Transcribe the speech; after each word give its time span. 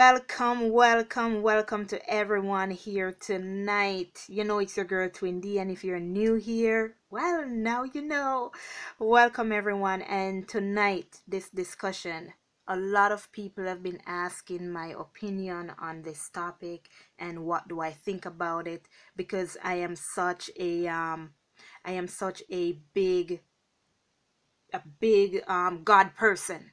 Welcome, 0.00 0.70
welcome, 0.70 1.42
welcome 1.42 1.84
to 1.88 2.10
everyone 2.10 2.70
here 2.70 3.12
tonight. 3.12 4.24
You 4.28 4.44
know, 4.44 4.58
it's 4.58 4.74
your 4.74 4.86
girl 4.86 5.10
Twindy, 5.10 5.60
and 5.60 5.70
if 5.70 5.84
you're 5.84 6.00
new 6.00 6.36
here, 6.36 6.96
well, 7.10 7.46
now 7.46 7.82
you 7.82 8.00
know. 8.00 8.50
Welcome, 8.98 9.52
everyone. 9.52 10.00
And 10.00 10.48
tonight, 10.48 11.20
this 11.28 11.50
discussion, 11.50 12.32
a 12.66 12.78
lot 12.78 13.12
of 13.12 13.30
people 13.32 13.64
have 13.64 13.82
been 13.82 14.00
asking 14.06 14.70
my 14.72 14.94
opinion 14.98 15.72
on 15.78 16.00
this 16.00 16.30
topic 16.30 16.88
and 17.18 17.44
what 17.44 17.68
do 17.68 17.80
I 17.80 17.90
think 17.90 18.24
about 18.24 18.66
it 18.66 18.88
because 19.16 19.58
I 19.62 19.74
am 19.74 19.96
such 19.96 20.50
a 20.58 20.88
um 20.88 21.34
I 21.84 21.90
am 21.90 22.08
such 22.08 22.42
a 22.50 22.78
big 22.94 23.42
a 24.72 24.80
big 24.98 25.42
um 25.46 25.82
God 25.84 26.16
person 26.16 26.70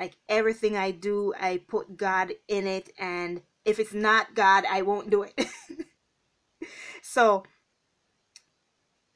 like 0.00 0.16
everything 0.28 0.76
I 0.76 0.90
do, 0.92 1.34
I 1.38 1.58
put 1.68 1.98
God 1.98 2.32
in 2.48 2.66
it, 2.66 2.90
and 2.98 3.42
if 3.66 3.78
it's 3.78 3.92
not 3.92 4.34
God, 4.34 4.64
I 4.68 4.82
won't 4.82 5.10
do 5.10 5.24
it. 5.24 5.38
so 7.02 7.44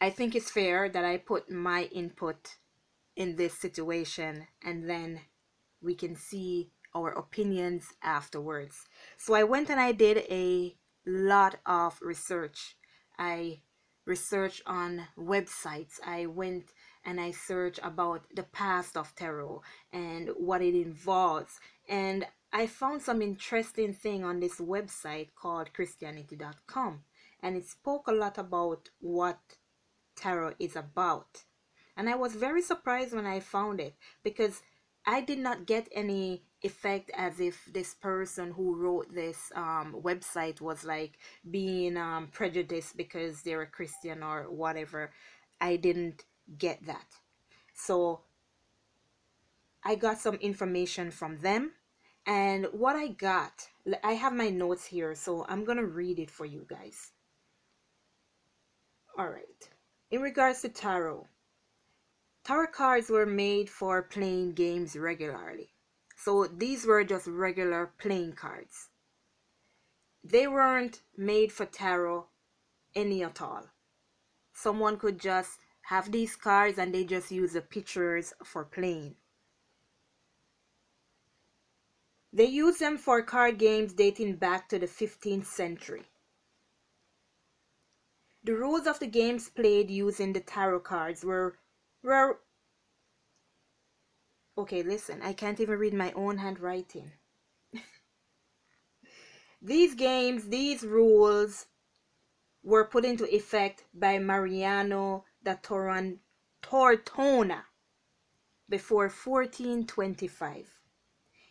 I 0.00 0.10
think 0.10 0.34
it's 0.34 0.50
fair 0.50 0.90
that 0.90 1.04
I 1.04 1.16
put 1.16 1.50
my 1.50 1.84
input 1.84 2.56
in 3.16 3.36
this 3.36 3.54
situation 3.54 4.46
and 4.62 4.88
then 4.90 5.20
we 5.80 5.94
can 5.94 6.16
see 6.16 6.72
our 6.94 7.10
opinions 7.10 7.86
afterwards. 8.02 8.84
So 9.16 9.32
I 9.34 9.44
went 9.44 9.70
and 9.70 9.80
I 9.80 9.92
did 9.92 10.18
a 10.30 10.76
lot 11.06 11.56
of 11.64 11.98
research. 12.02 12.76
I 13.18 13.62
researched 14.04 14.62
on 14.66 15.06
websites. 15.18 15.94
I 16.04 16.26
went 16.26 16.66
and 17.04 17.20
I 17.20 17.30
search 17.30 17.78
about 17.82 18.22
the 18.34 18.42
past 18.42 18.96
of 18.96 19.14
tarot 19.14 19.62
and 19.92 20.30
what 20.36 20.62
it 20.62 20.74
involves. 20.74 21.60
And 21.88 22.26
I 22.52 22.66
found 22.66 23.02
some 23.02 23.20
interesting 23.20 23.92
thing 23.92 24.24
on 24.24 24.40
this 24.40 24.56
website 24.56 25.28
called 25.34 25.72
Christianity.com, 25.72 27.00
and 27.42 27.56
it 27.56 27.66
spoke 27.66 28.06
a 28.06 28.12
lot 28.12 28.38
about 28.38 28.90
what 29.00 29.38
tarot 30.16 30.54
is 30.58 30.76
about. 30.76 31.44
And 31.96 32.08
I 32.08 32.14
was 32.16 32.34
very 32.34 32.62
surprised 32.62 33.14
when 33.14 33.26
I 33.26 33.40
found 33.40 33.80
it 33.80 33.94
because 34.22 34.62
I 35.06 35.20
did 35.20 35.38
not 35.38 35.66
get 35.66 35.88
any 35.92 36.44
effect 36.62 37.10
as 37.14 37.38
if 37.38 37.66
this 37.66 37.94
person 37.94 38.52
who 38.52 38.74
wrote 38.74 39.14
this 39.14 39.52
um, 39.54 39.96
website 40.02 40.60
was 40.60 40.82
like 40.84 41.18
being 41.50 41.96
um, 41.96 42.28
prejudiced 42.32 42.96
because 42.96 43.42
they're 43.42 43.62
a 43.62 43.66
Christian 43.66 44.22
or 44.22 44.44
whatever. 44.44 45.12
I 45.60 45.76
didn't 45.76 46.24
get 46.58 46.84
that. 46.86 47.06
So 47.74 48.20
I 49.82 49.94
got 49.94 50.18
some 50.18 50.36
information 50.36 51.10
from 51.10 51.38
them. 51.40 51.72
And 52.26 52.66
what 52.72 52.96
I 52.96 53.08
got, 53.08 53.68
I 54.02 54.12
have 54.12 54.32
my 54.32 54.48
notes 54.48 54.86
here, 54.86 55.14
so 55.14 55.44
I'm 55.46 55.64
going 55.64 55.76
to 55.76 55.84
read 55.84 56.18
it 56.18 56.30
for 56.30 56.46
you 56.46 56.66
guys. 56.68 57.12
All 59.18 59.28
right. 59.28 59.68
In 60.10 60.22
regards 60.22 60.62
to 60.62 60.70
tarot, 60.70 61.26
tarot 62.44 62.68
cards 62.68 63.10
were 63.10 63.26
made 63.26 63.68
for 63.68 64.02
playing 64.02 64.54
games 64.54 64.96
regularly. 64.96 65.70
So 66.16 66.46
these 66.46 66.86
were 66.86 67.04
just 67.04 67.26
regular 67.26 67.92
playing 67.98 68.32
cards. 68.32 68.88
They 70.22 70.46
weren't 70.46 71.02
made 71.16 71.52
for 71.52 71.66
tarot 71.66 72.26
any 72.94 73.22
at 73.22 73.42
all. 73.42 73.66
Someone 74.54 74.96
could 74.96 75.20
just 75.20 75.58
have 75.88 76.10
these 76.10 76.36
cards 76.36 76.78
and 76.78 76.94
they 76.94 77.04
just 77.04 77.30
use 77.30 77.52
the 77.52 77.60
pictures 77.60 78.32
for 78.42 78.64
playing. 78.64 79.16
They 82.32 82.46
use 82.46 82.78
them 82.78 82.98
for 82.98 83.22
card 83.22 83.58
games 83.58 83.92
dating 83.92 84.36
back 84.36 84.68
to 84.70 84.78
the 84.78 84.86
15th 84.86 85.46
century. 85.46 86.04
The 88.42 88.54
rules 88.54 88.86
of 88.86 88.98
the 88.98 89.06
games 89.06 89.48
played 89.48 89.90
using 89.90 90.32
the 90.32 90.40
tarot 90.40 90.80
cards 90.80 91.24
were 91.24 91.58
were 92.02 92.40
Okay, 94.56 94.82
listen, 94.82 95.20
I 95.22 95.32
can't 95.32 95.60
even 95.60 95.78
read 95.78 95.94
my 95.94 96.12
own 96.12 96.38
handwriting. 96.38 97.12
these 99.62 99.94
games, 99.94 100.48
these 100.48 100.84
rules 100.84 101.66
were 102.62 102.84
put 102.84 103.04
into 103.04 103.32
effect 103.34 103.84
by 103.92 104.18
Mariano 104.18 105.24
da 105.44 105.54
Toron, 105.56 106.18
Tortona 106.62 107.64
before 108.68 109.08
1425. 109.08 110.80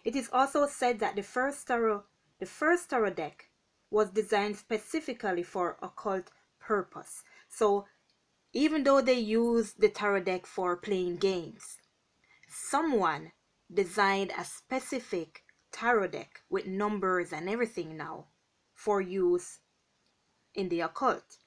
It 0.04 0.16
is 0.16 0.30
also 0.34 0.68
said 0.68 1.00
that 1.00 1.16
the 1.16 1.24
first 1.24 1.68
tarot, 1.68 2.04
the 2.40 2.46
first 2.46 2.90
tarot 2.90 3.12
deck 3.12 3.50
was 3.90 4.10
designed 4.10 4.58
specifically 4.58 5.44
for 5.44 5.78
occult 5.82 6.32
purpose. 6.60 7.24
So 7.48 7.86
even 8.52 8.84
though 8.84 9.02
they 9.02 9.20
used 9.20 9.80
the 9.80 9.90
tarot 9.90 10.22
deck 10.22 10.46
for 10.46 10.76
playing 10.76 11.18
games, 11.18 11.78
someone 12.50 13.32
designed 13.72 14.32
a 14.38 14.44
specific 14.44 15.44
tarot 15.72 16.08
deck 16.08 16.42
with 16.50 16.66
numbers 16.66 17.32
and 17.32 17.48
everything 17.48 17.96
now 17.96 18.26
for 18.74 19.00
use 19.02 19.60
in 20.56 20.70
the 20.70 20.82
occult 20.82 21.38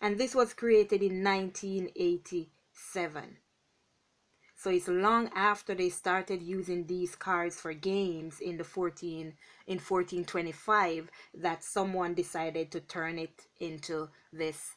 and 0.00 0.18
this 0.18 0.34
was 0.34 0.54
created 0.54 1.02
in 1.02 1.24
1987. 1.24 3.38
So 4.56 4.70
it's 4.70 4.88
long 4.88 5.30
after 5.36 5.74
they 5.74 5.88
started 5.88 6.42
using 6.42 6.86
these 6.86 7.14
cards 7.14 7.60
for 7.60 7.72
games 7.72 8.40
in 8.40 8.56
the 8.56 8.64
14 8.64 9.34
in 9.68 9.78
1425 9.78 11.10
that 11.34 11.62
someone 11.62 12.14
decided 12.14 12.72
to 12.72 12.80
turn 12.80 13.18
it 13.18 13.46
into 13.60 14.08
this 14.32 14.76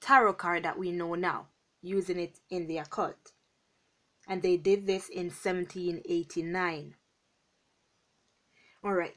tarot 0.00 0.34
card 0.34 0.64
that 0.64 0.78
we 0.78 0.90
know 0.90 1.14
now, 1.14 1.46
using 1.82 2.18
it 2.18 2.40
in 2.50 2.66
the 2.66 2.78
occult. 2.78 3.32
And 4.26 4.42
they 4.42 4.56
did 4.56 4.86
this 4.86 5.08
in 5.08 5.26
1789. 5.26 6.94
All 8.82 8.92
right. 8.92 9.16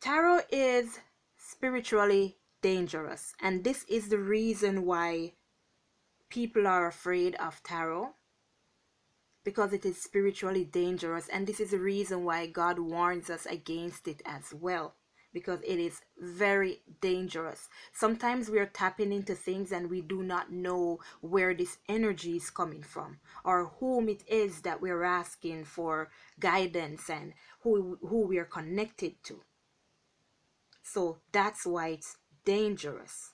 Tarot 0.00 0.40
is 0.50 0.98
spiritually 1.36 2.36
dangerous. 2.66 3.32
And 3.40 3.62
this 3.62 3.84
is 3.88 4.08
the 4.08 4.18
reason 4.18 4.84
why 4.84 5.34
people 6.28 6.66
are 6.66 6.88
afraid 6.88 7.36
of 7.36 7.62
tarot 7.62 8.14
because 9.44 9.72
it 9.72 9.84
is 9.84 10.02
spiritually 10.02 10.64
dangerous. 10.64 11.28
And 11.28 11.46
this 11.46 11.60
is 11.60 11.70
the 11.70 11.78
reason 11.78 12.24
why 12.24 12.48
God 12.48 12.80
warns 12.80 13.30
us 13.30 13.46
against 13.46 14.08
it 14.08 14.20
as 14.26 14.52
well 14.52 14.96
because 15.32 15.60
it 15.64 15.78
is 15.78 16.00
very 16.18 16.82
dangerous. 17.00 17.68
Sometimes 17.92 18.50
we 18.50 18.58
are 18.58 18.66
tapping 18.80 19.12
into 19.12 19.36
things 19.36 19.70
and 19.70 19.88
we 19.88 20.00
do 20.00 20.24
not 20.24 20.50
know 20.50 20.98
where 21.20 21.54
this 21.54 21.78
energy 21.88 22.34
is 22.34 22.50
coming 22.50 22.82
from 22.82 23.20
or 23.44 23.66
whom 23.78 24.08
it 24.08 24.24
is 24.26 24.62
that 24.62 24.80
we're 24.80 25.04
asking 25.04 25.66
for 25.66 26.10
guidance 26.40 27.08
and 27.08 27.32
who, 27.60 27.96
who 28.00 28.26
we 28.26 28.38
are 28.38 28.52
connected 28.58 29.22
to. 29.22 29.42
So 30.82 31.18
that's 31.32 31.66
why 31.66 31.88
it's 31.88 32.16
dangerous. 32.46 33.32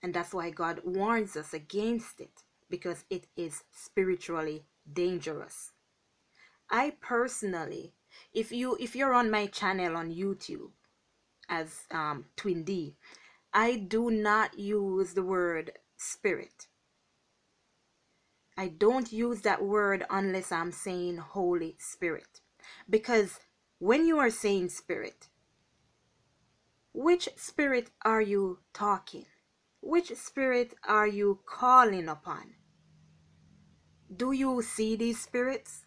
And 0.00 0.14
that's 0.14 0.32
why 0.32 0.50
God 0.50 0.82
warns 0.84 1.36
us 1.36 1.52
against 1.52 2.20
it 2.20 2.44
because 2.70 3.04
it 3.10 3.26
is 3.36 3.64
spiritually 3.72 4.66
dangerous. 4.92 5.72
I 6.70 6.92
personally, 7.00 7.94
if 8.32 8.52
you 8.52 8.76
if 8.78 8.94
you're 8.94 9.14
on 9.14 9.30
my 9.30 9.46
channel 9.46 9.96
on 9.96 10.14
YouTube 10.14 10.70
as 11.48 11.86
um, 11.90 12.26
Twin 12.36 12.64
D, 12.64 12.96
I 13.52 13.76
do 13.76 14.10
not 14.10 14.58
use 14.58 15.14
the 15.14 15.22
word 15.22 15.72
spirit. 15.96 16.68
I 18.56 18.68
don't 18.68 19.12
use 19.12 19.40
that 19.40 19.64
word 19.64 20.04
unless 20.10 20.52
I'm 20.52 20.70
saying 20.70 21.18
Holy 21.18 21.76
Spirit. 21.78 22.40
Because 22.88 23.40
when 23.78 24.06
you 24.06 24.18
are 24.18 24.30
saying 24.30 24.68
spirit, 24.68 25.28
which 26.94 27.28
spirit 27.34 27.90
are 28.02 28.22
you 28.22 28.60
talking? 28.72 29.26
Which 29.80 30.14
spirit 30.14 30.74
are 30.86 31.08
you 31.08 31.40
calling 31.44 32.08
upon? 32.08 32.54
Do 34.16 34.30
you 34.30 34.62
see 34.62 34.94
these 34.94 35.20
spirits? 35.20 35.86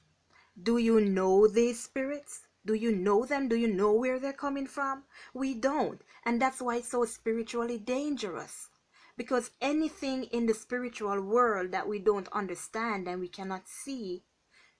Do 0.61 0.77
you 0.77 0.99
know 0.99 1.47
these 1.47 1.81
spirits? 1.81 2.41
Do 2.65 2.73
you 2.73 2.91
know 2.91 3.25
them? 3.25 3.47
Do 3.47 3.55
you 3.55 3.73
know 3.73 3.93
where 3.93 4.19
they're 4.19 4.33
coming 4.33 4.67
from? 4.67 5.03
We 5.33 5.53
don't. 5.53 6.01
And 6.25 6.41
that's 6.41 6.61
why 6.61 6.77
it's 6.77 6.91
so 6.91 7.05
spiritually 7.05 7.77
dangerous. 7.77 8.69
Because 9.15 9.51
anything 9.61 10.25
in 10.25 10.45
the 10.45 10.53
spiritual 10.53 11.21
world 11.21 11.71
that 11.71 11.87
we 11.87 11.99
don't 11.99 12.27
understand 12.33 13.07
and 13.07 13.21
we 13.21 13.29
cannot 13.29 13.69
see, 13.69 14.25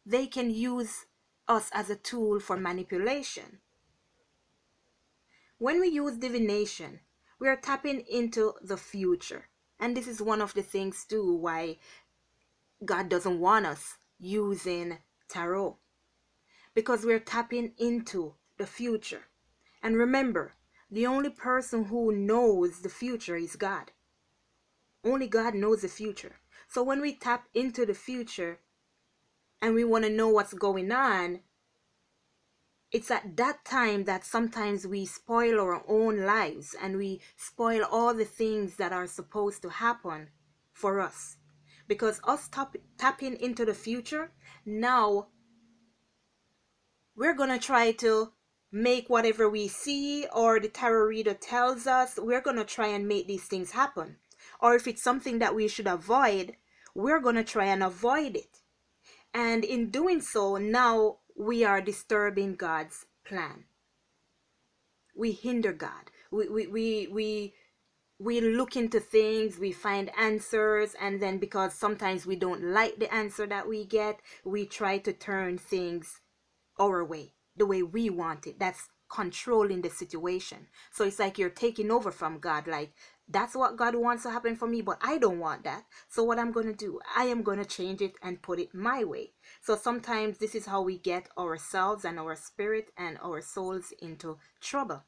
they 0.05 0.27
can 0.27 0.51
use 0.51 1.05
us 1.47 1.69
as 1.73 1.89
a 1.89 1.95
tool 1.95 2.41
for 2.41 2.57
manipulation. 2.57 3.59
When 5.59 5.79
we 5.79 5.87
use 5.89 6.17
divination, 6.17 7.01
we 7.39 7.47
are 7.47 7.55
tapping 7.55 8.01
into 8.01 8.53
the 8.61 8.77
future. 8.77 9.47
And 9.79 9.95
this 9.95 10.07
is 10.07 10.21
one 10.21 10.41
of 10.41 10.53
the 10.53 10.63
things 10.63 11.05
too 11.05 11.35
why 11.35 11.77
God 12.85 13.09
doesn't 13.09 13.39
want 13.39 13.65
us 13.65 13.97
using 14.19 14.99
tarot. 15.27 15.77
because 16.73 17.03
we're 17.03 17.19
tapping 17.19 17.73
into 17.79 18.35
the 18.57 18.67
future. 18.67 19.23
And 19.81 19.97
remember, 19.97 20.53
the 20.91 21.07
only 21.07 21.31
person 21.31 21.85
who 21.85 22.11
knows 22.11 22.81
the 22.81 22.89
future 22.89 23.35
is 23.35 23.55
God. 23.55 23.91
Only 25.03 25.27
God 25.27 25.55
knows 25.55 25.81
the 25.81 25.87
future. 25.87 26.35
So 26.67 26.83
when 26.83 27.01
we 27.01 27.15
tap 27.15 27.47
into 27.55 27.85
the 27.85 27.95
future 27.95 28.59
and 29.61 29.73
we 29.73 29.83
want 29.83 30.03
to 30.03 30.09
know 30.11 30.29
what's 30.29 30.53
going 30.53 30.91
on, 30.91 31.39
it's 32.91 33.11
at 33.11 33.35
that 33.35 33.65
time 33.65 34.05
that 34.05 34.23
sometimes 34.23 34.87
we 34.87 35.05
spoil 35.05 35.59
our 35.59 35.83
own 35.87 36.25
lives 36.25 36.75
and 36.81 36.97
we 36.97 37.21
spoil 37.35 37.83
all 37.83 38.13
the 38.13 38.25
things 38.25 38.77
that 38.77 38.93
are 38.93 39.07
supposed 39.07 39.61
to 39.63 39.69
happen 39.69 40.29
for 40.71 40.99
us. 40.99 41.37
Because 41.87 42.21
us 42.23 42.47
tap, 42.47 42.75
tapping 42.97 43.35
into 43.39 43.65
the 43.65 43.73
future, 43.73 44.31
now 44.65 45.27
we're 47.15 47.35
going 47.35 47.49
to 47.49 47.59
try 47.59 47.91
to 47.93 48.31
make 48.71 49.09
whatever 49.09 49.49
we 49.49 49.67
see 49.67 50.25
or 50.33 50.59
the 50.59 50.67
tarot 50.67 51.07
reader 51.07 51.33
tells 51.33 51.87
us, 51.87 52.17
we're 52.17 52.41
going 52.41 52.57
to 52.57 52.65
try 52.65 52.87
and 52.87 53.07
make 53.07 53.27
these 53.27 53.45
things 53.45 53.71
happen. 53.71 54.17
Or 54.61 54.75
if 54.75 54.87
it's 54.87 55.03
something 55.03 55.39
that 55.39 55.55
we 55.55 55.67
should 55.67 55.87
avoid, 55.87 56.55
we're 56.93 57.19
going 57.19 57.35
to 57.35 57.43
try 57.43 57.65
and 57.65 57.83
avoid 57.83 58.35
it. 58.35 58.59
And 59.33 59.63
in 59.63 59.89
doing 59.89 60.21
so, 60.21 60.57
now 60.57 61.17
we 61.37 61.63
are 61.63 61.81
disturbing 61.81 62.55
God's 62.55 63.05
plan. 63.25 63.65
We 65.15 65.31
hinder 65.31 65.71
God. 65.71 66.11
We, 66.31 66.47
we, 66.49 66.67
we, 66.67 67.07
we, 67.07 67.53
we 68.19 68.41
look 68.41 68.75
into 68.75 68.99
things, 68.99 69.59
we 69.59 69.71
find 69.71 70.11
answers, 70.17 70.95
and 70.99 71.21
then 71.21 71.37
because 71.37 71.73
sometimes 71.73 72.25
we 72.25 72.35
don't 72.35 72.63
like 72.63 72.97
the 72.97 73.13
answer 73.13 73.45
that 73.47 73.67
we 73.67 73.85
get, 73.85 74.19
we 74.43 74.65
try 74.65 74.97
to 74.99 75.13
turn 75.13 75.57
things 75.57 76.21
our 76.79 77.05
way, 77.05 77.33
the 77.55 77.65
way 77.65 77.83
we 77.83 78.09
want 78.09 78.47
it. 78.47 78.59
That's 78.59 78.89
controlling 79.09 79.81
the 79.81 79.89
situation. 79.89 80.67
So 80.91 81.05
it's 81.05 81.19
like 81.19 81.37
you're 81.37 81.49
taking 81.49 81.91
over 81.91 82.11
from 82.11 82.39
God. 82.39 82.67
Like, 82.67 82.93
that's 83.29 83.55
what 83.55 83.75
God 83.75 83.95
wants 83.95 84.23
to 84.23 84.31
happen 84.31 84.55
for 84.55 84.67
me, 84.67 84.81
but 84.81 84.97
I 85.01 85.17
don't 85.17 85.39
want 85.39 85.63
that. 85.65 85.83
So 86.07 86.23
what 86.23 86.39
I'm 86.39 86.51
going 86.53 86.67
to 86.67 86.73
do, 86.73 86.99
I 87.15 87.25
am 87.25 87.43
going 87.43 87.59
to 87.59 87.65
change 87.65 88.01
it 88.01 88.13
and 88.23 88.41
put 88.41 88.59
it 88.59 88.73
my 88.73 89.03
way. 89.03 89.31
So 89.61 89.75
sometimes 89.75 90.37
this 90.37 90.55
is 90.55 90.65
how 90.65 90.81
we 90.81 90.97
get 90.97 91.27
ourselves 91.37 92.05
and 92.05 92.17
our 92.17 92.35
spirit 92.37 92.91
and 92.97 93.17
our 93.21 93.41
souls 93.41 93.93
into 94.01 94.37
trouble. 94.61 95.03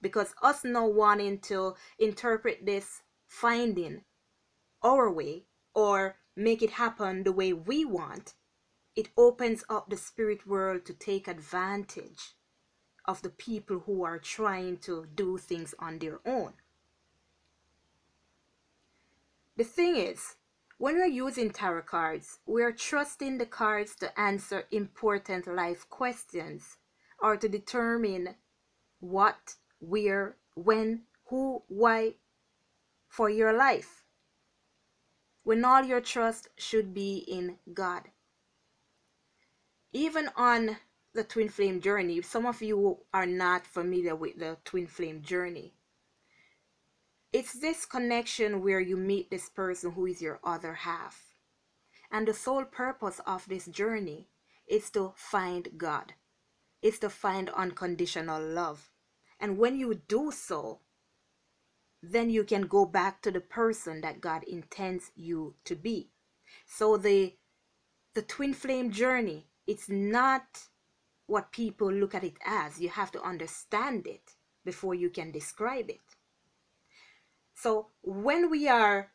Because 0.00 0.34
us 0.42 0.62
not 0.64 0.94
wanting 0.94 1.40
to 1.40 1.74
interpret 1.98 2.64
this 2.64 3.02
finding 3.26 4.02
our 4.82 5.10
way 5.10 5.46
or 5.74 6.16
make 6.36 6.62
it 6.62 6.70
happen 6.70 7.24
the 7.24 7.32
way 7.32 7.52
we 7.52 7.84
want, 7.84 8.34
it 8.94 9.08
opens 9.16 9.64
up 9.68 9.90
the 9.90 9.96
spirit 9.96 10.46
world 10.46 10.84
to 10.84 10.94
take 10.94 11.26
advantage 11.26 12.36
of 13.06 13.22
the 13.22 13.28
people 13.28 13.80
who 13.80 14.04
are 14.04 14.18
trying 14.18 14.76
to 14.78 15.06
do 15.14 15.38
things 15.38 15.74
on 15.78 15.98
their 15.98 16.20
own. 16.24 16.52
The 19.56 19.64
thing 19.64 19.96
is, 19.96 20.36
when 20.76 20.96
we're 20.96 21.06
using 21.06 21.50
tarot 21.50 21.82
cards, 21.82 22.40
we're 22.46 22.72
trusting 22.72 23.38
the 23.38 23.46
cards 23.46 23.96
to 23.96 24.20
answer 24.20 24.64
important 24.70 25.46
life 25.46 25.88
questions 25.88 26.76
or 27.22 27.38
to 27.38 27.48
determine 27.48 28.34
what, 29.00 29.54
where, 29.78 30.36
when, 30.54 31.04
who, 31.28 31.62
why 31.68 32.16
for 33.08 33.30
your 33.30 33.54
life. 33.54 34.04
When 35.42 35.64
all 35.64 35.84
your 35.84 36.02
trust 36.02 36.48
should 36.58 36.92
be 36.92 37.24
in 37.26 37.56
God. 37.72 38.02
Even 39.92 40.28
on 40.36 40.76
the 41.14 41.24
twin 41.24 41.48
flame 41.48 41.80
journey, 41.80 42.20
some 42.20 42.44
of 42.44 42.60
you 42.60 42.98
are 43.14 43.24
not 43.24 43.66
familiar 43.66 44.14
with 44.14 44.38
the 44.38 44.58
twin 44.64 44.86
flame 44.86 45.22
journey. 45.22 45.72
It's 47.36 47.52
this 47.52 47.84
connection 47.84 48.62
where 48.62 48.80
you 48.80 48.96
meet 48.96 49.28
this 49.28 49.50
person 49.50 49.92
who 49.92 50.06
is 50.06 50.22
your 50.22 50.40
other 50.42 50.72
half. 50.72 51.34
And 52.10 52.26
the 52.26 52.32
sole 52.32 52.64
purpose 52.64 53.20
of 53.26 53.46
this 53.46 53.66
journey 53.66 54.30
is 54.66 54.88
to 54.92 55.12
find 55.16 55.68
God. 55.76 56.14
It's 56.80 56.98
to 57.00 57.10
find 57.10 57.50
unconditional 57.50 58.42
love. 58.42 58.90
And 59.38 59.58
when 59.58 59.76
you 59.76 60.00
do 60.08 60.30
so, 60.30 60.80
then 62.02 62.30
you 62.30 62.42
can 62.42 62.62
go 62.62 62.86
back 62.86 63.20
to 63.20 63.30
the 63.30 63.42
person 63.42 64.00
that 64.00 64.22
God 64.22 64.42
intends 64.44 65.10
you 65.14 65.56
to 65.66 65.76
be. 65.76 66.08
So 66.64 66.96
the 66.96 67.34
the 68.14 68.22
twin 68.22 68.54
flame 68.54 68.90
journey, 68.90 69.44
it's 69.66 69.90
not 69.90 70.46
what 71.26 71.52
people 71.52 71.92
look 71.92 72.14
at 72.14 72.24
it 72.24 72.38
as. 72.46 72.80
You 72.80 72.88
have 72.88 73.12
to 73.12 73.20
understand 73.22 74.06
it 74.06 74.36
before 74.64 74.94
you 74.94 75.10
can 75.10 75.32
describe 75.32 75.90
it. 75.90 76.05
So 77.56 77.86
when 78.02 78.50
we 78.50 78.68
are 78.68 79.12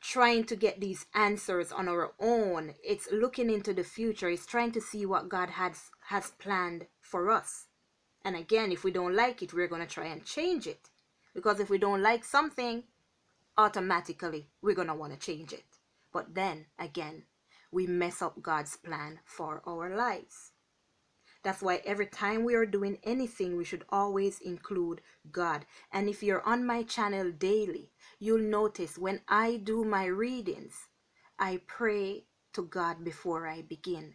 trying 0.00 0.44
to 0.44 0.54
get 0.54 0.80
these 0.80 1.06
answers 1.12 1.72
on 1.72 1.88
our 1.88 2.12
own, 2.20 2.74
it's 2.84 3.08
looking 3.10 3.50
into 3.50 3.74
the 3.74 3.82
future, 3.82 4.30
it's 4.30 4.46
trying 4.46 4.70
to 4.72 4.80
see 4.80 5.04
what 5.04 5.28
God 5.28 5.50
has 5.50 5.90
has 6.08 6.30
planned 6.38 6.86
for 7.00 7.30
us. 7.30 7.66
And 8.24 8.36
again, 8.36 8.70
if 8.70 8.84
we 8.84 8.92
don't 8.92 9.16
like 9.16 9.42
it, 9.42 9.52
we're 9.52 9.68
going 9.68 9.86
to 9.86 9.92
try 9.92 10.06
and 10.06 10.24
change 10.24 10.68
it. 10.68 10.88
Because 11.34 11.58
if 11.58 11.68
we 11.68 11.78
don't 11.78 12.00
like 12.00 12.24
something, 12.24 12.84
automatically 13.58 14.46
we're 14.62 14.76
going 14.76 14.88
to 14.88 14.94
want 14.94 15.12
to 15.12 15.18
change 15.18 15.52
it. 15.52 15.64
But 16.12 16.34
then 16.34 16.66
again, 16.78 17.24
we 17.72 17.88
mess 17.88 18.22
up 18.22 18.40
God's 18.40 18.76
plan 18.76 19.18
for 19.24 19.62
our 19.66 19.96
lives. 19.96 20.52
That's 21.44 21.62
why 21.62 21.82
every 21.84 22.06
time 22.06 22.42
we 22.42 22.54
are 22.54 22.64
doing 22.64 22.98
anything, 23.04 23.56
we 23.56 23.64
should 23.64 23.84
always 23.90 24.40
include 24.40 25.02
God. 25.30 25.66
And 25.92 26.08
if 26.08 26.22
you're 26.22 26.42
on 26.42 26.66
my 26.66 26.82
channel 26.82 27.30
daily, 27.30 27.90
you'll 28.18 28.38
notice 28.38 28.96
when 28.96 29.20
I 29.28 29.56
do 29.56 29.84
my 29.84 30.06
readings, 30.06 30.88
I 31.38 31.60
pray 31.66 32.24
to 32.54 32.62
God 32.62 33.04
before 33.04 33.46
I 33.46 33.60
begin. 33.60 34.14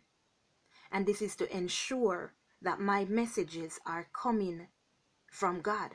And 0.92 1.06
this 1.06 1.22
is 1.22 1.36
to 1.36 1.56
ensure 1.56 2.34
that 2.64 2.80
my 2.80 3.06
messages 3.06 3.80
are 3.86 4.08
coming 4.12 4.68
from 5.32 5.62
God. 5.62 5.92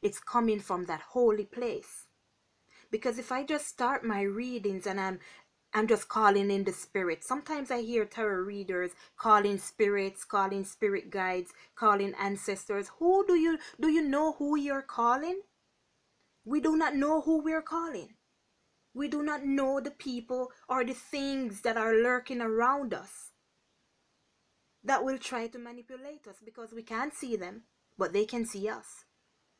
It's 0.00 0.20
coming 0.20 0.60
from 0.60 0.84
that 0.84 1.00
holy 1.10 1.44
place. 1.44 2.06
Because 2.92 3.18
if 3.18 3.32
I 3.32 3.42
just 3.42 3.66
start 3.66 4.04
my 4.04 4.22
readings 4.22 4.86
and 4.86 5.00
I'm 5.00 5.18
I'm 5.74 5.86
just 5.86 6.08
calling 6.08 6.50
in 6.50 6.64
the 6.64 6.72
spirit. 6.72 7.22
Sometimes 7.22 7.70
I 7.70 7.82
hear 7.82 8.04
tarot 8.04 8.42
readers 8.42 8.92
calling 9.16 9.58
spirits, 9.58 10.24
calling 10.24 10.64
spirit 10.64 11.10
guides, 11.10 11.52
calling 11.74 12.14
ancestors. 12.18 12.90
Who 12.98 13.26
do 13.26 13.34
you 13.34 13.58
do 13.80 13.88
you 13.88 14.02
know 14.02 14.32
who 14.32 14.56
you're 14.56 14.82
calling? 14.82 15.42
We 16.44 16.60
do 16.60 16.76
not 16.76 16.96
know 16.96 17.20
who 17.20 17.42
we're 17.42 17.62
calling. 17.62 18.14
We 18.94 19.08
do 19.08 19.22
not 19.22 19.44
know 19.44 19.80
the 19.80 19.90
people 19.90 20.50
or 20.68 20.84
the 20.84 20.94
things 20.94 21.60
that 21.60 21.76
are 21.76 21.94
lurking 21.94 22.40
around 22.40 22.94
us 22.94 23.32
that 24.82 25.04
will 25.04 25.18
try 25.18 25.46
to 25.48 25.58
manipulate 25.58 26.26
us 26.26 26.36
because 26.42 26.72
we 26.72 26.82
can't 26.82 27.12
see 27.12 27.36
them, 27.36 27.64
but 27.98 28.12
they 28.12 28.24
can 28.24 28.46
see 28.46 28.68
us. 28.68 29.04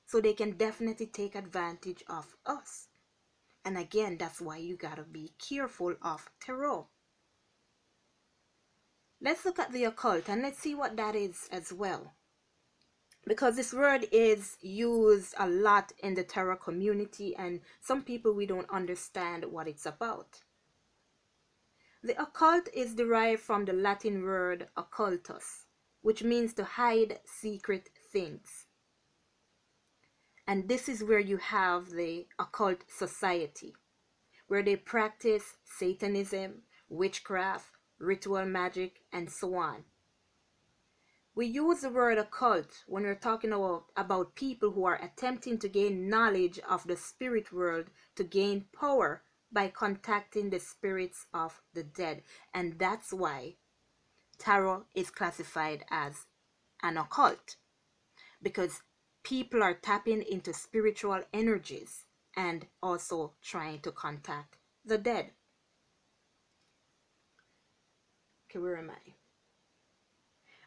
So 0.07 0.21
they 0.21 0.33
can 0.33 0.53
definitely 0.53 1.07
take 1.07 1.35
advantage 1.35 2.03
of 2.09 2.35
us. 2.47 2.89
And 3.69 3.77
again, 3.77 4.17
that's 4.17 4.41
why 4.41 4.57
you 4.57 4.79
gotta 4.79 5.03
be 5.03 5.33
careful 5.39 5.95
of 6.01 6.31
tarot. 6.41 6.89
Let's 9.21 9.45
look 9.45 9.59
at 9.59 9.73
the 9.73 9.85
occult 9.85 10.31
and 10.31 10.41
let's 10.41 10.59
see 10.59 10.75
what 10.75 10.97
that 10.97 11.15
is 11.15 11.47
as 11.53 11.71
well. 11.71 12.15
Because 13.27 13.57
this 13.57 13.75
word 13.75 14.07
is 14.11 14.57
used 14.63 15.35
a 15.39 15.47
lot 15.47 15.93
in 15.99 16.15
the 16.15 16.25
tarot 16.25 16.57
community, 16.57 17.37
and 17.37 17.61
some 17.83 18.01
people 18.01 18.33
we 18.33 18.47
don't 18.47 18.71
understand 18.71 19.45
what 19.45 19.69
it's 19.69 19.85
about. 19.85 20.41
The 22.03 22.19
occult 22.19 22.71
is 22.73 22.95
derived 22.95 23.43
from 23.43 23.67
the 23.67 23.75
Latin 23.75 24.23
word 24.23 24.69
occultus, 24.79 25.67
which 26.01 26.23
means 26.23 26.55
to 26.55 26.65
hide 26.65 27.21
secret 27.27 27.91
things. 28.11 28.68
And 30.49 30.67
this 30.67 30.89
is 30.89 31.05
where 31.05 31.19
you 31.21 31.37
have 31.37 31.91
the 31.91 32.27
occult 32.39 32.79
society, 32.89 33.75
where 34.47 34.63
they 34.63 34.77
practice 34.77 35.59
Satanism, 35.63 36.63
witchcraft, 36.89 37.67
ritual 37.99 38.47
magic, 38.47 39.03
and 39.13 39.31
so 39.31 39.57
on. 39.57 39.85
We 41.35 41.45
use 41.47 41.83
the 41.83 41.91
word 41.91 42.17
occult 42.17 42.83
when 42.87 43.03
we're 43.03 43.15
talking 43.15 43.53
about, 43.53 43.85
about 43.95 44.35
people 44.37 44.71
who 44.71 44.87
are 44.87 45.01
attempting 45.01 45.59
to 45.59 45.69
gain 45.69 46.09
knowledge 46.09 46.59
of 46.67 46.87
the 46.87 46.97
spirit 46.97 47.53
world 47.53 47.89
to 48.17 48.25
gain 48.25 48.65
power 48.73 49.23
by 49.53 49.69
contacting 49.69 50.49
the 50.49 50.61
spirits 50.61 51.27
of 51.35 51.61
the 51.75 51.83
dead. 51.83 52.23
And 52.55 52.79
that's 52.79 53.13
why 53.13 53.57
tarot 54.39 54.85
is 54.95 55.11
classified 55.11 55.85
as 55.91 56.25
an 56.83 56.97
occult 56.97 57.57
because 58.43 58.83
people 59.23 59.63
are 59.63 59.75
tapping 59.75 60.23
into 60.23 60.53
spiritual 60.53 61.23
energies 61.33 62.05
and 62.37 62.67
also 62.83 63.33
trying 63.43 63.81
to 63.81 63.93
contact 63.93 64.57
the 64.85 64.99
dead. 64.99 65.33
Okay, 68.51 68.59
where 68.59 68.79
am 68.79 68.91
I? 68.91 69.15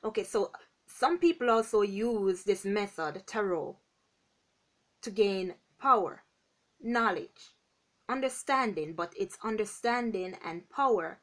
Okay, 0.04 0.24
so 0.24 0.52
some 0.88 1.18
people 1.18 1.50
also 1.50 1.82
use 1.82 2.44
this 2.44 2.66
method, 2.66 3.24
tarot, 3.26 3.78
to 5.02 5.10
gain 5.10 5.56
power, 5.80 6.24
knowledge, 6.80 7.56
understanding, 8.08 8.94
but 8.94 9.14
it's 9.18 9.38
understanding 9.44 10.38
and 10.44 10.70
power 10.70 11.20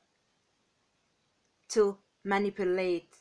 to 1.69 1.99
manipulate 2.25 3.15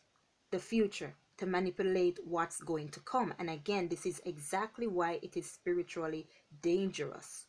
the 0.51 0.59
future, 0.59 1.15
to 1.37 1.45
manipulate 1.45 2.19
what's 2.25 2.61
going 2.61 2.89
to 2.89 2.99
come. 2.99 3.33
And 3.39 3.49
again, 3.49 3.87
this 3.89 4.05
is 4.05 4.21
exactly 4.25 4.87
why 4.87 5.19
it 5.21 5.37
is 5.37 5.49
spiritually 5.51 6.27
dangerous. 6.61 7.45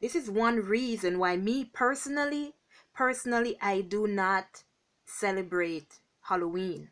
This 0.00 0.14
is 0.16 0.30
one 0.30 0.56
reason 0.56 1.18
why 1.18 1.36
me 1.36 1.64
personally, 1.64 2.54
personally, 2.94 3.56
I 3.60 3.82
do 3.82 4.06
not 4.06 4.64
celebrate 5.04 6.00
Halloween. 6.22 6.90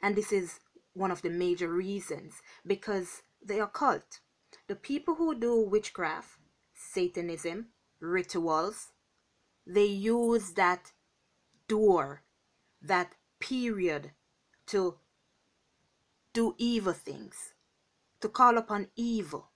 And 0.00 0.14
this 0.14 0.32
is 0.32 0.60
one 0.94 1.10
of 1.10 1.22
the 1.22 1.30
major 1.30 1.68
reasons 1.68 2.34
because 2.66 3.22
the 3.44 3.62
occult, 3.62 4.20
the 4.68 4.76
people 4.76 5.16
who 5.16 5.34
do 5.34 5.60
witchcraft, 5.60 6.38
Satanism, 6.74 7.66
rituals, 8.00 8.92
they 9.66 9.84
use 9.84 10.52
that 10.52 10.92
door, 11.66 12.22
that 12.82 13.14
period 13.40 14.12
to 14.66 14.98
do 16.32 16.54
evil 16.58 16.92
things, 16.92 17.54
to 18.20 18.28
call 18.28 18.58
upon 18.58 18.88
evil. 18.96 19.50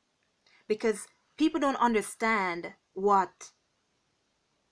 Because 0.68 1.06
people 1.36 1.60
don't 1.60 1.76
understand 1.76 2.72
what 2.94 3.50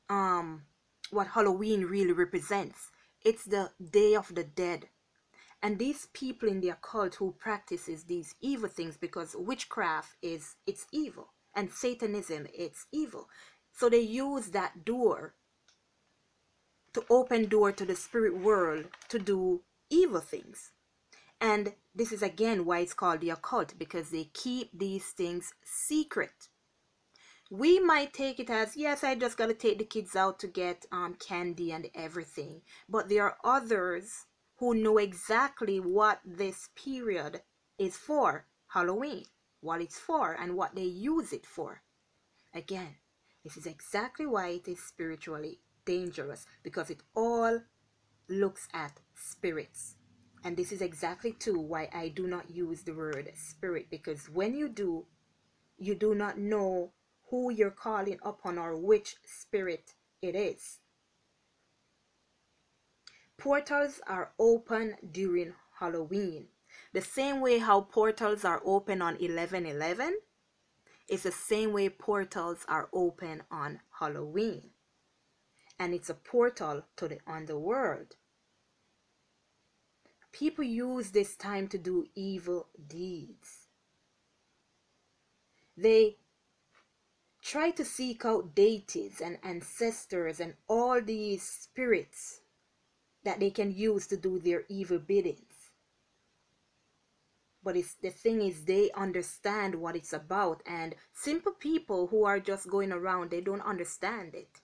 um 0.09 0.63
what 1.11 1.29
Halloween 1.29 1.85
really 1.85 2.13
represents. 2.13 2.91
It's 3.25 3.45
the 3.45 3.71
Day 3.91 4.15
of 4.15 4.35
the 4.35 4.45
Dead. 4.45 4.89
And 5.63 5.79
these 5.79 6.09
people 6.15 6.49
in 6.49 6.61
the 6.61 6.71
occult 6.71 7.17
who 7.17 7.33
practices 7.33 8.05
these 8.05 8.35
evil 8.41 8.69
things 8.69 8.97
because 8.97 9.37
witchcraft 9.37 10.17
is 10.23 10.57
it's 10.67 10.87
evil 10.93 11.33
and 11.55 11.71
Satanism 11.71 12.47
it's 12.55 12.87
evil. 12.93 13.29
So 13.73 13.89
they 13.89 14.01
use 14.01 14.49
that 14.49 14.85
door 14.85 15.35
to 16.95 17.05
open 17.09 17.49
door 17.49 17.73
to 17.73 17.85
the 17.85 17.97
spirit 17.97 18.37
world 18.39 18.87
to 19.09 19.19
do 19.19 19.63
evil 19.91 20.21
things. 20.21 20.73
And 21.41 21.75
this 21.95 22.13
is 22.13 22.23
again 22.23 22.65
why 22.65 22.81
it's 22.81 22.95
called 22.95 23.21
the 23.21 23.31
occult 23.31 23.79
because 23.79 24.11
they 24.11 24.25
keep 24.25 24.71
these 24.79 25.07
things 25.07 25.55
secret. 25.65 26.49
We 27.51 27.81
might 27.81 28.13
take 28.13 28.39
it 28.39 28.49
as 28.51 28.77
yes 28.77 29.03
i 29.03 29.15
just 29.15 29.37
gotta 29.37 29.55
take 29.55 29.79
the 29.79 29.85
kids 29.85 30.15
out 30.15 30.39
to 30.41 30.47
get 30.47 30.87
um, 30.93 31.15
candy 31.15 31.73
and 31.73 31.89
everything. 31.95 32.63
But 32.89 33.09
there 33.09 33.25
are 33.25 33.39
others 33.43 34.27
who 34.59 34.75
know 34.75 34.99
exactly 34.99 35.81
what 35.81 36.21
this 36.25 36.69
period 36.77 37.43
is 37.79 37.97
for 37.97 38.47
halloween 38.69 39.25
what 39.63 39.81
it's 39.81 39.99
for 39.99 40.33
and 40.33 40.55
what 40.55 40.75
they 40.75 40.85
use 40.85 41.33
it 41.33 41.47
for. 41.47 41.83
Again 42.55 42.97
this 43.43 43.57
is 43.57 43.67
exactly 43.67 44.27
why 44.27 44.49
it 44.49 44.69
is 44.69 44.83
spiritually 44.83 45.61
dangerous 45.85 46.47
because 46.63 46.91
it 46.91 47.01
all 47.15 47.61
looks 48.29 48.69
at 48.73 49.01
spirits 49.15 49.97
and 50.45 50.57
this 50.57 50.73
is 50.73 50.81
exactly 50.81 51.33
too 51.33 51.59
why 51.59 51.89
i 51.93 52.09
do 52.09 52.27
not 52.27 52.51
use 52.51 52.83
the 52.83 52.95
word 52.95 53.31
spirit 53.35 53.87
because 53.91 54.29
when 54.31 54.55
you 54.55 54.69
do 54.69 55.07
you 55.79 55.95
do 55.95 56.15
not 56.15 56.39
know 56.39 56.93
who 57.31 57.51
you're 57.51 57.71
calling 57.71 58.19
upon 58.23 58.59
or 58.59 58.77
which 58.77 59.17
spirit 59.25 59.95
it 60.21 60.35
is. 60.35 60.79
Portals 63.39 64.01
are 64.07 64.33
open 64.39 64.97
during 65.11 65.55
Halloween. 65.79 66.49
The 66.93 67.01
same 67.01 67.41
way 67.41 67.59
how 67.59 67.81
portals 67.81 68.45
are 68.45 68.61
open 68.65 69.01
on 69.01 69.17
11/11 69.17 70.13
is 71.09 71.23
the 71.23 71.33
same 71.33 71.73
way 71.73 71.89
portals 71.89 72.65
are 72.69 72.91
open 72.93 73.45
on 73.51 73.81
Halloween. 73.99 74.71
And 75.81 75.95
it's 75.95 76.11
a 76.11 76.15
portal 76.15 76.83
to 76.97 77.09
the 77.09 77.19
underworld. 77.27 78.15
People 80.31 80.63
use 80.63 81.11
this 81.11 81.35
time 81.35 81.67
to 81.69 81.79
do 81.79 82.07
evil 82.15 82.69
deeds. 82.87 83.67
They 85.77 86.19
try 87.43 87.71
to 87.71 87.85
seek 87.85 88.27
out 88.27 88.55
deities 88.55 89.23
and 89.23 89.39
ancestors 89.43 90.39
and 90.39 90.55
all 90.69 91.01
these 91.01 91.43
spirits 91.43 92.43
that 93.25 93.41
they 93.41 93.51
can 93.51 93.73
use 93.73 94.07
to 94.09 94.17
do 94.19 94.39
their 94.39 94.65
evil 94.69 94.99
biddings. 94.99 95.73
But 97.63 97.77
it's 97.77 97.95
the 97.95 98.11
thing 98.11 98.43
is 98.43 98.65
they 98.65 98.91
understand 98.95 99.75
what 99.75 99.97
it's 99.97 100.13
about 100.13 100.63
and 100.67 100.95
simple 101.13 101.53
people 101.53 102.09
who 102.09 102.25
are 102.25 102.41
just 102.41 102.69
going 102.69 102.93
around 102.93 103.31
they 103.31 103.41
don't 103.41 103.63
understand 103.63 104.35
it. 104.35 104.61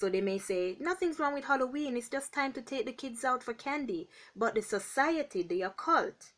So 0.00 0.08
they 0.08 0.22
may 0.22 0.38
say, 0.38 0.78
nothing's 0.80 1.18
wrong 1.18 1.34
with 1.34 1.44
Halloween, 1.44 1.94
it's 1.94 2.08
just 2.08 2.32
time 2.32 2.54
to 2.54 2.62
take 2.62 2.86
the 2.86 2.92
kids 2.92 3.22
out 3.22 3.42
for 3.42 3.52
candy. 3.52 4.08
But 4.34 4.54
the 4.54 4.62
society, 4.62 5.42
the 5.42 5.60
occult, 5.60 6.32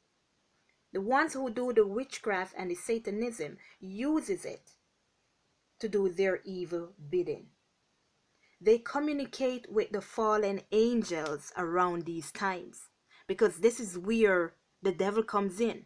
the 0.92 1.00
ones 1.00 1.34
who 1.34 1.48
do 1.48 1.72
the 1.72 1.86
witchcraft 1.86 2.54
and 2.58 2.72
the 2.72 2.74
Satanism 2.74 3.58
uses 3.78 4.44
it 4.44 4.72
to 5.78 5.88
do 5.88 6.08
their 6.08 6.40
evil 6.44 6.94
bidding. 7.08 7.50
They 8.60 8.78
communicate 8.78 9.70
with 9.70 9.92
the 9.92 10.00
fallen 10.00 10.62
angels 10.72 11.52
around 11.56 12.04
these 12.04 12.32
times 12.32 12.88
because 13.28 13.58
this 13.58 13.78
is 13.78 13.96
where 13.96 14.54
the 14.82 14.90
devil 14.90 15.22
comes 15.22 15.60
in 15.60 15.84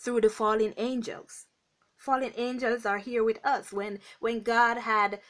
through 0.00 0.22
the 0.22 0.30
fallen 0.30 0.72
angels. 0.78 1.44
Fallen 1.98 2.32
angels 2.36 2.86
are 2.86 2.98
here 2.98 3.22
with 3.22 3.38
us. 3.44 3.70
When 3.70 3.98
when 4.18 4.40
God 4.40 4.78
had 4.78 5.20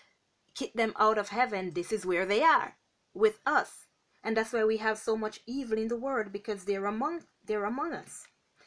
kicked 0.55 0.77
them 0.77 0.95
out 0.99 1.19
of 1.19 1.29
heaven, 1.29 1.73
this 1.73 1.93
is 1.93 2.07
where 2.07 2.27
they 2.27 2.43
are 2.43 2.77
with 3.15 3.39
us. 3.47 3.87
And 4.25 4.37
that's 4.37 4.53
why 4.53 4.65
we 4.65 4.77
have 4.79 4.99
so 4.99 5.17
much 5.17 5.41
evil 5.47 5.79
in 5.79 5.89
the 5.89 5.97
world 5.97 6.33
because 6.33 6.65
they're 6.65 6.87
among 6.87 7.23
they're 7.45 7.65
among 7.65 7.93
us. 7.93 8.27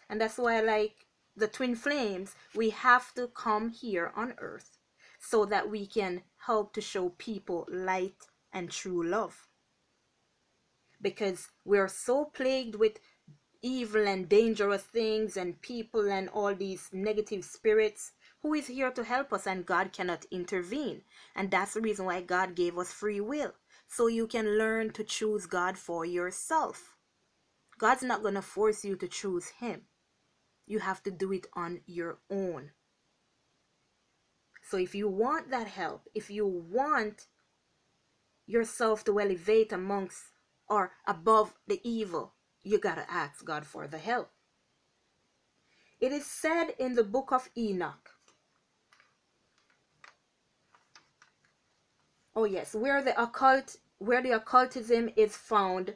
And 0.10 0.20
that's 0.20 0.38
why 0.38 0.60
like 0.60 1.08
the 1.36 1.48
twin 1.48 1.76
flames, 1.76 2.36
we 2.54 2.70
have 2.72 3.14
to 3.16 3.28
come 3.28 3.70
here 3.70 4.12
on 4.16 4.34
earth 4.40 4.78
so 5.20 5.46
that 5.46 5.70
we 5.70 5.86
can 5.86 6.22
help 6.46 6.74
to 6.74 6.82
show 6.82 7.10
people 7.10 7.68
light 7.70 8.28
and 8.54 8.70
true 8.70 9.06
love. 9.06 9.48
Because 11.02 11.48
we're 11.64 11.88
so 11.88 12.26
plagued 12.26 12.76
with 12.76 13.00
evil 13.62 14.08
and 14.08 14.30
dangerous 14.30 14.84
things 14.84 15.38
and 15.38 15.62
people 15.62 16.10
and 16.10 16.30
all 16.30 16.54
these 16.54 16.90
negative 16.94 17.44
spirits 17.44 18.12
who 18.46 18.54
is 18.54 18.68
here 18.68 18.92
to 18.92 19.04
help 19.04 19.34
us 19.34 19.48
and 19.48 19.66
God 19.66 19.92
cannot 19.92 20.26
intervene. 20.30 21.02
And 21.36 21.50
that's 21.50 21.74
the 21.74 21.82
reason 21.82 22.06
why 22.06 22.22
God 22.22 22.54
gave 22.54 22.78
us 22.78 22.94
free 22.94 23.20
will. 23.20 23.54
So 23.88 24.06
you 24.06 24.28
can 24.28 24.60
learn 24.60 24.92
to 24.92 25.04
choose 25.04 25.48
God 25.48 25.80
for 25.80 26.06
yourself. 26.06 26.96
God's 27.80 28.04
not 28.04 28.22
going 28.22 28.36
to 28.36 28.44
force 28.44 28.86
you 28.86 28.96
to 28.98 29.08
choose 29.08 29.48
Him 29.48 29.82
you 30.66 30.80
have 30.80 31.04
to 31.04 31.12
do 31.12 31.32
it 31.32 31.48
on 31.54 31.82
your 31.86 32.20
own. 32.30 32.72
So 34.64 34.78
if 34.78 34.96
you 34.96 35.08
want 35.08 35.52
that 35.52 35.68
help, 35.68 36.08
if 36.16 36.30
you 36.30 36.48
want 36.48 37.28
yourself 38.48 39.04
to 39.06 39.20
elevate 39.20 39.72
amongst 39.72 40.24
or 40.68 40.94
above 41.08 41.54
the 41.68 41.80
evil, 41.84 42.34
you 42.64 42.80
got 42.80 42.96
to 42.96 43.12
ask 43.12 43.46
God 43.46 43.66
for 43.66 43.88
the 43.88 44.00
help. 44.00 44.32
It 46.00 46.12
is 46.12 46.26
said 46.26 46.74
in 46.80 46.96
the 46.96 47.04
book 47.04 47.32
of 47.32 47.50
Enoch. 47.56 48.15
Oh 52.36 52.46
yes, 52.46 52.74
where 52.76 53.02
the 53.02 53.20
occult 53.22 53.78
where 53.98 54.22
the 54.22 54.32
occultism 54.32 55.10
is 55.16 55.38
found, 55.38 55.96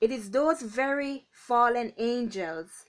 it 0.00 0.10
is 0.10 0.30
those 0.30 0.60
very 0.62 1.26
fallen 1.30 1.92
angels 1.98 2.86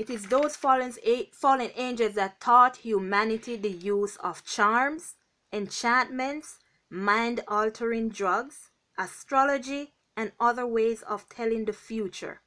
it 0.00 0.08
is 0.08 0.28
those 0.28 0.56
fallen, 0.56 0.94
fallen 1.30 1.70
angels 1.76 2.14
that 2.14 2.40
taught 2.40 2.78
humanity 2.78 3.56
the 3.56 3.70
use 3.70 4.16
of 4.16 4.42
charms, 4.46 5.16
enchantments, 5.52 6.58
mind 6.88 7.40
altering 7.46 8.08
drugs, 8.08 8.70
astrology, 8.96 9.92
and 10.16 10.32
other 10.40 10.66
ways 10.66 11.02
of 11.02 11.28
telling 11.28 11.66
the 11.66 11.74
future. 11.74 12.40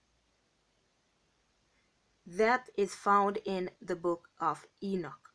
That 2.26 2.70
is 2.76 2.96
found 2.96 3.38
in 3.46 3.70
the 3.80 3.96
book 3.96 4.30
of 4.40 4.66
Enoch. 4.82 5.30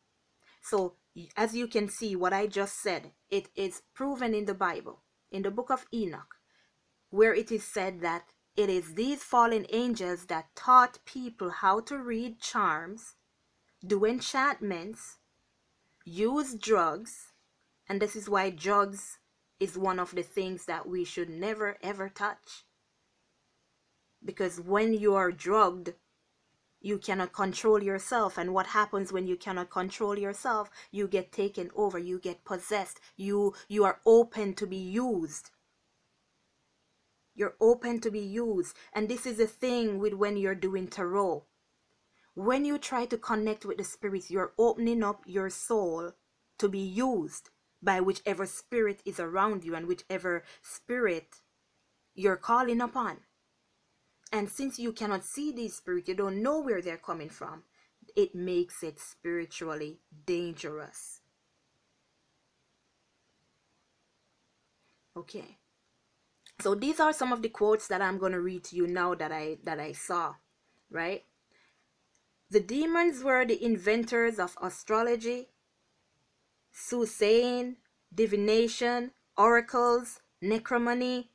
So, 0.61 0.95
as 1.35 1.55
you 1.55 1.67
can 1.67 1.89
see, 1.89 2.15
what 2.15 2.33
I 2.33 2.47
just 2.47 2.81
said, 2.81 3.11
it 3.29 3.49
is 3.55 3.81
proven 3.93 4.33
in 4.33 4.45
the 4.45 4.53
Bible, 4.53 5.01
in 5.31 5.41
the 5.41 5.51
book 5.51 5.69
of 5.69 5.85
Enoch, 5.93 6.35
where 7.09 7.33
it 7.33 7.51
is 7.51 7.63
said 7.63 8.01
that 8.01 8.31
it 8.55 8.69
is 8.69 8.95
these 8.95 9.23
fallen 9.23 9.65
angels 9.69 10.25
that 10.25 10.55
taught 10.55 10.99
people 11.05 11.49
how 11.49 11.79
to 11.81 11.97
read 11.97 12.39
charms, 12.39 13.15
do 13.85 14.05
enchantments, 14.05 15.17
use 16.03 16.55
drugs, 16.55 17.33
and 17.87 18.01
this 18.01 18.15
is 18.15 18.29
why 18.29 18.49
drugs 18.49 19.19
is 19.59 19.77
one 19.77 19.99
of 19.99 20.11
the 20.11 20.23
things 20.23 20.65
that 20.65 20.87
we 20.87 21.03
should 21.03 21.29
never 21.29 21.77
ever 21.81 22.09
touch. 22.09 22.65
Because 24.23 24.59
when 24.59 24.93
you 24.93 25.15
are 25.15 25.31
drugged, 25.31 25.93
you 26.81 26.97
cannot 26.97 27.33
control 27.33 27.83
yourself. 27.83 28.37
And 28.37 28.53
what 28.53 28.67
happens 28.67 29.11
when 29.11 29.27
you 29.27 29.35
cannot 29.35 29.69
control 29.69 30.17
yourself? 30.17 30.69
You 30.91 31.07
get 31.07 31.31
taken 31.31 31.69
over, 31.75 31.99
you 31.99 32.19
get 32.19 32.45
possessed, 32.45 32.99
you, 33.17 33.53
you 33.67 33.83
are 33.83 33.99
open 34.05 34.53
to 34.55 34.67
be 34.67 34.77
used. 34.77 35.51
You're 37.35 37.55
open 37.61 38.01
to 38.01 38.11
be 38.11 38.19
used. 38.19 38.75
And 38.93 39.07
this 39.07 39.25
is 39.25 39.37
the 39.37 39.47
thing 39.47 39.99
with 39.99 40.13
when 40.13 40.37
you're 40.37 40.55
doing 40.55 40.87
tarot. 40.87 41.45
When 42.35 42.65
you 42.65 42.77
try 42.77 43.05
to 43.05 43.17
connect 43.17 43.65
with 43.65 43.77
the 43.77 43.83
spirits, 43.83 44.31
you're 44.31 44.53
opening 44.57 45.03
up 45.03 45.23
your 45.25 45.49
soul 45.49 46.13
to 46.57 46.69
be 46.69 46.79
used 46.79 47.49
by 47.81 48.01
whichever 48.01 48.45
spirit 48.45 49.01
is 49.05 49.19
around 49.19 49.63
you 49.63 49.75
and 49.75 49.87
whichever 49.87 50.43
spirit 50.61 51.41
you're 52.13 52.35
calling 52.35 52.81
upon. 52.81 53.17
And 54.31 54.49
since 54.49 54.77
you 54.77 54.91
cannot 54.91 55.25
see 55.25 55.51
these 55.51 55.75
spirits, 55.75 56.07
you 56.07 56.15
don't 56.15 56.43
know 56.43 56.59
where 56.59 56.81
they're 56.81 56.97
coming 56.97 57.29
from, 57.29 57.63
it 58.15 58.35
makes 58.35 58.83
it 58.83 58.99
spiritually 58.99 59.99
dangerous. 60.25 61.21
Okay. 65.17 65.57
So 66.61 66.75
these 66.75 66.99
are 66.99 67.13
some 67.13 67.33
of 67.33 67.41
the 67.41 67.49
quotes 67.49 67.87
that 67.87 68.01
I'm 68.01 68.17
going 68.17 68.33
to 68.33 68.41
read 68.41 68.65
to 68.65 68.75
you 68.75 68.85
now 68.85 69.15
that 69.15 69.31
I 69.31 69.57
that 69.63 69.79
I 69.79 69.93
saw, 69.93 70.35
right? 70.91 71.23
The 72.51 72.59
demons 72.59 73.23
were 73.23 73.45
the 73.45 73.63
inventors 73.63 74.39
of 74.39 74.57
astrology, 74.61 75.49
soothsaying, 76.71 77.77
divination, 78.13 79.11
oracles, 79.37 80.21
necromancy, 80.41 81.29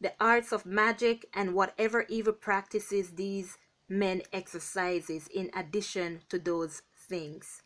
the 0.00 0.12
arts 0.20 0.52
of 0.52 0.64
magic, 0.64 1.26
and 1.34 1.54
whatever 1.54 2.06
evil 2.08 2.32
practices 2.32 3.12
these 3.12 3.58
men 3.88 4.22
exercises 4.32 5.28
in 5.28 5.50
addition 5.54 6.20
to 6.28 6.38
those 6.38 6.82
things. 6.96 7.62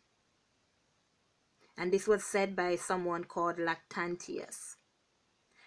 And 1.76 1.92
this 1.92 2.06
was 2.06 2.24
said 2.24 2.54
by 2.54 2.76
someone 2.76 3.24
called 3.24 3.56
Lactantius. 3.56 4.76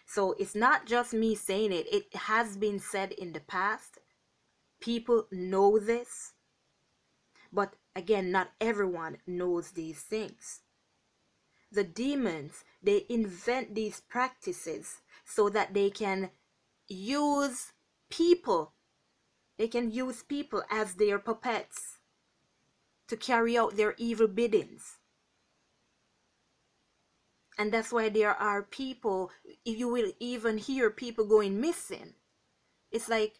So 0.05 0.33
it's 0.39 0.55
not 0.55 0.85
just 0.85 1.13
me 1.13 1.35
saying 1.35 1.71
it, 1.71 1.87
it 1.91 2.15
has 2.15 2.57
been 2.57 2.79
said 2.79 3.11
in 3.11 3.33
the 3.33 3.39
past. 3.39 3.97
People 4.79 5.25
know 5.31 5.79
this. 5.79 6.33
But 7.51 7.75
again, 7.95 8.31
not 8.31 8.51
everyone 8.61 9.17
knows 9.25 9.71
these 9.71 10.01
things. 10.01 10.61
The 11.71 11.83
demons, 11.83 12.63
they 12.81 13.05
invent 13.09 13.73
these 13.73 14.01
practices 14.01 15.01
so 15.25 15.49
that 15.49 15.73
they 15.73 15.89
can 15.89 16.29
use 16.87 17.73
people. 18.09 18.73
They 19.57 19.67
can 19.67 19.91
use 19.91 20.23
people 20.23 20.63
as 20.69 20.95
their 20.95 21.19
puppets 21.19 21.99
to 23.07 23.15
carry 23.15 23.57
out 23.57 23.77
their 23.77 23.95
evil 23.97 24.27
biddings. 24.27 24.97
And 27.57 27.71
that's 27.71 27.93
why 27.93 28.09
there 28.09 28.33
are 28.33 28.63
people, 28.63 29.31
you 29.63 29.87
will 29.87 30.11
even 30.19 30.57
hear 30.57 30.89
people 30.89 31.25
going 31.25 31.61
missing. 31.61 32.13
It's 32.91 33.07
like 33.07 33.39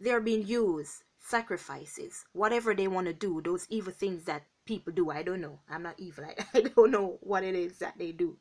they're 0.00 0.20
being 0.20 0.46
used 0.46 1.04
sacrifices, 1.20 2.24
whatever 2.32 2.74
they 2.74 2.88
want 2.88 3.06
to 3.06 3.12
do, 3.12 3.40
those 3.40 3.66
evil 3.70 3.92
things 3.92 4.24
that 4.24 4.42
people 4.66 4.92
do. 4.92 5.10
I 5.10 5.22
don't 5.22 5.40
know. 5.40 5.60
I'm 5.70 5.82
not 5.82 5.98
evil. 5.98 6.24
I, 6.28 6.58
I 6.58 6.60
don't 6.62 6.90
know 6.90 7.18
what 7.20 7.44
it 7.44 7.54
is 7.54 7.78
that 7.78 7.98
they 7.98 8.12
do. 8.12 8.36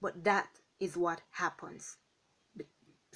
But 0.00 0.24
that 0.24 0.48
is 0.78 0.96
what 0.96 1.20
happens. 1.30 1.96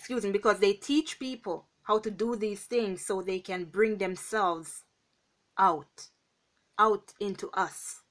Excuse 0.02 0.24
me, 0.24 0.32
because 0.32 0.58
they 0.58 0.72
teach 0.72 1.20
people 1.20 1.68
how 1.84 1.96
to 2.00 2.10
do 2.10 2.34
these 2.34 2.62
things 2.64 3.06
so 3.06 3.22
they 3.22 3.38
can 3.38 3.66
bring 3.66 3.98
themselves 3.98 4.82
out, 5.56 6.08
out 6.76 7.12
into 7.20 7.48
us, 7.54 8.02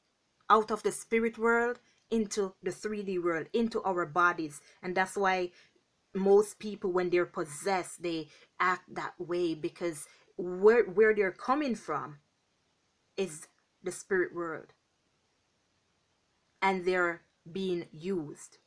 out 0.49 0.71
of 0.71 0.84
the 0.84 0.91
spirit 0.93 1.38
world 1.38 1.80
into 2.10 2.54
the 2.63 2.71
3D 2.71 3.21
world, 3.21 3.47
into 3.51 3.84
our 3.84 4.06
bodies. 4.06 4.62
And 4.82 4.95
that's 4.95 5.17
why 5.17 5.49
most 6.15 6.60
people 6.60 6.93
when 6.93 7.10
they're 7.10 7.25
possessed 7.25 8.01
they 8.01 8.30
act 8.58 8.84
that 8.95 9.13
way 9.19 9.54
because 9.54 10.08
where 10.38 10.86
where 10.86 11.13
they're 11.13 11.32
coming 11.34 11.75
from 11.75 12.19
is 13.17 13.49
the 13.84 13.91
spirit 13.91 14.34
world. 14.34 14.67
And 16.62 16.86
they're 16.86 17.23
being 17.51 17.88
used. 17.91 18.60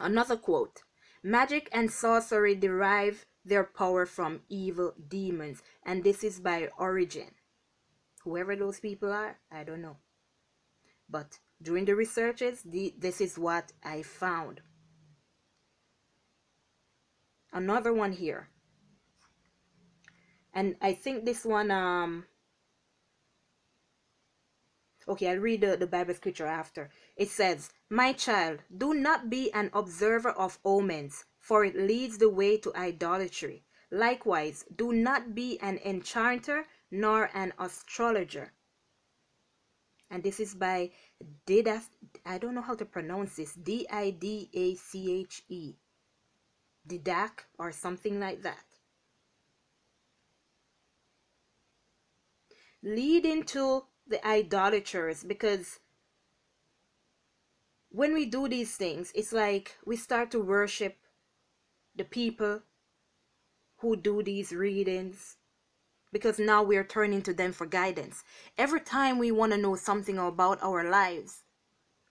Another 0.00 0.36
quote 0.36 0.82
magic 1.22 1.68
and 1.72 1.90
sorcery 1.90 2.54
derive 2.54 3.26
their 3.44 3.64
power 3.64 4.06
from 4.06 4.40
evil 4.48 4.94
demons 5.08 5.62
and 5.84 6.02
this 6.04 6.22
is 6.24 6.40
by 6.40 6.68
Origen. 6.78 7.30
whoever 8.24 8.56
those 8.56 8.80
people 8.80 9.12
are 9.12 9.38
i 9.50 9.64
don't 9.64 9.82
know. 9.82 9.96
But 11.08 11.38
during 11.60 11.84
the 11.84 11.94
researches 11.94 12.62
the, 12.62 12.94
this 12.98 13.20
is 13.20 13.38
what 13.38 13.72
i 13.84 14.02
found. 14.02 14.60
Another 17.52 17.92
one 17.92 18.12
here. 18.12 18.48
And 20.54 20.76
I 20.80 20.94
think 20.94 21.24
this 21.24 21.44
one 21.44 21.70
um 21.70 22.24
okay 25.08 25.28
I'll 25.30 25.38
read 25.38 25.60
the, 25.60 25.76
the 25.76 25.86
Bible 25.86 26.14
scripture 26.14 26.46
after. 26.46 26.90
It 27.16 27.28
says 27.28 27.70
my 27.90 28.12
child 28.12 28.60
do 28.76 28.94
not 28.94 29.30
be 29.30 29.52
an 29.52 29.70
observer 29.72 30.30
of 30.30 30.58
omens 30.64 31.24
for 31.38 31.64
it 31.64 31.76
leads 31.76 32.18
the 32.18 32.30
way 32.30 32.56
to 32.58 32.74
idolatry. 32.76 33.64
Likewise 33.90 34.64
do 34.74 34.92
not 34.92 35.34
be 35.34 35.58
an 35.60 35.78
enchanter 35.84 36.66
nor 36.90 37.30
an 37.34 37.52
astrologer. 37.58 38.52
And 40.10 40.22
this 40.22 40.40
is 40.40 40.54
by 40.54 40.90
Didac 41.46 41.84
I 42.24 42.38
don't 42.38 42.54
know 42.54 42.62
how 42.62 42.74
to 42.74 42.84
pronounce 42.84 43.36
this 43.36 43.54
D 43.54 43.86
I 43.90 44.10
D 44.10 44.50
A 44.54 44.74
C 44.76 45.20
H 45.20 45.42
E 45.48 45.74
Didac 46.86 47.46
or 47.58 47.72
something 47.72 48.20
like 48.20 48.42
that. 48.42 48.64
Leading 52.82 53.44
to 53.44 53.84
the 54.12 54.26
idolaters 54.26 55.24
because 55.24 55.80
when 57.90 58.14
we 58.14 58.24
do 58.24 58.48
these 58.48 58.76
things, 58.76 59.10
it's 59.14 59.32
like 59.32 59.76
we 59.84 59.96
start 59.96 60.30
to 60.30 60.40
worship 60.40 60.96
the 61.96 62.04
people 62.04 62.62
who 63.78 63.96
do 63.96 64.22
these 64.22 64.52
readings 64.52 65.36
because 66.12 66.38
now 66.38 66.62
we're 66.62 66.84
turning 66.84 67.22
to 67.22 67.34
them 67.34 67.52
for 67.52 67.66
guidance. 67.66 68.22
Every 68.56 68.80
time 68.80 69.18
we 69.18 69.32
want 69.32 69.52
to 69.52 69.58
know 69.58 69.76
something 69.76 70.18
about 70.18 70.62
our 70.62 70.88
lives, 70.88 71.42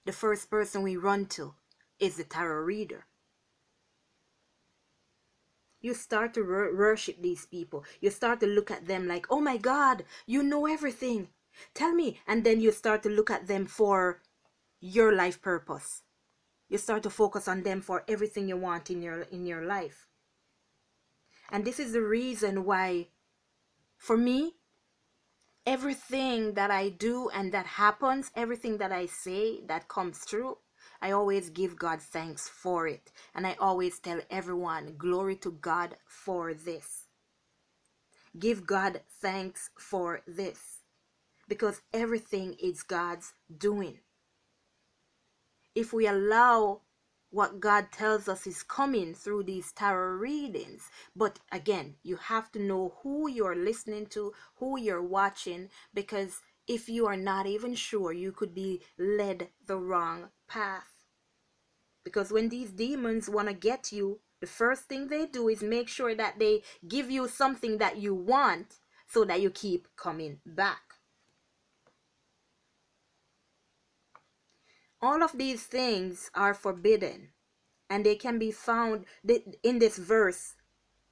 the 0.06 0.12
first 0.12 0.50
person 0.50 0.82
we 0.82 0.98
run 0.98 1.28
to 1.28 1.54
is 2.00 2.18
the 2.18 2.24
tarot 2.24 2.64
reader 2.64 3.06
you 5.82 5.94
start 5.94 6.34
to 6.36 6.44
worship 6.44 7.22
these 7.22 7.46
people. 7.46 7.84
You 8.00 8.12
start 8.12 8.40
to 8.42 8.48
look 8.48 8.72
at 8.72 8.88
them 8.88 9.08
like, 9.08 9.26
oh 9.30 9.42
my 9.42 9.58
God, 9.58 10.06
you 10.26 10.44
know 10.44 10.68
everything. 10.68 11.30
Tell 11.74 11.94
me. 11.94 12.20
And 12.28 12.44
then 12.44 12.62
you 12.62 12.72
start 12.72 13.04
to 13.04 13.10
look 13.10 13.30
at 13.30 13.48
them 13.48 13.66
for 13.66 14.22
your 14.80 15.14
life 15.14 15.42
purpose. 15.42 16.04
You 16.70 16.78
start 16.78 17.04
to 17.04 17.10
focus 17.10 17.48
on 17.48 17.64
them 17.64 17.82
for 17.82 18.04
everything 18.08 18.48
you 18.48 18.58
want 18.58 18.90
in 18.90 19.02
your 19.02 19.24
in 19.24 19.46
your 19.46 19.64
life. 19.66 20.08
And 21.50 21.66
this 21.66 21.80
is 21.80 21.92
the 21.92 22.02
reason 22.02 22.64
why 22.64 23.10
for 23.98 24.18
me 24.18 24.54
everything 25.66 26.54
that 26.54 26.72
I 26.72 26.90
do 26.90 27.30
and 27.30 27.52
that 27.52 27.66
happens, 27.66 28.32
everything 28.36 28.78
that 28.78 28.92
I 28.92 29.06
say 29.06 29.62
that 29.68 29.88
comes 29.88 30.26
true, 30.26 30.58
I 31.02 31.12
always 31.12 31.50
give 31.50 31.78
God 31.78 32.02
thanks 32.02 32.48
for 32.50 32.88
it. 32.88 33.12
And 33.36 33.46
I 33.46 33.56
always 33.60 34.00
tell 34.00 34.22
everyone, 34.30 34.96
glory 34.98 35.36
to 35.38 35.52
God 35.52 35.98
for 36.06 36.54
this. 36.54 37.08
Give 38.38 38.66
God 38.66 39.02
thanks 39.22 39.70
for 39.78 40.22
this. 40.26 40.81
Because 41.52 41.82
everything 41.94 42.56
is 42.64 42.82
God's 42.82 43.34
doing. 43.58 44.00
If 45.76 45.92
we 45.92 46.08
allow 46.08 46.80
what 47.30 47.60
God 47.60 47.92
tells 47.92 48.30
us 48.30 48.48
is 48.48 48.64
coming 48.64 49.14
through 49.14 49.44
these 49.44 49.74
tarot 49.74 50.16
readings. 50.16 50.90
But 51.14 51.40
again, 51.52 51.96
you 52.04 52.16
have 52.16 52.54
to 52.54 52.60
know 52.60 52.94
who 53.04 53.30
you're 53.30 53.56
listening 53.56 54.06
to, 54.08 54.32
who 54.56 54.80
you're 54.80 55.04
watching, 55.04 55.70
because 55.94 56.42
if 56.68 56.88
you 56.88 57.06
are 57.08 57.18
not 57.18 57.48
even 57.48 57.76
sure, 57.76 58.14
you 58.14 58.32
could 58.32 58.54
be 58.54 58.82
led 58.98 59.50
the 59.68 59.76
wrong 59.76 60.30
path. 60.48 60.92
Because 62.06 62.32
when 62.32 62.48
these 62.48 62.72
demons 62.72 63.30
want 63.30 63.50
to 63.50 63.54
get 63.54 63.92
you, 63.92 64.20
the 64.40 64.48
first 64.48 64.84
thing 64.84 65.08
they 65.10 65.26
do 65.26 65.50
is 65.50 65.62
make 65.62 65.90
sure 65.90 66.16
that 66.16 66.40
they 66.40 66.64
give 66.88 67.12
you 67.12 67.28
something 67.28 67.78
that 67.80 67.98
you 67.98 68.16
want 68.16 68.80
so 69.06 69.26
that 69.26 69.42
you 69.42 69.50
keep 69.50 69.90
coming 69.98 70.40
back. 70.46 70.91
All 75.02 75.24
of 75.24 75.38
these 75.38 75.64
things 75.64 76.30
are 76.36 76.54
forbidden 76.54 77.30
and 77.90 78.06
they 78.06 78.16
can 78.16 78.38
be 78.38 78.52
found 78.52 79.06
in 79.64 79.80
this 79.80 79.98
verse 79.98 80.56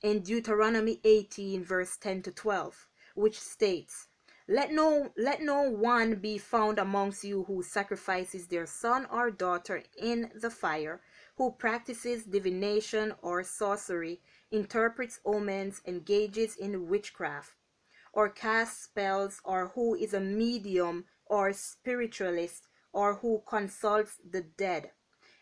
in 0.04 0.20
Deuteronomy 0.22 1.00
18 1.04 1.64
verse 1.64 1.98
10 1.98 2.22
to 2.22 2.32
12 2.32 2.88
which 3.16 3.40
states 3.40 4.08
let 4.48 4.72
no 4.72 5.12
let 5.18 5.42
no 5.42 5.62
one 5.62 6.16
be 6.16 6.38
found 6.38 6.80
amongst 6.80 7.24
you 7.24 7.44
who 7.44 7.62
sacrifices 7.62 8.48
their 8.48 8.66
son 8.66 9.06
or 9.12 9.30
daughter 9.30 9.84
in 9.98 10.32
the 10.40 10.50
fire 10.50 11.02
who 11.36 11.52
practices 11.52 12.24
divination 12.24 13.14
or 13.22 13.44
sorcery 13.44 14.22
interprets 14.52 15.20
omens 15.26 15.82
engages 15.86 16.56
in 16.56 16.88
witchcraft 16.88 17.56
or 18.14 18.30
casts 18.30 18.84
spells 18.84 19.42
or 19.44 19.70
who 19.76 19.96
is 19.96 20.14
a 20.14 20.20
medium 20.20 21.06
or 21.26 21.52
spiritualist 21.54 22.69
or 22.92 23.16
who 23.16 23.44
consults 23.48 24.18
the 24.30 24.42
dead. 24.42 24.92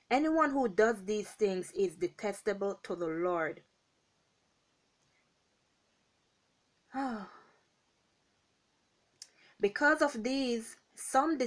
Anyone 0.10 0.52
who 0.52 0.68
does 0.70 1.04
these 1.04 1.30
things 1.30 1.72
is 1.72 1.96
detestable 1.96 2.80
to 2.84 2.96
the 2.96 3.08
Lord. 3.08 3.62
because 9.60 10.02
of 10.02 10.24
these 10.24 10.78
some, 10.96 11.38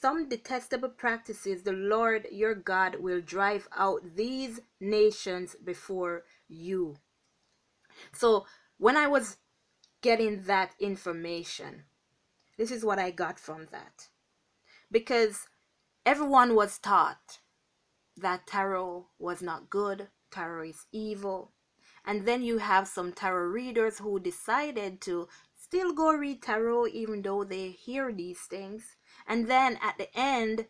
some 0.00 0.28
detestable 0.30 0.88
practices, 0.88 1.62
the 1.62 1.72
Lord 1.72 2.26
your 2.32 2.54
God 2.54 2.96
will 3.00 3.20
drive 3.20 3.68
out 3.76 4.00
these 4.16 4.60
nations 4.80 5.56
before 5.62 6.24
you. 6.48 6.96
So, 8.12 8.46
when 8.78 8.96
I 8.96 9.06
was 9.06 9.36
getting 10.00 10.44
that 10.44 10.74
information, 10.80 11.84
this 12.56 12.70
is 12.70 12.82
what 12.84 12.98
I 12.98 13.10
got 13.10 13.38
from 13.38 13.66
that 13.72 14.08
because 14.94 15.48
everyone 16.06 16.54
was 16.54 16.78
taught 16.78 17.40
that 18.16 18.46
tarot 18.46 19.08
was 19.18 19.42
not 19.42 19.68
good, 19.68 20.06
tarot 20.30 20.68
is 20.68 20.86
evil. 20.92 21.52
And 22.06 22.26
then 22.26 22.44
you 22.44 22.58
have 22.58 22.86
some 22.86 23.12
tarot 23.12 23.48
readers 23.48 23.98
who 23.98 24.20
decided 24.20 25.00
to 25.00 25.26
still 25.56 25.92
go 25.92 26.12
read 26.12 26.42
tarot 26.42 26.86
even 26.88 27.22
though 27.22 27.42
they 27.42 27.70
hear 27.70 28.12
these 28.12 28.38
things. 28.42 28.96
And 29.26 29.48
then 29.48 29.80
at 29.82 29.98
the 29.98 30.16
end, 30.16 30.66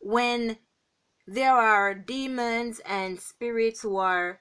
when 0.00 0.58
there 1.26 1.56
are 1.56 1.94
demons 1.94 2.82
and 2.84 3.18
spirits 3.18 3.80
who 3.80 3.96
are 3.96 4.40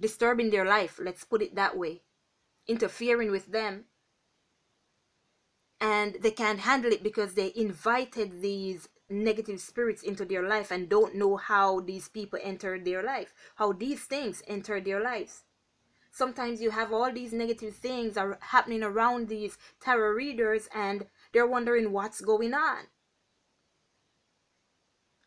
disturbing 0.00 0.48
their 0.48 0.64
life, 0.64 0.98
let's 0.98 1.24
put 1.24 1.42
it 1.42 1.56
that 1.56 1.76
way, 1.76 2.00
interfering 2.66 3.30
with 3.30 3.52
them, 3.52 3.84
and 5.80 6.16
they 6.20 6.30
can't 6.30 6.60
handle 6.60 6.92
it 6.92 7.02
because 7.02 7.34
they 7.34 7.52
invited 7.54 8.42
these 8.42 8.88
negative 9.10 9.60
spirits 9.60 10.02
into 10.02 10.24
their 10.24 10.46
life 10.46 10.70
and 10.70 10.88
don't 10.88 11.14
know 11.14 11.36
how 11.36 11.80
these 11.80 12.08
people 12.08 12.38
entered 12.42 12.84
their 12.84 13.02
life, 13.02 13.32
how 13.56 13.72
these 13.72 14.04
things 14.04 14.42
entered 14.46 14.84
their 14.84 15.02
lives. 15.02 15.44
Sometimes 16.10 16.60
you 16.60 16.70
have 16.70 16.92
all 16.92 17.12
these 17.12 17.32
negative 17.32 17.76
things 17.76 18.16
are 18.16 18.38
happening 18.40 18.82
around 18.82 19.28
these 19.28 19.56
tarot 19.80 20.14
readers 20.14 20.68
and 20.74 21.06
they're 21.32 21.46
wondering 21.46 21.92
what's 21.92 22.20
going 22.20 22.54
on. 22.54 22.88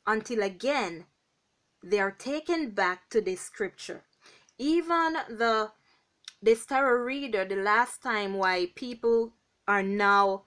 Until 0.05 0.43
again, 0.43 1.05
they 1.83 1.99
are 1.99 2.11
taken 2.11 2.71
back 2.71 3.09
to 3.09 3.21
this 3.21 3.41
scripture. 3.41 4.03
Even 4.57 5.13
the 5.29 5.71
this 6.41 6.65
tarot 6.65 7.03
reader, 7.03 7.45
the 7.45 7.55
last 7.55 8.01
time 8.01 8.33
why 8.33 8.71
people 8.75 9.33
are 9.67 9.83
now 9.83 10.43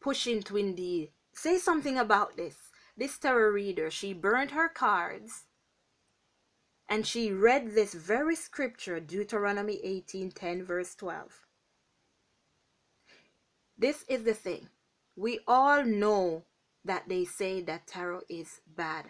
pushing 0.00 0.42
to 0.42 0.56
indeed 0.56 1.10
say 1.34 1.58
something 1.58 1.98
about 1.98 2.36
this. 2.36 2.56
This 2.96 3.18
tarot 3.18 3.50
reader, 3.50 3.90
she 3.90 4.12
burned 4.12 4.50
her 4.50 4.68
cards 4.68 5.44
and 6.88 7.06
she 7.06 7.32
read 7.32 7.74
this 7.74 7.94
very 7.94 8.36
scripture, 8.36 9.00
Deuteronomy 9.00 9.80
18 9.82 10.30
10, 10.30 10.64
verse 10.64 10.94
12. 10.94 11.46
This 13.78 14.04
is 14.08 14.24
the 14.24 14.34
thing. 14.34 14.68
We 15.16 15.40
all 15.46 15.84
know 15.84 16.44
that 16.84 17.08
they 17.08 17.24
say 17.24 17.62
that 17.62 17.86
tarot 17.86 18.22
is 18.28 18.60
bad. 18.66 19.06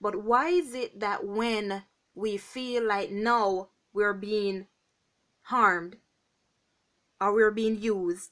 But 0.00 0.22
why 0.24 0.48
is 0.48 0.74
it 0.74 1.00
that 1.00 1.24
when 1.24 1.84
we 2.14 2.36
feel 2.36 2.84
like 2.84 3.10
now 3.10 3.68
we're 3.92 4.14
being 4.14 4.66
harmed 5.42 5.96
or 7.20 7.32
we're 7.32 7.50
being 7.50 7.80
used, 7.80 8.30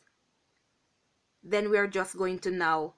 then 1.46 1.70
we're 1.70 1.86
just 1.86 2.18
going 2.18 2.40
to 2.40 2.50
now 2.50 2.94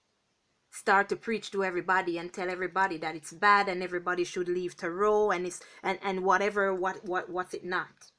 start 0.70 1.08
to 1.10 1.16
preach 1.16 1.50
to 1.50 1.64
everybody 1.64 2.18
and 2.18 2.32
tell 2.32 2.50
everybody 2.50 2.96
that 2.98 3.14
it's 3.14 3.32
bad 3.32 3.68
and 3.68 3.82
everybody 3.82 4.24
should 4.24 4.48
leave 4.48 4.76
tarot 4.76 5.30
and 5.30 5.46
it's 5.46 5.60
and, 5.82 5.98
and 6.02 6.24
whatever 6.24 6.74
what 6.74 7.04
what 7.04 7.28
what's 7.28 7.54
it 7.54 7.64
not? 7.64 8.10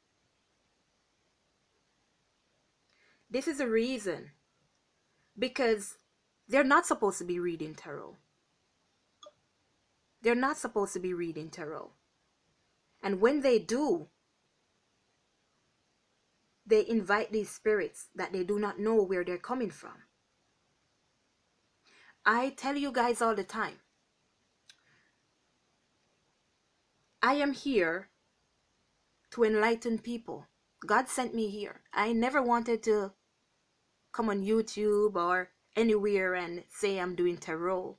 This 3.29 3.47
is 3.47 3.59
a 3.59 3.67
reason 3.67 4.31
because 5.37 5.97
they're 6.47 6.63
not 6.63 6.85
supposed 6.85 7.17
to 7.19 7.25
be 7.25 7.39
reading 7.39 7.75
tarot. 7.75 8.15
They're 10.21 10.35
not 10.35 10.57
supposed 10.57 10.93
to 10.93 10.99
be 10.99 11.13
reading 11.13 11.49
tarot. 11.49 11.91
And 13.01 13.21
when 13.21 13.41
they 13.41 13.57
do 13.57 14.09
they 16.65 16.87
invite 16.87 17.31
these 17.31 17.49
spirits 17.49 18.09
that 18.13 18.31
they 18.31 18.43
do 18.43 18.59
not 18.59 18.79
know 18.79 19.01
where 19.01 19.23
they're 19.23 19.39
coming 19.39 19.71
from 19.71 20.03
I 22.31 22.51
tell 22.51 22.75
you 22.75 22.91
guys 22.91 23.23
all 23.23 23.33
the 23.33 23.43
time. 23.43 23.79
I 27.23 27.33
am 27.33 27.53
here 27.53 28.09
to 29.31 29.43
enlighten 29.43 29.97
people. 29.97 30.45
God 30.85 31.07
sent 31.07 31.33
me 31.33 31.49
here. 31.49 31.81
I 31.91 32.13
never 32.13 32.39
wanted 32.39 32.83
to 32.83 33.13
come 34.11 34.29
on 34.29 34.45
YouTube 34.45 35.15
or 35.15 35.49
anywhere 35.75 36.35
and 36.35 36.65
say 36.69 36.99
I'm 36.99 37.15
doing 37.15 37.35
tarot. 37.35 37.97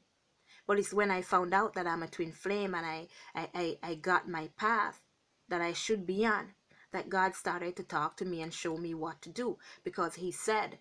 But 0.65 0.79
it's 0.79 0.95
when 0.95 1.11
I 1.11 1.23
found 1.23 1.53
out 1.53 1.75
that 1.75 1.89
I'm 1.89 2.05
a 2.05 2.07
twin 2.07 2.31
flame 2.31 2.77
and 2.77 2.87
I, 2.87 3.09
I, 3.35 3.49
I, 3.53 3.79
I 3.83 3.95
got 3.97 4.29
my 4.29 4.49
path 4.57 5.03
that 5.49 5.61
I 5.61 5.73
should 5.73 6.07
be 6.07 6.25
on 6.25 6.55
that 6.93 7.09
God 7.09 7.35
started 7.35 7.75
to 7.75 7.83
talk 7.83 8.17
to 8.19 8.25
me 8.25 8.43
and 8.43 8.55
show 8.55 8.77
me 8.77 8.95
what 8.95 9.21
to 9.23 9.29
do 9.29 9.59
because 9.83 10.15
He 10.15 10.31
said 10.31 10.79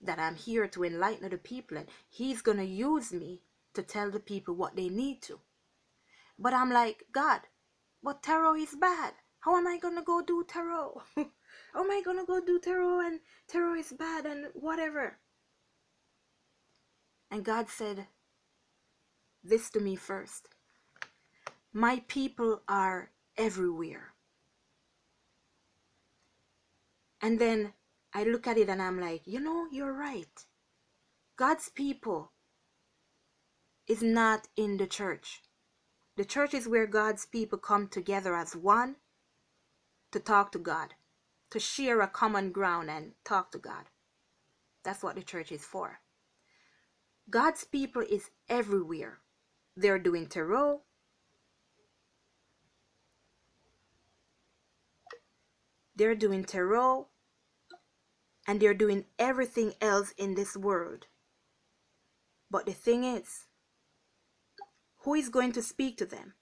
that 0.00 0.18
I'm 0.18 0.36
here 0.36 0.66
to 0.68 0.84
enlighten 0.84 1.28
the 1.28 1.38
people 1.38 1.76
and 1.76 1.88
he's 2.08 2.42
going 2.42 2.58
to 2.58 2.64
use 2.64 3.12
me 3.12 3.42
to 3.74 3.82
tell 3.82 4.10
the 4.10 4.20
people 4.20 4.54
what 4.54 4.76
they 4.76 4.88
need 4.88 5.22
to. 5.22 5.40
But 6.38 6.54
I'm 6.54 6.70
like, 6.70 7.04
God, 7.12 7.40
but 8.02 8.22
tarot 8.22 8.56
is 8.56 8.74
bad. 8.74 9.12
How 9.40 9.56
am 9.56 9.66
I 9.66 9.78
going 9.78 9.96
to 9.96 10.02
go 10.02 10.22
do 10.22 10.44
tarot? 10.46 11.02
How 11.16 11.84
am 11.84 11.90
I 11.90 12.02
going 12.04 12.18
to 12.18 12.24
go 12.24 12.40
do 12.40 12.58
tarot 12.58 13.00
and 13.00 13.20
tarot 13.48 13.74
is 13.74 13.92
bad 13.92 14.26
and 14.26 14.46
whatever? 14.54 15.18
And 17.30 17.44
God 17.44 17.68
said 17.68 18.06
this 19.44 19.70
to 19.70 19.80
me 19.80 19.96
first. 19.96 20.48
My 21.72 22.02
people 22.08 22.62
are 22.68 23.10
everywhere. 23.36 24.14
And 27.22 27.38
then 27.38 27.74
I 28.12 28.24
look 28.24 28.46
at 28.46 28.58
it 28.58 28.68
and 28.68 28.82
I'm 28.82 29.00
like, 29.00 29.22
you 29.24 29.40
know, 29.40 29.66
you're 29.70 29.92
right. 29.92 30.44
God's 31.36 31.68
people 31.68 32.32
is 33.86 34.02
not 34.02 34.48
in 34.56 34.76
the 34.76 34.86
church. 34.86 35.42
The 36.16 36.24
church 36.24 36.54
is 36.54 36.68
where 36.68 36.86
God's 36.86 37.24
people 37.24 37.58
come 37.58 37.88
together 37.88 38.34
as 38.34 38.56
one 38.56 38.96
to 40.10 40.18
talk 40.18 40.52
to 40.52 40.58
God, 40.58 40.94
to 41.50 41.60
share 41.60 42.00
a 42.00 42.08
common 42.08 42.50
ground 42.50 42.90
and 42.90 43.12
talk 43.24 43.52
to 43.52 43.58
God. 43.58 43.84
That's 44.82 45.02
what 45.02 45.14
the 45.14 45.22
church 45.22 45.52
is 45.52 45.64
for. 45.64 46.00
God's 47.30 47.64
people 47.64 48.02
is 48.02 48.30
everywhere. 48.48 49.20
They're 49.76 49.98
doing 49.98 50.26
tarot. 50.26 50.82
They're 55.94 56.16
doing 56.16 56.44
tarot 56.44 57.06
and 58.46 58.60
they're 58.60 58.74
doing 58.74 59.04
everything 59.18 59.74
else 59.80 60.12
in 60.16 60.34
this 60.34 60.56
world. 60.56 61.06
But 62.50 62.66
the 62.66 62.72
thing 62.72 63.04
is, 63.04 63.46
who 65.04 65.14
is 65.14 65.28
going 65.28 65.52
to 65.52 65.62
speak 65.62 65.96
to 65.98 66.06
them? 66.06 66.34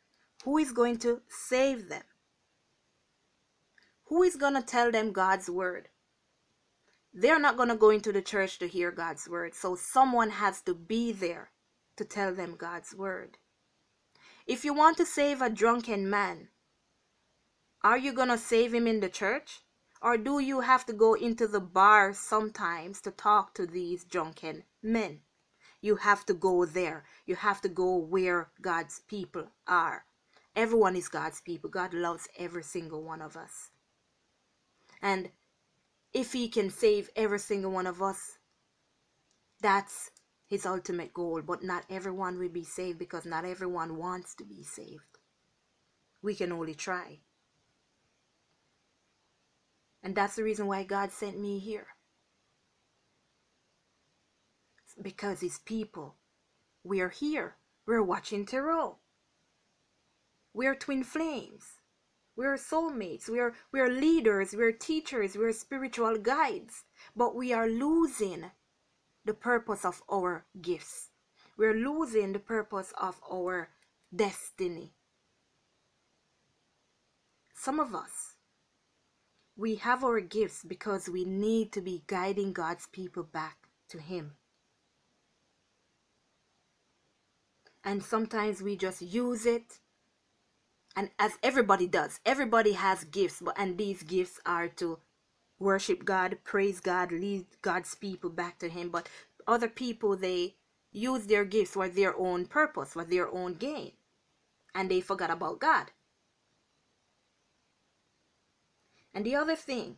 Who 0.44 0.58
is 0.58 0.72
going 0.72 0.98
to 0.98 1.22
save 1.28 1.88
them? 1.88 2.02
Who 4.06 4.22
is 4.22 4.36
going 4.36 4.54
to 4.54 4.62
tell 4.62 4.90
them 4.90 5.12
God's 5.12 5.50
word? 5.50 5.88
They're 7.12 7.38
not 7.38 7.56
going 7.56 7.68
to 7.68 7.74
go 7.74 7.90
into 7.90 8.12
the 8.12 8.22
church 8.22 8.58
to 8.58 8.68
hear 8.68 8.90
God's 8.90 9.28
word, 9.28 9.54
so 9.54 9.76
someone 9.76 10.30
has 10.30 10.62
to 10.62 10.74
be 10.74 11.12
there 11.12 11.50
to 11.96 12.04
tell 12.04 12.34
them 12.34 12.56
God's 12.56 12.94
word. 12.94 13.38
If 14.46 14.64
you 14.64 14.72
want 14.72 14.96
to 14.98 15.04
save 15.04 15.42
a 15.42 15.50
drunken 15.50 16.08
man, 16.08 16.48
are 17.82 17.98
you 17.98 18.12
going 18.12 18.28
to 18.28 18.38
save 18.38 18.72
him 18.72 18.86
in 18.86 19.00
the 19.00 19.08
church? 19.08 19.60
Or 20.00 20.16
do 20.16 20.38
you 20.38 20.60
have 20.60 20.86
to 20.86 20.92
go 20.92 21.14
into 21.14 21.48
the 21.48 21.60
bar 21.60 22.12
sometimes 22.12 23.00
to 23.02 23.10
talk 23.10 23.54
to 23.54 23.66
these 23.66 24.04
drunken 24.04 24.64
men? 24.82 25.20
You 25.80 25.96
have 25.96 26.24
to 26.26 26.34
go 26.34 26.64
there. 26.64 27.04
You 27.26 27.36
have 27.36 27.60
to 27.62 27.68
go 27.68 27.96
where 27.96 28.50
God's 28.60 29.00
people 29.00 29.48
are. 29.66 30.04
Everyone 30.54 30.96
is 30.96 31.08
God's 31.08 31.40
people. 31.40 31.70
God 31.70 31.94
loves 31.94 32.28
every 32.36 32.62
single 32.64 33.02
one 33.02 33.22
of 33.22 33.36
us. 33.36 33.70
And 35.00 35.30
if 36.12 36.32
He 36.32 36.48
can 36.48 36.70
save 36.70 37.10
every 37.14 37.38
single 37.38 37.70
one 37.70 37.86
of 37.86 38.02
us, 38.02 38.38
that's 39.60 40.10
His 40.46 40.66
ultimate 40.66 41.12
goal. 41.14 41.42
But 41.42 41.62
not 41.62 41.84
everyone 41.88 42.38
will 42.38 42.48
be 42.48 42.64
saved 42.64 42.98
because 42.98 43.24
not 43.24 43.44
everyone 43.44 43.96
wants 43.96 44.34
to 44.36 44.44
be 44.44 44.62
saved. 44.62 45.18
We 46.22 46.34
can 46.34 46.50
only 46.50 46.74
try. 46.74 47.20
And 50.02 50.14
that's 50.14 50.36
the 50.36 50.44
reason 50.44 50.66
why 50.66 50.84
God 50.84 51.10
sent 51.10 51.38
me 51.38 51.58
here. 51.58 51.88
Because 55.00 55.40
His 55.40 55.58
people, 55.58 56.16
we're 56.84 57.10
here. 57.10 57.56
We're 57.86 58.02
watching 58.02 58.46
Tarot. 58.46 58.98
We're 60.54 60.74
twin 60.74 61.04
flames. 61.04 61.64
We're 62.36 62.56
soulmates. 62.56 63.28
We're, 63.28 63.54
we're 63.72 63.90
leaders. 63.90 64.54
We're 64.54 64.72
teachers. 64.72 65.36
We're 65.36 65.52
spiritual 65.52 66.18
guides. 66.18 66.84
But 67.16 67.34
we 67.34 67.52
are 67.52 67.68
losing 67.68 68.50
the 69.24 69.34
purpose 69.34 69.84
of 69.84 70.02
our 70.08 70.46
gifts. 70.62 71.10
We're 71.56 71.74
losing 71.74 72.32
the 72.32 72.38
purpose 72.38 72.92
of 73.00 73.20
our 73.30 73.70
destiny. 74.14 74.94
Some 77.52 77.80
of 77.80 77.94
us, 77.94 78.36
we 79.58 79.74
have 79.74 80.04
our 80.04 80.20
gifts 80.20 80.62
because 80.62 81.08
we 81.08 81.24
need 81.24 81.72
to 81.72 81.80
be 81.80 82.04
guiding 82.06 82.52
God's 82.52 82.86
people 82.86 83.24
back 83.24 83.66
to 83.90 83.98
Him. 83.98 84.34
And 87.84 88.02
sometimes 88.02 88.62
we 88.62 88.76
just 88.76 89.02
use 89.02 89.44
it. 89.44 89.80
And 90.94 91.10
as 91.18 91.32
everybody 91.42 91.86
does 91.86 92.18
everybody 92.26 92.72
has 92.72 93.04
gifts 93.04 93.40
but 93.40 93.54
and 93.56 93.78
these 93.78 94.02
gifts 94.02 94.40
are 94.44 94.66
to 94.82 94.98
worship 95.60 96.04
god 96.04 96.38
praise 96.42 96.80
god 96.80 97.12
lead 97.12 97.46
god's 97.62 97.94
people 97.94 98.30
back 98.30 98.58
to 98.58 98.68
him. 98.68 98.88
But 98.88 99.08
other 99.46 99.68
people 99.68 100.16
they 100.16 100.56
use 100.90 101.26
their 101.26 101.44
gifts 101.44 101.72
for 101.72 101.88
their 101.88 102.18
own 102.18 102.46
purpose 102.46 102.94
for 102.94 103.04
their 103.04 103.32
own 103.32 103.54
gain. 103.54 103.92
And 104.74 104.90
they 104.90 105.00
forgot 105.00 105.30
about 105.30 105.60
god 105.60 105.92
and 109.18 109.26
the 109.26 109.34
other 109.34 109.56
thing 109.56 109.96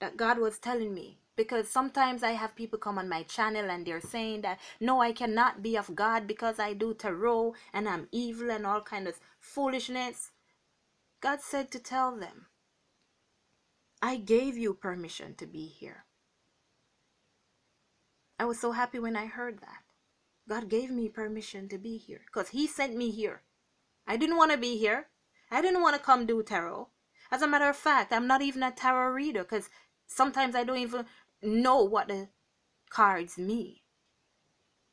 that 0.00 0.16
god 0.16 0.38
was 0.38 0.58
telling 0.58 0.94
me 0.94 1.18
because 1.36 1.68
sometimes 1.68 2.22
I 2.22 2.30
have 2.30 2.54
people 2.54 2.78
come 2.78 2.96
on 2.96 3.08
my 3.08 3.24
channel 3.24 3.68
and 3.68 3.84
they're 3.84 4.00
saying 4.00 4.42
that 4.42 4.60
no 4.80 5.00
I 5.02 5.10
cannot 5.12 5.62
be 5.62 5.76
of 5.76 5.96
God 5.96 6.28
because 6.28 6.60
I 6.60 6.74
do 6.74 6.94
tarot 6.94 7.54
and 7.72 7.88
I'm 7.88 8.06
evil 8.12 8.52
and 8.52 8.64
all 8.64 8.80
kind 8.80 9.08
of 9.08 9.18
foolishness 9.40 10.30
God 11.24 11.40
said 11.40 11.70
to 11.70 11.78
tell 11.78 12.14
them, 12.14 12.48
I 14.02 14.16
gave 14.16 14.58
you 14.58 14.74
permission 14.74 15.34
to 15.36 15.46
be 15.46 15.64
here. 15.64 16.04
I 18.38 18.44
was 18.44 18.60
so 18.60 18.72
happy 18.72 18.98
when 18.98 19.16
I 19.16 19.24
heard 19.24 19.60
that. 19.60 19.84
God 20.46 20.68
gave 20.68 20.90
me 20.90 21.08
permission 21.08 21.66
to 21.70 21.78
be 21.78 21.96
here 21.96 22.20
because 22.26 22.50
He 22.50 22.66
sent 22.66 22.94
me 22.94 23.10
here. 23.10 23.40
I 24.06 24.18
didn't 24.18 24.36
want 24.36 24.52
to 24.52 24.58
be 24.58 24.76
here. 24.76 25.08
I 25.50 25.62
didn't 25.62 25.80
want 25.80 25.96
to 25.96 26.02
come 26.02 26.26
do 26.26 26.42
tarot. 26.42 26.88
As 27.34 27.42
a 27.42 27.48
matter 27.48 27.68
of 27.68 27.74
fact, 27.74 28.12
I'm 28.12 28.28
not 28.28 28.42
even 28.42 28.62
a 28.62 28.70
tarot 28.70 29.10
reader 29.10 29.42
because 29.42 29.68
sometimes 30.06 30.54
I 30.54 30.62
don't 30.62 30.78
even 30.78 31.04
know 31.42 31.82
what 31.82 32.06
the 32.06 32.28
cards 32.90 33.36
mean. 33.36 33.78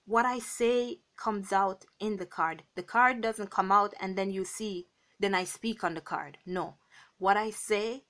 What 0.06 0.25
I 0.25 0.39
say 0.39 1.01
comes 1.15 1.54
out 1.54 1.86
in 1.99 2.17
the 2.17 2.25
card. 2.25 2.63
The 2.73 2.82
card 2.82 3.21
doesn't 3.21 3.51
come 3.51 3.71
out 3.71 3.93
and 3.99 4.17
then 4.17 4.32
you 4.32 4.43
see 4.43 4.88
then 5.19 5.36
I 5.36 5.43
speak 5.43 5.84
on 5.84 5.93
the 5.93 6.01
card. 6.01 6.39
No. 6.43 6.77
What 7.19 7.38
I 7.38 7.51
say 7.51 8.06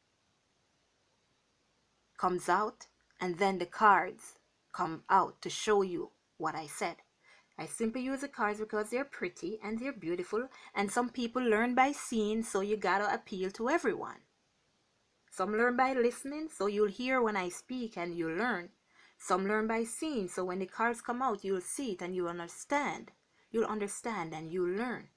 comes 2.17 2.47
out, 2.47 2.87
and 3.19 3.37
then 3.37 3.57
the 3.57 3.65
cards 3.65 4.35
come 4.71 5.03
out 5.09 5.41
to 5.41 5.49
show 5.49 5.81
you 5.81 6.11
what 6.37 6.55
I 6.55 6.67
said. 6.67 6.95
I 7.61 7.67
simply 7.67 8.01
use 8.01 8.21
the 8.21 8.27
cards 8.27 8.59
because 8.59 8.89
they're 8.89 9.05
pretty 9.05 9.59
and 9.63 9.77
they're 9.77 9.93
beautiful, 9.93 10.47
and 10.73 10.91
some 10.91 11.09
people 11.09 11.43
learn 11.43 11.75
by 11.75 11.91
seeing, 11.91 12.41
so 12.41 12.61
you 12.61 12.75
gotta 12.75 13.13
appeal 13.13 13.51
to 13.51 13.69
everyone. 13.69 14.17
Some 15.29 15.51
learn 15.51 15.77
by 15.77 15.93
listening, 15.93 16.49
so 16.49 16.65
you'll 16.65 16.87
hear 16.87 17.21
when 17.21 17.37
I 17.37 17.49
speak 17.49 17.97
and 17.97 18.17
you'll 18.17 18.35
learn. 18.35 18.69
Some 19.19 19.47
learn 19.47 19.67
by 19.67 19.83
seeing, 19.83 20.27
so 20.27 20.43
when 20.43 20.57
the 20.57 20.65
cards 20.65 21.01
come 21.01 21.21
out, 21.21 21.43
you'll 21.43 21.61
see 21.61 21.91
it 21.91 22.01
and 22.01 22.15
you'll 22.15 22.29
understand. 22.29 23.11
You'll 23.51 23.65
understand 23.65 24.33
and 24.33 24.51
you'll 24.51 24.75
learn. 24.75 25.09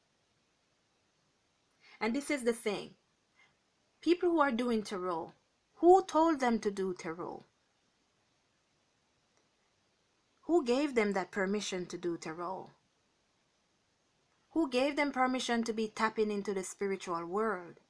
And 1.98 2.14
this 2.14 2.30
is 2.30 2.44
the 2.44 2.52
thing 2.52 2.90
people 4.02 4.28
who 4.28 4.40
are 4.40 4.52
doing 4.52 4.83
tarot, 4.83 5.33
who 5.76 6.04
told 6.04 6.40
them 6.40 6.59
to 6.59 6.70
do 6.70 6.92
tarot? 6.92 7.46
Who 10.46 10.62
gave 10.62 10.94
them 10.94 11.12
that 11.14 11.30
permission 11.30 11.87
to 11.87 11.96
do 11.96 12.18
tarot? 12.18 12.70
Who 14.50 14.68
gave 14.68 14.94
them 14.94 15.11
permission 15.11 15.64
to 15.64 15.72
be 15.72 15.88
tapping 15.88 16.30
into 16.30 16.52
the 16.52 16.62
spiritual 16.62 17.24
world? 17.24 17.80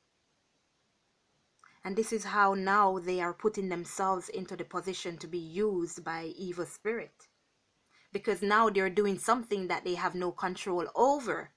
And 1.83 1.97
this 1.97 2.13
is 2.13 2.25
how 2.25 2.55
now 2.55 3.01
they 3.01 3.21
are 3.21 3.35
putting 3.35 3.69
themselves 3.69 4.29
into 4.29 4.57
the 4.57 4.65
position 4.65 5.19
to 5.19 5.27
be 5.27 5.39
used 5.39 6.05
by 6.05 6.33
evil 6.37 6.65
spirit. 6.65 7.27
Because 8.13 8.41
now 8.41 8.71
they're 8.71 8.89
doing 8.89 9.19
something 9.19 9.67
that 9.67 9.85
they 9.85 9.97
have 9.97 10.15
no 10.15 10.31
control 10.31 10.87
over. 10.95 11.51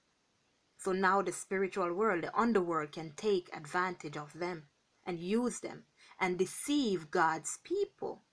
So 0.78 0.90
now 0.90 1.22
the 1.22 1.32
spiritual 1.32 1.94
world, 1.94 2.24
the 2.24 2.36
underworld, 2.38 2.90
can 2.90 3.12
take 3.16 3.48
advantage 3.56 4.16
of 4.16 4.32
them 4.32 4.64
and 5.06 5.20
use 5.20 5.60
them 5.60 5.84
and 6.20 6.36
deceive 6.36 7.12
God's 7.12 7.58
people. 7.62 8.24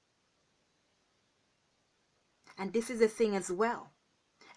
And 2.58 2.74
this 2.74 2.90
is 2.90 3.00
the 3.00 3.08
thing 3.08 3.36
as 3.36 3.52
well. 3.52 3.92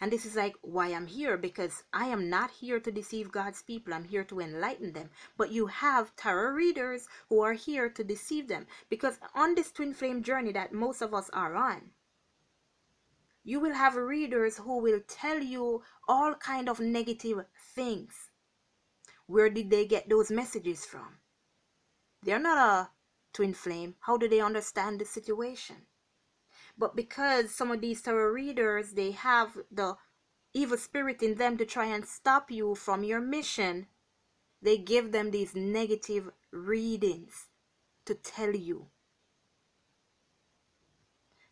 And 0.01 0.13
this 0.13 0.25
is 0.25 0.37
like 0.37 0.55
why 0.63 0.89
I'm 0.95 1.07
here 1.07 1.37
because 1.37 1.83
I 1.93 2.07
am 2.07 2.31
not 2.31 2.51
here 2.51 2.79
to 2.79 2.93
deceive 2.93 3.33
God's 3.33 3.63
people. 3.63 3.93
I'm 3.93 4.05
here 4.05 4.25
to 4.25 4.41
enlighten 4.41 4.93
them. 4.93 5.11
But 5.37 5.51
you 5.51 5.67
have 5.67 6.15
tarot 6.15 6.53
readers 6.53 7.09
who 7.29 7.41
are 7.41 7.55
here 7.55 7.89
to 7.89 8.05
deceive 8.05 8.49
them 8.49 8.67
because 8.89 9.19
on 9.35 9.55
this 9.55 9.73
twin 9.73 9.95
flame 9.95 10.23
journey 10.23 10.53
that 10.53 10.73
most 10.73 11.03
of 11.03 11.13
us 11.13 11.29
are 11.31 11.57
on, 11.57 11.91
you 13.49 13.59
will 13.59 13.73
have 13.73 13.95
readers 13.95 14.59
who 14.59 14.77
will 14.79 15.01
tell 15.09 15.41
you 15.41 15.83
all 16.07 16.35
kind 16.35 16.69
of 16.69 16.81
negative 16.81 17.47
things 17.75 18.31
where 19.27 19.49
did 19.49 19.71
they 19.71 19.87
get 19.87 20.07
those 20.09 20.31
messages 20.31 20.85
from 20.85 21.17
they're 22.23 22.39
not 22.39 22.59
a 22.59 22.91
twin 23.33 23.55
flame 23.55 23.95
how 24.01 24.19
do 24.19 24.29
they 24.29 24.41
understand 24.41 25.01
the 25.01 25.05
situation 25.07 25.77
but 26.79 26.95
because 26.95 27.55
some 27.55 27.71
of 27.71 27.81
these 27.81 28.01
tarot 28.01 28.33
readers 28.33 28.93
they 28.93 29.11
have 29.11 29.59
the 29.71 29.97
evil 30.55 30.79
spirit 30.79 31.23
in 31.23 31.35
them 31.35 31.59
to 31.59 31.67
try 31.67 31.87
and 31.87 32.07
stop 32.07 32.51
you 32.51 32.75
from 32.75 33.05
your 33.05 33.21
mission 33.21 33.87
they 34.63 34.77
give 34.77 35.13
them 35.13 35.31
these 35.31 35.55
negative 35.55 36.31
readings 36.51 37.49
to 38.05 38.15
tell 38.15 38.55
you. 38.55 38.87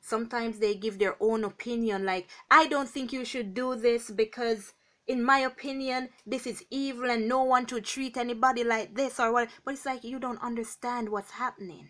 Sometimes 0.00 0.58
they 0.58 0.74
give 0.74 0.98
their 0.98 1.16
own 1.20 1.42
opinion 1.42 2.04
like 2.04 2.28
i 2.48 2.68
don't 2.68 2.88
think 2.88 3.12
you 3.12 3.24
should 3.24 3.54
do 3.54 3.74
this 3.74 4.08
because 4.08 4.72
in 5.08 5.20
my 5.20 5.38
opinion 5.40 6.08
this 6.24 6.46
is 6.46 6.64
evil 6.70 7.10
and 7.10 7.28
no 7.28 7.42
one 7.42 7.66
should 7.66 7.84
treat 7.84 8.16
anybody 8.16 8.62
like 8.62 8.94
this 8.94 9.18
or 9.18 9.32
what 9.32 9.48
but 9.64 9.74
it's 9.74 9.84
like 9.84 10.04
you 10.04 10.20
don't 10.20 10.40
understand 10.40 11.08
what's 11.08 11.32
happening 11.32 11.88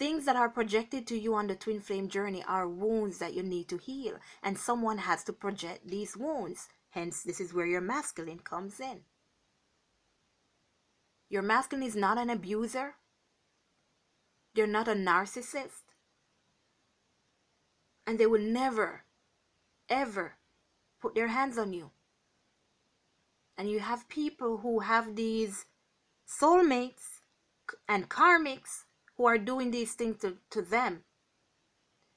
things 0.00 0.24
that 0.24 0.34
are 0.34 0.48
projected 0.48 1.06
to 1.06 1.18
you 1.18 1.34
on 1.34 1.46
the 1.46 1.54
twin 1.54 1.78
flame 1.78 2.08
journey 2.08 2.42
are 2.48 2.66
wounds 2.66 3.18
that 3.18 3.34
you 3.34 3.42
need 3.42 3.68
to 3.68 3.76
heal 3.76 4.14
and 4.42 4.56
someone 4.56 4.96
has 4.96 5.22
to 5.22 5.30
project 5.30 5.86
these 5.86 6.16
wounds. 6.16 6.70
Hence 6.88 7.22
this 7.22 7.38
is 7.38 7.52
where 7.52 7.66
your 7.66 7.82
masculine 7.82 8.38
comes 8.38 8.80
in. 8.80 9.00
Your 11.28 11.42
masculine 11.42 11.86
is 11.86 11.94
not 11.94 12.16
an 12.16 12.30
abuser. 12.30 12.94
They're 14.54 14.66
not 14.66 14.88
a 14.88 14.94
narcissist. 14.94 15.82
And 18.06 18.18
they 18.18 18.26
will 18.26 18.40
never, 18.40 19.04
ever 19.90 20.36
put 21.02 21.14
their 21.14 21.28
hands 21.28 21.58
on 21.58 21.74
you. 21.74 21.90
And 23.58 23.68
you 23.68 23.80
have 23.80 24.08
people 24.08 24.56
who 24.56 24.78
have 24.78 25.14
these 25.14 25.66
soulmates 26.26 27.20
and 27.86 28.08
karmics 28.08 28.84
who 29.20 29.26
are 29.26 29.36
doing 29.36 29.70
these 29.70 29.92
things 29.92 30.16
to, 30.16 30.38
to 30.48 30.62
them. 30.62 31.04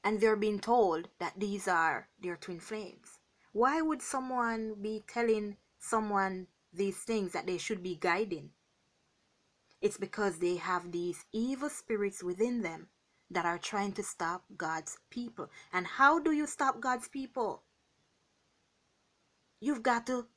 And 0.05 0.21
they're 0.21 0.37
being 0.37 0.61
told 0.61 1.09
that 1.19 1.33
these 1.37 1.67
are 1.67 2.07
their 2.21 2.37
twin 2.37 2.61
flames. 2.61 3.19
Why 3.51 3.81
would 3.81 4.01
someone 4.01 4.75
be 4.81 5.03
telling 5.05 5.57
someone 5.79 6.47
these 6.71 6.99
things 6.99 7.33
that 7.33 7.45
they 7.45 7.57
should 7.57 7.83
be 7.83 7.97
guiding? 7.99 8.51
It's 9.81 9.97
because 9.97 10.39
they 10.39 10.55
have 10.55 10.93
these 10.93 11.25
evil 11.33 11.67
spirits 11.67 12.23
within 12.23 12.61
them 12.61 12.87
that 13.29 13.45
are 13.45 13.57
trying 13.57 13.91
to 13.93 14.03
stop 14.03 14.45
God's 14.55 14.97
people. 15.09 15.49
And 15.73 15.85
how 15.85 16.19
do 16.19 16.31
you 16.31 16.47
stop 16.47 16.79
God's 16.79 17.09
people? 17.09 17.63
You've 19.59 19.83
got 19.83 20.07
to 20.07 20.27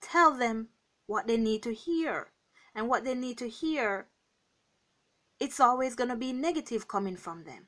tell 0.00 0.34
them 0.34 0.68
what 1.08 1.26
they 1.26 1.36
need 1.36 1.64
to 1.64 1.74
hear. 1.74 2.28
And 2.76 2.88
what 2.88 3.02
they 3.02 3.16
need 3.16 3.38
to 3.38 3.48
hear, 3.48 4.06
it's 5.42 5.58
always 5.58 5.96
going 5.96 6.10
to 6.10 6.14
be 6.14 6.32
negative 6.32 6.86
coming 6.86 7.16
from 7.16 7.42
them. 7.42 7.66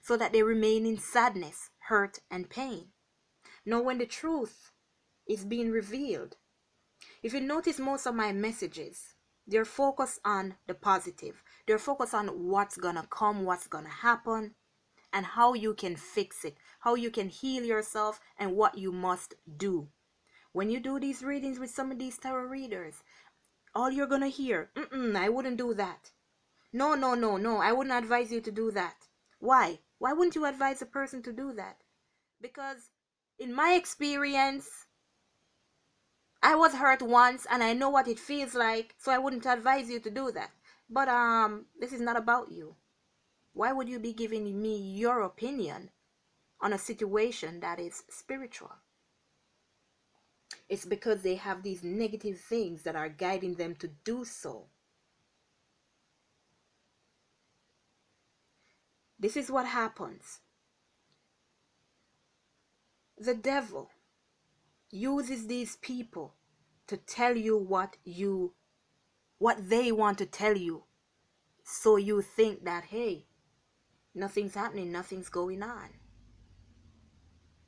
So 0.00 0.16
that 0.16 0.32
they 0.32 0.44
remain 0.44 0.86
in 0.86 0.96
sadness, 0.96 1.70
hurt, 1.88 2.20
and 2.30 2.48
pain. 2.48 2.90
Now, 3.66 3.82
when 3.82 3.98
the 3.98 4.06
truth 4.06 4.70
is 5.28 5.44
being 5.44 5.72
revealed, 5.72 6.36
if 7.20 7.34
you 7.34 7.40
notice 7.40 7.80
most 7.80 8.06
of 8.06 8.14
my 8.14 8.30
messages, 8.30 9.14
they're 9.44 9.64
focused 9.64 10.20
on 10.24 10.54
the 10.68 10.74
positive. 10.74 11.42
They're 11.66 11.78
focused 11.78 12.14
on 12.14 12.28
what's 12.28 12.76
going 12.76 12.94
to 12.94 13.08
come, 13.10 13.44
what's 13.44 13.66
going 13.66 13.84
to 13.84 13.90
happen, 13.90 14.54
and 15.12 15.26
how 15.26 15.54
you 15.54 15.74
can 15.74 15.96
fix 15.96 16.44
it, 16.44 16.56
how 16.78 16.94
you 16.94 17.10
can 17.10 17.28
heal 17.28 17.64
yourself, 17.64 18.20
and 18.38 18.52
what 18.52 18.78
you 18.78 18.92
must 18.92 19.34
do. 19.56 19.88
When 20.52 20.70
you 20.70 20.78
do 20.78 21.00
these 21.00 21.24
readings 21.24 21.58
with 21.58 21.70
some 21.70 21.90
of 21.90 21.98
these 21.98 22.18
tarot 22.18 22.44
readers, 22.44 23.02
all 23.74 23.90
you're 23.90 24.06
going 24.06 24.20
to 24.20 24.28
hear, 24.28 24.70
Mm-mm, 24.76 25.16
I 25.16 25.28
wouldn't 25.28 25.56
do 25.56 25.74
that. 25.74 26.12
No, 26.74 26.96
no, 26.96 27.14
no, 27.14 27.36
no, 27.36 27.58
I 27.58 27.70
wouldn't 27.70 27.94
advise 27.96 28.32
you 28.32 28.40
to 28.40 28.50
do 28.50 28.72
that. 28.72 29.06
Why? 29.38 29.78
Why 29.98 30.12
wouldn't 30.12 30.34
you 30.34 30.44
advise 30.44 30.82
a 30.82 30.86
person 30.86 31.22
to 31.22 31.32
do 31.32 31.52
that? 31.52 31.84
Because 32.40 32.90
in 33.38 33.54
my 33.54 33.74
experience, 33.74 34.66
I 36.42 36.56
was 36.56 36.74
hurt 36.74 37.00
once 37.00 37.46
and 37.48 37.62
I 37.62 37.74
know 37.74 37.90
what 37.90 38.08
it 38.08 38.18
feels 38.18 38.56
like, 38.56 38.96
so 38.98 39.12
I 39.12 39.18
wouldn't 39.18 39.46
advise 39.46 39.88
you 39.88 40.00
to 40.00 40.10
do 40.10 40.32
that. 40.32 40.50
But 40.90 41.08
um 41.08 41.66
this 41.78 41.92
is 41.92 42.00
not 42.00 42.16
about 42.16 42.50
you. 42.50 42.74
Why 43.52 43.70
would 43.72 43.88
you 43.88 44.00
be 44.00 44.12
giving 44.12 44.60
me 44.60 44.76
your 44.76 45.22
opinion 45.22 45.90
on 46.60 46.72
a 46.72 46.78
situation 46.90 47.60
that 47.60 47.78
is 47.78 48.02
spiritual? 48.10 48.72
It's 50.68 50.84
because 50.84 51.22
they 51.22 51.36
have 51.36 51.62
these 51.62 51.84
negative 51.84 52.40
things 52.40 52.82
that 52.82 52.96
are 52.96 53.08
guiding 53.08 53.54
them 53.54 53.76
to 53.76 53.86
do 53.86 54.24
so. 54.24 54.70
This 59.18 59.36
is 59.36 59.50
what 59.50 59.66
happens. 59.66 60.40
The 63.18 63.34
devil 63.34 63.90
uses 64.90 65.46
these 65.46 65.76
people 65.76 66.34
to 66.86 66.96
tell 66.96 67.36
you 67.36 67.56
what 67.56 67.96
you 68.04 68.54
what 69.38 69.68
they 69.68 69.90
want 69.92 70.18
to 70.18 70.26
tell 70.26 70.56
you. 70.56 70.84
So 71.64 71.96
you 71.96 72.22
think 72.22 72.64
that 72.64 72.84
hey 72.84 73.26
nothing's 74.14 74.54
happening 74.54 74.92
nothing's 74.92 75.28
going 75.28 75.62
on. 75.62 75.90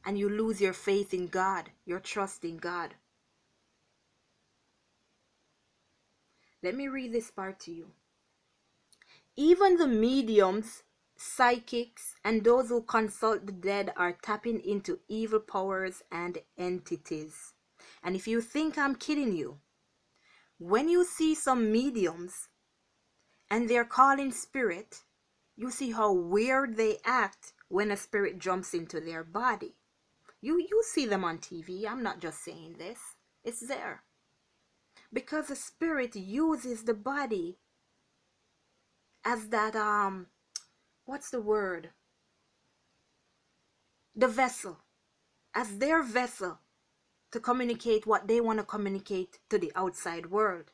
And 0.04 0.18
you 0.18 0.28
lose 0.28 0.60
your 0.60 0.72
faith 0.72 1.14
in 1.14 1.28
God 1.28 1.70
your 1.86 2.00
trust 2.00 2.44
in 2.44 2.56
God. 2.58 2.94
Let 6.62 6.74
me 6.74 6.88
read 6.88 7.12
this 7.12 7.30
part 7.30 7.60
to 7.60 7.72
you. 7.72 7.92
Even 9.36 9.76
the 9.76 9.86
mediums 9.86 10.82
psychics 11.16 12.14
and 12.24 12.44
those 12.44 12.68
who 12.68 12.82
consult 12.82 13.46
the 13.46 13.52
dead 13.52 13.92
are 13.96 14.16
tapping 14.22 14.60
into 14.60 15.00
evil 15.08 15.40
powers 15.40 16.02
and 16.12 16.38
entities. 16.58 17.54
And 18.02 18.14
if 18.14 18.28
you 18.28 18.40
think 18.40 18.76
I'm 18.76 18.94
kidding 18.94 19.34
you, 19.34 19.58
when 20.58 20.88
you 20.88 21.04
see 21.04 21.34
some 21.34 21.70
mediums 21.72 22.48
and 23.50 23.68
they're 23.68 23.84
calling 23.84 24.32
spirit, 24.32 25.02
you 25.56 25.70
see 25.70 25.92
how 25.92 26.12
weird 26.12 26.76
they 26.76 26.98
act 27.04 27.52
when 27.68 27.90
a 27.90 27.96
spirit 27.96 28.38
jumps 28.38 28.74
into 28.74 29.00
their 29.00 29.24
body. 29.24 29.74
You 30.40 30.58
you 30.58 30.82
see 30.84 31.06
them 31.06 31.24
on 31.24 31.38
TV. 31.38 31.86
I'm 31.86 32.02
not 32.02 32.20
just 32.20 32.44
saying 32.44 32.76
this. 32.78 32.98
It's 33.42 33.66
there. 33.66 34.02
Because 35.12 35.48
the 35.48 35.56
spirit 35.56 36.14
uses 36.14 36.84
the 36.84 36.94
body 36.94 37.58
as 39.24 39.48
that 39.48 39.74
um 39.74 40.26
what's 41.06 41.30
the 41.30 41.40
word? 41.40 41.90
The 44.14 44.26
vessel, 44.26 44.80
as 45.54 45.78
their 45.78 46.02
vessel 46.02 46.58
to 47.30 47.38
communicate 47.38 48.06
what 48.06 48.26
they 48.26 48.40
want 48.40 48.58
to 48.58 48.64
communicate 48.64 49.38
to 49.50 49.58
the 49.58 49.72
outside 49.76 50.26
world. 50.26 50.72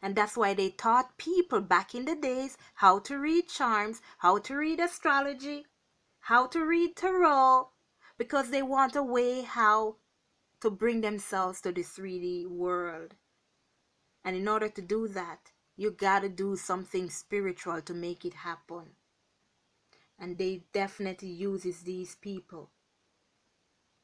And 0.00 0.14
that's 0.14 0.36
why 0.36 0.54
they 0.54 0.70
taught 0.70 1.18
people 1.18 1.60
back 1.60 1.92
in 1.92 2.04
the 2.04 2.14
days 2.14 2.56
how 2.74 3.00
to 3.00 3.18
read 3.18 3.48
charms, 3.48 4.00
how 4.18 4.38
to 4.38 4.54
read 4.54 4.78
astrology, 4.78 5.66
how 6.20 6.46
to 6.46 6.64
read 6.64 6.94
tarot, 6.94 7.70
because 8.16 8.50
they 8.50 8.62
want 8.62 8.94
a 8.94 9.02
way 9.02 9.42
how 9.42 9.96
to 10.60 10.70
bring 10.70 11.00
themselves 11.00 11.60
to 11.62 11.72
the 11.72 11.82
3D 11.82 12.46
world. 12.46 13.16
And 14.24 14.36
in 14.36 14.46
order 14.46 14.68
to 14.68 14.82
do 14.82 15.08
that, 15.08 15.50
you 15.76 15.90
gotta 15.90 16.28
do 16.28 16.54
something 16.54 17.10
spiritual 17.10 17.80
to 17.82 17.94
make 17.94 18.24
it 18.24 18.34
happen 18.34 18.97
and 20.18 20.36
they 20.36 20.62
definitely 20.72 21.28
uses 21.28 21.82
these 21.82 22.16
people 22.16 22.70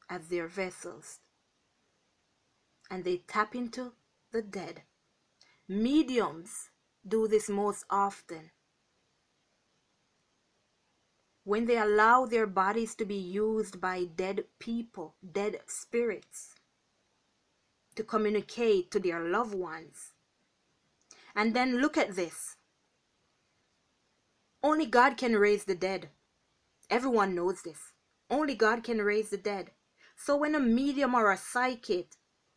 as 0.09 0.27
their 0.27 0.47
vessels. 0.47 1.19
And 2.89 3.03
they 3.03 3.23
tap 3.27 3.55
into 3.55 3.93
the 4.31 4.41
dead. 4.41 4.83
Mediums 5.67 6.69
do 7.07 7.27
this 7.27 7.49
most 7.49 7.83
often. 7.89 8.51
When 11.43 11.65
they 11.65 11.77
allow 11.77 12.25
their 12.25 12.47
bodies 12.47 12.95
to 12.95 13.05
be 13.05 13.15
used 13.15 13.79
by 13.79 14.05
dead 14.05 14.45
people 14.59 15.15
dead 15.31 15.59
spirits 15.67 16.55
to 17.95 18.03
communicate 18.03 18.91
to 18.91 18.99
their 18.99 19.19
loved 19.19 19.53
ones. 19.53 20.13
And 21.35 21.55
then 21.55 21.79
look 21.79 21.97
at 21.97 22.15
this 22.15 22.55
only 24.65 24.87
God 24.87 25.15
can 25.15 25.35
raise 25.35 25.65
the 25.65 25.75
dead. 25.75 26.09
Everyone 26.89 27.35
knows 27.35 27.61
this. 27.61 27.93
Only 28.31 28.55
God 28.55 28.83
can 28.83 28.99
raise 28.99 29.29
the 29.29 29.37
dead. 29.37 29.69
So 30.15 30.35
when 30.35 30.55
a 30.55 30.59
medium 30.59 31.13
or 31.13 31.31
a 31.31 31.37
psychic 31.37 32.07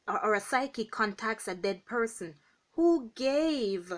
or, 0.08 0.24
or 0.24 0.34
a 0.34 0.40
psychic 0.40 0.90
contacts 0.90 1.46
a 1.46 1.54
dead 1.54 1.84
person, 1.84 2.36
who 2.72 3.10
gave 3.14 3.92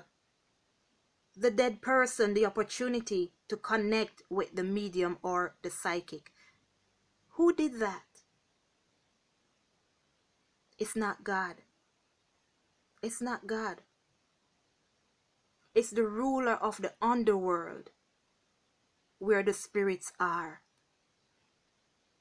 the 1.37 1.53
dead 1.53 1.83
person 1.83 2.35
the 2.35 2.47
opportunity 2.47 3.31
to 3.49 3.57
connect 3.57 4.23
with 4.29 4.57
the 4.57 4.65
medium 4.65 5.19
or 5.23 5.55
the 5.63 5.71
psychic? 5.71 6.33
Who 7.37 7.55
did 7.55 7.79
that? 7.79 8.03
It's 10.81 10.97
not 10.97 11.23
God. 11.23 11.63
It's 13.05 13.23
not 13.23 13.47
God. 13.47 13.83
It's 15.77 15.91
the 15.91 16.03
ruler 16.03 16.55
of 16.55 16.83
the 16.83 16.95
underworld 17.01 17.91
where 19.21 19.45
the 19.45 19.53
spirits 19.53 20.13
are. 20.19 20.63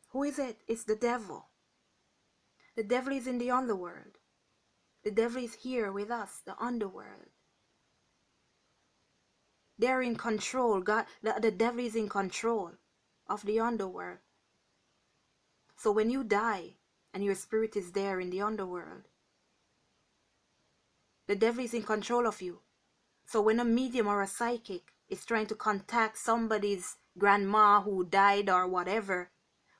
Who 0.09 0.23
is 0.23 0.37
it? 0.37 0.59
It's 0.67 0.83
the 0.83 0.95
devil. 0.95 1.47
The 2.75 2.83
devil 2.83 3.13
is 3.13 3.25
in 3.25 3.39
the 3.39 3.49
underworld. 3.49 4.19
The 5.03 5.11
devil 5.11 5.43
is 5.43 5.55
here 5.55 5.91
with 5.91 6.11
us, 6.11 6.41
the 6.45 6.55
underworld. 6.59 7.31
They're 9.77 10.01
in 10.01 10.17
control. 10.17 10.81
God, 10.81 11.05
the, 11.23 11.35
the 11.41 11.51
devil 11.51 11.79
is 11.79 11.95
in 11.95 12.09
control 12.09 12.71
of 13.27 13.45
the 13.45 13.61
underworld. 13.61 14.17
So 15.77 15.91
when 15.91 16.09
you 16.09 16.25
die 16.25 16.75
and 17.13 17.23
your 17.23 17.35
spirit 17.35 17.77
is 17.77 17.93
there 17.93 18.19
in 18.19 18.29
the 18.29 18.41
underworld, 18.41 19.07
the 21.27 21.35
devil 21.35 21.63
is 21.63 21.73
in 21.73 21.83
control 21.83 22.27
of 22.27 22.41
you. 22.41 22.59
So 23.25 23.41
when 23.41 23.59
a 23.59 23.65
medium 23.65 24.07
or 24.07 24.21
a 24.21 24.27
psychic 24.27 24.91
is 25.09 25.25
trying 25.25 25.47
to 25.47 25.55
contact 25.55 26.17
somebody's 26.17 26.97
grandma 27.17 27.81
who 27.81 28.05
died 28.05 28.49
or 28.49 28.67
whatever, 28.67 29.31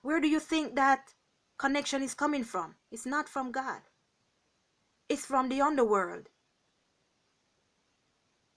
where 0.02 0.20
do 0.20 0.28
you 0.28 0.40
think 0.40 0.76
that 0.76 1.14
connection 1.58 2.02
is 2.02 2.14
coming 2.14 2.44
from? 2.44 2.76
It's 2.92 3.06
not 3.06 3.30
from 3.30 3.52
God. 3.52 3.82
It's 5.08 5.26
from 5.26 5.50
the 5.50 5.62
underworld. 5.62 6.30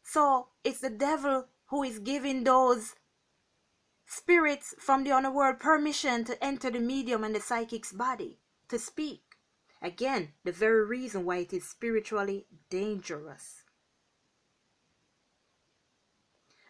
So 0.02 0.48
it's 0.64 0.80
the 0.80 0.90
devil 0.90 1.46
who 1.66 1.82
is 1.82 1.98
giving 1.98 2.44
those 2.44 2.94
spirits 4.06 4.74
from 4.78 5.04
the 5.04 5.12
underworld 5.12 5.58
permission 5.58 6.24
to 6.24 6.44
enter 6.44 6.70
the 6.70 6.80
medium 6.80 7.24
and 7.24 7.34
the 7.34 7.40
psychic's 7.40 7.92
body 7.92 8.38
to 8.68 8.78
speak. 8.78 9.22
Again, 9.80 10.32
the 10.44 10.52
very 10.52 10.84
reason 10.84 11.24
why 11.24 11.38
it 11.38 11.52
is 11.52 11.68
spiritually 11.68 12.46
dangerous. 12.68 13.61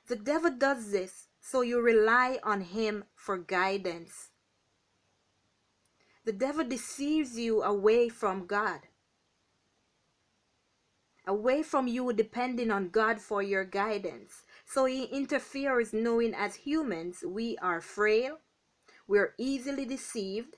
The 0.09 0.17
devil 0.17 0.51
does 0.51 0.91
this 0.91 1.29
so 1.41 1.61
you 1.63 1.81
rely 1.81 2.39
on 2.43 2.61
him 2.61 3.05
for 3.15 3.39
guidance. 3.39 4.31
The 6.25 6.33
devil 6.33 6.65
deceives 6.65 7.37
you 7.37 7.63
away 7.63 8.09
from 8.09 8.47
God, 8.47 8.81
away 11.27 11.63
from 11.63 11.89
you 11.89 12.13
depending 12.13 12.71
on 12.71 12.91
God 12.91 13.21
for 13.21 13.43
your 13.43 13.65
guidance. 13.65 14.45
So 14.65 14.85
he 14.85 15.05
interferes 15.05 15.93
knowing 15.93 16.33
as 16.33 16.55
humans 16.55 17.25
we 17.27 17.59
are 17.59 17.81
frail, 17.81 18.39
we're 19.09 19.35
easily 19.37 19.85
deceived, 19.85 20.57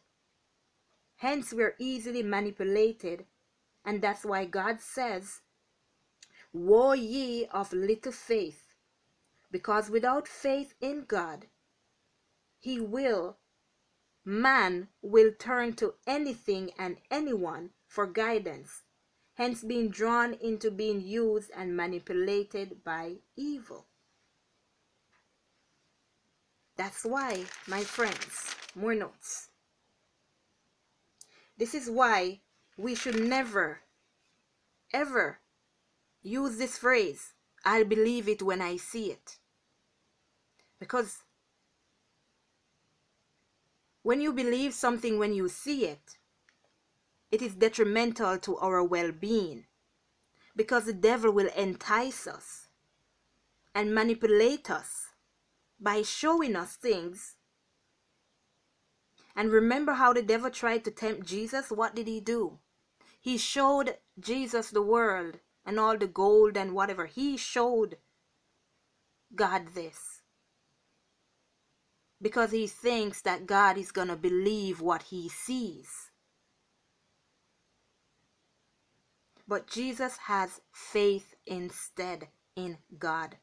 hence 1.16 1.52
we're 1.52 1.76
easily 1.78 2.22
manipulated, 2.22 3.24
and 3.84 4.02
that's 4.02 4.24
why 4.24 4.44
God 4.44 4.80
says, 4.80 5.40
Woe 6.52 6.92
ye 6.92 7.46
of 7.46 7.72
little 7.72 8.12
faith, 8.12 8.63
because 9.54 9.88
without 9.88 10.26
faith 10.26 10.74
in 10.80 11.04
God, 11.06 11.46
he 12.58 12.80
will, 12.80 13.36
man 14.24 14.88
will 15.00 15.30
turn 15.38 15.74
to 15.74 15.94
anything 16.08 16.72
and 16.76 16.96
anyone 17.08 17.70
for 17.86 18.04
guidance, 18.04 18.82
hence 19.34 19.62
being 19.62 19.90
drawn 19.90 20.34
into 20.42 20.72
being 20.72 21.00
used 21.00 21.52
and 21.56 21.76
manipulated 21.76 22.82
by 22.82 23.18
evil. 23.36 23.86
That's 26.76 27.04
why, 27.04 27.44
my 27.68 27.84
friends, 27.84 28.56
more 28.74 28.96
notes. 28.96 29.50
This 31.56 31.76
is 31.76 31.88
why 31.88 32.40
we 32.76 32.96
should 32.96 33.20
never, 33.20 33.82
ever 34.92 35.38
use 36.24 36.58
this 36.58 36.76
phrase, 36.76 37.34
I'll 37.64 37.84
believe 37.84 38.28
it 38.28 38.42
when 38.42 38.60
I 38.60 38.78
see 38.78 39.12
it. 39.12 39.38
Because 40.84 41.22
when 44.02 44.20
you 44.20 44.34
believe 44.34 44.74
something 44.74 45.18
when 45.18 45.32
you 45.32 45.48
see 45.48 45.86
it, 45.86 46.18
it 47.30 47.40
is 47.40 47.54
detrimental 47.54 48.36
to 48.40 48.58
our 48.58 48.84
well 48.84 49.10
being 49.10 49.64
because 50.54 50.84
the 50.84 50.92
devil 50.92 51.32
will 51.32 51.48
entice 51.56 52.26
us 52.26 52.68
and 53.74 53.94
manipulate 53.94 54.70
us 54.70 55.06
by 55.80 56.02
showing 56.02 56.54
us 56.54 56.76
things. 56.76 57.36
And 59.34 59.50
remember 59.50 59.94
how 59.94 60.12
the 60.12 60.22
devil 60.22 60.50
tried 60.50 60.84
to 60.84 60.90
tempt 60.90 61.26
Jesus? 61.26 61.70
What 61.70 61.94
did 61.94 62.06
he 62.06 62.20
do? 62.20 62.58
He 63.22 63.38
showed 63.38 63.96
Jesus 64.20 64.68
the 64.68 64.82
world 64.82 65.38
and 65.64 65.80
all 65.80 65.96
the 65.96 66.06
gold 66.06 66.58
and 66.58 66.74
whatever. 66.74 67.06
He 67.06 67.38
showed 67.38 67.96
God 69.34 69.68
this 69.74 70.13
because 72.24 72.52
he 72.52 72.66
thinks 72.66 73.20
that 73.20 73.46
God 73.46 73.76
is 73.76 73.92
going 73.92 74.08
to 74.08 74.16
believe 74.16 74.80
what 74.80 75.02
he 75.02 75.28
sees. 75.28 76.10
But 79.46 79.66
Jesus 79.66 80.16
has 80.24 80.62
faith 80.72 81.34
instead 81.46 82.28
in 82.56 82.78
God, 82.98 83.36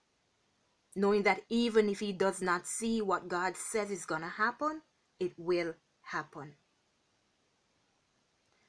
knowing 0.96 1.22
that 1.22 1.42
even 1.48 1.90
if 1.90 2.00
he 2.00 2.12
does 2.12 2.42
not 2.42 2.66
see 2.66 3.04
what 3.04 3.28
God 3.28 3.56
says 3.56 3.92
is 3.92 4.08
going 4.08 4.22
to 4.22 4.28
happen, 4.28 4.82
it 5.20 5.34
will 5.38 5.76
happen. 6.02 6.56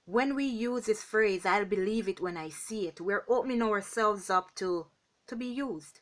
When 0.04 0.34
we 0.34 0.44
use 0.44 0.84
this 0.84 1.02
phrase, 1.02 1.46
I'll 1.46 1.64
believe 1.64 2.06
it 2.06 2.20
when 2.20 2.36
I 2.36 2.50
see 2.50 2.86
it, 2.86 3.00
we're 3.00 3.24
opening 3.30 3.62
ourselves 3.62 4.28
up 4.28 4.54
to, 4.56 4.88
to 5.28 5.36
be 5.36 5.46
used. 5.46 6.00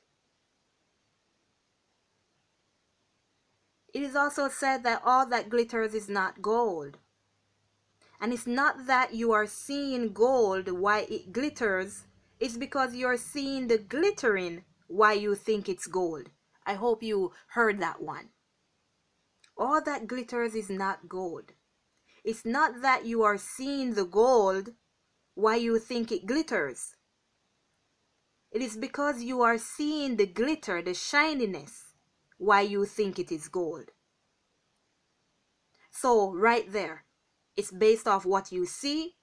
It 3.93 4.03
is 4.03 4.14
also 4.14 4.49
said 4.49 4.84
that 4.84 5.03
all 5.05 5.26
that 5.26 5.49
glitters 5.49 5.95
is 5.95 6.09
not 6.09 6.43
gold. 6.43 6.99
And 8.20 8.32
it's 8.32 8.47
not 8.47 8.86
that 8.86 9.14
you 9.14 9.32
are 9.32 9.47
seeing 9.47 10.12
gold 10.12 10.70
why 10.70 11.07
it 11.11 11.32
glitters, 11.32 12.05
it's 12.38 12.57
because 12.57 12.95
you're 12.95 13.16
seeing 13.16 13.66
the 13.68 13.78
glittering 13.78 14.64
why 14.86 15.14
you 15.14 15.34
think 15.34 15.68
it's 15.68 15.86
gold. 15.86 16.30
I 16.66 16.74
hope 16.74 17.03
you 17.03 17.32
heard 17.49 17.80
that 17.80 18.01
one. 18.01 18.28
All 19.57 19.82
that 19.82 20.07
glitters 20.07 20.55
is 20.55 20.70
not 20.70 21.09
gold. 21.09 21.53
It's 22.24 22.45
not 22.45 22.82
that 22.82 23.07
you 23.07 23.22
are 23.22 23.38
seeing 23.38 23.95
the 23.95 24.05
gold 24.05 24.70
why 25.34 25.57
you 25.57 25.78
think 25.78 26.12
it 26.12 26.26
glitters. 26.26 26.97
It 28.53 28.62
is 28.62 28.76
because 28.76 29.22
you 29.22 29.43
are 29.43 29.59
seeing 29.59 30.16
the 30.16 30.26
glitter, 30.26 30.82
the 30.82 30.95
shininess, 30.95 31.89
why 32.41 32.62
you 32.62 32.86
think 32.86 33.18
it 33.18 33.30
is 33.30 33.49
gold. 33.49 33.91
So, 35.91 36.32
right 36.32 36.64
there, 36.72 37.05
it's 37.55 37.70
based 37.70 38.09
off 38.09 38.24
what 38.24 38.51
you 38.51 38.64
see. 38.64 39.16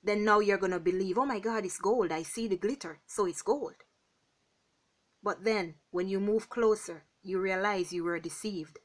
Then 0.00 0.24
now 0.24 0.38
you're 0.38 0.58
going 0.58 0.70
to 0.70 0.78
believe, 0.78 1.18
oh 1.18 1.26
my 1.26 1.40
God, 1.40 1.64
it's 1.64 1.78
gold. 1.78 2.12
I 2.12 2.22
see 2.22 2.46
the 2.46 2.56
glitter, 2.56 3.00
so 3.04 3.26
it's 3.26 3.42
gold. 3.42 3.82
But 5.24 5.42
then, 5.42 5.74
when 5.90 6.06
you 6.06 6.20
move 6.20 6.48
closer, 6.48 7.02
you 7.20 7.40
realize 7.40 7.92
you 7.92 8.04
were 8.04 8.20
deceived. 8.20 8.78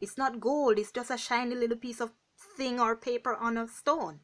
It's 0.00 0.16
not 0.16 0.38
gold, 0.38 0.78
it's 0.78 0.92
just 0.92 1.10
a 1.10 1.18
shiny 1.18 1.56
little 1.56 1.78
piece 1.78 2.00
of 2.00 2.12
thing 2.56 2.78
or 2.78 2.94
paper 2.94 3.34
on 3.34 3.56
a 3.56 3.66
stone. 3.66 4.20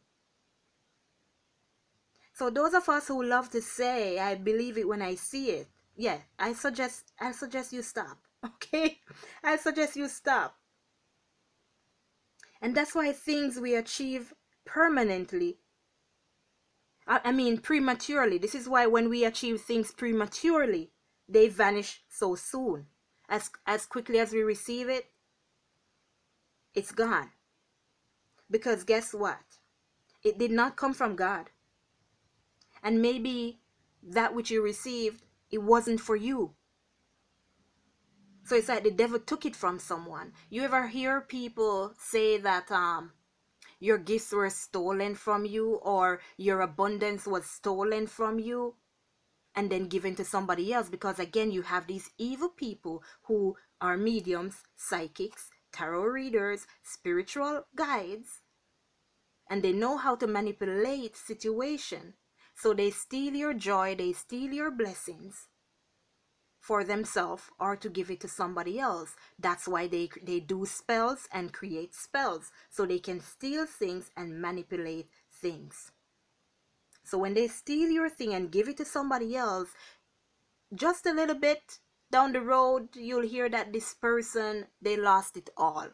So 2.32 2.48
those 2.48 2.74
of 2.74 2.88
us 2.88 3.08
who 3.08 3.24
love 3.24 3.50
to 3.50 3.60
say, 3.60 4.20
I 4.20 4.36
believe 4.36 4.78
it 4.78 4.86
when 4.86 5.02
I 5.02 5.16
see 5.16 5.50
it, 5.50 5.68
yeah, 5.96 6.18
I 6.38 6.52
suggest 6.52 7.10
I 7.18 7.32
suggest 7.32 7.72
you 7.72 7.82
stop. 7.82 8.18
Okay? 8.46 9.00
I 9.44 9.56
suggest 9.56 9.96
you 9.96 10.08
stop. 10.08 10.56
And 12.60 12.74
that's 12.74 12.94
why 12.94 13.12
things 13.12 13.58
we 13.58 13.74
achieve 13.74 14.34
permanently, 14.64 15.58
I 17.06 17.32
mean 17.32 17.58
prematurely, 17.58 18.38
this 18.38 18.54
is 18.54 18.68
why 18.68 18.86
when 18.86 19.08
we 19.08 19.24
achieve 19.24 19.60
things 19.60 19.90
prematurely, 19.90 20.92
they 21.28 21.48
vanish 21.48 22.02
so 22.08 22.36
soon. 22.36 22.86
As, 23.28 23.50
as 23.66 23.86
quickly 23.86 24.18
as 24.18 24.32
we 24.32 24.42
receive 24.42 24.88
it, 24.88 25.06
it's 26.74 26.92
gone. 26.92 27.30
Because 28.50 28.84
guess 28.84 29.12
what? 29.12 29.40
It 30.22 30.38
did 30.38 30.52
not 30.52 30.76
come 30.76 30.94
from 30.94 31.16
God. 31.16 31.50
And 32.82 33.02
maybe 33.02 33.58
that 34.02 34.34
which 34.34 34.50
you 34.50 34.62
received, 34.62 35.22
it 35.50 35.62
wasn't 35.62 36.00
for 36.00 36.14
you. 36.16 36.54
So 38.44 38.56
it's 38.56 38.68
like 38.68 38.82
the 38.82 38.90
devil 38.90 39.20
took 39.20 39.46
it 39.46 39.54
from 39.54 39.78
someone. 39.78 40.32
You 40.50 40.62
ever 40.62 40.88
hear 40.88 41.20
people 41.20 41.94
say 41.98 42.38
that 42.38 42.70
um 42.70 43.12
your 43.78 43.98
gifts 43.98 44.32
were 44.32 44.50
stolen 44.50 45.14
from 45.14 45.44
you 45.44 45.74
or 45.82 46.20
your 46.36 46.60
abundance 46.60 47.26
was 47.26 47.46
stolen 47.46 48.06
from 48.06 48.38
you 48.38 48.76
and 49.54 49.70
then 49.70 49.88
given 49.88 50.14
to 50.16 50.24
somebody 50.24 50.72
else 50.72 50.88
because 50.88 51.18
again 51.18 51.50
you 51.50 51.62
have 51.62 51.86
these 51.86 52.10
evil 52.18 52.48
people 52.48 53.02
who 53.24 53.56
are 53.80 53.96
mediums, 53.96 54.62
psychics, 54.76 55.50
tarot 55.72 56.04
readers, 56.04 56.66
spiritual 56.82 57.66
guides 57.74 58.40
and 59.50 59.62
they 59.62 59.72
know 59.72 59.96
how 59.98 60.16
to 60.16 60.26
manipulate 60.26 61.16
situation. 61.16 62.14
So 62.54 62.74
they 62.74 62.90
steal 62.90 63.34
your 63.34 63.54
joy, 63.54 63.94
they 63.96 64.12
steal 64.12 64.52
your 64.52 64.70
blessings 64.70 65.48
for 66.62 66.84
themselves 66.84 67.50
or 67.58 67.74
to 67.74 67.90
give 67.90 68.08
it 68.08 68.20
to 68.20 68.28
somebody 68.28 68.78
else. 68.78 69.16
That's 69.36 69.66
why 69.66 69.88
they 69.88 70.08
they 70.22 70.38
do 70.38 70.64
spells 70.64 71.28
and 71.32 71.52
create 71.52 71.92
spells 71.92 72.52
so 72.70 72.86
they 72.86 73.00
can 73.00 73.20
steal 73.20 73.66
things 73.66 74.12
and 74.16 74.40
manipulate 74.40 75.08
things. 75.28 75.90
So 77.02 77.18
when 77.18 77.34
they 77.34 77.48
steal 77.48 77.90
your 77.90 78.08
thing 78.08 78.32
and 78.32 78.52
give 78.52 78.68
it 78.68 78.76
to 78.76 78.84
somebody 78.84 79.34
else, 79.36 79.70
just 80.72 81.04
a 81.04 81.12
little 81.12 81.34
bit 81.34 81.80
down 82.12 82.32
the 82.32 82.40
road 82.40 82.94
you'll 82.94 83.26
hear 83.26 83.48
that 83.48 83.72
this 83.72 83.92
person 83.94 84.66
they 84.80 84.96
lost 84.96 85.36
it 85.36 85.50
all. 85.56 85.88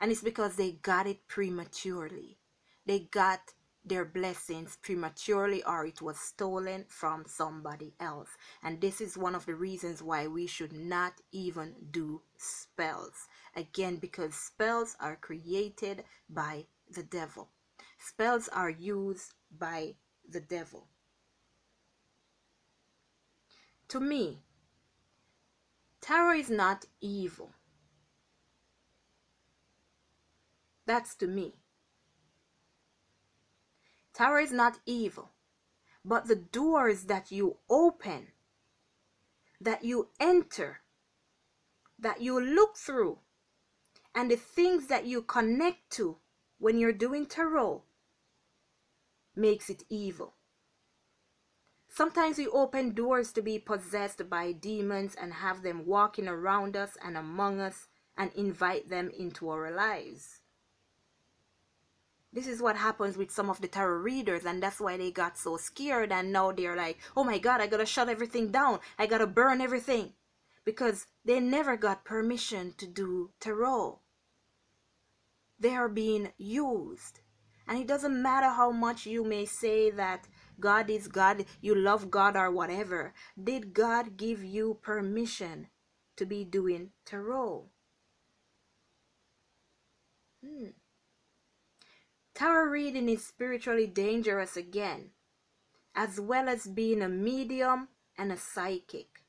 And 0.00 0.10
it's 0.10 0.22
because 0.22 0.56
they 0.56 0.72
got 0.72 1.06
it 1.06 1.28
prematurely. 1.28 2.38
They 2.86 3.00
got 3.00 3.52
their 3.86 4.04
blessings 4.04 4.76
prematurely 4.82 5.62
or 5.64 5.86
it 5.86 6.02
was 6.02 6.18
stolen 6.18 6.84
from 6.88 7.24
somebody 7.26 7.94
else. 8.00 8.28
And 8.62 8.80
this 8.80 9.00
is 9.00 9.16
one 9.16 9.34
of 9.34 9.46
the 9.46 9.54
reasons 9.54 10.02
why 10.02 10.26
we 10.26 10.46
should 10.46 10.72
not 10.72 11.14
even 11.30 11.74
do 11.92 12.22
spells. 12.36 13.28
Again, 13.54 13.96
because 13.96 14.34
spells 14.34 14.96
are 15.00 15.16
created 15.16 16.04
by 16.28 16.66
the 16.90 17.04
devil, 17.04 17.48
spells 17.98 18.48
are 18.48 18.70
used 18.70 19.34
by 19.56 19.94
the 20.28 20.40
devil. 20.40 20.88
To 23.88 24.00
me, 24.00 24.40
tarot 26.00 26.40
is 26.40 26.50
not 26.50 26.86
evil. 27.00 27.52
That's 30.86 31.14
to 31.16 31.26
me. 31.26 31.54
Tarot 34.16 34.44
is 34.44 34.52
not 34.52 34.78
evil, 34.86 35.32
but 36.02 36.26
the 36.26 36.36
doors 36.36 37.02
that 37.02 37.30
you 37.30 37.58
open, 37.68 38.28
that 39.60 39.84
you 39.84 40.08
enter, 40.18 40.80
that 41.98 42.22
you 42.22 42.40
look 42.40 42.78
through, 42.78 43.18
and 44.14 44.30
the 44.30 44.36
things 44.36 44.86
that 44.86 45.04
you 45.04 45.20
connect 45.20 45.90
to 45.90 46.16
when 46.56 46.78
you're 46.78 46.92
doing 46.92 47.26
tarot 47.26 47.82
makes 49.34 49.68
it 49.68 49.82
evil. 49.90 50.32
Sometimes 51.90 52.38
we 52.38 52.46
open 52.46 52.94
doors 52.94 53.32
to 53.32 53.42
be 53.42 53.58
possessed 53.58 54.30
by 54.30 54.52
demons 54.52 55.14
and 55.14 55.34
have 55.34 55.60
them 55.60 55.84
walking 55.84 56.26
around 56.26 56.74
us 56.74 56.96
and 57.04 57.18
among 57.18 57.60
us 57.60 57.88
and 58.16 58.32
invite 58.34 58.88
them 58.88 59.10
into 59.10 59.50
our 59.50 59.70
lives. 59.70 60.40
This 62.36 62.48
is 62.48 62.60
what 62.60 62.76
happens 62.76 63.16
with 63.16 63.30
some 63.30 63.48
of 63.48 63.62
the 63.62 63.66
tarot 63.66 64.00
readers, 64.00 64.44
and 64.44 64.62
that's 64.62 64.78
why 64.78 64.98
they 64.98 65.10
got 65.10 65.38
so 65.38 65.56
scared. 65.56 66.12
And 66.12 66.34
now 66.34 66.52
they're 66.52 66.76
like, 66.76 66.98
oh 67.16 67.24
my 67.24 67.38
God, 67.38 67.62
I 67.62 67.66
gotta 67.66 67.86
shut 67.86 68.10
everything 68.10 68.50
down. 68.50 68.80
I 68.98 69.06
gotta 69.06 69.26
burn 69.26 69.62
everything. 69.62 70.12
Because 70.62 71.06
they 71.24 71.40
never 71.40 71.78
got 71.78 72.04
permission 72.04 72.74
to 72.76 72.86
do 72.86 73.30
tarot. 73.40 74.00
They 75.58 75.70
are 75.70 75.88
being 75.88 76.34
used. 76.36 77.20
And 77.66 77.78
it 77.78 77.86
doesn't 77.86 78.22
matter 78.22 78.50
how 78.50 78.70
much 78.70 79.06
you 79.06 79.24
may 79.24 79.46
say 79.46 79.90
that 79.92 80.28
God 80.60 80.90
is 80.90 81.08
God, 81.08 81.46
you 81.62 81.74
love 81.74 82.10
God 82.10 82.36
or 82.36 82.50
whatever. 82.50 83.14
Did 83.42 83.72
God 83.72 84.18
give 84.18 84.44
you 84.44 84.78
permission 84.82 85.68
to 86.16 86.26
be 86.26 86.44
doing 86.44 86.90
tarot? 87.06 87.70
Hmm. 90.44 90.66
Tarot 92.36 92.70
reading 92.70 93.08
is 93.08 93.26
spiritually 93.26 93.86
dangerous 93.86 94.56
again, 94.56 95.10
as 95.94 96.20
well 96.20 96.48
as 96.48 96.66
being 96.66 97.00
a 97.00 97.08
medium 97.08 97.88
and 98.18 98.30
a 98.30 98.36
psychic. 98.36 99.24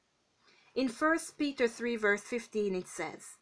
In 0.75 0.89
1 0.89 1.17
Peter 1.37 1.67
3, 1.67 1.95
verse 1.95 2.21
15, 2.21 2.75
it 2.75 2.87
says, 2.87 3.37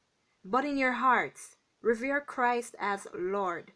But 0.46 0.66
in 0.66 0.78
your 0.78 0.94
hearts, 0.94 1.58
revere 1.82 2.22
Christ 2.22 2.76
as 2.80 3.08
Lord 3.14 3.74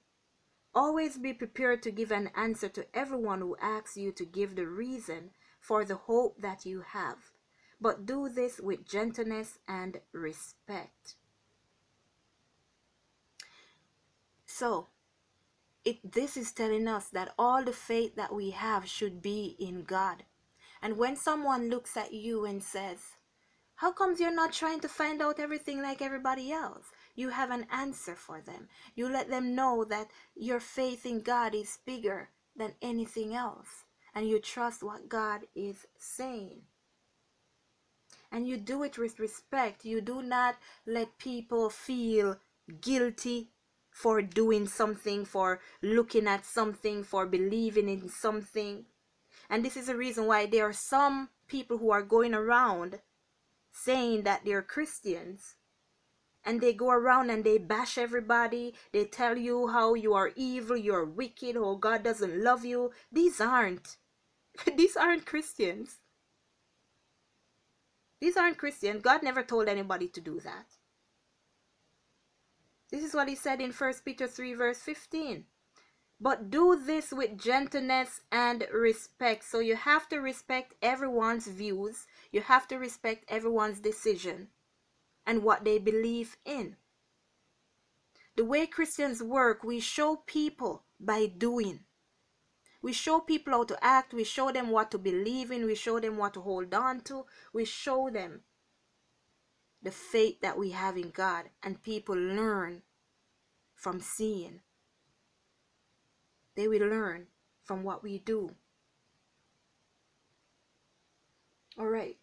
Always 0.76 1.18
be 1.18 1.34
prepared 1.34 1.82
to 1.84 1.92
give 1.92 2.12
an 2.12 2.30
answer 2.36 2.70
to 2.70 2.86
everyone 2.96 3.42
who 3.42 3.58
asks 3.60 3.98
you 3.98 4.12
to 4.12 4.26
give 4.26 4.56
the 4.56 4.68
reason 4.68 5.32
for 5.60 5.84
the 5.84 5.96
hope 5.96 6.40
that 6.42 6.66
you 6.66 6.82
have, 6.82 7.32
but 7.82 8.06
do 8.06 8.30
this 8.30 8.60
with 8.60 8.88
gentleness 8.88 9.58
and 9.68 10.00
respect. 10.14 11.16
So, 14.46 14.88
it, 15.90 16.12
this 16.12 16.38
is 16.38 16.52
telling 16.52 16.88
us 16.88 17.06
that 17.10 17.34
all 17.38 17.64
the 17.64 17.74
faith 17.74 18.16
that 18.16 18.34
we 18.34 18.52
have 18.52 18.88
should 18.88 19.22
be 19.22 19.56
in 19.60 19.84
God. 19.84 20.24
And 20.82 20.98
when 20.98 21.16
someone 21.16 21.70
looks 21.70 21.98
at 21.98 22.14
you 22.14 22.46
and 22.46 22.64
says, 22.64 23.00
How 23.76 23.92
comes 23.92 24.20
you're 24.20 24.42
not 24.42 24.54
trying 24.54 24.80
to 24.82 24.90
find 24.90 25.22
out 25.22 25.40
everything 25.40 25.82
like 25.82 26.02
everybody 26.02 26.52
else? 26.52 26.86
you 27.20 27.30
have 27.30 27.52
an 27.52 27.68
answer 27.70 28.16
for 28.16 28.40
them. 28.40 28.70
You 28.96 29.10
let 29.10 29.30
them 29.30 29.54
know 29.54 29.84
that 29.84 30.08
your 30.36 30.62
faith 30.62 31.06
in 31.06 31.20
God 31.20 31.54
is 31.54 31.80
bigger 31.86 32.30
than 32.56 32.74
anything 32.82 33.36
else. 33.36 33.84
And 34.16 34.28
you 34.28 34.40
trust 34.40 34.84
what 34.84 35.10
God 35.10 35.42
is 35.54 35.86
saying. 35.98 36.62
And 38.32 38.48
you 38.48 38.56
do 38.56 38.84
it 38.84 38.98
with 38.98 39.20
respect. 39.20 39.84
You 39.84 40.00
do 40.00 40.22
not 40.22 40.56
let 40.86 41.18
people 41.18 41.70
feel 41.70 42.38
guilty 42.80 43.50
for 43.92 44.22
doing 44.22 44.68
something, 44.68 45.26
for 45.26 45.60
looking 45.82 46.28
at 46.28 46.46
something, 46.46 47.04
for 47.04 47.26
believing 47.26 47.90
in 47.90 48.10
something. 48.10 48.86
And 49.50 49.66
this 49.66 49.76
is 49.76 49.88
the 49.88 49.96
reason 49.96 50.26
why 50.26 50.46
there 50.46 50.68
are 50.68 50.74
some 50.74 51.30
people 51.48 51.78
who 51.80 51.92
are 51.92 52.04
going 52.04 52.34
around 52.34 53.00
saying 53.72 54.24
that 54.24 54.42
they're 54.46 54.62
Christians 54.62 55.56
and 56.46 56.62
they 56.62 56.74
go 56.74 56.90
around 56.90 57.30
and 57.30 57.44
they 57.44 57.58
bash 57.58 57.98
everybody. 57.98 58.74
They 58.92 59.06
tell 59.06 59.38
you 59.38 59.68
how 59.68 59.94
you 59.94 60.14
are 60.14 60.32
evil, 60.36 60.78
you're 60.78 61.06
wicked, 61.06 61.58
or 61.58 61.80
God 61.80 62.04
doesn't 62.04 62.44
love 62.44 62.66
you. 62.66 62.92
These 63.12 63.42
aren't. 63.42 63.98
These 64.76 64.96
aren't 64.96 65.26
Christians. 65.26 66.00
These 68.22 68.38
aren't 68.38 68.58
Christians. 68.58 69.02
God 69.02 69.24
never 69.24 69.44
told 69.44 69.68
anybody 69.68 70.08
to 70.10 70.22
do 70.22 70.40
that. 70.42 70.79
This 72.92 73.04
is 73.04 73.14
what 73.14 73.28
he 73.28 73.36
said 73.36 73.62
in 73.62 73.72
1 73.72 73.94
Peter 74.04 74.28
3, 74.28 74.54
verse 74.54 74.80
15. 74.80 75.46
But 76.22 76.50
do 76.50 76.76
this 76.76 77.12
with 77.12 77.38
gentleness 77.38 78.22
and 78.32 78.68
respect. 78.74 79.46
So 79.46 79.60
you 79.60 79.76
have 79.76 80.10
to 80.10 80.18
respect 80.18 80.74
everyone's 80.82 81.48
views. 81.48 82.08
You 82.32 82.42
have 82.42 82.68
to 82.70 82.78
respect 82.78 83.26
everyone's 83.30 83.80
decision 83.80 84.50
and 85.26 85.44
what 85.44 85.64
they 85.64 85.78
believe 85.78 86.38
in. 86.46 86.76
The 88.36 88.46
way 88.46 88.66
Christians 88.66 89.22
work, 89.22 89.64
we 89.64 89.80
show 89.80 90.18
people 90.26 90.84
by 91.00 91.28
doing. 91.28 91.82
We 92.82 92.94
show 92.94 93.20
people 93.20 93.54
how 93.54 93.64
to 93.66 93.84
act, 93.84 94.14
we 94.14 94.24
show 94.24 94.52
them 94.52 94.70
what 94.70 94.92
to 94.92 94.98
believe 94.98 95.52
in, 95.52 95.66
we 95.66 95.76
show 95.76 96.00
them 96.00 96.18
what 96.18 96.34
to 96.36 96.42
hold 96.42 96.74
on 96.74 97.02
to, 97.02 97.26
we 97.52 97.66
show 97.66 98.10
them 98.10 98.42
the 99.82 99.92
faith 99.92 100.42
that 100.42 100.58
we 100.58 100.72
have 100.72 100.98
in 100.98 101.10
God, 101.12 101.46
and 101.64 101.82
people 101.82 102.16
learn 102.16 102.82
from 103.76 104.02
seeing. 104.02 104.60
They 106.56 106.68
will 106.68 106.88
learn 106.88 107.28
from 107.64 107.84
what 107.84 108.04
we 108.04 108.20
do. 108.20 108.56
All 111.78 111.88
right. 111.88 112.18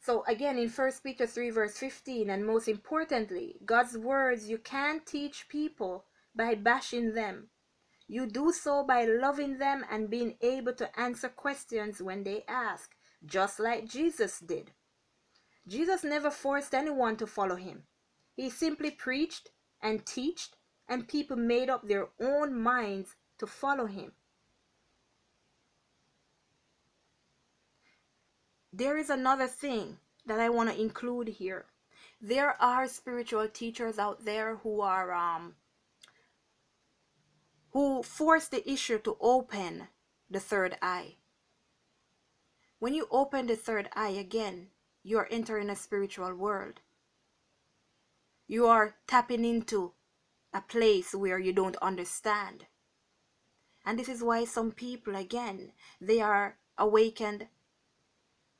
So 0.00 0.24
again 0.26 0.58
in 0.58 0.68
1 0.68 0.92
Peter 1.02 1.26
3 1.26 1.50
verse 1.50 1.78
15 1.78 2.28
and 2.28 2.44
most 2.44 2.68
importantly, 2.68 3.56
God's 3.64 3.96
words 3.96 4.50
you 4.50 4.58
can't 4.58 5.06
teach 5.06 5.48
people 5.48 6.04
by 6.34 6.54
bashing 6.56 7.14
them. 7.14 7.48
You 8.08 8.26
do 8.26 8.52
so 8.52 8.84
by 8.84 9.06
loving 9.06 9.56
them 9.56 9.86
and 9.90 10.10
being 10.10 10.36
able 10.42 10.74
to 10.74 11.00
answer 11.00 11.30
questions 11.30 12.02
when 12.02 12.24
they 12.24 12.44
ask, 12.46 12.90
just 13.24 13.58
like 13.58 13.88
Jesus 13.88 14.40
did. 14.40 14.72
Jesus 15.66 16.04
never 16.04 16.30
forced 16.30 16.74
anyone 16.74 17.16
to 17.16 17.26
follow 17.26 17.56
him. 17.56 17.84
He 18.34 18.50
simply 18.50 18.90
preached 18.90 19.50
and 19.80 20.04
taught 20.04 20.48
and 20.88 21.08
people 21.08 21.36
made 21.36 21.70
up 21.70 21.86
their 21.86 22.08
own 22.20 22.60
minds 22.60 23.14
to 23.38 23.46
follow 23.46 23.86
him. 23.86 24.12
there 28.72 28.96
is 28.96 29.10
another 29.10 29.46
thing 29.46 29.98
that 30.24 30.40
I 30.40 30.48
want 30.48 30.70
to 30.70 30.80
include 30.80 31.28
here. 31.28 31.66
There 32.20 32.60
are 32.62 32.88
spiritual 32.88 33.48
teachers 33.48 33.98
out 33.98 34.24
there 34.24 34.56
who 34.56 34.80
are 34.80 35.12
um 35.12 35.54
who 37.72 38.02
force 38.02 38.48
the 38.48 38.68
issue 38.70 38.98
to 38.98 39.16
open 39.20 39.88
the 40.30 40.40
third 40.40 40.76
eye. 40.80 41.16
When 42.78 42.94
you 42.94 43.06
open 43.10 43.46
the 43.46 43.56
third 43.56 43.88
eye 43.94 44.10
again, 44.10 44.68
you 45.02 45.18
are 45.18 45.28
entering 45.30 45.70
a 45.70 45.76
spiritual 45.76 46.34
world. 46.34 46.80
You 48.46 48.66
are 48.66 48.96
tapping 49.06 49.44
into 49.44 49.92
a 50.52 50.60
place 50.60 51.14
where 51.14 51.38
you 51.38 51.52
don't 51.52 51.76
understand. 51.76 52.66
And 53.84 53.98
this 53.98 54.08
is 54.08 54.22
why 54.22 54.44
some 54.44 54.70
people, 54.70 55.16
again, 55.16 55.72
they 56.00 56.20
are 56.20 56.56
awakened 56.78 57.48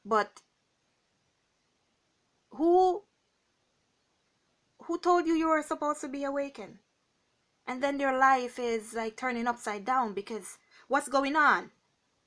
but 0.04 0.42
who 2.50 3.04
who 4.84 4.98
told 4.98 5.26
you 5.26 5.34
you 5.34 5.48
were 5.48 5.62
supposed 5.62 6.00
to 6.00 6.08
be 6.08 6.24
awakened? 6.24 6.78
And 7.66 7.82
then 7.82 7.98
their 7.98 8.16
life 8.18 8.58
is 8.58 8.94
like 8.94 9.16
turning 9.16 9.46
upside 9.46 9.84
down 9.84 10.12
because 10.12 10.58
what's 10.88 11.08
going 11.08 11.36
on? 11.36 11.70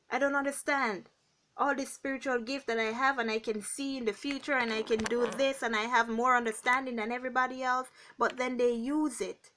I 0.10 0.20
don't 0.20 0.36
understand. 0.36 1.10
All 1.58 1.74
this 1.74 1.94
spiritual 1.94 2.40
gift 2.40 2.68
that 2.68 2.80
I 2.80 2.92
have 2.92 3.18
and 3.18 3.32
I 3.32 3.40
can 3.40 3.62
see 3.62 3.98
in 3.98 4.06
the 4.06 4.14
future 4.14 4.58
and 4.58 4.74
I 4.74 4.82
can 4.82 5.00
do 5.00 5.26
this 5.28 5.64
and 5.64 5.76
I 5.76 5.84
have 5.84 6.10
more 6.10 6.36
understanding 6.36 6.98
than 6.98 7.12
everybody 7.12 7.64
else, 7.64 7.88
but 8.18 8.38
then 8.38 8.58
they 8.58 8.72
use 8.72 9.22
it 9.22 9.52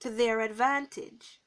to 0.00 0.10
their 0.10 0.40
advantage. 0.40 1.40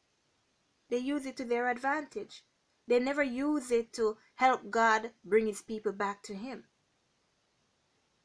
They 0.89 0.97
use 0.97 1.25
it 1.25 1.37
to 1.37 1.45
their 1.45 1.69
advantage. 1.69 2.43
They 2.87 2.99
never 2.99 3.23
use 3.23 3.71
it 3.71 3.93
to 3.93 4.17
help 4.35 4.71
God 4.71 5.11
bring 5.23 5.45
his 5.45 5.61
people 5.61 5.91
back 5.91 6.23
to 6.23 6.33
him. 6.33 6.65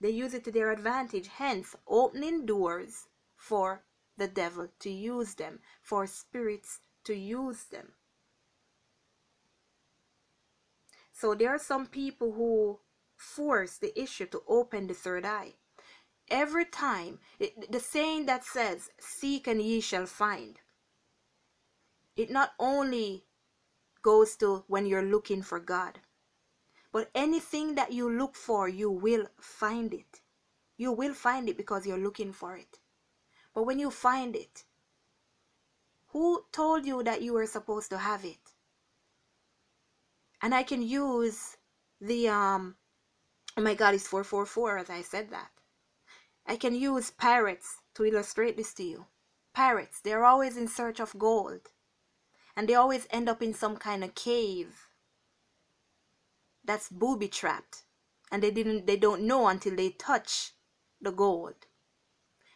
They 0.00 0.11
use 0.11 0.34
it 0.34 0.44
to 0.44 0.50
their 0.50 0.72
advantage, 0.72 1.28
hence 1.28 1.76
opening 1.86 2.46
doors 2.46 3.09
for 3.36 3.84
the 4.16 4.26
devil 4.28 4.68
to 4.80 4.90
use 4.90 5.34
them, 5.34 5.61
for 5.82 6.07
spirits 6.07 6.80
to 7.05 7.14
use 7.14 7.64
them. 7.64 7.92
So 11.14 11.34
there 11.34 11.50
are 11.50 11.58
some 11.58 11.86
people 11.86 12.32
who 12.32 12.80
force 13.16 13.78
the 13.78 13.98
issue 13.98 14.26
to 14.26 14.42
open 14.48 14.88
the 14.88 14.94
third 14.94 15.24
eye. 15.24 15.54
Every 16.28 16.64
time, 16.64 17.20
it, 17.38 17.70
the 17.70 17.78
saying 17.78 18.26
that 18.26 18.44
says, 18.44 18.90
Seek 18.98 19.46
and 19.46 19.62
ye 19.62 19.80
shall 19.80 20.06
find, 20.06 20.58
it 22.16 22.30
not 22.30 22.50
only 22.58 23.24
goes 24.02 24.36
to 24.36 24.64
when 24.66 24.86
you're 24.86 25.04
looking 25.04 25.42
for 25.42 25.60
God. 25.60 26.00
But 26.92 27.10
anything 27.14 27.74
that 27.76 27.92
you 27.92 28.10
look 28.10 28.36
for, 28.36 28.68
you 28.68 28.90
will 28.90 29.26
find 29.40 29.94
it. 29.94 30.20
You 30.76 30.92
will 30.92 31.14
find 31.14 31.48
it 31.48 31.56
because 31.56 31.86
you're 31.86 31.98
looking 31.98 32.32
for 32.32 32.56
it. 32.56 32.78
But 33.54 33.64
when 33.64 33.78
you 33.78 33.90
find 33.90 34.36
it, 34.36 34.64
who 36.08 36.44
told 36.52 36.86
you 36.86 37.02
that 37.02 37.22
you 37.22 37.32
were 37.32 37.46
supposed 37.46 37.90
to 37.90 37.98
have 37.98 38.24
it? 38.24 38.43
And 40.45 40.55
I 40.55 40.62
can 40.62 40.82
use 40.82 41.57
the 42.03 42.28
um 42.28 42.76
oh 43.57 43.62
my 43.62 43.72
god 43.72 43.95
it's 43.95 44.07
444 44.07 44.76
as 44.76 44.90
I 44.90 45.01
said 45.01 45.30
that. 45.30 45.51
I 46.47 46.57
can 46.57 46.74
use 46.74 47.11
pirates 47.11 47.78
to 47.95 48.05
illustrate 48.05 48.59
this 48.59 48.74
to 48.74 48.82
you. 48.82 49.07
Pirates, 49.55 50.03
they're 50.03 50.26
always 50.26 50.59
in 50.59 50.68
search 50.68 51.01
of 51.01 51.18
gold. 51.18 51.70
And 52.55 52.68
they 52.68 52.74
always 52.74 53.07
end 53.11 53.26
up 53.26 53.40
in 53.42 53.55
some 53.55 53.78
kind 53.78 54.05
of 54.05 54.14
cave 54.14 54.88
that's 56.62 56.90
booby 56.90 57.28
trapped. 57.28 57.84
And 58.30 58.42
they 58.42 58.51
didn't 58.51 58.86
they 58.86 58.99
don't 58.99 59.22
know 59.22 59.49
until 59.49 59.74
they 59.74 59.92
touch 59.92 60.53
the 61.01 61.11
gold. 61.11 61.55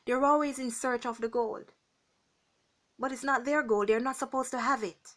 They're 0.04 0.26
always 0.26 0.58
in 0.58 0.70
search 0.70 1.06
of 1.06 1.22
the 1.22 1.28
gold. 1.30 1.72
But 2.98 3.12
it's 3.12 3.24
not 3.24 3.46
their 3.46 3.62
gold. 3.62 3.88
They're 3.88 3.98
not 3.98 4.18
supposed 4.18 4.50
to 4.50 4.60
have 4.60 4.84
it. 4.84 5.16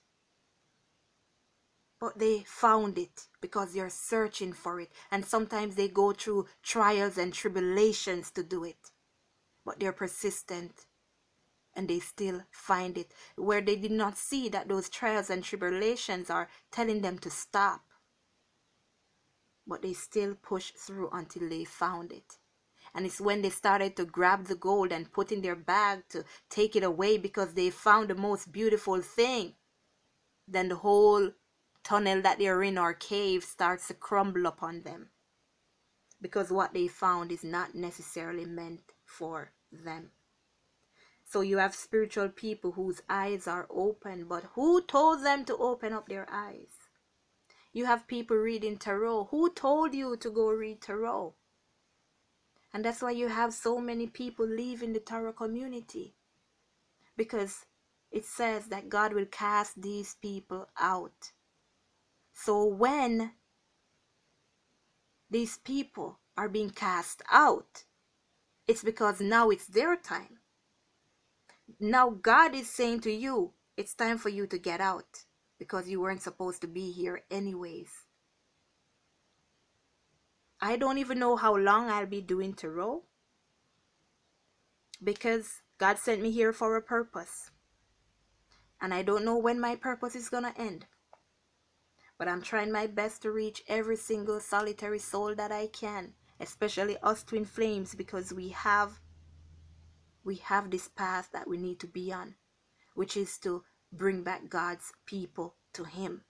But 2.01 2.17
they 2.17 2.43
found 2.47 2.97
it 2.97 3.27
because 3.41 3.73
they're 3.73 3.91
searching 3.91 4.53
for 4.53 4.81
it. 4.81 4.91
And 5.11 5.23
sometimes 5.23 5.75
they 5.75 5.87
go 5.87 6.11
through 6.13 6.47
trials 6.63 7.19
and 7.19 7.31
tribulations 7.31 8.31
to 8.31 8.43
do 8.43 8.63
it. 8.63 8.89
But 9.63 9.79
they're 9.79 9.93
persistent 9.93 10.87
and 11.75 11.87
they 11.87 11.99
still 11.99 12.41
find 12.49 12.97
it. 12.97 13.11
Where 13.35 13.61
they 13.61 13.75
did 13.75 13.91
not 13.91 14.17
see 14.17 14.49
that 14.49 14.67
those 14.67 14.89
trials 14.89 15.29
and 15.29 15.43
tribulations 15.43 16.31
are 16.31 16.49
telling 16.71 17.01
them 17.01 17.19
to 17.19 17.29
stop. 17.29 17.81
But 19.67 19.83
they 19.83 19.93
still 19.93 20.33
push 20.41 20.71
through 20.71 21.11
until 21.13 21.47
they 21.47 21.65
found 21.65 22.11
it. 22.11 22.39
And 22.95 23.05
it's 23.05 23.21
when 23.21 23.43
they 23.43 23.51
started 23.51 23.95
to 23.97 24.05
grab 24.05 24.45
the 24.45 24.55
gold 24.55 24.91
and 24.91 25.13
put 25.13 25.31
in 25.31 25.43
their 25.43 25.55
bag 25.55 25.99
to 26.09 26.25
take 26.49 26.75
it 26.75 26.83
away 26.83 27.19
because 27.19 27.53
they 27.53 27.69
found 27.69 28.09
the 28.09 28.15
most 28.15 28.51
beautiful 28.51 29.01
thing. 29.01 29.53
Then 30.47 30.67
the 30.67 30.75
whole 30.75 31.31
tunnel 31.83 32.21
that 32.21 32.39
they're 32.39 32.63
in 32.63 32.77
or 32.77 32.93
cave 32.93 33.43
starts 33.43 33.87
to 33.87 33.93
crumble 33.93 34.45
upon 34.45 34.81
them. 34.81 35.09
Because 36.21 36.51
what 36.51 36.73
they 36.73 36.87
found 36.87 37.31
is 37.31 37.43
not 37.43 37.75
necessarily 37.75 38.45
meant 38.45 38.93
for 39.05 39.51
them. 39.71 40.11
So 41.25 41.41
you 41.41 41.57
have 41.57 41.73
spiritual 41.73 42.29
people 42.29 42.73
whose 42.73 43.01
eyes 43.09 43.47
are 43.47 43.67
open, 43.69 44.25
but 44.27 44.43
who 44.53 44.81
told 44.81 45.23
them 45.23 45.45
to 45.45 45.55
open 45.55 45.93
up 45.93 46.09
their 46.09 46.27
eyes? 46.31 46.89
You 47.73 47.85
have 47.85 48.07
people 48.07 48.35
reading 48.35 48.77
tarot. 48.77 49.29
Who 49.31 49.49
told 49.49 49.93
you 49.93 50.17
to 50.17 50.29
go 50.29 50.49
read 50.49 50.81
tarot? 50.81 51.35
And 52.73 52.83
that's 52.83 53.01
why 53.01 53.11
you 53.11 53.29
have 53.29 53.53
so 53.53 53.79
many 53.79 54.07
people 54.07 54.45
leaving 54.45 54.91
the 54.93 54.99
tarot 54.99 55.33
community. 55.33 56.15
Because 57.15 57.65
it 58.11 58.25
says 58.25 58.65
that 58.67 58.89
God 58.89 59.13
will 59.13 59.25
cast 59.25 59.81
these 59.81 60.15
people 60.21 60.67
out. 60.77 61.31
So 62.43 62.65
when 62.65 63.33
these 65.29 65.59
people 65.59 66.19
are 66.35 66.49
being 66.49 66.71
cast 66.71 67.21
out, 67.31 67.83
it's 68.67 68.83
because 68.83 69.21
now 69.21 69.51
it's 69.51 69.67
their 69.67 69.95
time. 69.95 70.39
Now 71.79 72.09
God 72.09 72.55
is 72.55 72.67
saying 72.67 73.01
to 73.01 73.11
you, 73.11 73.53
it's 73.77 73.93
time 73.93 74.17
for 74.17 74.29
you 74.29 74.47
to 74.47 74.57
get 74.57 74.81
out 74.81 75.25
because 75.59 75.87
you 75.87 76.01
weren't 76.01 76.23
supposed 76.23 76.61
to 76.61 76.67
be 76.67 76.91
here 76.91 77.21
anyways. 77.29 77.91
I 80.59 80.77
don't 80.77 80.97
even 80.97 81.19
know 81.19 81.35
how 81.35 81.55
long 81.55 81.91
I'll 81.91 82.07
be 82.07 82.21
doing 82.21 82.53
tarot 82.53 83.03
because 85.03 85.61
God 85.77 85.99
sent 85.99 86.23
me 86.23 86.31
here 86.31 86.53
for 86.53 86.75
a 86.75 86.81
purpose. 86.81 87.51
And 88.81 88.95
I 88.95 89.03
don't 89.03 89.25
know 89.25 89.37
when 89.37 89.59
my 89.59 89.75
purpose 89.75 90.15
is 90.15 90.29
going 90.29 90.51
to 90.51 90.59
end. 90.59 90.87
But 92.21 92.27
I'm 92.27 92.43
trying 92.43 92.71
my 92.71 92.85
best 92.85 93.23
to 93.23 93.31
reach 93.31 93.63
every 93.67 93.95
single 93.95 94.39
solitary 94.39 94.99
soul 94.99 95.33
that 95.33 95.51
I 95.51 95.65
can, 95.65 96.13
especially 96.39 96.95
us 97.01 97.23
twin 97.23 97.45
flames 97.45 97.95
because 97.95 98.31
we 98.31 98.49
have 98.49 98.99
we 100.23 100.35
have 100.35 100.69
this 100.69 100.87
path 100.87 101.29
that 101.33 101.47
we 101.47 101.57
need 101.57 101.79
to 101.79 101.87
be 101.87 102.13
on, 102.13 102.35
which 102.93 103.17
is 103.17 103.39
to 103.39 103.63
bring 103.91 104.21
back 104.21 104.49
God's 104.49 104.93
people 105.07 105.55
to 105.73 105.83
him. 105.83 106.21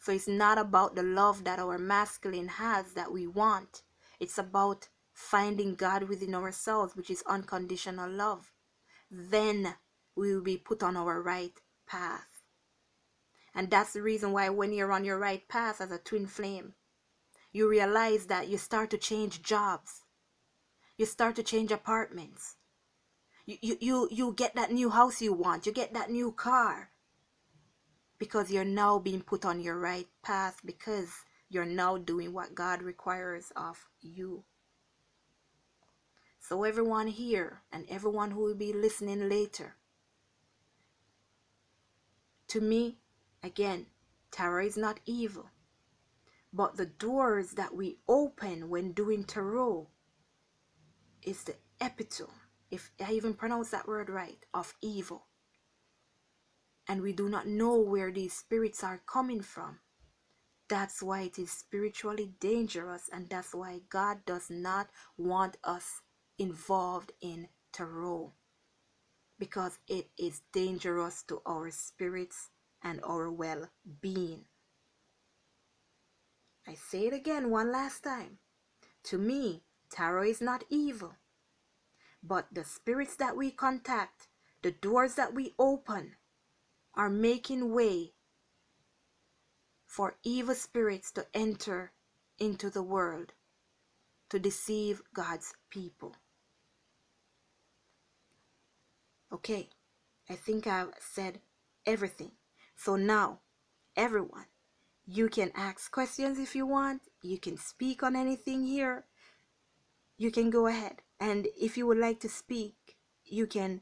So 0.00 0.12
it's 0.12 0.28
not 0.28 0.58
about 0.58 0.96
the 0.96 1.02
love 1.02 1.44
that 1.44 1.58
our 1.58 1.78
masculine 1.78 2.48
has 2.48 2.92
that 2.92 3.10
we 3.10 3.26
want. 3.26 3.84
It's 4.20 4.36
about 4.36 4.90
finding 5.14 5.76
God 5.76 6.10
within 6.10 6.34
ourselves, 6.34 6.94
which 6.94 7.08
is 7.08 7.24
unconditional 7.26 8.10
love. 8.10 8.52
Then 9.10 9.76
we 10.14 10.34
will 10.34 10.42
be 10.42 10.58
put 10.58 10.82
on 10.82 10.94
our 10.94 11.22
right 11.22 11.58
path. 11.86 12.33
And 13.54 13.70
that's 13.70 13.92
the 13.92 14.02
reason 14.02 14.32
why 14.32 14.48
when 14.48 14.72
you're 14.72 14.92
on 14.92 15.04
your 15.04 15.18
right 15.18 15.46
path 15.48 15.80
as 15.80 15.92
a 15.92 15.98
twin 15.98 16.26
flame, 16.26 16.74
you 17.52 17.68
realize 17.68 18.26
that 18.26 18.48
you 18.48 18.58
start 18.58 18.90
to 18.90 18.98
change 18.98 19.42
jobs. 19.42 20.02
You 20.96 21.06
start 21.06 21.36
to 21.36 21.42
change 21.42 21.70
apartments. 21.70 22.56
You, 23.46 23.56
you, 23.62 23.76
you, 23.80 24.08
you 24.10 24.34
get 24.34 24.54
that 24.56 24.72
new 24.72 24.90
house 24.90 25.22
you 25.22 25.32
want. 25.32 25.66
You 25.66 25.72
get 25.72 25.94
that 25.94 26.10
new 26.10 26.32
car 26.32 26.90
because 28.18 28.50
you're 28.50 28.64
now 28.64 28.98
being 28.98 29.22
put 29.22 29.44
on 29.44 29.60
your 29.60 29.78
right 29.78 30.08
path 30.22 30.60
because 30.64 31.12
you're 31.48 31.64
now 31.64 31.96
doing 31.96 32.32
what 32.32 32.54
God 32.54 32.82
requires 32.82 33.52
of 33.54 33.86
you. 34.00 34.44
So, 36.40 36.64
everyone 36.64 37.06
here 37.06 37.62
and 37.72 37.86
everyone 37.88 38.32
who 38.32 38.40
will 38.40 38.54
be 38.54 38.72
listening 38.72 39.28
later, 39.28 39.76
to 42.48 42.60
me, 42.60 42.98
again, 43.44 43.86
tarot 44.30 44.66
is 44.66 44.76
not 44.76 45.00
evil, 45.06 45.50
but 46.52 46.76
the 46.76 46.86
doors 46.86 47.52
that 47.52 47.74
we 47.74 47.98
open 48.08 48.68
when 48.68 48.92
doing 48.92 49.24
tarot 49.24 49.88
is 51.22 51.44
the 51.44 51.54
epitome, 51.80 52.32
if 52.70 52.90
I 53.04 53.12
even 53.12 53.34
pronounce 53.34 53.70
that 53.70 53.86
word 53.88 54.10
right, 54.10 54.44
of 54.52 54.74
evil 54.82 55.26
and 56.88 57.00
we 57.00 57.12
do 57.12 57.28
not 57.28 57.46
know 57.46 57.78
where 57.78 58.12
these 58.12 58.34
spirits 58.34 58.84
are 58.84 59.02
coming 59.06 59.40
from. 59.40 59.78
That's 60.68 61.02
why 61.02 61.22
it 61.22 61.38
is 61.38 61.50
spiritually 61.50 62.32
dangerous, 62.40 63.08
and 63.12 63.28
that's 63.28 63.54
why 63.54 63.80
God 63.88 64.24
does 64.26 64.50
not 64.50 64.88
want 65.16 65.56
us 65.64 66.02
involved 66.38 67.12
in 67.20 67.48
tarot 67.72 68.32
because 69.38 69.78
it 69.88 70.08
is 70.18 70.42
dangerous 70.52 71.22
to 71.24 71.40
our 71.44 71.70
spirits 71.70 72.50
and 72.84 73.00
our 73.02 73.30
well 73.30 73.70
being. 74.00 74.44
I 76.68 76.74
say 76.74 77.06
it 77.06 77.14
again 77.14 77.50
one 77.50 77.72
last 77.72 78.04
time. 78.04 78.38
To 79.04 79.18
me, 79.18 79.62
tarot 79.90 80.24
is 80.24 80.40
not 80.40 80.64
evil, 80.70 81.14
but 82.22 82.46
the 82.52 82.64
spirits 82.64 83.16
that 83.16 83.36
we 83.36 83.50
contact, 83.50 84.28
the 84.62 84.70
doors 84.70 85.14
that 85.14 85.34
we 85.34 85.54
open, 85.58 86.16
are 86.94 87.10
making 87.10 87.72
way 87.74 88.12
for 89.84 90.16
evil 90.22 90.54
spirits 90.54 91.10
to 91.12 91.26
enter 91.34 91.92
into 92.38 92.70
the 92.70 92.82
world 92.82 93.32
to 94.30 94.38
deceive 94.38 95.02
God's 95.12 95.54
people. 95.70 96.16
Okay, 99.32 99.68
I 100.28 100.34
think 100.34 100.66
I've 100.66 100.94
said 100.98 101.40
everything. 101.86 102.32
So 102.76 102.96
now, 102.96 103.40
everyone, 103.96 104.46
you 105.06 105.28
can 105.28 105.52
ask 105.54 105.90
questions 105.90 106.38
if 106.38 106.54
you 106.54 106.66
want. 106.66 107.02
You 107.22 107.38
can 107.38 107.56
speak 107.56 108.02
on 108.02 108.16
anything 108.16 108.64
here. 108.64 109.04
You 110.16 110.30
can 110.30 110.50
go 110.50 110.66
ahead. 110.66 111.02
And 111.20 111.48
if 111.56 111.76
you 111.76 111.86
would 111.86 111.98
like 111.98 112.20
to 112.20 112.28
speak, 112.28 112.96
you 113.24 113.46
can 113.46 113.80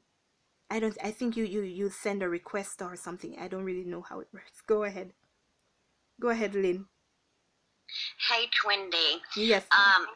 I 0.70 0.80
don't 0.80 0.96
I 1.04 1.10
think 1.10 1.36
you 1.36 1.44
you 1.44 1.60
you 1.60 1.90
send 1.90 2.22
a 2.22 2.28
request 2.28 2.80
or 2.80 2.96
something. 2.96 3.36
I 3.38 3.46
don't 3.46 3.64
really 3.64 3.84
know 3.84 4.00
how 4.00 4.20
it 4.20 4.28
works. 4.32 4.62
Go 4.66 4.84
ahead. 4.84 5.12
Go 6.18 6.30
ahead, 6.30 6.54
Lynn. 6.54 6.86
Hey 8.30 8.48
Twindy. 8.56 9.20
Yes. 9.36 9.66
Um 9.70 10.06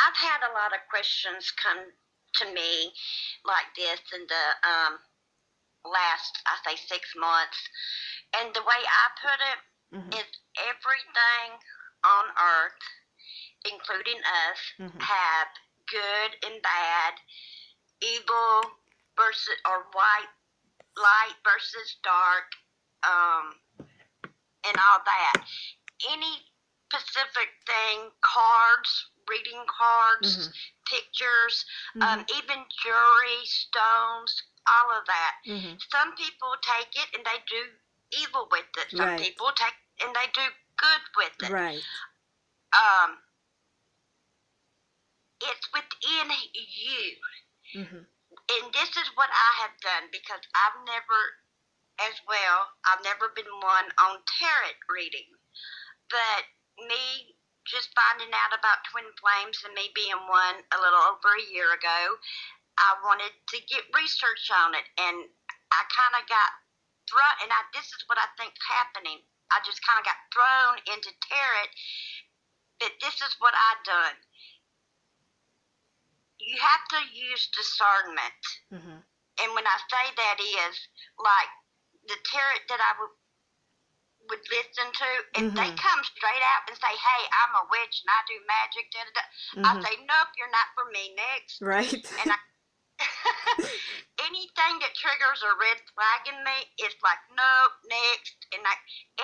I've 0.00 0.16
had 0.16 0.40
a 0.48 0.52
lot 0.56 0.72
of 0.72 0.80
questions 0.88 1.52
come 1.62 1.92
to 2.40 2.44
me 2.54 2.92
like 3.44 3.68
this 3.76 4.00
in 4.14 4.24
the 4.26 4.44
um 4.64 4.98
last 5.88 6.42
I 6.46 6.54
say 6.66 6.76
six 6.76 7.14
months. 7.16 7.58
And 8.36 8.54
the 8.54 8.62
way 8.62 8.80
I 8.80 9.04
put 9.22 9.38
it 9.40 9.60
mm-hmm. 9.96 10.12
is 10.18 10.30
everything 10.66 11.48
on 12.04 12.24
earth, 12.36 12.82
including 13.64 14.20
us, 14.50 14.60
mm-hmm. 14.78 15.00
have 15.00 15.48
good 15.90 16.30
and 16.50 16.62
bad, 16.62 17.14
evil 18.02 18.76
versus 19.16 19.56
or 19.64 19.86
white 19.94 20.32
light 20.96 21.36
versus 21.44 21.96
dark, 22.02 22.48
um, 23.04 23.54
and 24.66 24.76
all 24.76 25.00
that. 25.04 25.44
Any 26.10 26.42
specific 26.90 27.50
thing, 27.66 28.10
cards, 28.20 29.10
reading 29.28 29.62
cards, 29.66 30.30
mm-hmm. 30.36 30.50
pictures, 30.86 31.64
mm-hmm. 31.96 32.02
Um, 32.02 32.20
even 32.38 32.64
jewelry, 32.82 33.40
stones, 33.44 34.32
all 34.66 34.88
of 34.98 35.04
that. 35.06 35.34
Mm-hmm. 35.46 35.74
Some 35.90 36.14
people 36.16 36.52
take 36.62 36.90
it 36.94 37.08
and 37.14 37.22
they 37.26 37.38
do 37.46 37.62
evil 38.22 38.48
with 38.50 38.66
it. 38.78 38.90
Some 38.90 39.14
right. 39.14 39.20
people 39.20 39.50
take 39.54 39.74
and 40.02 40.14
they 40.14 40.28
do 40.34 40.46
good 40.76 41.02
with 41.16 41.36
it. 41.42 41.52
Right. 41.52 41.82
Um, 42.74 43.18
it's 45.40 45.66
within 45.72 46.28
you. 46.54 47.82
Mm-hmm. 47.82 48.02
And 48.46 48.64
this 48.72 48.90
is 48.94 49.08
what 49.14 49.30
I 49.32 49.50
have 49.66 49.74
done 49.82 50.06
because 50.12 50.42
I've 50.54 50.78
never, 50.86 51.20
as 51.98 52.14
well, 52.28 52.70
I've 52.86 53.02
never 53.02 53.32
been 53.34 53.50
one 53.62 53.88
on 53.98 54.22
tarot 54.38 54.78
reading. 54.92 55.26
But 56.10 56.46
me 56.86 57.35
just 57.66 57.90
finding 57.94 58.30
out 58.32 58.54
about 58.54 58.86
twin 58.90 59.06
flames 59.18 59.60
and 59.66 59.74
me 59.74 59.90
being 59.92 60.18
one 60.30 60.62
a 60.70 60.78
little 60.78 61.02
over 61.10 61.34
a 61.34 61.48
year 61.50 61.74
ago, 61.74 62.00
I 62.78 62.94
wanted 63.02 63.34
to 63.34 63.58
get 63.66 63.88
research 63.92 64.48
on 64.54 64.74
it, 64.78 64.86
and 64.98 65.26
I 65.74 65.80
kind 65.90 66.14
of 66.16 66.24
got 66.30 66.50
thrown. 67.10 67.34
And 67.42 67.50
I, 67.50 67.60
this 67.74 67.86
is 67.90 68.02
what 68.06 68.18
I 68.22 68.28
think 68.38 68.54
happening. 68.62 69.20
I 69.50 69.58
just 69.66 69.82
kind 69.82 69.98
of 69.98 70.06
got 70.06 70.18
thrown 70.30 70.74
into 70.94 71.10
tarot. 71.26 71.70
But 72.78 72.92
this 73.00 73.18
is 73.24 73.34
what 73.40 73.54
I 73.56 73.70
done. 73.88 74.16
You 76.38 76.54
have 76.60 76.84
to 76.94 77.00
use 77.16 77.48
discernment, 77.50 78.42
Mm-hmm. 78.70 79.00
and 79.00 79.48
when 79.56 79.66
I 79.66 79.76
say 79.88 80.04
that 80.14 80.38
is 80.38 80.76
like 81.18 81.50
the 82.06 82.18
tarot 82.28 82.68
that 82.68 82.78
I 82.82 82.92
would 84.28 84.44
listen 84.50 84.92
to, 84.92 85.10
if 85.34 85.54
they 85.54 85.70
Mhm. 85.70 85.78
come 85.78 86.04
straight 86.04 86.42
out 86.42 86.68
and 86.68 86.76
say, 86.78 86.94
"Hey, 86.96 87.22
I'm 87.44 87.54
a 87.56 87.64
witch 87.70 88.02
and 88.02 88.10
I 88.10 88.20
do 88.26 88.40
magic," 88.46 88.90
da, 88.90 89.04
da, 89.04 89.10
da, 89.14 89.22
I 89.64 89.70
Mhm. 89.74 89.82
say, 89.84 89.96
"Nope, 90.04 90.28
you're 90.36 90.50
not 90.50 90.68
for 90.74 90.84
me." 90.90 91.14
Next, 91.14 91.60
Right. 91.62 92.04
and 92.18 92.32
I, 92.32 92.38
anything 94.24 94.78
that 94.80 94.94
triggers 94.94 95.42
a 95.42 95.54
red 95.56 95.80
flag 95.94 96.28
in 96.28 96.44
me, 96.44 96.72
it's 96.78 97.00
like, 97.02 97.18
"Nope, 97.30 97.72
next," 97.84 98.46
and 98.52 98.66
I, 98.66 98.76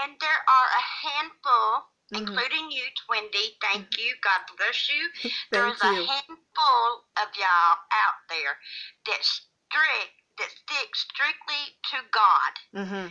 and 0.02 0.18
there 0.20 0.44
are 0.48 0.68
a 0.70 0.82
handful, 1.08 1.92
Mhm. 2.12 2.18
including 2.18 2.70
you, 2.70 2.84
Twindy. 3.06 3.56
Thank 3.60 3.96
you. 3.98 4.14
God 4.22 4.40
bless 4.56 4.88
you. 4.88 5.10
There's 5.50 5.80
a 5.80 5.94
handful 6.06 7.06
of 7.16 7.28
y'all 7.36 7.78
out 7.90 8.18
there 8.28 8.58
that 9.06 9.24
strict 9.24 10.12
that 10.38 10.50
stick 10.50 10.96
strictly 10.96 11.78
to 11.90 12.02
God 12.10 12.52
Mm-hmm. 12.74 13.08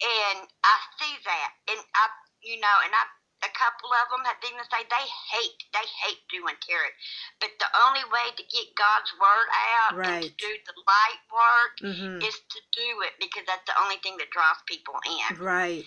And 0.00 0.48
I 0.64 0.76
see 0.98 1.14
that, 1.24 1.50
and 1.68 1.80
I, 1.94 2.04
you 2.42 2.56
know, 2.60 2.76
and 2.84 2.92
I, 2.92 3.04
a 3.44 3.52
couple 3.56 3.88
of 3.92 4.06
them 4.12 4.24
have 4.28 4.40
even 4.44 4.64
say 4.68 4.84
they 4.88 5.06
hate, 5.32 5.60
they 5.72 5.86
hate 6.04 6.20
doing 6.28 6.56
tarot, 6.60 6.92
but 7.40 7.52
the 7.60 7.70
only 7.88 8.04
way 8.12 8.32
to 8.36 8.44
get 8.48 8.68
God's 8.76 9.12
word 9.16 9.48
out 9.80 9.96
and 9.96 10.24
to 10.24 10.32
do 10.36 10.52
the 10.68 10.76
light 10.84 11.22
work 11.32 11.72
Mm-hmm. 11.80 12.20
is 12.20 12.36
to 12.36 12.60
do 12.76 12.88
it 13.08 13.16
because 13.16 13.44
that's 13.48 13.64
the 13.64 13.76
only 13.80 13.96
thing 14.04 14.16
that 14.20 14.28
draws 14.32 14.60
people 14.68 14.96
in, 15.08 15.40
Right. 15.40 15.84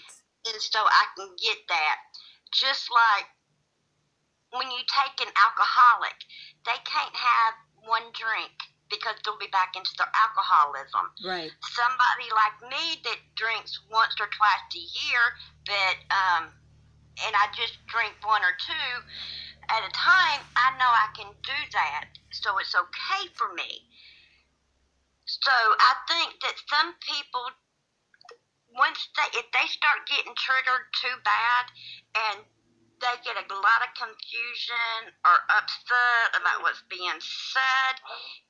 and 0.49 0.59
so 0.61 0.81
I 0.81 1.05
can 1.17 1.29
get 1.37 1.57
that. 1.69 1.97
Just 2.53 2.89
like 2.89 3.29
when 4.53 4.69
you 4.69 4.81
take 4.89 5.17
an 5.25 5.33
alcoholic, 5.37 6.17
they 6.65 6.77
can't 6.85 7.15
have 7.15 7.53
one 7.85 8.09
drink 8.13 8.53
because 8.93 9.17
they'll 9.25 9.41
be 9.41 9.49
back 9.49 9.73
into 9.73 9.89
their 9.97 10.11
alcoholism 10.13 11.09
Right. 11.25 11.49
somebody 11.73 12.27
like 12.37 12.57
me 12.69 13.01
that 13.09 13.19
drinks 13.33 13.81
once 13.89 14.13
or 14.21 14.29
twice 14.29 14.69
a 14.77 14.85
year, 15.09 15.23
but 15.65 15.97
um, 16.13 16.43
and 17.25 17.33
I 17.33 17.49
just 17.57 17.81
drink 17.89 18.13
one 18.21 18.45
or 18.45 18.53
two 18.61 18.89
at 19.71 19.81
a 19.85 19.91
time, 19.95 20.41
I 20.59 20.75
know 20.75 20.89
I 20.91 21.07
can 21.15 21.31
do 21.43 21.59
that, 21.71 22.05
so 22.31 22.57
it's 22.59 22.75
okay 22.75 23.23
for 23.35 23.53
me. 23.53 23.87
So 25.25 25.51
I 25.53 25.93
think 26.07 26.35
that 26.43 26.55
some 26.67 26.93
people, 26.99 27.47
once 28.75 29.07
they 29.15 29.39
if 29.39 29.47
they 29.55 29.67
start 29.71 30.03
getting 30.09 30.35
triggered 30.35 30.85
too 30.99 31.15
bad, 31.23 31.63
and 32.27 32.37
they 33.03 33.19
get 33.27 33.35
a 33.35 33.45
lot 33.51 33.83
of 33.83 33.91
confusion 33.99 35.11
or 35.27 35.35
upset 35.51 36.39
about 36.39 36.63
what's 36.63 36.81
being 36.87 37.19
said. 37.19 37.95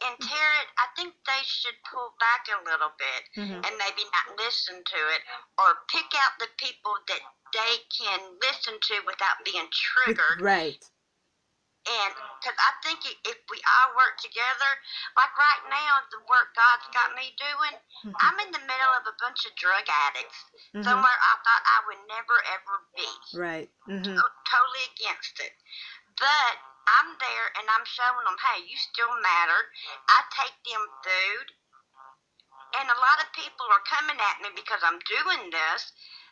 And 0.05 0.13
tarot, 0.21 0.69
I 0.77 0.87
think 0.93 1.17
they 1.25 1.41
should 1.43 1.75
pull 1.89 2.13
back 2.21 2.45
a 2.53 2.61
little 2.63 2.93
bit 3.01 3.21
Mm-hmm. 3.33 3.65
and 3.65 3.73
maybe 3.81 4.05
not 4.13 4.37
listen 4.37 4.77
to 4.77 4.99
it 5.17 5.21
or 5.57 5.73
pick 5.89 6.05
out 6.21 6.37
the 6.37 6.47
people 6.57 6.93
that 7.07 7.23
they 7.53 7.73
can 7.89 8.19
listen 8.41 8.73
to 8.79 8.95
without 9.07 9.41
being 9.43 9.65
triggered. 9.73 10.41
Right. 10.41 10.77
And 11.83 12.15
because 12.39 12.55
I 12.55 12.71
think 12.79 13.03
if 13.03 13.39
we 13.51 13.59
all 13.67 13.91
work 13.99 14.15
together, 14.23 14.71
like 15.19 15.35
right 15.35 15.63
now, 15.67 15.99
the 16.15 16.23
work 16.31 16.55
God's 16.55 16.87
got 16.95 17.11
me 17.15 17.35
doing, 17.35 17.75
Mhm. 18.07 18.15
I'm 18.23 18.39
in 18.39 18.51
the 18.51 18.63
middle 18.63 18.93
of 18.95 19.07
a 19.07 19.11
bunch 19.19 19.45
of 19.45 19.55
drug 19.55 19.83
addicts, 19.89 20.45
Mhm. 20.73 20.83
somewhere 20.83 21.17
I 21.19 21.35
thought 21.43 21.63
I 21.65 21.79
would 21.87 22.07
never 22.07 22.41
ever 22.43 22.87
be 22.95 23.11
Right. 23.35 23.69
Mm-hmm. 23.87 24.15
to- 24.15 24.33
totally 24.45 24.83
against 24.95 25.39
it. 25.41 25.59
But 26.15 26.59
I'm 26.87 27.17
there 27.17 27.51
and 27.57 27.69
I'm 27.69 27.85
showing 27.85 28.23
them, 28.25 28.37
hey, 28.37 28.59
you 28.61 28.77
still 28.77 29.13
matter. 29.19 29.73
I 30.07 30.23
take 30.31 30.63
them 30.63 30.87
food. 31.03 31.53
And 32.79 32.89
a 32.89 32.99
lot 32.99 33.21
of 33.21 33.31
people 33.33 33.67
are 33.71 33.81
coming 33.81 34.19
at 34.19 34.41
me 34.41 34.49
because 34.55 34.81
I'm 34.83 34.99
doing 34.99 35.49
this, 35.51 35.91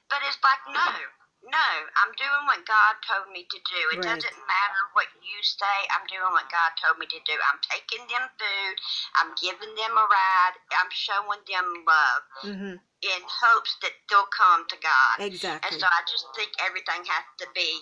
but 0.10 0.24
it's 0.24 0.42
like, 0.44 0.66
no, 0.68 1.12
no, 1.44 1.68
I'm 1.98 2.14
doing 2.18 2.44
what 2.46 2.62
God 2.70 2.94
told 3.02 3.34
me 3.34 3.48
to 3.50 3.58
do. 3.58 3.82
It 3.92 3.98
Right. 3.98 4.14
doesn't 4.14 4.38
matter 4.46 4.82
what 4.94 5.08
you 5.22 5.38
say, 5.42 5.78
I'm 5.90 6.06
doing 6.08 6.32
what 6.32 6.50
God 6.50 6.72
told 6.78 7.00
me 7.00 7.08
to 7.08 7.20
do. 7.26 7.34
I'm 7.34 7.60
taking 7.66 8.06
them 8.08 8.30
food, 8.38 8.76
I'm 9.16 9.34
giving 9.42 9.74
them 9.76 9.98
a 9.98 10.06
ride, 10.06 10.56
I'm 10.78 10.92
showing 10.92 11.42
them 11.50 11.86
love 11.86 12.24
Mm-hmm. 12.46 12.76
in 13.02 13.22
hopes 13.26 13.76
that 13.82 13.94
they'll 14.10 14.30
come 14.30 14.68
to 14.68 14.78
God. 14.78 15.26
Exactly. 15.26 15.68
And 15.72 15.82
so 15.82 15.88
I 15.88 16.02
just 16.10 16.28
think 16.36 16.52
everything 16.62 17.04
has 17.06 17.26
to 17.40 17.48
be 17.56 17.82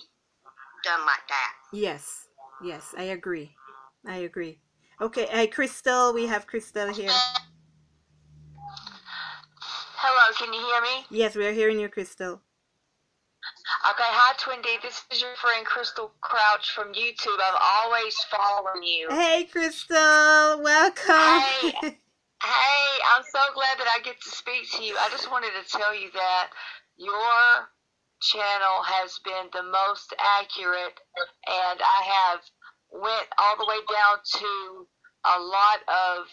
done 0.83 1.05
like 1.05 1.27
that. 1.27 1.53
Yes. 1.73 2.27
Yes, 2.63 2.93
I 2.97 3.03
agree. 3.03 3.55
I 4.05 4.17
agree. 4.17 4.59
Okay, 5.01 5.27
hey 5.27 5.47
Crystal, 5.47 6.13
we 6.13 6.27
have 6.27 6.47
Crystal 6.47 6.93
here. 6.93 7.11
Hello, 9.95 10.33
can 10.37 10.53
you 10.53 10.59
hear 10.59 10.81
me? 10.81 11.05
Yes, 11.09 11.35
we 11.35 11.45
are 11.45 11.51
hearing 11.53 11.79
you, 11.79 11.89
Crystal. 11.89 12.41
Okay, 13.89 14.03
hi 14.05 14.33
Twindy. 14.37 14.81
This 14.81 15.03
is 15.11 15.21
your 15.21 15.35
friend 15.35 15.65
Crystal 15.65 16.11
Crouch 16.21 16.71
from 16.71 16.93
YouTube. 16.93 17.37
I'm 17.41 17.57
always 17.57 18.15
following 18.29 18.83
you. 18.83 19.07
Hey, 19.09 19.47
Crystal, 19.51 20.61
welcome. 20.61 21.95
Hey, 22.41 22.91
I'm 23.15 23.23
so 23.23 23.39
glad 23.53 23.79
that 23.79 23.87
I 23.89 23.99
get 24.03 24.21
to 24.21 24.29
speak 24.29 24.71
to 24.77 24.83
you. 24.83 24.95
I 24.99 25.09
just 25.09 25.29
wanted 25.31 25.51
to 25.59 25.77
tell 25.77 25.93
you 25.93 26.09
that 26.13 26.49
your 26.97 27.69
channel 28.21 28.83
has 28.83 29.19
been 29.23 29.49
the 29.51 29.63
most 29.63 30.13
accurate 30.39 30.99
and 31.47 31.79
I 31.81 31.99
have 32.05 32.39
went 32.91 33.27
all 33.37 33.57
the 33.57 33.65
way 33.67 33.79
down 33.91 34.19
to 34.23 34.87
a 35.25 35.39
lot 35.39 35.79
of 35.87 36.27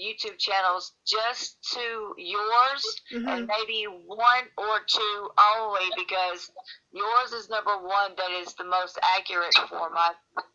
YouTube 0.00 0.38
channels 0.38 0.92
just 1.06 1.58
to 1.74 2.14
yours 2.16 3.00
and 3.26 3.46
Mhm. 3.46 3.46
maybe 3.46 3.84
one 3.84 4.44
or 4.56 4.80
two 4.86 5.30
only 5.56 5.90
because 5.96 6.50
yours 6.92 7.32
is 7.32 7.50
number 7.50 7.76
one 7.78 8.14
that 8.16 8.30
is 8.30 8.54
the 8.54 8.64
most 8.64 8.98
accurate 9.02 9.54
for 9.68 9.90
my 9.90 10.12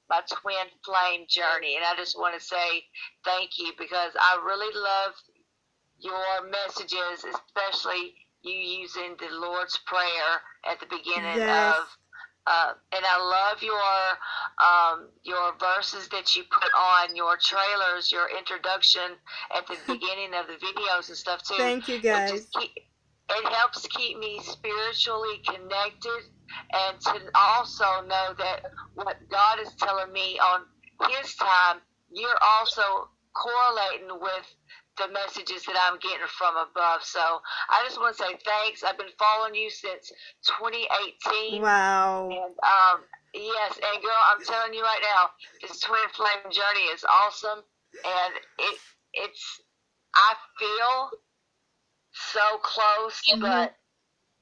my 0.10 0.22
twin 0.30 0.68
flame 0.84 1.26
journey 1.30 1.76
and 1.76 1.86
i 1.86 1.96
just 1.96 2.18
want 2.18 2.34
to 2.34 2.40
say 2.46 2.84
thank 3.24 3.58
you 3.58 3.72
because 3.78 4.12
i 4.20 4.38
really 4.46 4.74
love 4.76 5.14
your 6.00 6.50
messages 6.50 7.24
especially 7.26 8.14
you 8.44 8.54
using 8.54 9.16
the 9.20 9.30
lord's 9.36 9.78
prayer 9.86 10.42
at 10.70 10.80
the 10.80 10.86
beginning 10.88 11.38
Yes. 11.38 11.78
of 11.78 11.88
uh, 12.48 12.74
and 12.94 13.04
I 13.06 13.18
love 13.18 13.64
your 13.64 13.82
um, 14.62 15.10
your 15.24 15.54
verses 15.60 16.08
that 16.10 16.36
you 16.36 16.44
put 16.50 16.70
on 16.78 17.16
your 17.16 17.38
trailers, 17.42 18.12
your 18.12 18.28
introduction 18.38 19.18
at 19.56 19.68
the 19.68 19.78
beginning 19.88 20.34
of 20.38 20.48
the 20.48 20.64
videos 20.64 21.10
and 21.10 21.18
stuff 21.18 21.42
too. 21.44 21.56
Thank 21.58 21.88
you, 21.88 22.00
guys. 22.00 22.48
keep, 22.58 22.72
it 23.30 23.54
helps 23.54 23.88
keep 23.88 24.20
me 24.20 24.40
spiritually 24.44 25.42
connected 25.46 26.22
and 26.74 27.00
to 27.02 27.20
also 27.34 27.86
know 28.08 28.36
that 28.38 28.62
what 28.94 29.18
God 29.30 29.60
is 29.60 29.74
telling 29.76 30.14
me 30.14 30.40
on 30.40 30.62
His 31.10 31.36
time, 31.36 31.78
you're 32.12 32.38
also 32.42 33.10
correlating 33.34 34.20
with 34.22 34.56
the 34.98 35.08
messages 35.12 35.64
that 35.66 35.76
I'm 35.88 36.00
getting 36.00 36.28
from 36.28 36.56
above. 36.56 37.04
So 37.04 37.20
I 37.70 37.84
just 37.86 38.00
want 38.00 38.16
to 38.18 38.24
say 38.24 38.32
thanks. 38.46 38.84
I've 38.84 38.98
been 38.98 39.14
following 39.20 39.56
you 39.56 39.70
since 39.70 40.12
2018. 40.48 41.62
Wow. 41.62 42.30
And 42.30 42.56
um, 42.64 43.04
yes, 43.34 43.80
and 43.80 44.02
girl, 44.02 44.22
I'm 44.32 44.44
telling 44.44 44.74
you 44.74 44.84
right 44.84 45.02
now, 45.04 45.30
this 45.62 45.80
twin 45.80 46.00
flame 46.14 46.52
journey 46.52 46.88
is 46.94 47.04
awesome, 47.04 47.60
and 48.06 48.34
it 48.60 48.78
it's 49.14 49.62
I 50.14 50.34
feel 50.60 51.12
so 52.14 52.58
close, 52.64 53.22
Mhm. 53.34 53.42
but 53.42 53.76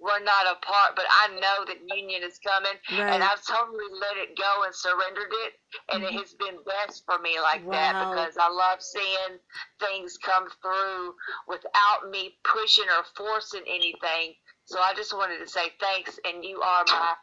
we're 0.04 0.24
not 0.24 0.46
apart. 0.52 0.96
But 0.96 1.06
I 1.10 1.30
know 1.40 1.66
that 1.66 1.80
union 1.96 2.24
is 2.24 2.40
coming, 2.44 2.76
and 3.14 3.24
I've 3.24 3.44
totally 3.46 3.88
let 4.00 4.18
it 4.18 4.38
go 4.38 4.64
and 4.66 4.76
surrendered 4.76 5.32
it, 5.32 5.54
and 5.94 6.04
Mhm. 6.04 6.08
it 6.08 6.14
has 6.20 6.34
been 6.36 6.60
best 6.64 7.06
for 7.06 7.20
me 7.20 7.40
like 7.40 7.64
that 7.72 7.96
because 8.00 8.38
I 8.38 8.50
love 8.50 8.82
seeing 8.84 9.40
things 9.80 10.18
come 10.18 10.50
through 10.62 11.16
without 11.48 12.10
me 12.12 12.38
pushing 12.44 12.90
or 12.90 13.04
forcing 13.16 13.64
anything 13.68 14.36
So 14.66 14.80
I 14.80 14.94
just 14.96 15.14
wanted 15.14 15.40
to 15.40 15.48
say 15.48 15.74
thanks, 15.80 16.20
and 16.26 16.44
you 16.44 16.62
are 16.62 16.86
my 16.88 17.16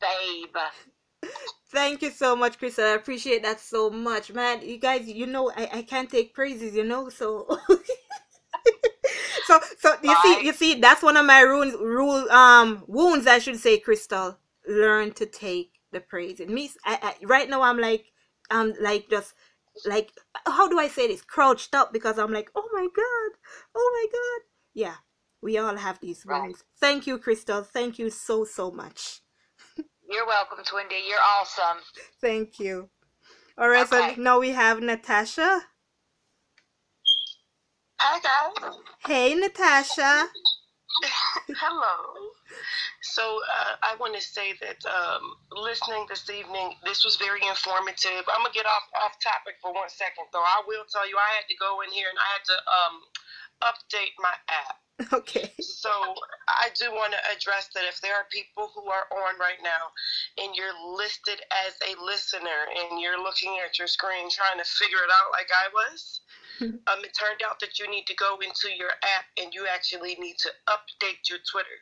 babe. 0.00 0.56
Thank 1.70 2.02
you 2.02 2.10
so 2.10 2.36
much, 2.36 2.58
Crystal. 2.58 2.84
I 2.84 2.90
appreciate 2.90 3.42
that 3.42 3.60
so 3.60 3.90
much, 3.90 4.32
man. 4.32 4.62
You 4.62 4.78
guys, 4.78 5.08
you 5.08 5.26
know, 5.26 5.50
I, 5.56 5.68
I 5.72 5.82
can't 5.82 6.10
take 6.10 6.34
praises, 6.34 6.74
you 6.76 6.84
know, 6.84 7.08
so. 7.08 7.58
so 9.44 9.60
so 9.78 9.94
you 10.02 10.16
see 10.16 10.44
you 10.44 10.52
see 10.52 10.80
that's 10.80 11.02
one 11.02 11.16
of 11.16 11.26
my 11.26 11.40
rules 11.40 11.74
rule 11.74 12.30
um 12.30 12.84
wounds 12.86 13.26
I 13.26 13.38
should 13.38 13.58
say, 13.60 13.78
Crystal. 13.78 14.38
Learn 14.68 15.12
to 15.12 15.26
take 15.26 15.72
the 15.92 16.00
praise. 16.00 16.40
It 16.40 16.48
means 16.48 16.76
I, 16.84 16.98
I 17.02 17.26
right 17.26 17.48
now 17.48 17.62
I'm 17.62 17.78
like 17.78 18.06
I'm 18.50 18.74
like 18.80 19.08
just 19.10 19.34
like 19.84 20.10
how 20.46 20.68
do 20.68 20.78
I 20.78 20.88
say 20.88 21.08
this? 21.08 21.22
Crouched 21.22 21.74
up 21.74 21.92
because 21.92 22.18
I'm 22.18 22.32
like, 22.32 22.50
oh 22.54 22.68
my 22.72 22.86
god, 22.94 23.38
oh 23.74 23.90
my 23.94 24.06
god. 24.12 24.46
Yeah, 24.74 24.94
we 25.42 25.58
all 25.58 25.76
have 25.76 26.00
these 26.00 26.24
Right. 26.26 26.42
wounds. 26.42 26.64
Thank 26.80 27.06
you, 27.06 27.18
Crystal. 27.18 27.62
Thank 27.62 27.98
you 27.98 28.10
so 28.10 28.44
so 28.44 28.70
much. 28.70 29.20
You're 30.08 30.26
welcome, 30.26 30.58
Twindy. 30.64 31.08
You're 31.08 31.18
awesome. 31.40 31.78
Thank 32.20 32.58
you. 32.60 32.90
All 33.58 33.68
right, 33.68 33.86
Okay. 33.92 34.16
so 34.16 34.22
now 34.22 34.40
we 34.40 34.50
have 34.50 34.80
Natasha. 34.80 35.62
Hi 38.04 38.20
guys. 38.20 38.76
Hey, 39.08 39.32
Natasha. 39.32 40.28
Hello. 41.56 41.96
So 43.00 43.40
uh, 43.40 43.80
I 43.80 43.96
want 43.96 44.12
to 44.12 44.20
say 44.20 44.52
that 44.60 44.76
um, 44.84 45.32
listening 45.56 46.04
this 46.12 46.28
evening, 46.28 46.76
this 46.84 47.00
was 47.00 47.16
very 47.16 47.40
informative. 47.48 48.28
I'm 48.28 48.44
gonna 48.44 48.52
get 48.52 48.68
off 48.68 48.84
off 49.00 49.16
topic 49.24 49.56
for 49.64 49.72
one 49.72 49.88
second, 49.88 50.28
though. 50.36 50.44
I 50.44 50.60
will 50.68 50.84
tell 50.84 51.08
you, 51.08 51.16
I 51.16 51.32
had 51.32 51.48
to 51.48 51.56
go 51.56 51.80
in 51.80 51.88
here 51.96 52.12
and 52.12 52.20
I 52.20 52.28
had 52.36 52.44
to 52.44 52.58
um, 52.68 52.94
update 53.72 54.12
my 54.20 54.36
app. 54.52 54.84
Okay. 55.12 55.50
So 55.58 55.90
I 56.46 56.68
do 56.78 56.92
want 56.92 57.16
to 57.16 57.22
address 57.34 57.72
that 57.74 57.88
if 57.88 58.00
there 58.00 58.14
are 58.14 58.28
people 58.30 58.70
who 58.76 58.86
are 58.92 59.08
on 59.26 59.40
right 59.40 59.58
now 59.64 59.90
and 60.38 60.54
you're 60.54 60.76
listed 60.94 61.40
as 61.66 61.74
a 61.82 61.98
listener 62.04 62.68
and 62.68 63.00
you're 63.00 63.18
looking 63.18 63.58
at 63.64 63.78
your 63.78 63.88
screen 63.88 64.30
trying 64.30 64.60
to 64.62 64.68
figure 64.68 65.02
it 65.02 65.10
out 65.10 65.32
like 65.32 65.50
I 65.50 65.66
was, 65.72 66.20
um, 66.62 67.04
it 67.04 67.16
turned 67.18 67.40
out 67.46 67.60
that 67.60 67.78
you 67.78 67.90
need 67.90 68.06
to 68.06 68.14
go 68.14 68.38
into 68.40 68.68
your 68.76 68.90
app 68.90 69.26
and 69.40 69.52
you 69.54 69.66
actually 69.72 70.16
need 70.18 70.36
to 70.38 70.50
update 70.68 71.28
your 71.28 71.38
Twitter. 71.50 71.78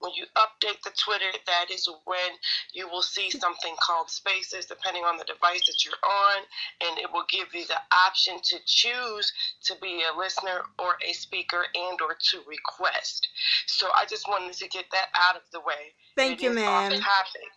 When 0.00 0.12
you 0.14 0.24
update 0.34 0.80
the 0.82 0.92
Twitter, 0.96 1.30
that 1.46 1.66
is 1.70 1.86
when 2.06 2.32
you 2.72 2.88
will 2.88 3.02
see 3.02 3.28
something 3.30 3.74
called 3.82 4.08
Spaces, 4.08 4.64
depending 4.64 5.04
on 5.04 5.18
the 5.18 5.24
device 5.24 5.60
that 5.66 5.84
you're 5.84 5.92
on, 6.02 6.42
and 6.80 6.98
it 6.98 7.12
will 7.12 7.26
give 7.28 7.54
you 7.54 7.66
the 7.66 7.80
option 8.06 8.40
to 8.42 8.56
choose 8.64 9.30
to 9.64 9.74
be 9.82 10.02
a 10.02 10.18
listener 10.18 10.62
or 10.78 10.96
a 11.06 11.12
speaker 11.12 11.66
and 11.74 12.00
or 12.00 12.16
to 12.30 12.38
request. 12.48 13.28
So 13.66 13.88
I 13.94 14.06
just 14.06 14.26
wanted 14.26 14.54
to 14.54 14.68
get 14.68 14.86
that 14.92 15.08
out 15.14 15.36
of 15.36 15.42
the 15.52 15.60
way. 15.60 15.92
Thank 16.16 16.40
It 16.40 16.44
you, 16.44 16.54
ma'am. 16.54 16.92
Off 16.92 16.98
topic. 16.98 17.50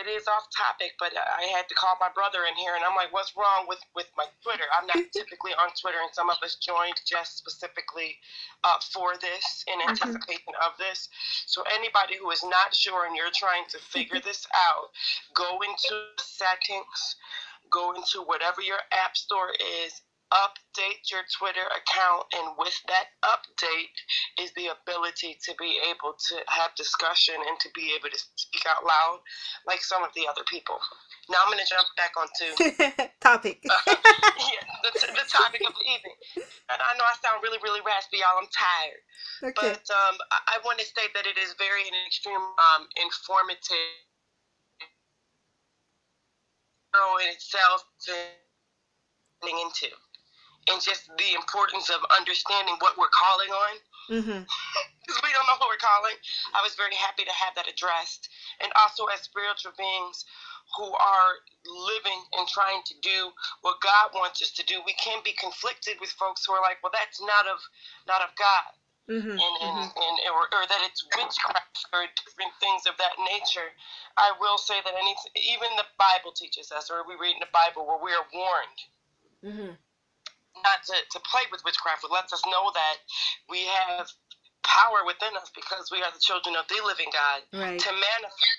It 0.00 0.08
is 0.08 0.26
off 0.26 0.48
topic, 0.56 0.94
but 0.98 1.12
I 1.12 1.44
had 1.52 1.68
to 1.68 1.74
call 1.74 1.96
my 2.00 2.08
brother 2.08 2.46
in 2.48 2.56
here, 2.56 2.74
and 2.74 2.82
I'm 2.84 2.96
like, 2.96 3.12
"What's 3.12 3.36
wrong 3.36 3.66
with 3.68 3.80
with 3.94 4.08
my 4.16 4.24
Twitter? 4.42 4.64
I'm 4.72 4.86
not 4.86 4.96
typically 5.12 5.52
on 5.54 5.68
Twitter, 5.76 6.00
and 6.00 6.08
some 6.14 6.30
of 6.30 6.38
us 6.42 6.56
joined 6.56 6.96
just 7.04 7.36
specifically 7.36 8.16
uh, 8.64 8.78
for 8.92 9.16
this 9.18 9.64
in 9.68 9.78
Mhm. 9.80 9.90
anticipation 9.90 10.54
of 10.64 10.76
this. 10.78 11.08
So 11.46 11.62
anybody 11.68 12.16
who 12.16 12.30
is 12.30 12.42
not 12.44 12.74
sure 12.74 13.04
and 13.06 13.14
you're 13.14 13.30
trying 13.34 13.66
to 13.68 13.78
figure 13.78 14.20
this 14.20 14.46
out, 14.54 14.88
go 15.34 15.60
into 15.60 16.08
settings, 16.18 17.16
go 17.70 17.92
into 17.92 18.22
whatever 18.22 18.62
your 18.62 18.80
app 18.92 19.16
store 19.16 19.52
is, 19.84 20.00
update 20.30 21.10
your 21.10 21.26
Twitter 21.34 21.66
account, 21.74 22.26
and 22.34 22.54
with 22.58 22.74
that 22.86 23.14
update 23.26 23.94
is 24.38 24.54
the 24.54 24.70
ability 24.70 25.38
to 25.42 25.54
be 25.58 25.78
able 25.90 26.14
to 26.30 26.38
have 26.46 26.74
discussion 26.76 27.34
and 27.34 27.58
to 27.60 27.68
be 27.74 27.92
able 27.98 28.10
to 28.10 28.20
speak 28.36 28.62
out 28.66 28.86
loud 28.86 29.20
like 29.66 29.82
some 29.82 30.02
of 30.02 30.10
the 30.14 30.26
other 30.30 30.42
people. 30.46 30.78
Now 31.28 31.42
I'm 31.42 31.50
going 31.52 31.62
to 31.62 31.70
jump 31.70 31.86
back 31.94 32.14
onto 32.18 32.48
Topic. 33.20 33.58
yeah, 33.64 34.64
the, 34.82 34.90
the 34.90 35.26
topic 35.30 35.62
of 35.66 35.74
the 35.74 35.86
evening. 35.86 36.16
And 36.36 36.78
I 36.78 36.90
know 36.98 37.06
I 37.06 37.14
sound 37.22 37.42
really, 37.42 37.58
really 37.62 37.82
raspy, 37.86 38.18
y'all. 38.18 38.38
I'm 38.38 38.50
tired. 38.50 39.02
Okay. 39.52 39.54
But 39.54 39.84
um, 39.90 40.16
I, 40.32 40.56
I 40.56 40.64
want 40.64 40.78
to 40.80 40.86
state 40.86 41.14
that 41.14 41.26
it 41.26 41.38
is 41.38 41.54
very 41.58 41.86
an 41.86 41.94
extreme 42.06 42.40
um, 42.40 42.88
informative 42.98 44.10
in 47.22 47.28
itself 47.30 47.84
to 48.06 48.12
into. 49.42 49.88
And 50.70 50.80
just 50.80 51.10
the 51.18 51.34
importance 51.34 51.90
of 51.90 51.98
understanding 52.14 52.76
what 52.78 52.96
we're 52.96 53.12
calling 53.12 53.50
on 53.50 53.74
Mm-hmm. 54.10 54.42
because 55.06 55.20
we 55.22 55.30
don't 55.30 55.46
know 55.46 55.54
who 55.62 55.70
we're 55.70 55.78
calling. 55.78 56.18
I 56.50 56.66
was 56.66 56.74
very 56.74 56.98
happy 56.98 57.22
to 57.22 57.30
have 57.30 57.54
that 57.54 57.70
addressed. 57.70 58.26
And 58.58 58.74
also, 58.74 59.06
as 59.06 59.22
spiritual 59.22 59.70
beings 59.78 60.26
who 60.74 60.90
are 60.90 61.32
living 61.62 62.20
and 62.38 62.46
trying 62.50 62.82
to 62.90 62.94
do 63.02 63.30
what 63.62 63.78
God 63.78 64.10
wants 64.18 64.42
us 64.42 64.50
to 64.58 64.66
do, 64.66 64.82
we 64.82 64.98
can 64.98 65.22
be 65.22 65.34
conflicted 65.38 66.02
with 66.02 66.10
folks 66.18 66.42
who 66.42 66.58
are 66.58 66.62
like, 66.62 66.82
"Well, 66.82 66.94
that's 66.94 67.22
not 67.22 67.46
of 67.46 67.62
not 68.10 68.22
of 68.22 68.34
God," 68.34 68.74
Mm-hmm. 69.06 69.34
and 69.38 69.54
and, 69.62 69.74
mm-hmm. 69.78 70.02
and 70.02 70.14
or, 70.34 70.50
or 70.58 70.66
that 70.66 70.82
it's 70.82 71.06
witchcraft 71.06 71.86
or 71.94 72.06
different 72.26 72.54
things 72.58 72.86
of 72.90 72.98
that 72.98 73.14
nature. 73.30 73.70
I 74.18 74.34
will 74.42 74.58
say 74.58 74.82
that 74.82 74.94
any 74.94 75.14
even 75.38 75.70
the 75.78 75.86
Bible 75.98 76.34
teaches 76.34 76.74
us, 76.74 76.90
or 76.90 77.06
we 77.06 77.14
read 77.14 77.38
in 77.38 77.42
the 77.42 77.54
Bible 77.54 77.86
where 77.86 78.02
we 78.02 78.10
are 78.10 78.26
warned 78.34 78.80
Mm-hmm. 79.44 79.72
Not 80.64 80.82
to, 80.86 80.94
to 81.12 81.18
play 81.30 81.42
with 81.52 81.62
witchcraft. 81.64 82.04
It 82.04 82.12
lets 82.12 82.32
us 82.32 82.42
know 82.46 82.70
that 82.74 82.96
we 83.48 83.64
have 83.66 84.08
power 84.64 85.04
within 85.06 85.36
us 85.36 85.50
because 85.54 85.90
we 85.90 86.02
are 86.02 86.12
the 86.12 86.20
children 86.22 86.56
of 86.56 86.66
the 86.68 86.80
living 86.84 87.08
God 87.12 87.42
Right. 87.52 87.78
to 87.80 87.90
manifest. 87.92 88.50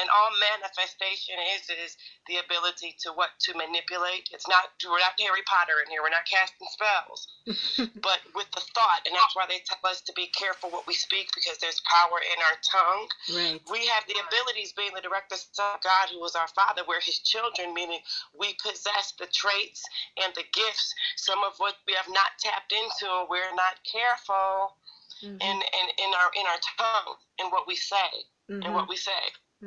And 0.00 0.08
all 0.08 0.30
manifestation 0.40 1.36
is 1.56 1.68
is 1.68 1.96
the 2.26 2.38
ability 2.40 2.96
to 3.04 3.12
what 3.12 3.30
to 3.44 3.52
manipulate. 3.56 4.30
It's 4.32 4.48
not 4.48 4.72
we're 4.84 4.98
not 4.98 5.20
Harry 5.20 5.44
Potter 5.44 5.84
in 5.84 5.90
here. 5.92 6.00
We're 6.02 6.14
not 6.16 6.24
casting 6.24 6.66
spells, 6.72 7.28
but 8.00 8.20
with 8.34 8.48
the 8.56 8.64
thought, 8.72 9.04
and 9.04 9.12
that's 9.14 9.36
why 9.36 9.44
they 9.48 9.60
tell 9.68 9.84
us 9.90 10.00
to 10.08 10.12
be 10.16 10.28
careful 10.32 10.70
what 10.70 10.86
we 10.88 10.94
speak 10.94 11.28
because 11.36 11.58
there's 11.60 11.80
power 11.84 12.18
in 12.24 12.38
our 12.40 12.56
tongue. 12.64 13.06
right. 13.36 13.60
We 13.70 13.84
have 13.92 14.04
the 14.08 14.16
abilities 14.16 14.72
being 14.72 14.94
the 14.96 15.04
direct 15.04 15.28
son 15.36 15.76
of 15.76 15.82
God 15.84 16.08
who 16.10 16.24
is 16.24 16.34
our 16.34 16.48
Father. 16.56 16.82
We're 16.88 17.04
His 17.04 17.20
children, 17.20 17.74
meaning 17.74 18.00
we 18.32 18.56
possess 18.64 19.12
the 19.20 19.28
traits 19.28 19.84
and 20.16 20.32
the 20.34 20.44
gifts, 20.52 20.94
some 21.16 21.44
of 21.44 21.52
what 21.58 21.76
we 21.86 21.92
have 21.94 22.08
not 22.08 22.32
tapped 22.40 22.72
into. 22.72 23.06
and 23.12 23.28
We're 23.28 23.54
not 23.54 23.76
careful 23.84 24.76
Mm-hmm. 25.22 25.38
in, 25.40 25.56
in, 25.56 25.86
in 26.02 26.10
our 26.18 26.30
in 26.34 26.46
our 26.50 26.58
tongue 26.78 27.14
and 27.38 27.52
what 27.52 27.68
we 27.68 27.76
say 27.76 28.10
and 28.50 28.62
Mm-hmm. 28.64 28.74
what 28.74 28.88
we 28.88 28.96
say. 28.96 29.12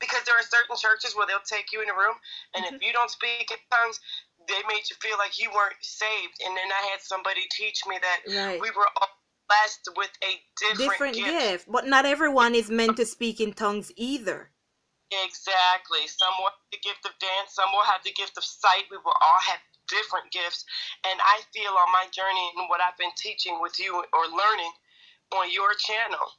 because 0.02 0.20
there 0.26 0.36
are 0.36 0.42
certain 0.44 0.76
churches 0.76 1.16
where 1.16 1.24
they'll 1.26 1.46
take 1.48 1.72
you 1.72 1.80
in 1.80 1.88
a 1.88 1.96
room 1.96 2.16
and 2.54 2.64
Mm-hmm. 2.64 2.76
if 2.76 2.82
you 2.82 2.92
don't 2.92 3.10
speak 3.10 3.48
in 3.50 3.58
tongues 3.70 4.00
they 4.48 4.60
made 4.68 4.84
you 4.90 4.96
feel 5.00 5.16
like 5.18 5.38
you 5.40 5.48
weren't 5.54 5.78
saved 5.80 6.36
and 6.44 6.52
then 6.56 6.68
i 6.68 6.82
had 6.90 7.00
somebody 7.00 7.42
teach 7.54 7.82
me 7.86 7.96
that 8.02 8.20
Right. 8.28 8.60
we 8.60 8.70
were 8.74 8.88
all 9.00 9.08
blessed 9.48 9.88
with 9.96 10.10
a 10.24 10.40
different, 10.58 10.78
Different 10.78 11.14
gift. 11.16 11.28
gift, 11.28 11.64
but 11.70 11.86
not 11.86 12.06
everyone 12.06 12.54
is 12.54 12.70
meant 12.70 12.96
to 12.96 13.04
speak 13.04 13.40
in 13.40 13.52
tongues 13.52 13.92
either. 13.96 14.50
Exactly. 15.12 16.08
Some 16.08 16.32
will 16.40 16.48
have 16.50 16.64
the 16.72 16.78
gift 16.82 17.04
of 17.04 17.12
dance, 17.20 17.52
some 17.54 17.68
will 17.72 17.84
have 17.84 18.00
the 18.04 18.12
gift 18.12 18.36
of 18.38 18.44
sight. 18.44 18.84
We 18.90 18.96
will 18.96 19.12
all 19.20 19.40
have 19.46 19.60
different 19.88 20.30
gifts. 20.30 20.64
And 21.04 21.20
I 21.20 21.40
feel 21.52 21.72
on 21.72 21.90
my 21.92 22.06
journey 22.10 22.46
and 22.56 22.68
what 22.68 22.80
I've 22.80 22.96
been 22.96 23.14
teaching 23.16 23.58
with 23.60 23.78
you 23.78 23.94
or 23.94 24.24
learning 24.28 24.72
on 25.32 25.50
your 25.50 25.74
channel 25.74 26.32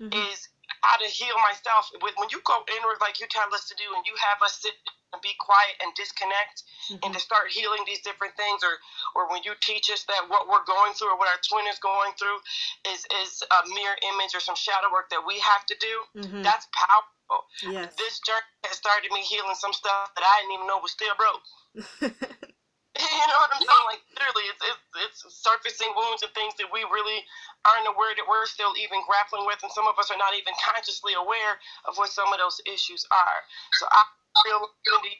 Mhm. 0.00 0.14
is 0.30 0.48
how 0.82 0.96
to 0.96 1.06
heal 1.06 1.38
myself. 1.38 1.90
When 2.00 2.28
you 2.30 2.40
go 2.40 2.64
inward, 2.76 3.00
like 3.00 3.20
you 3.20 3.26
tell 3.28 3.52
us 3.54 3.66
to 3.68 3.74
do, 3.74 3.94
and 3.94 4.06
you 4.06 4.14
have 4.16 4.42
us 4.42 4.60
sit 4.60 4.74
and 5.12 5.20
be 5.20 5.34
quiet 5.38 5.76
and 5.84 5.92
disconnect 5.94 6.64
mm-hmm. 6.88 7.04
and 7.04 7.12
to 7.14 7.20
start 7.20 7.52
healing 7.52 7.84
these 7.86 8.00
different 8.00 8.34
things 8.36 8.64
or 8.64 8.80
or 9.14 9.28
when 9.30 9.42
you 9.44 9.52
teach 9.60 9.90
us 9.92 10.04
that 10.08 10.24
what 10.28 10.48
we're 10.48 10.64
going 10.64 10.92
through 10.94 11.12
or 11.12 11.18
what 11.18 11.28
our 11.28 11.40
twin 11.44 11.66
is 11.68 11.78
going 11.78 12.12
through 12.18 12.40
is 12.88 13.04
is 13.22 13.44
a 13.44 13.60
mirror 13.68 13.96
image 14.14 14.34
or 14.34 14.40
some 14.40 14.56
shadow 14.56 14.88
work 14.90 15.10
that 15.10 15.20
we 15.20 15.38
have 15.38 15.64
to 15.66 15.76
do 15.78 15.94
mm-hmm. 16.16 16.42
that's 16.42 16.66
powerful 16.72 17.44
yes. 17.60 17.92
this 17.96 18.20
journey 18.24 18.56
has 18.64 18.76
started 18.76 19.12
me 19.12 19.20
healing 19.20 19.54
some 19.54 19.72
stuff 19.72 20.10
that 20.16 20.24
i 20.24 20.40
didn't 20.40 20.56
even 20.56 20.66
know 20.66 20.80
was 20.80 20.92
still 20.92 21.14
broke 21.20 21.44
you 23.00 23.26
know 23.28 23.38
what 23.40 23.52
i'm 23.56 23.64
saying 23.64 23.86
like 23.88 24.02
literally 24.12 24.46
it's, 24.52 24.62
it's, 24.62 25.24
it's 25.24 25.40
surfacing 25.40 25.90
wounds 25.96 26.20
and 26.20 26.32
things 26.36 26.52
that 26.60 26.68
we 26.68 26.84
really 26.92 27.24
aren't 27.64 27.88
aware 27.88 28.12
that 28.12 28.26
we're 28.28 28.44
still 28.44 28.76
even 28.76 29.00
grappling 29.08 29.48
with 29.48 29.60
and 29.64 29.72
some 29.72 29.88
of 29.88 29.96
us 29.96 30.12
are 30.12 30.20
not 30.20 30.36
even 30.36 30.52
consciously 30.60 31.16
aware 31.16 31.56
of 31.88 31.96
what 31.96 32.12
some 32.12 32.28
of 32.32 32.38
those 32.38 32.60
issues 32.68 33.08
are 33.08 33.40
so 33.80 33.88
i 33.88 34.02
feel 34.44 34.68
Twin 34.88 35.12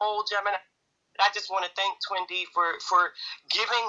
old 0.00 0.28
Gemini. 0.30 0.58
I 1.18 1.30
just 1.34 1.50
want 1.50 1.66
to 1.66 1.72
thank 1.74 1.98
Twin 2.06 2.22
D 2.28 2.46
for, 2.54 2.78
for 2.86 3.10
giving 3.50 3.86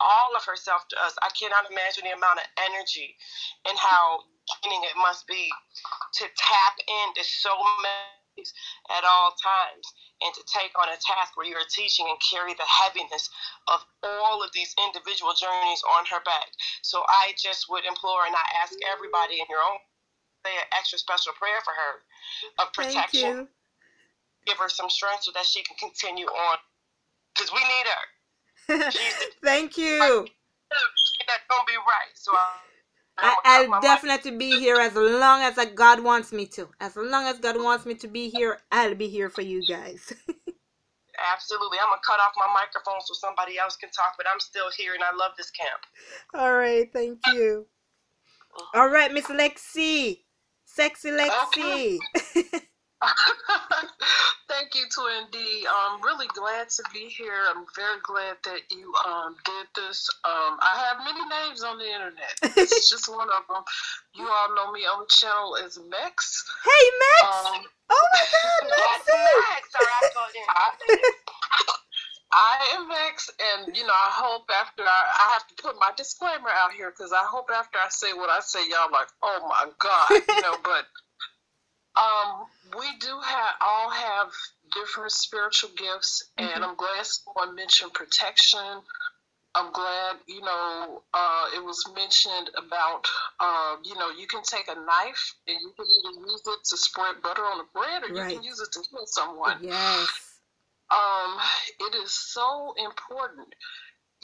all 0.00 0.34
of 0.34 0.42
herself 0.42 0.82
to 0.90 0.96
us. 1.06 1.14
I 1.22 1.30
cannot 1.38 1.70
imagine 1.70 2.02
the 2.02 2.18
amount 2.18 2.42
of 2.42 2.46
energy 2.66 3.14
and 3.68 3.78
how 3.78 4.26
draining 4.62 4.82
it 4.82 4.98
must 4.98 5.26
be 5.30 5.48
to 6.18 6.24
tap 6.34 6.74
into 7.06 7.22
so 7.22 7.54
many 7.78 8.23
at 8.90 9.04
all 9.04 9.32
times 9.38 9.86
and 10.22 10.34
to 10.34 10.42
take 10.50 10.72
on 10.78 10.88
a 10.88 10.98
task 10.98 11.36
where 11.36 11.46
you're 11.46 11.66
teaching 11.70 12.06
and 12.08 12.18
carry 12.18 12.54
the 12.54 12.66
heaviness 12.66 13.30
of 13.68 13.80
all 14.02 14.42
of 14.42 14.50
these 14.52 14.74
individual 14.86 15.32
journeys 15.34 15.82
on 15.96 16.04
her 16.10 16.22
back. 16.24 16.50
So 16.82 17.02
I 17.08 17.32
just 17.38 17.70
would 17.70 17.84
implore 17.84 18.26
and 18.26 18.34
I 18.34 18.46
ask 18.62 18.74
everybody 18.90 19.38
in 19.38 19.46
your 19.48 19.62
own 19.62 19.78
say 20.44 20.52
an 20.56 20.68
extra 20.76 20.98
special 20.98 21.32
prayer 21.40 21.60
for 21.64 21.72
her 21.72 21.92
of 22.60 22.72
protection 22.72 23.48
give 24.46 24.58
her 24.58 24.68
some 24.68 24.90
strength 24.90 25.24
so 25.24 25.32
that 25.34 25.44
she 25.44 25.62
can 25.62 25.76
continue 25.76 26.26
on. 26.26 26.58
Because 27.34 27.50
we 27.52 27.60
need 27.60 27.86
her. 27.90 28.90
Thank 29.42 29.76
you. 29.76 29.98
That's 31.26 31.44
gonna 31.48 31.64
be 31.66 31.76
right. 31.76 32.12
So 32.14 32.32
I, 32.32 32.56
will 33.22 33.80
definitely 33.80 34.32
be 34.32 34.58
here 34.58 34.76
as 34.76 34.94
long 34.94 35.42
as 35.42 35.58
God 35.74 36.02
wants 36.02 36.32
me 36.32 36.46
to. 36.46 36.68
As 36.80 36.96
long 36.96 37.24
as 37.26 37.38
God 37.38 37.62
wants 37.62 37.86
me 37.86 37.94
to 37.94 38.08
be 38.08 38.28
here, 38.28 38.58
I'll 38.72 38.94
be 38.94 39.08
here 39.08 39.30
for 39.30 39.42
you 39.42 39.64
guys. 39.66 40.12
Absolutely. 41.32 41.78
I'm 41.78 41.88
going 41.88 42.00
to 42.00 42.06
cut 42.06 42.18
off 42.20 42.32
my 42.36 42.52
microphone 42.52 43.00
so 43.04 43.14
somebody 43.14 43.58
else 43.58 43.76
can 43.76 43.90
talk, 43.90 44.14
but 44.16 44.26
I'm 44.32 44.40
still 44.40 44.70
here 44.76 44.94
and 44.94 45.02
I 45.02 45.14
love 45.16 45.32
this 45.36 45.50
camp. 45.50 45.80
All 46.34 46.54
right. 46.54 46.92
Thank 46.92 47.20
you. 47.28 47.66
All 48.74 48.88
right, 48.88 49.12
Miss 49.12 49.26
Lexi. 49.26 50.24
Sexy 50.64 51.10
Lexi. 51.10 51.98
Okay. 52.36 52.60
Thank 54.48 54.74
you, 54.74 54.84
Twin 54.94 55.26
D. 55.30 55.66
I'm 55.68 56.02
really 56.02 56.26
glad 56.28 56.68
to 56.70 56.82
be 56.92 57.08
here. 57.08 57.44
I'm 57.48 57.64
very 57.74 57.98
glad 58.02 58.36
that 58.44 58.60
you 58.70 58.92
um, 59.06 59.36
did 59.44 59.66
this. 59.74 60.08
Um, 60.24 60.58
I 60.60 60.84
have 60.88 60.98
many 61.04 61.20
names 61.28 61.62
on 61.62 61.78
the 61.78 61.86
internet. 61.86 62.54
This 62.54 62.72
is 62.72 62.88
just 62.94 63.08
one 63.08 63.28
of 63.30 63.44
them. 63.48 63.62
You 64.14 64.26
all 64.28 64.54
know 64.54 64.72
me 64.72 64.80
on 64.80 65.00
the 65.00 65.10
channel 65.10 65.56
as 65.56 65.78
Mex. 65.90 66.44
Hey, 66.64 66.84
Mex! 67.00 67.46
Um, 67.46 67.62
oh 67.90 68.06
my 68.14 68.24
God, 68.30 68.62
Mex! 68.70 69.04
Mex. 69.08 69.74
I 72.34 72.74
am 72.74 72.88
Mex, 72.88 73.30
and 73.38 73.76
you 73.76 73.86
know, 73.86 73.94
I 73.94 74.10
hope 74.10 74.50
after 74.50 74.82
I, 74.82 75.02
I 75.06 75.32
have 75.34 75.46
to 75.46 75.54
put 75.62 75.76
my 75.78 75.90
disclaimer 75.96 76.50
out 76.50 76.72
here 76.76 76.90
because 76.90 77.12
I 77.12 77.22
hope 77.22 77.48
after 77.54 77.78
I 77.78 77.86
say 77.90 78.12
what 78.12 78.28
I 78.28 78.40
say, 78.40 78.58
y'all 78.68 78.90
like, 78.90 79.06
oh 79.22 79.46
my 79.48 79.70
God, 79.78 80.10
you 80.10 80.42
know, 80.42 80.56
but 80.64 80.86
um, 81.96 82.46
we 82.78 82.86
do 83.00 83.18
have 83.22 83.54
all 83.60 83.90
have 83.90 84.28
different 84.72 85.12
spiritual 85.12 85.70
gifts, 85.76 86.30
and 86.38 86.48
mm-hmm. 86.48 86.62
I'm 86.62 86.76
glad 86.76 87.06
someone 87.06 87.54
mentioned 87.54 87.92
protection. 87.92 88.82
I'm 89.56 89.72
glad, 89.72 90.16
you 90.26 90.40
know, 90.40 91.02
uh, 91.14 91.46
it 91.54 91.64
was 91.64 91.84
mentioned 91.94 92.50
about, 92.56 93.06
uh, 93.38 93.76
you 93.84 93.94
know, 93.94 94.10
you 94.10 94.26
can 94.26 94.42
take 94.42 94.66
a 94.66 94.74
knife 94.74 95.34
and 95.46 95.56
you 95.60 95.72
can 95.76 95.86
either 95.86 96.20
use 96.28 96.42
it 96.44 96.64
to 96.70 96.76
spread 96.76 97.22
butter 97.22 97.42
on 97.42 97.58
the 97.58 97.64
bread 97.72 98.02
or 98.02 98.12
right. 98.12 98.30
you 98.30 98.36
can 98.36 98.44
use 98.44 98.60
it 98.60 98.72
to 98.72 98.80
kill 98.90 99.06
someone. 99.06 99.58
Yes. 99.62 100.08
Um, 100.90 101.38
it 101.78 101.94
is 101.94 102.12
so 102.12 102.74
important, 102.84 103.54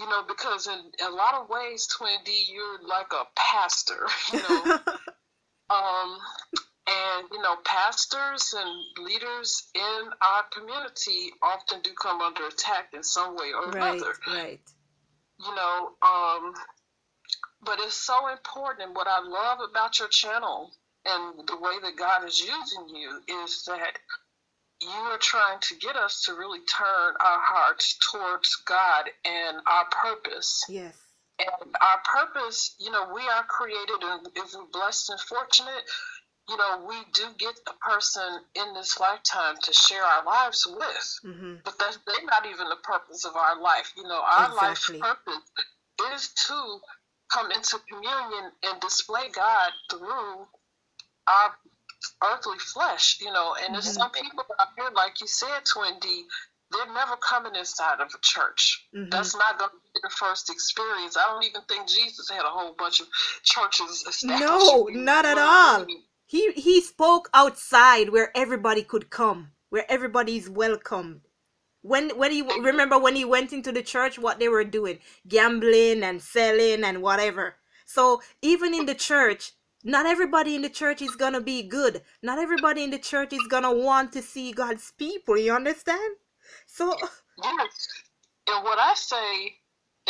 you 0.01 0.07
know, 0.07 0.25
because 0.27 0.67
in 0.67 1.07
a 1.07 1.11
lot 1.11 1.35
of 1.35 1.49
ways, 1.49 1.87
Twin 1.87 2.19
D, 2.25 2.49
you're 2.53 2.83
like 2.89 3.13
a 3.13 3.25
pastor, 3.37 4.09
you 4.33 4.41
know. 4.41 4.79
um, 5.71 6.19
and, 6.91 7.29
you 7.31 7.41
know, 7.41 7.57
pastors 7.65 8.53
and 8.57 9.07
leaders 9.07 9.69
in 9.75 10.11
our 10.23 10.45
community 10.53 11.31
often 11.41 11.81
do 11.83 11.91
come 11.95 12.21
under 12.21 12.47
attack 12.47 12.89
in 12.95 13.03
some 13.03 13.37
way 13.37 13.53
or 13.55 13.71
right, 13.71 13.95
another. 13.95 14.15
Right. 14.27 14.61
You 15.39 15.55
know, 15.55 15.91
um, 16.03 16.55
but 17.63 17.79
it's 17.81 17.95
so 17.95 18.29
important. 18.29 18.95
What 18.95 19.07
I 19.07 19.21
love 19.21 19.59
about 19.71 19.99
your 19.99 20.09
channel 20.09 20.73
and 21.07 21.47
the 21.47 21.57
way 21.57 21.77
that 21.83 21.97
God 21.97 22.27
is 22.27 22.41
using 22.41 22.95
you 22.95 23.21
is 23.45 23.65
that 23.67 23.99
you 24.81 24.89
are 24.89 25.19
trying 25.19 25.61
to 25.61 25.77
get 25.77 25.95
us 25.95 26.25
to 26.25 26.35
really 26.35 26.61
turn 26.61 27.15
our 27.21 27.41
hearts 27.41 27.99
towards 28.11 28.57
God 28.67 29.05
and 29.25 29.59
our 29.67 29.85
purpose. 29.91 30.65
Yes. 30.69 30.97
And 31.39 31.75
our 31.81 32.01
purpose, 32.05 32.75
you 32.79 32.91
know, 32.91 33.13
we 33.15 33.23
are 33.23 33.45
created 33.45 34.03
and 34.03 34.29
if 34.37 34.55
we're 34.55 34.65
blessed 34.73 35.11
and 35.11 35.21
fortunate, 35.21 35.85
you 36.51 36.57
know, 36.57 36.85
we 36.89 36.97
do 37.15 37.23
get 37.39 37.55
a 37.69 37.75
person 37.79 38.41
in 38.57 38.75
this 38.75 38.99
lifetime 38.99 39.55
to 39.63 39.73
share 39.73 40.03
our 40.03 40.25
lives 40.25 40.67
with, 40.67 41.21
mm-hmm. 41.25 41.55
but 41.65 41.79
that's 41.79 41.99
they're 42.07 42.27
not 42.27 42.45
even 42.45 42.69
the 42.69 42.83
purpose 42.83 43.25
of 43.25 43.37
our 43.37 43.63
life. 43.63 43.93
You 43.97 44.03
know, 44.03 44.21
our 44.21 44.47
exactly. 44.47 44.99
life's 44.99 45.15
purpose 45.25 46.13
is 46.13 46.29
to 46.49 46.79
come 47.33 47.53
into 47.53 47.79
communion 47.89 48.51
and 48.65 48.81
display 48.81 49.29
God 49.33 49.71
through 49.91 50.49
our 51.29 51.55
earthly 52.33 52.59
flesh. 52.59 53.19
You 53.21 53.33
know, 53.33 53.55
and 53.55 53.67
mm-hmm. 53.67 53.73
there's 53.75 53.95
some 53.95 54.11
people 54.11 54.45
out 54.59 54.69
here, 54.77 54.91
like 54.93 55.21
you 55.21 55.29
said, 55.29 55.61
Twin 55.73 56.01
D, 56.01 56.25
they're 56.73 56.93
never 56.93 57.17
coming 57.17 57.55
inside 57.55 58.01
of 58.01 58.09
a 58.09 58.19
church. 58.23 58.89
Mm-hmm. 58.93 59.11
That's 59.11 59.37
not 59.37 59.57
going 59.57 59.71
to 59.71 59.77
be 59.77 60.01
their 60.03 60.11
first 60.11 60.51
experience. 60.51 61.17
I 61.17 61.31
don't 61.31 61.45
even 61.45 61.63
think 61.69 61.87
Jesus 61.87 62.29
had 62.29 62.43
a 62.43 62.51
whole 62.51 62.75
bunch 62.77 62.99
of 62.99 63.07
churches 63.45 64.05
established. 64.09 64.41
No, 64.41 64.89
not 64.91 65.25
at 65.25 65.39
all. 65.39 65.87
He 66.31 66.53
he 66.53 66.81
spoke 66.81 67.29
outside 67.35 68.11
where 68.11 68.31
everybody 68.37 68.85
could 68.85 69.11
come, 69.11 69.51
where 69.69 69.85
everybody 69.91 70.37
is 70.37 70.49
welcomed. 70.49 71.23
When 71.83 72.11
when 72.11 72.31
he 72.31 72.43
remember 72.43 72.97
when 73.01 73.17
he 73.17 73.25
went 73.25 73.53
into 73.53 73.73
the 73.73 73.83
church, 73.83 74.17
what 74.17 74.39
they 74.39 74.49
were 74.49 74.63
doing, 74.63 75.01
gambling 75.27 76.05
and 76.05 76.23
selling 76.23 76.85
and 76.85 77.03
whatever. 77.03 77.57
So 77.85 78.23
even 78.43 78.75
in 78.75 78.87
the 78.87 78.95
church, 78.95 79.55
not 79.83 80.07
everybody 80.07 80.55
in 80.55 80.63
the 80.63 80.69
church 80.69 81.03
is 81.03 81.17
gonna 81.17 81.41
be 81.41 81.65
good. 81.65 82.01
Not 82.23 82.39
everybody 82.39 82.85
in 82.85 82.91
the 82.91 83.01
church 83.01 83.33
is 83.33 83.49
gonna 83.49 83.75
want 83.75 84.13
to 84.13 84.23
see 84.23 84.53
God's 84.53 84.93
people. 84.93 85.37
You 85.37 85.53
understand? 85.55 86.15
So 86.69 86.97
yes, 87.43 87.89
and 88.47 88.63
what 88.63 88.79
I 88.79 88.95
say 88.95 89.57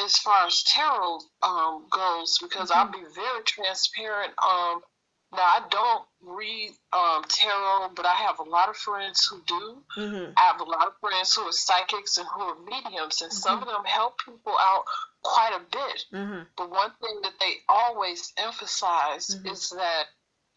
as 0.05 0.19
far 0.19 0.47
as 0.47 0.63
tarot 0.65 1.21
um, 1.43 1.87
goes, 1.91 2.37
because 2.43 2.71
mm-hmm. 2.71 2.79
I'll 2.79 2.93
be 2.93 3.09
very 3.15 3.43
transparent. 3.45 4.35
Um, 4.45 4.83
now 5.33 5.43
I 5.43 5.61
don't 5.71 6.05
read 6.23 6.71
um, 6.93 7.23
tarot, 7.29 7.91
but 7.95 8.05
I 8.05 8.15
have 8.15 8.41
a 8.41 8.49
lot 8.49 8.69
of 8.69 8.77
friends 8.77 9.27
who 9.27 9.41
do. 9.47 9.83
Mm-hmm. 9.97 10.33
I 10.37 10.41
have 10.41 10.61
a 10.61 10.65
lot 10.65 10.89
of 10.89 10.95
friends 11.01 11.35
who 11.35 11.43
are 11.43 11.53
psychics 11.53 12.19
and 12.19 12.27
who 12.35 12.43
are 12.43 12.57
mediums, 12.65 13.23
and 13.23 13.31
mm-hmm. 13.31 13.39
some 13.39 13.63
of 13.63 13.69
them 13.69 13.85
help 13.85 14.19
people 14.25 14.55
out 14.59 14.85
quite 15.23 15.53
a 15.55 15.61
bit. 15.71 16.05
Mm-hmm. 16.13 16.43
But 16.57 16.71
one 16.71 16.91
thing 17.01 17.21
that 17.23 17.35
they 17.39 17.55
always 17.69 18.33
emphasize 18.37 19.29
mm-hmm. 19.29 19.47
is 19.47 19.71
that, 19.71 20.05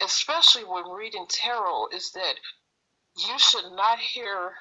especially 0.02 0.64
when 0.64 0.90
reading 0.90 1.26
tarot, 1.30 1.88
is 1.94 2.12
that 2.12 2.34
you 3.18 3.38
should 3.38 3.72
not 3.76 4.00
hear 4.00 4.54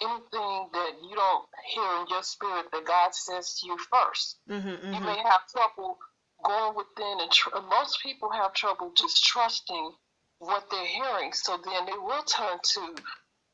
anything 0.00 0.68
that 0.72 0.92
you 1.02 1.14
don't 1.14 1.44
hear 1.74 2.00
in 2.00 2.06
your 2.08 2.22
spirit 2.22 2.66
that 2.72 2.84
God 2.84 3.14
says 3.14 3.58
to 3.60 3.66
you 3.66 3.76
1st 3.92 4.34
mm-hmm, 4.48 4.68
You 4.68 4.76
mm-hmm. 4.76 5.04
may 5.04 5.18
have 5.18 5.40
trouble 5.50 5.98
going 6.44 6.76
within, 6.76 7.20
and 7.20 7.30
tr- 7.30 7.50
most 7.70 8.00
people 8.02 8.30
have 8.30 8.52
trouble 8.54 8.92
just 8.96 9.24
trusting 9.24 9.92
what 10.38 10.64
they're 10.70 10.86
hearing. 10.86 11.32
So 11.32 11.58
then 11.64 11.86
they 11.86 11.98
will 11.98 12.22
turn 12.22 12.58
to 12.62 12.94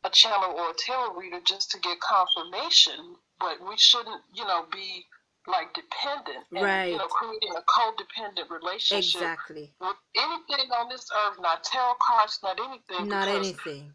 a 0.04 0.10
channel 0.10 0.54
or 0.56 0.70
a 0.70 0.74
tarot 0.78 1.14
reader 1.14 1.40
just 1.44 1.70
to 1.72 1.78
get 1.80 1.98
confirmation. 2.00 3.16
But 3.40 3.58
we 3.66 3.76
shouldn't, 3.76 4.22
you 4.34 4.44
know, 4.44 4.66
be 4.72 5.06
like 5.46 5.74
dependent 5.74 6.44
and 6.52 6.64
right. 6.64 6.92
you 6.92 6.96
know 6.96 7.06
creating 7.06 7.52
a 7.56 7.62
codependent 7.68 8.48
relationship 8.50 9.20
exactly 9.20 9.72
with 9.80 9.96
anything 10.16 10.70
on 10.72 10.88
this 10.88 11.06
earth 11.26 11.36
not 11.40 11.62
tarot 11.62 11.92
cards 12.00 12.38
not 12.42 12.58
anything 12.58 13.08
not 13.08 13.28
anything 13.28 13.92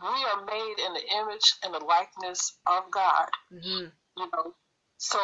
we 0.00 0.08
are 0.08 0.44
made 0.46 0.74
in 0.86 0.92
the 0.94 1.02
image 1.16 1.56
and 1.64 1.74
the 1.74 1.80
likeness 1.80 2.58
of 2.66 2.84
god 2.92 3.28
mm-hmm. 3.52 3.86
you 4.16 4.30
know 4.32 4.54
so 4.98 5.18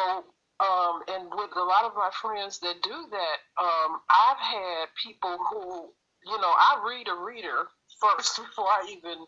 um, 0.59 1.01
and 1.07 1.29
with 1.31 1.51
a 1.55 1.63
lot 1.63 1.85
of 1.85 1.95
my 1.95 2.09
friends 2.21 2.59
that 2.59 2.81
do 2.81 3.07
that, 3.11 3.37
um, 3.61 4.01
I've 4.09 4.39
had 4.39 4.85
people 5.03 5.37
who 5.51 5.89
you 6.25 6.37
know, 6.41 6.51
I 6.51 6.81
read 6.85 7.07
a 7.07 7.23
reader 7.23 7.67
first 8.01 8.35
before 8.37 8.65
I 8.65 8.85
even 8.89 9.25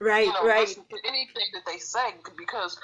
Right, 0.00 0.26
you 0.26 0.32
know 0.32 0.44
right. 0.46 0.66
listen 0.66 0.84
to 0.90 0.98
anything 1.06 1.46
that 1.54 1.64
they 1.66 1.78
say 1.78 2.14
because 2.36 2.76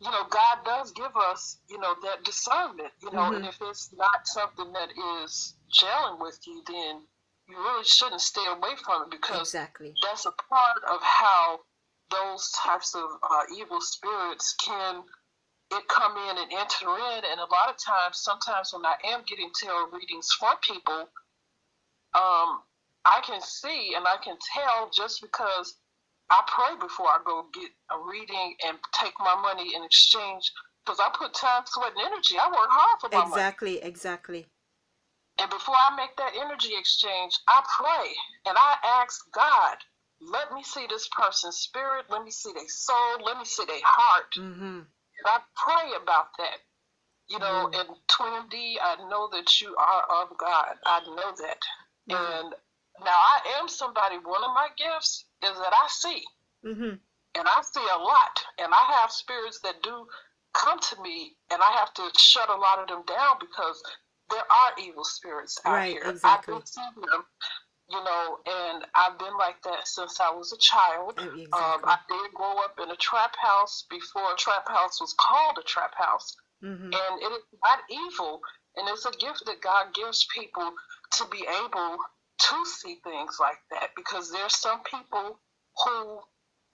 you 0.00 0.10
know 0.10 0.24
God 0.28 0.58
does 0.64 0.92
give 0.92 1.16
us 1.16 1.58
you 1.68 1.78
know 1.78 1.94
that 2.02 2.24
discernment. 2.24 2.92
You 3.02 3.10
know, 3.12 3.32
and 3.32 3.44
Mhm. 3.44 3.48
if 3.48 3.56
it's 3.62 3.92
not 3.94 4.26
something 4.26 4.72
that 4.72 4.90
is 5.24 5.54
gelling 5.72 6.20
with 6.20 6.38
you, 6.46 6.62
then 6.66 7.06
you 7.48 7.56
really 7.56 7.84
shouldn't 7.84 8.20
stay 8.20 8.44
away 8.46 8.76
from 8.84 9.04
it 9.04 9.10
because 9.10 9.40
Exactly. 9.54 9.94
that's 10.02 10.26
a 10.26 10.32
part 10.32 10.84
of 10.84 11.02
how 11.02 11.60
those 12.10 12.50
types 12.52 12.94
of 12.94 13.08
uh, 13.30 13.42
evil 13.56 13.80
spirits 13.80 14.54
can 14.64 15.02
it 15.72 15.88
come 15.88 16.16
in 16.30 16.38
and 16.38 16.52
enter 16.52 16.88
in 16.88 17.20
and 17.30 17.38
a 17.40 17.48
lot 17.50 17.68
of 17.68 17.76
times 17.78 18.18
sometimes 18.18 18.72
when 18.72 18.84
i 18.86 18.94
am 19.12 19.22
getting 19.28 19.50
tarot 19.54 19.90
readings 19.92 20.28
from 20.38 20.54
people 20.62 21.08
um, 22.14 22.60
i 23.04 23.20
can 23.24 23.40
see 23.40 23.94
and 23.96 24.04
i 24.06 24.16
can 24.22 24.36
tell 24.54 24.90
just 24.94 25.20
because 25.22 25.76
i 26.30 26.42
pray 26.46 26.76
before 26.80 27.06
i 27.06 27.18
go 27.24 27.46
get 27.54 27.70
a 27.92 27.98
reading 28.10 28.54
and 28.66 28.76
take 29.00 29.14
my 29.20 29.34
money 29.40 29.74
in 29.74 29.84
exchange 29.84 30.50
because 30.84 30.98
i 31.00 31.08
put 31.16 31.32
time 31.34 31.62
sweat 31.66 31.92
and 31.96 32.06
energy 32.12 32.36
i 32.38 32.48
work 32.48 32.68
hard 32.70 33.00
for 33.00 33.08
my 33.10 33.18
money 33.18 33.30
Exactly, 33.30 33.82
exactly. 33.82 34.46
and 35.38 35.48
before 35.50 35.76
I 35.76 35.96
make 35.96 36.14
that 36.16 36.32
energy 36.38 36.72
exchange, 36.78 37.32
I 37.48 37.62
pray 37.78 38.12
and 38.46 38.56
I 38.58 38.74
ask 39.00 39.20
God, 39.32 39.76
let 40.20 40.52
me 40.52 40.62
see 40.62 40.86
this 40.88 41.08
person's 41.16 41.56
spirit, 41.56 42.04
let 42.10 42.22
me 42.24 42.30
see 42.30 42.52
their 42.52 42.68
soul, 42.68 43.24
let 43.24 43.38
me 43.38 43.44
see 43.44 43.64
their 43.64 43.80
heart. 43.82 44.34
Mm-hmm. 44.36 44.80
And 45.20 45.28
I 45.28 45.40
pray 45.54 45.92
about 46.02 46.36
that. 46.38 46.58
You 47.28 47.38
know, 47.38 47.68
Mm. 47.72 47.80
and 47.80 47.88
Twin 48.08 48.48
D, 48.48 48.78
I 48.80 48.96
know 49.08 49.28
that 49.28 49.60
you 49.60 49.76
are 49.76 50.02
of 50.22 50.36
God. 50.36 50.78
I 50.84 51.00
know 51.00 51.30
that. 51.32 51.62
Mhm. 52.08 52.16
And 52.40 52.54
now 53.04 53.16
I 53.16 53.40
am 53.58 53.68
somebody, 53.68 54.18
one 54.18 54.42
of 54.42 54.52
my 54.52 54.68
gifts 54.76 55.24
is 55.42 55.56
that 55.58 55.72
I 55.72 55.86
see. 55.88 56.26
Mm-hmm. 56.64 56.96
And 57.36 57.48
I 57.48 57.62
see 57.62 57.86
a 57.88 57.96
lot. 57.98 58.44
And 58.58 58.74
I 58.74 58.84
have 58.98 59.12
spirits 59.12 59.60
that 59.60 59.80
do 59.82 60.08
come 60.54 60.80
to 60.80 61.00
me, 61.02 61.36
and 61.50 61.62
I 61.62 61.70
have 61.72 61.94
to 61.94 62.10
shut 62.18 62.48
a 62.48 62.56
lot 62.56 62.80
of 62.80 62.88
them 62.88 63.04
down 63.04 63.38
because 63.38 63.80
there 64.30 64.50
are 64.52 64.74
evil 64.78 65.04
spirits 65.04 65.60
out 65.64 65.72
Right, 65.74 65.92
here. 65.92 66.02
exactly. 66.02 66.54
I've 66.54 66.60
been 66.60 66.66
seeing 66.66 66.94
them, 66.96 67.26
you 67.90 68.02
know, 68.04 68.38
and 68.46 68.84
I've 68.94 69.18
been 69.18 69.36
like 69.36 69.62
that 69.64 69.86
since 69.86 70.20
I 70.20 70.30
was 70.30 70.52
a 70.52 70.58
child. 70.58 71.14
Oh, 71.18 71.24
Um, 71.52 71.80
I 71.84 71.98
did 72.08 72.34
grow 72.34 72.58
up 72.58 72.78
in 72.82 72.90
a 72.90 72.96
trap 72.96 73.34
house 73.36 73.84
before 73.90 74.32
a 74.32 74.36
trap 74.36 74.68
house 74.68 75.00
was 75.00 75.14
called 75.18 75.58
a 75.58 75.62
trap 75.62 75.94
house. 75.96 76.36
Mm-hmm. 76.62 76.84
And 76.84 77.22
it 77.22 77.32
is 77.32 77.58
not 77.64 77.80
evil, 77.90 78.40
and 78.76 78.88
it's 78.88 79.06
a 79.06 79.12
gift 79.12 79.44
that 79.46 79.60
God 79.60 79.94
gives 79.94 80.26
people 80.34 80.72
to 81.16 81.24
be 81.30 81.44
able 81.64 81.96
to 82.48 82.66
see 82.66 82.96
things 83.02 83.38
like 83.40 83.58
that 83.70 83.90
because 83.96 84.30
there's 84.30 84.56
some 84.56 84.80
people 84.84 85.40
who 85.84 86.20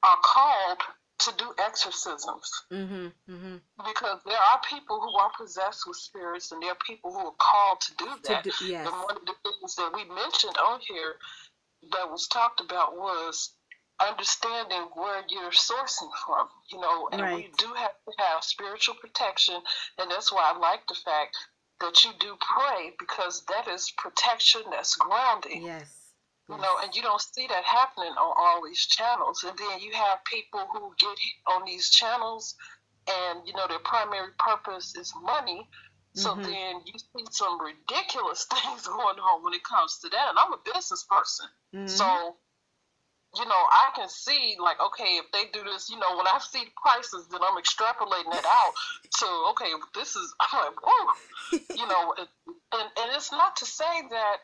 are 0.03 0.19
called 0.23 0.79
to 1.19 1.33
do 1.39 1.53
exorcisms 1.59 2.51
Mm-hmm. 2.73 3.07
Mm-hmm. 3.31 3.57
because 3.85 4.21
there 4.27 4.37
are 4.53 4.61
people 4.69 5.01
who 5.01 5.17
are 5.19 5.31
possessed 5.39 5.85
with 5.87 5.97
spirits 5.97 6.53
and 6.53 6.63
there 6.63 6.73
are 6.73 6.79
people 6.87 7.13
who 7.13 7.19
are 7.27 7.35
called 7.39 7.81
to 7.81 7.93
do 7.97 8.05
To 8.07 8.29
that. 8.29 8.45
do, 8.45 8.51
yes. 8.65 8.87
And 8.87 8.95
one 8.95 9.17
of 9.17 9.25
the 9.27 9.35
things 9.43 9.75
that 9.77 9.91
we 9.95 10.05
mentioned 10.05 10.57
on 10.59 10.81
here 10.81 11.15
that 11.93 12.11
was 12.11 12.27
talked 12.29 12.61
about 12.61 12.97
was 12.97 13.53
understanding 14.01 14.89
where 14.95 15.23
you're 15.29 15.51
sourcing 15.53 16.11
from, 16.25 16.49
you 16.71 16.79
know, 16.81 17.09
and 17.13 17.35
we 17.35 17.49
do 17.57 17.67
have 17.75 17.93
to 18.07 18.13
have 18.23 18.45
spiritual 18.45 18.95
protection, 19.01 19.55
and 19.99 20.11
that's 20.11 20.31
why 20.31 20.53
I 20.55 20.59
like 20.59 20.87
the 20.87 20.97
fact 21.03 21.37
that 21.81 22.05
you 22.05 22.11
do 22.21 22.37
pray 22.41 22.93
because 22.99 23.45
that 23.49 23.69
is 23.69 23.91
protection, 23.97 24.63
that's 24.71 24.97
grounding. 24.97 25.63
Yes. 25.65 25.96
You 26.49 26.59
know, 26.59 26.79
and 26.83 26.95
you 26.95 27.03
don't 27.03 27.21
see 27.21 27.47
that 27.49 27.65
happening 27.65 28.13
on 28.13 28.35
all 28.37 28.63
these 28.65 28.87
channels. 28.87 29.43
And 29.43 29.59
then 29.59 29.81
you 29.81 29.93
have 29.93 30.25
people 30.25 30.61
who 30.73 30.95
get 30.99 31.19
on 31.49 31.65
these 31.67 31.91
channels 31.91 32.55
and, 33.09 33.47
you 33.47 33.53
know, 33.55 33.67
their 33.69 33.81
primary 33.81 34.31
purpose 34.39 34.95
is 34.97 35.13
money. 35.23 35.69
So 36.15 36.37
Mhm. 36.37 36.45
then 36.45 36.83
you 36.87 36.99
see 36.99 37.25
some 37.33 37.61
ridiculous 37.61 38.45
things 38.51 38.87
going 38.87 39.19
on 39.19 39.43
when 39.43 39.55
it 39.55 39.65
comes 39.65 39.99
to 40.01 40.09
that. 40.11 40.29
And 40.31 40.39
I'm 40.39 40.53
a 40.53 40.59
business 40.59 41.05
person. 41.05 41.49
Mhm. 41.75 41.89
So, 41.89 42.39
you 43.37 43.45
know, 43.45 43.67
I 43.71 43.91
can 43.97 44.09
see, 44.09 44.57
like, 44.61 44.81
okay, 44.81 45.19
if 45.19 45.31
they 45.33 45.47
do 45.53 45.65
this, 45.65 45.91
you 45.91 45.99
know, 45.99 46.17
when 46.17 46.27
I 46.29 46.39
see 46.39 46.65
prices, 46.81 47.27
then 47.29 47.41
I'm 47.43 47.59
extrapolating 47.61 48.33
it 48.33 48.45
out 48.47 48.73
to, 49.19 49.27
okay, 49.51 49.73
this 49.95 50.15
is, 50.17 50.35
I'm 50.41 50.65
like, 50.65 50.87
whoa 50.87 51.13
you 51.75 51.87
know, 51.87 52.15
and 52.17 52.29
and 52.99 53.13
it's 53.15 53.31
not 53.33 53.57
to 53.57 53.67
say 53.67 54.03
that, 54.11 54.37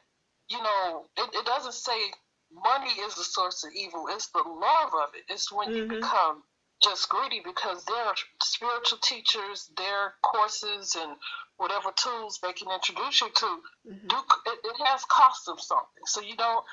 you 0.49 0.59
know, 0.59 1.05
it, 1.16 1.30
it 1.34 1.47
doesn't 1.47 1.74
say 1.74 2.12
money 2.53 2.90
is 3.07 3.14
the 3.14 3.24
source 3.24 3.64
of 3.64 3.72
evil. 3.74 4.07
It's 4.11 4.28
the 4.28 4.43
love 4.47 4.93
of 4.95 5.14
it. 5.14 5.24
It's 5.32 5.51
when 5.53 5.72
you 5.74 5.84
Mhm. 5.84 6.01
become 6.01 6.43
just 6.82 7.09
greedy 7.09 7.40
because 7.45 7.84
there 7.84 8.05
are 8.05 8.14
spiritual 8.43 8.99
teachers, 8.99 9.70
their 9.76 10.14
courses, 10.22 10.97
and 10.97 11.16
whatever 11.57 11.93
tools 11.97 12.38
they 12.43 12.53
can 12.53 12.70
introduce 12.70 13.20
you 13.20 13.30
to. 13.30 13.62
Mhm. 13.86 14.09
Do 14.09 14.16
it, 14.47 14.59
it 14.64 14.76
has 14.86 15.05
cost 15.05 15.47
them 15.47 15.59
something. 15.59 16.05
So 16.07 16.20
you 16.20 16.36
don't, 16.36 16.64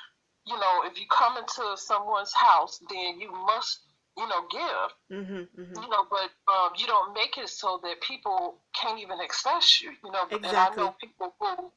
you 0.46 0.56
know, 0.58 0.82
if 0.84 0.98
you 0.98 1.06
come 1.08 1.36
into 1.36 1.76
someone's 1.76 2.32
house, 2.34 2.82
then 2.90 3.20
you 3.20 3.30
must, 3.30 3.80
you 4.16 4.26
know, 4.26 4.46
give 4.50 4.90
Mhm. 5.10 5.48
Mhm. 5.56 5.82
you 5.82 5.88
know, 5.88 6.04
but 6.10 6.30
um, 6.52 6.72
you 6.76 6.86
don't 6.86 7.12
make 7.14 7.36
it 7.38 7.48
so 7.48 7.78
that 7.82 8.00
people 8.00 8.60
can't 8.74 8.98
even 8.98 9.20
access 9.20 9.80
you, 9.82 9.90
you 10.04 10.10
know. 10.10 10.22
And 10.30 10.44
I 10.44 10.46
Exactly. 10.46 10.84
know 10.84 10.94
people 11.00 11.34
who, 11.38 11.72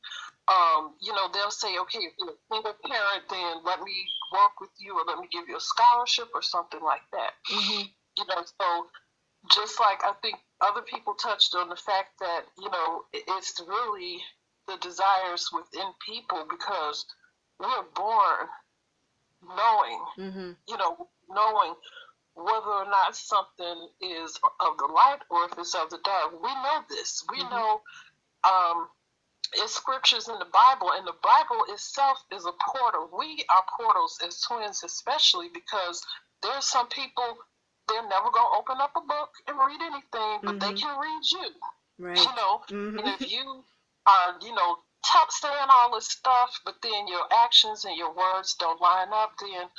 um, 0.47 0.95
you 0.99 1.13
know, 1.13 1.29
they'll 1.33 1.51
say, 1.51 1.77
okay, 1.79 1.99
if 1.99 2.13
you're 2.19 2.31
a 2.31 2.39
single 2.51 2.75
parent, 2.85 3.23
then 3.29 3.63
let 3.63 3.81
me 3.81 4.05
work 4.33 4.59
with 4.59 4.71
you 4.77 4.93
or 4.97 5.03
let 5.07 5.19
me 5.19 5.27
give 5.31 5.47
you 5.47 5.57
a 5.57 5.61
scholarship 5.61 6.29
or 6.33 6.41
something 6.41 6.81
like 6.81 7.03
that. 7.11 7.33
Mhm. 7.49 7.93
You 8.17 8.25
know, 8.27 8.43
so 8.59 8.87
just 9.51 9.79
like 9.79 10.03
I 10.03 10.13
think 10.21 10.35
other 10.61 10.81
people 10.81 11.13
touched 11.15 11.55
on 11.55 11.69
the 11.69 11.75
fact 11.75 12.19
that, 12.19 12.45
you 12.57 12.69
know, 12.69 13.05
it's 13.13 13.59
really 13.61 14.23
the 14.67 14.77
desires 14.77 15.49
within 15.51 15.93
people 16.05 16.45
because 16.49 17.05
we're 17.59 17.83
born 17.95 18.49
knowing 19.41 20.05
Mhm. 20.17 20.57
you 20.67 20.77
know, 20.77 21.09
knowing 21.29 21.75
whether 22.35 22.71
or 22.71 22.85
not 22.85 23.15
something 23.15 23.89
is 24.01 24.39
of 24.59 24.77
the 24.77 24.85
light 24.85 25.19
or 25.29 25.45
if 25.45 25.57
it's 25.57 25.75
of 25.75 25.89
the 25.89 25.99
dark. 26.03 26.31
We 26.41 26.53
know 26.53 26.83
this. 26.89 27.23
We 27.29 27.43
Mhm. 27.43 27.49
know 27.49 27.83
um, 28.43 28.89
it's 29.55 29.75
scriptures 29.75 30.27
in 30.27 30.39
the 30.39 30.45
Bible, 30.51 30.91
and 30.93 31.05
the 31.05 31.15
Bible 31.21 31.65
itself 31.69 32.23
is 32.31 32.45
a 32.45 32.53
portal. 32.53 33.09
We 33.17 33.43
are 33.49 33.63
portals 33.77 34.19
as 34.25 34.41
twins, 34.41 34.83
especially 34.83 35.49
because 35.53 36.03
there's 36.41 36.65
some 36.65 36.87
people 36.89 37.37
they're 37.87 38.07
never 38.07 38.31
gonna 38.31 38.57
open 38.57 38.79
up 38.79 38.91
a 38.95 39.01
book 39.01 39.31
and 39.47 39.57
read 39.57 39.81
anything, 39.81 40.39
but 40.43 40.59
they 40.59 40.71
Mhm. 40.73 40.81
can 40.81 40.99
read 40.99 41.31
you. 41.31 41.49
Right. 41.99 42.17
You 42.17 42.35
know, 42.35 42.63
and 42.69 43.07
Mhm. 43.07 43.13
if 43.15 43.31
you 43.31 43.65
are, 44.05 44.37
you 44.41 44.53
know, 44.53 44.77
t- 45.03 45.19
saying 45.29 45.67
all 45.69 45.91
this 45.93 46.07
stuff, 46.09 46.61
but 46.63 46.81
then 46.81 47.07
your 47.07 47.27
actions 47.33 47.85
and 47.85 47.97
your 47.97 48.11
words 48.11 48.55
don't 48.55 48.79
line 48.81 49.11
up, 49.13 49.37
then 49.37 49.69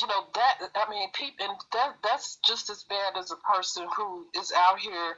you 0.00 0.06
know 0.06 0.28
that 0.34 0.70
I 0.74 0.88
mean, 0.90 1.10
people, 1.12 1.46
and 1.46 1.58
that 1.72 1.96
that's 2.02 2.36
just 2.36 2.70
as 2.70 2.84
bad 2.84 3.16
as 3.16 3.30
a 3.30 3.36
person 3.36 3.88
who 3.96 4.28
is 4.34 4.52
out 4.52 4.78
here 4.78 5.16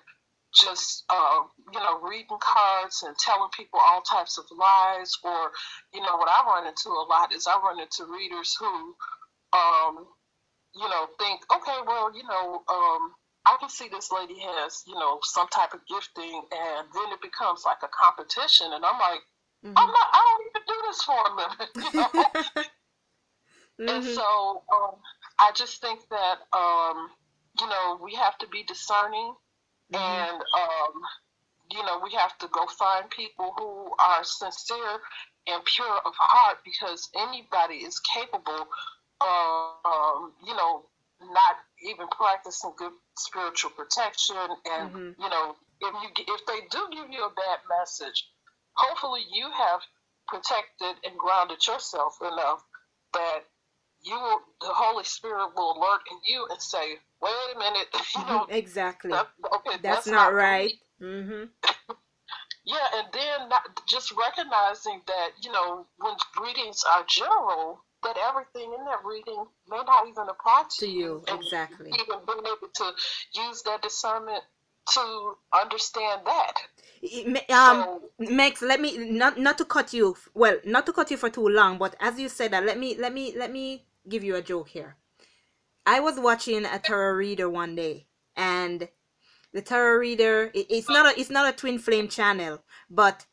just 0.55 1.05
uh, 1.11 1.41
you 1.73 1.79
know 1.81 2.01
reading 2.01 2.39
cards 2.41 3.03
and 3.07 3.17
telling 3.19 3.51
people 3.57 3.81
all 3.83 4.03
types 4.03 4.39
of 4.39 4.45
lies, 4.57 5.13
or 5.25 5.51
you 5.95 6.01
know 6.01 6.17
what 6.17 6.29
I 6.29 6.45
run 6.47 6.67
into 6.67 6.89
a 6.91 7.07
lot 7.09 7.33
is 7.35 7.47
I 7.47 7.59
run 7.61 7.81
into 7.81 8.07
readers 8.07 8.55
who, 8.59 8.95
um, 9.53 10.07
you 10.75 10.89
know, 10.89 11.09
think, 11.19 11.41
okay, 11.55 11.79
well, 11.87 12.15
you 12.17 12.23
know, 12.25 12.63
um, 12.69 13.13
I 13.47 13.57
can 13.61 13.69
see 13.69 13.89
this 13.89 14.13
lady 14.13 14.39
has, 14.41 14.83
you 14.87 14.95
know, 14.95 15.19
some 15.23 15.49
type 15.49 15.75
of 15.75 15.81
gifting, 15.89 16.43
and 16.53 16.89
then 16.95 17.13
it 17.13 17.21
becomes 17.23 17.65
like 17.65 17.79
a 17.83 17.89
competition, 17.89 18.73
and 18.73 18.85
I'm 18.85 18.99
like, 18.99 19.21
I'm 19.77 19.87
Mhm. 19.87 19.93
not, 19.93 20.09
I 20.13 20.21
don't 20.27 20.47
even 20.51 20.63
do 20.67 20.83
this 20.89 21.03
for 21.03 21.17
a 21.17 21.35
living, 21.37 21.69
you 21.77 21.91
know. 21.97 22.25
And 23.87 24.05
Mhm. 24.05 24.05
so 24.05 24.63
um, 24.73 24.97
I 25.39 25.53
just 25.55 25.81
think 25.81 26.01
that, 26.11 26.39
um, 26.53 27.11
you 27.61 27.67
know, 27.67 27.99
we 28.03 28.15
have 28.15 28.39
to 28.39 28.47
be 28.49 28.63
discerning 28.63 29.35
Mhm. 29.93 30.01
and, 30.01 30.43
um, 30.55 31.03
you 31.71 31.83
know, 31.85 31.99
we 32.03 32.13
have 32.13 32.37
to 32.39 32.49
go 32.49 32.67
find 32.67 33.11
people 33.11 33.55
who 33.59 33.95
are 33.99 34.25
sincere 34.25 35.01
and 35.47 35.65
pure 35.65 35.99
of 36.05 36.15
heart 36.17 36.59
because 36.65 37.09
anybody 37.17 37.77
is 37.85 37.99
capable 38.01 38.69
of, 39.21 39.77
um, 39.85 40.33
you 40.45 40.55
know, 40.55 40.85
not 41.21 41.57
even 41.83 42.09
practicing 42.09 42.73
good 42.77 42.93
spiritual 43.17 43.71
protection. 43.71 44.37
And, 44.65 44.91
Mhm. 44.91 45.15
you 45.19 45.29
know, 45.29 45.57
if 45.81 45.95
you 46.03 46.35
if 46.35 46.47
they 46.47 46.61
do 46.71 46.89
give 46.91 47.11
you 47.11 47.25
a 47.25 47.31
bad 47.31 47.59
message, 47.69 48.29
hopefully 48.75 49.23
you 49.31 49.51
have 49.51 49.81
protected 50.29 50.97
and 51.05 51.19
grounded 51.19 51.67
yourself 51.67 52.21
enough 52.23 52.65
that 53.13 53.45
you 54.03 54.15
will, 54.15 54.41
the 54.61 54.69
Holy 54.69 55.05
Spirit 55.05 55.51
will 55.57 55.77
alert 55.79 56.01
in 56.11 56.19
you 56.27 56.47
and 56.51 56.61
say, 56.61 56.99
"Wait 57.23 57.33
a 57.55 57.59
minute, 57.59 57.89
you 58.17 58.27
know, 58.27 58.47
exactly. 58.51 59.11
that, 59.11 59.29
okay, 59.55 59.79
That's, 59.83 59.83
that's, 59.83 60.07
not 60.07 60.31
for 60.31 60.37
right. 60.37 60.73
me." 61.01 61.07
Mhm. 61.07 61.49
Yeah, 62.65 62.87
and 62.95 63.09
then 63.13 63.49
not, 63.49 63.63
just 63.89 64.13
recognizing 64.13 65.01
that 65.07 65.31
you 65.43 65.51
know 65.51 65.87
when 65.99 66.15
readings 66.43 66.85
are 66.85 67.05
general, 67.09 67.83
that 68.03 68.17
everything 68.29 68.75
in 68.79 68.85
that 68.85 69.05
reading 69.05 69.45
may 69.69 69.83
not 69.87 70.07
even 70.09 70.29
apply 70.29 70.65
to, 70.71 70.87
To 70.87 70.87
you, 70.87 71.25
exactly. 71.29 71.89
Even 71.89 72.19
being 72.27 72.47
able 72.47 72.69
to 72.75 72.93
use 73.35 73.63
that 73.63 73.83
discernment 73.83 74.45
to 74.93 75.37
understand 75.53 76.23
that. 76.27 76.55
Um, 77.51 77.83
So, 77.83 78.03
Max, 78.19 78.61
let 78.63 78.81
me 78.81 78.99
not 78.99 79.39
not 79.39 79.57
to 79.59 79.65
cut 79.65 79.93
you. 79.93 80.17
Well, 80.35 80.59
not 80.65 80.85
to 80.87 80.93
cut 80.93 81.11
you 81.11 81.17
for 81.17 81.31
too 81.31 81.49
long, 81.49 81.79
but 81.79 81.97
as 82.01 82.19
you 82.21 82.29
said 82.29 82.53
that, 82.53 82.65
let 82.65 82.79
me 82.79 82.95
let 82.97 83.13
me 83.13 83.33
let 83.37 83.51
me 83.51 83.85
give 84.11 84.25
you 84.25 84.37
a 84.37 84.43
joke 84.43 84.69
here. 84.69 84.97
I 85.87 86.01
was 86.01 86.19
watching 86.19 86.65
a 86.65 86.79
tarot 86.79 87.15
reader 87.15 87.49
one 87.49 87.75
day, 87.75 88.07
and 88.37 88.89
the 89.53 89.63
tarot 89.63 89.99
reader 89.99 90.51
it- 90.55 90.67
it's 90.71 90.89
not 90.89 91.07
a 91.07 91.21
it's 91.21 91.31
not 91.31 91.49
a 91.49 91.57
twin 91.57 91.79
flame 91.79 92.09
channel, 92.09 92.63
but 92.89 93.27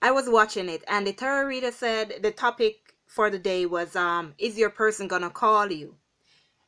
I 0.00 0.10
was 0.10 0.28
watching 0.28 0.68
it, 0.68 0.82
and 0.88 1.06
the 1.06 1.12
tarot 1.12 1.46
reader 1.46 1.70
said 1.70 2.20
the 2.22 2.32
topic 2.32 2.96
for 3.06 3.30
the 3.30 3.38
day 3.38 3.66
was 3.66 3.94
um 3.94 4.34
is 4.38 4.58
your 4.58 4.70
person 4.70 5.06
gonna 5.08 5.30
call 5.30 5.70
you? 5.70 5.98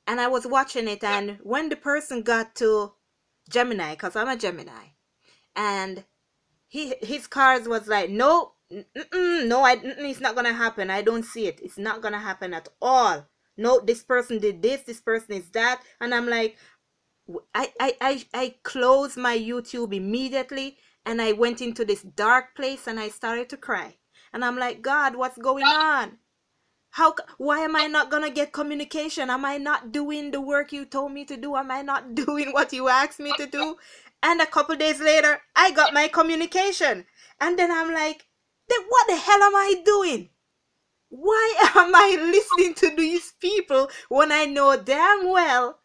And 0.07 0.21
I 0.21 0.29
was 0.29 0.47
watching 0.47 0.87
it, 0.89 1.03
and 1.03 1.39
when 1.43 1.71
the 1.71 1.77
person 1.77 2.23
got 2.23 2.55
to 2.57 2.93
Gemini, 3.49 3.93
because 3.95 4.17
I'm 4.17 4.29
a 4.29 4.37
Gemini, 4.37 4.89
and 5.57 6.05
he 6.69 6.95
his 7.01 7.27
cards 7.27 7.69
was 7.69 7.87
like 7.89 8.11
no 8.11 8.55
no 9.51 9.63
I 9.63 9.75
it's 9.83 10.21
not 10.21 10.35
gonna 10.35 10.53
happen 10.53 10.91
I 10.91 11.03
don't 11.03 11.25
see 11.25 11.47
it 11.47 11.61
it's 11.63 11.79
not 11.79 12.03
gonna 12.03 12.19
happen 12.19 12.53
at 12.55 12.69
all 12.83 13.29
no 13.57 13.81
this 13.81 14.03
person 14.03 14.39
did 14.39 14.63
this 14.63 14.83
this 14.83 15.01
person 15.01 15.35
is 15.35 15.51
that 15.51 15.83
and 16.01 16.15
I'm 16.15 16.29
like 16.29 16.57
i 17.55 17.73
i 17.81 17.97
i, 18.01 18.25
I 18.35 18.55
closed 18.63 19.17
my 19.17 19.37
YouTube 19.37 19.95
immediately 19.95 20.79
and 21.07 21.21
I 21.21 21.33
went 21.33 21.61
into 21.61 21.85
this 21.85 22.03
dark 22.03 22.55
place 22.55 22.87
and 22.87 22.99
I 22.99 23.09
started 23.09 23.49
to 23.51 23.57
cry 23.57 23.97
and 24.33 24.45
I'm 24.45 24.59
like 24.59 24.83
God 24.83 25.17
what's 25.17 25.39
going 25.39 25.65
on 25.65 26.19
how 26.95 27.13
why 27.39 27.59
am 27.59 27.75
I 27.75 27.89
not 27.89 28.09
gonna 28.09 28.31
get 28.31 28.53
communication? 28.53 29.29
Am 29.29 29.45
I 29.45 29.59
not 29.59 29.91
doing 29.91 30.31
the 30.31 30.41
work 30.41 30.73
you 30.73 30.85
told 30.85 31.11
me 31.11 31.25
to 31.25 31.37
do? 31.37 31.57
Am 31.57 31.69
I 31.69 31.83
not 31.83 32.15
doing 32.25 32.53
what 32.53 32.73
you 32.73 32.89
asked 32.89 33.19
me 33.19 33.33
to 33.37 33.47
do? 33.47 33.77
And 34.23 34.41
a 34.41 34.47
couple 34.47 34.77
days 34.77 35.01
later, 35.01 35.41
I 35.57 35.73
got 35.73 35.93
my 35.93 36.07
communication. 36.07 37.05
And 37.41 37.59
then 37.59 37.73
I'm 37.73 37.93
like, 37.93 38.27
then 38.69 38.79
what 38.89 39.09
the 39.09 39.17
hell 39.17 39.43
am 39.43 39.57
I 39.57 39.83
doing? 39.85 40.31
Why 41.17 41.55
am 41.77 41.95
I 41.95 42.17
listening 42.19 42.75
to 42.75 42.91
these 42.91 43.35
people 43.39 43.89
when 44.09 44.33
I 44.33 44.47
know 44.47 44.77
damn 44.77 45.31
well 45.31 45.79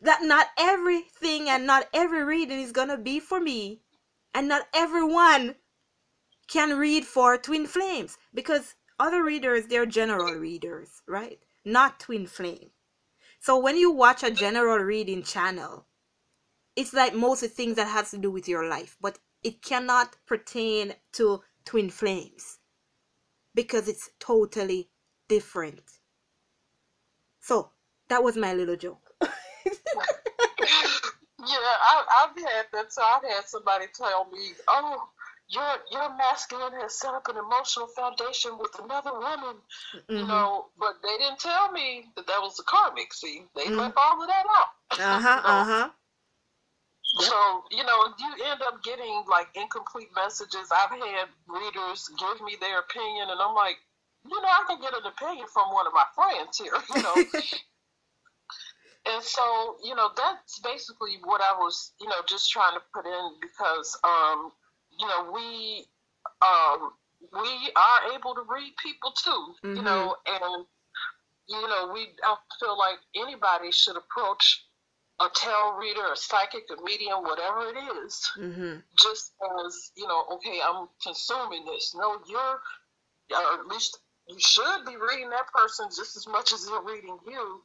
that 0.00 0.24
not 0.24 0.48
everything 0.58 1.48
and 1.48 1.68
not 1.68 1.88
every 1.94 2.24
reading 2.24 2.58
is 2.58 2.72
gonna 2.72 2.98
be 2.98 3.20
for 3.20 3.38
me? 3.38 3.82
And 4.34 4.48
not 4.48 4.66
everyone 4.74 5.54
can 6.48 6.76
read 6.76 7.06
for 7.06 7.38
twin 7.38 7.68
flames 7.68 8.18
because 8.34 8.74
other 8.98 9.22
readers 9.22 9.68
they're 9.68 9.86
general 9.86 10.34
readers 10.34 11.00
right? 11.06 11.38
Not 11.64 12.00
twin 12.00 12.26
flame. 12.26 12.72
So 13.38 13.56
when 13.56 13.76
you 13.76 13.92
watch 13.92 14.24
a 14.24 14.32
general 14.32 14.78
reading 14.78 15.22
channel 15.22 15.86
it's 16.74 16.92
like 16.92 17.14
most 17.14 17.44
of 17.44 17.52
things 17.52 17.76
that 17.76 17.86
has 17.86 18.10
to 18.10 18.18
do 18.18 18.32
with 18.32 18.48
your 18.48 18.68
life 18.68 18.96
but 19.00 19.20
it 19.44 19.62
cannot 19.62 20.16
pertain 20.26 20.94
to 21.12 21.40
twin 21.64 21.88
flames 21.88 22.58
because 23.54 23.88
it's 23.88 24.10
totally 24.18 24.88
different 25.28 25.82
so 27.40 27.70
that 28.08 28.22
was 28.22 28.36
my 28.36 28.52
little 28.54 28.76
joke 28.76 29.12
yeah, 29.22 29.28
I, 31.38 32.24
I've 32.24 32.42
had 32.42 32.66
that. 32.72 32.92
So 32.92 33.02
I've 33.02 33.22
had 33.24 33.44
somebody 33.46 33.86
tell 33.94 34.26
me, 34.30 34.52
"Oh, 34.68 35.08
your 35.48 35.76
your 35.90 36.16
masculine 36.16 36.72
has 36.80 36.98
set 36.98 37.14
up 37.14 37.28
an 37.28 37.36
emotional 37.36 37.86
foundation 37.88 38.58
with 38.58 38.72
another 38.82 39.12
woman," 39.12 39.56
you 40.14 40.22
Mhm. 40.22 40.28
know. 40.28 40.66
But 40.78 40.96
they 41.02 41.16
didn't 41.18 41.40
tell 41.40 41.70
me 41.72 42.10
that 42.16 42.26
that 42.26 42.40
was 42.40 42.56
the 42.56 42.62
karmic. 42.64 43.12
See, 43.14 43.46
they 43.56 43.66
Mhm. 43.66 43.76
left 43.78 43.96
all 43.96 44.20
of 44.22 44.28
that 44.28 44.46
out. 44.58 44.68
uh-huh 44.98 45.28
You 45.36 45.42
know? 45.42 45.60
uh-huh 45.62 45.90
Yep. 47.18 47.28
So, 47.28 47.64
you 47.70 47.82
know, 47.84 48.14
you 48.18 48.44
end 48.46 48.62
up 48.62 48.82
getting 48.84 49.24
like 49.28 49.48
incomplete 49.54 50.10
messages. 50.14 50.70
I've 50.70 50.90
had 50.90 51.26
readers 51.48 52.08
give 52.18 52.40
me 52.44 52.56
their 52.60 52.78
opinion, 52.80 53.30
and 53.30 53.40
I'm 53.40 53.54
like, 53.54 53.76
you 54.24 54.40
know, 54.40 54.48
I 54.48 54.64
can 54.68 54.80
get 54.80 54.94
an 54.94 55.06
opinion 55.06 55.46
from 55.52 55.72
one 55.72 55.86
of 55.86 55.92
my 55.92 56.06
friends 56.14 56.58
here, 56.58 56.72
you 56.94 57.02
know. 57.02 57.24
and 59.06 59.22
so, 59.22 59.76
you 59.82 59.94
know, 59.94 60.10
that's 60.16 60.60
basically 60.60 61.18
what 61.24 61.40
I 61.40 61.52
was, 61.58 61.92
you 62.00 62.08
know, 62.08 62.22
just 62.28 62.50
trying 62.50 62.74
to 62.74 62.82
put 62.94 63.06
in 63.06 63.30
because, 63.40 63.98
um, 64.04 64.52
you 64.98 65.06
know, 65.06 65.32
we, 65.32 65.86
um, 66.42 66.92
we 67.32 67.72
are 67.74 68.12
able 68.14 68.34
to 68.34 68.42
read 68.48 68.72
people 68.82 69.12
too, 69.12 69.54
Mhm. 69.64 69.76
you 69.76 69.82
know, 69.82 70.16
and, 70.26 70.66
you 71.48 71.68
know, 71.68 71.90
we, 71.92 72.08
I 72.22 72.36
feel 72.60 72.78
like 72.78 72.98
anybody 73.16 73.72
should 73.72 73.96
approach 73.96 74.64
a 75.20 75.28
tarot 75.34 75.76
reader, 75.78 76.12
a 76.12 76.16
psychic, 76.16 76.64
a 76.76 76.82
medium, 76.82 77.22
whatever 77.22 77.68
it 77.68 77.76
is, 78.04 78.30
mm-hmm. 78.38 78.76
just 78.98 79.32
as 79.66 79.90
you 79.96 80.06
know, 80.08 80.24
okay, 80.32 80.60
I'm 80.64 80.88
consuming 81.02 81.64
this. 81.66 81.94
No, 81.96 82.18
you're, 82.26 82.60
or 83.30 83.60
at 83.60 83.66
least 83.66 83.98
you 84.28 84.36
should 84.38 84.84
be 84.86 84.96
reading 84.96 85.30
that 85.30 85.46
person 85.52 85.86
just 85.94 86.16
as 86.16 86.26
much 86.26 86.52
as 86.52 86.66
they're 86.66 86.80
reading 86.80 87.18
you. 87.26 87.62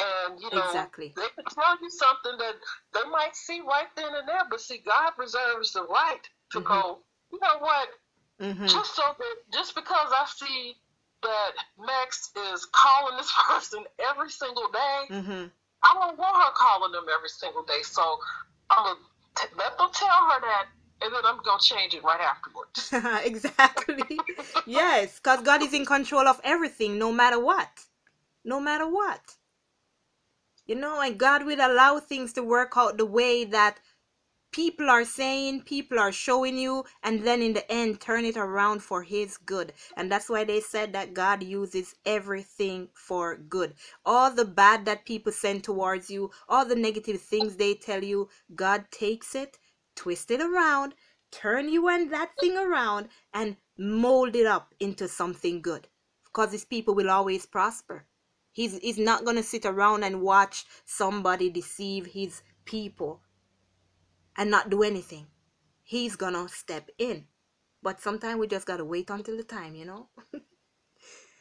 And 0.00 0.40
you 0.40 0.48
know, 0.52 0.64
Exactly. 0.66 1.12
they 1.16 1.26
could 1.36 1.46
tell 1.54 1.76
you 1.82 1.90
something 1.90 2.38
that 2.38 2.54
they 2.94 3.08
might 3.10 3.34
see 3.36 3.60
right 3.60 3.88
then 3.96 4.14
and 4.14 4.26
there, 4.26 4.42
but 4.48 4.60
see, 4.60 4.78
God 4.78 5.12
reserves 5.18 5.72
the 5.72 5.84
right 5.84 6.22
to 6.52 6.60
Mhm. 6.60 6.64
go. 6.64 6.98
You 7.30 7.38
know 7.40 7.58
what? 7.58 7.88
Mm-hmm. 8.40 8.66
Just 8.66 8.94
so 8.94 9.02
that, 9.18 9.36
just 9.52 9.74
because 9.74 10.12
I 10.12 10.24
see 10.26 10.76
that 11.22 11.52
Max 11.78 12.30
is 12.52 12.64
calling 12.66 13.16
this 13.16 13.32
person 13.48 13.84
every 13.98 14.30
single 14.30 14.68
day, 14.70 15.06
Mm-hmm. 15.10 15.46
I 15.82 15.94
don't 15.94 16.18
want 16.18 16.36
her 16.36 16.52
calling 16.54 16.92
them 16.92 17.06
every 17.14 17.28
single 17.28 17.64
day. 17.64 17.82
So 17.82 18.18
I'm 18.70 18.84
gonna 18.84 18.98
let 19.56 19.78
them 19.78 19.88
tell 19.92 20.08
her 20.08 20.40
that, 20.40 20.66
and 21.02 21.12
then 21.14 21.22
I'm 21.24 21.40
gonna 21.44 21.60
change 21.60 21.94
it 21.94 22.04
right 22.04 22.20
afterwards. 22.20 22.92
exactly. 23.26 24.18
Yes, 24.66 25.18
because 25.18 25.42
God 25.42 25.62
is 25.62 25.72
in 25.74 25.84
control 25.84 26.28
of 26.28 26.40
everything, 26.44 26.98
no 26.98 27.12
matter 27.12 27.38
what. 27.38 27.70
No 28.44 28.60
matter 28.60 28.88
what. 28.88 29.20
You 30.66 30.76
know, 30.76 31.00
and 31.00 31.18
God 31.18 31.44
will 31.44 31.60
allow 31.60 31.98
things 31.98 32.32
to 32.34 32.42
work 32.42 32.74
out 32.76 32.96
the 32.96 33.06
way 33.06 33.44
that 33.44 33.78
people 34.52 34.90
are 34.90 35.04
saying, 35.04 35.62
people 35.62 35.98
are 35.98 36.12
showing 36.12 36.58
you, 36.58 36.84
and 37.02 37.24
then 37.24 37.40
in 37.40 37.54
the 37.54 37.72
end, 37.72 38.00
turn 38.00 38.24
it 38.24 38.36
around 38.36 38.82
for 38.82 39.02
His 39.02 39.38
good. 39.38 39.72
And 39.96 40.12
that's 40.12 40.28
why 40.28 40.44
they 40.44 40.60
said 40.60 40.92
that 40.92 41.14
God 41.14 41.42
uses 41.42 41.94
everything 42.04 42.88
for 42.92 43.36
good. 43.36 43.74
All 44.04 44.30
the 44.30 44.44
bad 44.44 44.84
that 44.84 45.06
people 45.06 45.32
send 45.32 45.64
towards 45.64 46.10
you, 46.10 46.30
all 46.48 46.66
the 46.66 46.76
negative 46.76 47.20
things 47.20 47.56
they 47.56 47.74
tell 47.74 48.04
you, 48.04 48.28
God 48.54 48.84
takes 48.90 49.34
it, 49.34 49.58
twist 49.96 50.30
it 50.30 50.40
around, 50.40 50.94
turn 51.30 51.70
you 51.70 51.88
and 51.88 52.12
that 52.12 52.30
thing 52.38 52.56
around, 52.56 53.08
and 53.32 53.56
mold 53.78 54.36
it 54.36 54.46
up 54.46 54.74
into 54.78 55.08
something 55.08 55.62
good. 55.62 55.88
Because 56.24 56.52
His 56.52 56.66
people 56.66 56.94
will 56.94 57.10
always 57.10 57.46
prosper. 57.46 58.04
He's, 58.52 58.78
he's 58.78 58.98
not 58.98 59.24
going 59.24 59.36
to 59.36 59.42
sit 59.42 59.64
around 59.64 60.04
and 60.04 60.20
watch 60.20 60.66
somebody 60.84 61.48
deceive 61.48 62.04
His 62.04 62.42
people 62.66 63.22
and 64.36 64.50
not 64.50 64.70
do 64.70 64.82
anything. 64.82 65.26
He's 65.82 66.16
gonna 66.16 66.48
step 66.48 66.90
in. 66.98 67.26
But 67.82 68.00
sometimes 68.00 68.38
we 68.38 68.46
just 68.46 68.66
gotta 68.66 68.84
wait 68.84 69.10
until 69.10 69.36
the 69.36 69.42
time, 69.42 69.74
you 69.74 69.84
know? 69.84 70.08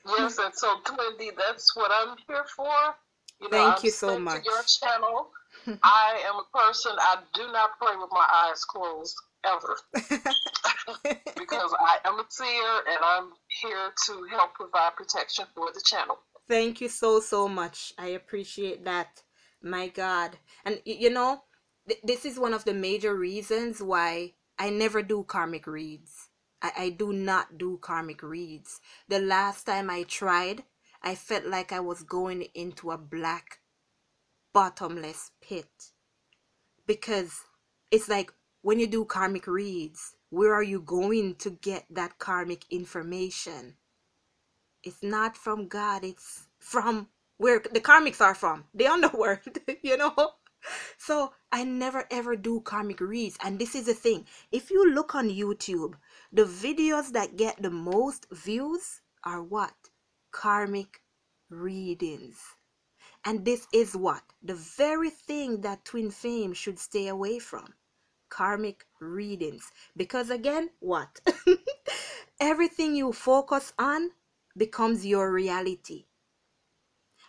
yes, 0.08 0.38
and 0.40 0.54
so 0.54 0.78
Twin 0.84 1.18
D, 1.20 1.32
that's 1.38 1.76
what 1.76 1.92
I'm 1.94 2.18
here 2.28 2.46
for. 2.56 2.96
You 3.40 3.50
know, 3.50 3.58
Thank 3.58 3.78
I'm 3.78 3.86
you 3.86 3.92
so 3.92 4.20
much. 4.20 4.46
Your 4.46 4.62
channel. 4.64 5.30
I 5.84 6.22
am 6.28 6.36
a 6.36 6.58
person. 6.58 6.94
I 6.98 7.18
do 7.34 7.52
not 7.52 7.72
pray 7.80 7.96
with 7.96 8.10
my 8.12 8.28
eyes 8.46 8.64
closed 8.66 9.16
ever 9.44 9.78
because 9.94 11.76
I 11.80 11.98
am 12.06 12.20
a 12.20 12.26
seer 12.30 12.82
and 12.90 13.00
I'm 13.04 13.30
here 13.48 13.92
to 14.08 14.28
help 14.30 14.54
provide 14.54 14.96
protection 14.96 15.46
for 15.56 15.70
the 15.74 15.82
channel. 15.86 16.20
Thank 16.48 16.82
you 16.82 16.90
so, 16.90 17.20
so 17.20 17.48
much. 17.48 17.94
I 17.98 18.08
appreciate 18.08 18.84
that. 18.86 19.22
My 19.62 19.88
God. 19.88 20.38
And 20.66 20.82
you 20.86 21.10
know, 21.10 21.44
th- 21.88 22.02
this 22.04 22.26
is 22.26 22.40
one 22.40 22.54
of 22.54 22.66
the 22.66 22.74
major 22.74 23.16
reasons 23.16 23.82
why 23.82 24.34
I 24.58 24.70
never 24.70 25.02
do 25.02 25.24
karmic 25.24 25.68
reads. 25.68 26.30
I, 26.62 26.72
I 26.78 26.90
do 26.90 27.14
not 27.14 27.58
do 27.58 27.78
karmic 27.82 28.22
reads. 28.24 28.80
The 29.08 29.20
last 29.20 29.64
time 29.64 29.90
I 29.90 30.04
tried, 30.04 30.64
I 31.02 31.16
felt 31.16 31.46
like 31.46 31.72
I 31.72 31.80
was 31.80 32.04
going 32.04 32.44
into 32.54 32.92
a 32.92 32.98
black, 32.98 33.60
bottomless 34.54 35.32
pit. 35.42 35.92
Because 36.86 37.42
it's 37.90 38.10
like 38.10 38.32
when 38.62 38.80
you 38.80 38.88
do 38.88 39.06
karmic 39.06 39.48
reads, 39.48 40.16
where 40.30 40.54
are 40.54 40.64
you 40.64 40.80
going 40.80 41.36
to 41.36 41.52
get 41.52 41.86
that 41.90 42.20
karmic 42.20 42.66
information? 42.70 43.76
It's 44.84 45.04
not 45.04 45.36
from 45.38 45.68
God, 45.68 46.04
it's 46.04 46.48
from 46.60 47.08
where 47.38 47.60
the 47.60 47.82
karmics 47.82 48.22
are 48.22 48.36
from, 48.36 48.66
the 48.74 48.88
underworld, 48.88 49.40
you 49.82 49.98
know? 49.98 50.34
So 50.98 51.34
I 51.52 51.64
never 51.64 52.06
ever 52.12 52.36
do 52.36 52.62
karmic 52.62 53.02
reads. 53.02 53.38
And 53.44 53.58
this 53.60 53.76
is 53.76 53.86
the 53.86 53.94
thing 53.94 54.26
if 54.52 54.70
you 54.70 54.90
look 54.90 55.16
on 55.16 55.30
YouTube, 55.30 55.96
the 56.32 56.46
videos 56.46 57.12
that 57.14 57.38
get 57.38 57.62
the 57.62 57.70
most 57.70 58.28
views 58.32 59.02
are 59.24 59.42
what? 59.42 59.74
Karmic 60.32 61.02
readings. 61.50 62.40
And 63.24 63.46
this 63.46 63.68
is 63.74 63.96
what? 63.96 64.24
The 64.42 64.56
very 64.56 65.10
thing 65.12 65.62
that 65.62 65.86
Twin 65.86 66.10
Fame 66.10 66.54
should 66.54 66.80
stay 66.80 67.08
away 67.08 67.40
from 67.40 67.74
karmic 68.30 68.88
readings. 69.00 69.72
Because 69.96 70.32
again, 70.32 70.72
what? 70.80 71.20
Everything 72.40 72.96
you 72.96 73.14
focus 73.14 73.74
on 73.78 74.12
becomes 74.58 75.06
your 75.06 75.32
reality. 75.32 76.06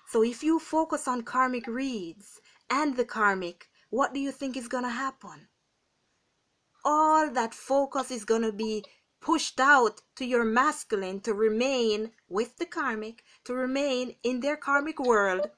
So 0.09 0.23
if 0.23 0.43
you 0.43 0.59
focus 0.59 1.09
on 1.09 1.23
karmic 1.23 1.67
reads 1.67 2.41
and 2.73 2.97
the 2.97 3.05
karmic, 3.05 3.69
what 3.91 4.15
do 4.15 4.21
you 4.21 4.33
think 4.33 4.57
is 4.57 4.67
going 4.67 4.85
to 4.85 4.89
happen? 4.89 5.49
All 6.83 7.31
that 7.31 7.53
focus 7.53 8.11
is 8.11 8.25
going 8.25 8.41
to 8.43 8.53
be 8.53 8.83
pushed 9.21 9.61
out 9.61 10.01
to 10.17 10.25
your 10.25 10.43
masculine 10.43 11.21
to 11.21 11.35
remain 11.35 12.13
with 12.31 12.57
the 12.57 12.65
karmic, 12.65 13.25
to 13.45 13.53
remain 13.53 14.15
in 14.25 14.41
their 14.41 14.57
karmic 14.57 14.99
world, 14.99 15.51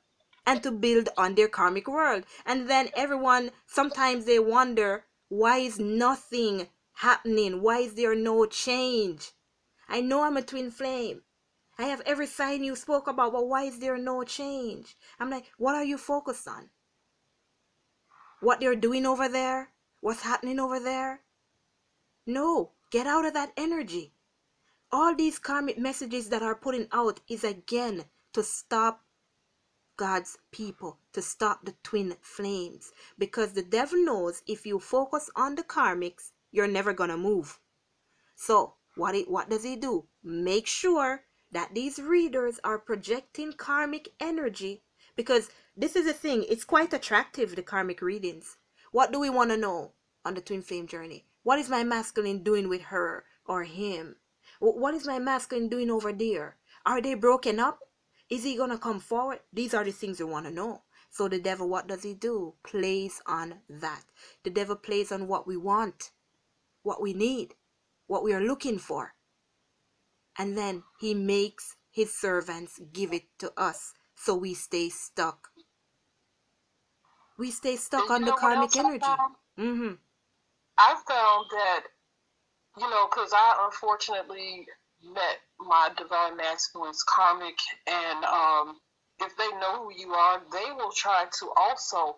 and 0.45 0.61
to 0.65 0.73
build 0.73 1.09
on 1.17 1.37
their 1.37 1.49
karmic 1.49 1.87
world. 1.87 2.25
And 2.45 2.69
then 2.69 2.91
everyone, 2.97 3.53
sometimes 3.67 4.25
they 4.25 4.41
wonder, 4.41 5.05
why 5.29 5.59
is 5.59 5.79
nothing 5.79 6.67
happening? 6.95 7.63
Why 7.63 7.79
is 7.79 7.95
there 7.95 8.17
no 8.17 8.45
change? 8.45 9.31
I 9.89 10.01
know 10.01 10.23
I'm 10.23 10.37
a 10.37 10.43
twin 10.43 10.73
flame. 10.73 11.23
I 11.79 11.85
have 11.85 12.03
every 12.05 12.27
sign 12.27 12.65
you 12.65 12.75
spoke 12.75 13.07
about, 13.07 13.33
but 13.33 13.47
why 13.47 13.65
is 13.65 13.79
there 13.79 13.99
no 13.99 14.25
change? 14.25 14.97
I'm 15.21 15.31
like, 15.31 15.47
what 15.59 15.77
are 15.77 15.85
you 15.85 15.97
focused 15.97 16.49
on? 16.49 16.71
What 18.45 18.61
they're 18.61 18.77
doing 18.77 19.07
over 19.07 19.27
there? 19.27 19.71
What's 20.01 20.21
happening 20.21 20.61
over 20.61 20.79
there? 20.79 21.23
No, 22.27 22.73
get 22.91 23.07
out 23.07 23.25
of 23.25 23.33
that 23.33 23.55
energy. 23.57 24.13
All 24.93 25.15
these 25.15 25.39
karmic 25.39 25.79
messages 25.79 26.29
that 26.29 26.43
are 26.43 26.55
putting 26.55 26.87
out 26.93 27.21
is 27.27 27.43
again 27.43 28.05
to 28.35 28.43
stop 28.43 29.03
God's 29.97 30.37
people, 30.51 30.99
to 31.15 31.23
stop 31.23 31.65
the 31.65 31.75
twin 31.83 32.17
flames. 32.21 32.93
Because 33.17 33.55
the 33.55 33.63
devil 33.63 34.05
knows 34.05 34.43
if 34.47 34.67
you 34.67 34.79
focus 34.79 35.31
on 35.35 35.55
the 35.55 35.63
karmics, 35.63 36.33
you're 36.53 36.69
never 36.69 36.93
going 36.93 37.09
to 37.09 37.17
move. 37.17 37.59
So, 38.37 38.75
what, 38.95 39.15
it, 39.15 39.31
what 39.31 39.49
does 39.49 39.65
he 39.65 39.75
do? 39.75 40.05
Make 40.23 40.67
sure 40.67 41.25
that 41.53 41.75
these 41.75 41.99
readers 41.99 42.61
are 42.63 42.79
projecting 42.79 43.55
karmic 43.55 44.11
energy 44.21 44.83
because 45.17 45.51
this 45.77 45.97
is 45.97 46.07
the 46.07 46.13
thing 46.13 46.45
it's 46.49 46.65
quite 46.65 46.93
attractive 46.93 47.57
the 47.57 47.63
karmic 47.63 48.01
readings. 48.03 48.57
What 48.93 49.13
do 49.13 49.21
we 49.21 49.31
want 49.31 49.51
to 49.51 49.57
know 49.57 49.93
on 50.25 50.35
the 50.35 50.41
twin 50.41 50.63
flame 50.63 50.87
journey? 50.87 51.25
What 51.43 51.59
is 51.59 51.69
my 51.69 51.85
masculine 51.85 52.43
doing 52.43 52.69
with 52.69 52.83
her 52.83 53.25
or 53.47 53.65
him? 53.65 54.17
What 54.61 54.95
is 54.95 55.07
my 55.07 55.19
masculine 55.19 55.69
doing 55.69 55.91
over 55.91 56.13
there? 56.13 56.57
Are 56.87 57.01
they 57.01 57.15
broken 57.15 57.59
up? 57.59 57.81
Is 58.31 58.45
he 58.45 58.57
gonna 58.57 58.79
come 58.79 59.01
forward? 59.01 59.41
These 59.53 59.75
are 59.75 59.85
the 59.85 59.93
things 59.93 60.19
we 60.19 60.27
want 60.27 60.47
to 60.47 60.53
know. 60.53 60.83
So 61.11 61.29
the 61.29 61.39
devil 61.39 61.69
what 61.69 61.87
does 61.87 62.03
he 62.03 62.15
do? 62.15 62.55
Plays 62.63 63.21
on 63.27 63.61
that. 63.69 64.05
The 64.43 64.51
devil 64.51 64.77
plays 64.77 65.13
on 65.13 65.29
what 65.29 65.47
we 65.47 65.57
want 65.57 66.11
what 66.83 67.01
we 67.01 67.15
need 67.15 67.55
what 68.07 68.23
we 68.23 68.33
are 68.33 68.41
looking 68.41 68.79
for. 68.79 69.15
And 70.39 70.57
then 70.59 70.83
he 71.01 71.15
makes 71.15 71.77
his 71.91 72.19
servants 72.19 72.81
give 72.93 73.13
it 73.13 73.25
to 73.39 73.53
us 73.57 73.95
so 74.17 74.35
we 74.35 74.55
stay 74.55 74.89
stuck 74.89 75.49
we 77.39 77.51
stay 77.51 77.77
stuck 77.77 78.11
on 78.11 78.23
the 78.23 78.33
karmic 78.33 78.77
energy 78.77 79.05
mm-hmm. 79.59 79.93
i 80.79 80.95
found 81.09 81.47
that 81.51 81.83
you 82.79 82.89
know 82.89 83.07
because 83.11 83.33
i 83.35 83.67
unfortunately 83.67 84.67
met 85.13 85.39
my 85.59 85.91
divine 85.97 86.37
masculine's 86.37 87.03
karmic 87.03 87.59
and 87.87 88.25
um, 88.25 88.77
if 89.21 89.37
they 89.37 89.49
know 89.59 89.85
who 89.85 89.93
you 89.97 90.13
are 90.13 90.41
they 90.53 90.73
will 90.77 90.93
try 90.93 91.25
to 91.39 91.51
also 91.57 92.17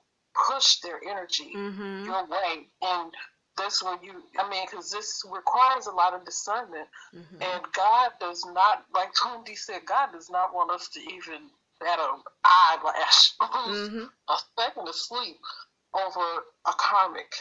push 0.48 0.80
their 0.80 1.00
energy 1.08 1.52
mm-hmm. 1.54 2.04
your 2.04 2.26
way 2.26 2.68
and 2.82 3.12
that's 3.56 3.82
where 3.82 3.98
you 4.02 4.12
i 4.38 4.48
mean 4.48 4.66
because 4.70 4.90
this 4.90 5.24
requires 5.30 5.86
a 5.86 5.90
lot 5.90 6.14
of 6.14 6.24
discernment 6.24 6.86
mm-hmm. 7.14 7.42
and 7.42 7.62
god 7.74 8.10
does 8.20 8.44
not 8.52 8.84
like 8.94 9.08
Tony 9.22 9.54
said 9.54 9.80
god 9.86 10.10
does 10.12 10.30
not 10.30 10.54
want 10.54 10.70
us 10.70 10.88
to 10.88 11.00
even 11.00 11.48
bat 11.80 11.98
an 11.98 12.20
eyelash 12.44 13.32
mm-hmm. 13.40 14.04
a 14.28 14.36
second 14.58 14.88
of 14.88 14.94
sleep 14.94 15.36
over 15.94 16.42
a 16.66 16.72
karmic 16.78 17.32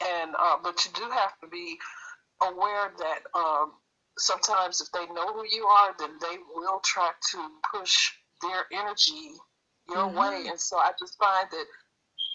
and 0.00 0.34
uh, 0.38 0.56
but 0.62 0.84
you 0.84 0.90
do 0.94 1.10
have 1.10 1.38
to 1.40 1.48
be 1.48 1.78
aware 2.42 2.92
that 2.98 3.20
um, 3.34 3.72
sometimes 4.18 4.80
if 4.80 4.90
they 4.92 5.12
know 5.14 5.32
who 5.32 5.44
you 5.50 5.64
are 5.64 5.94
then 5.98 6.10
they 6.20 6.36
will 6.54 6.80
try 6.84 7.10
to 7.30 7.38
push 7.74 8.12
their 8.42 8.66
energy 8.72 9.32
your 9.88 10.08
mm-hmm. 10.08 10.18
way 10.18 10.44
and 10.48 10.60
so 10.60 10.76
i 10.78 10.90
just 10.98 11.16
find 11.18 11.48
that 11.50 11.64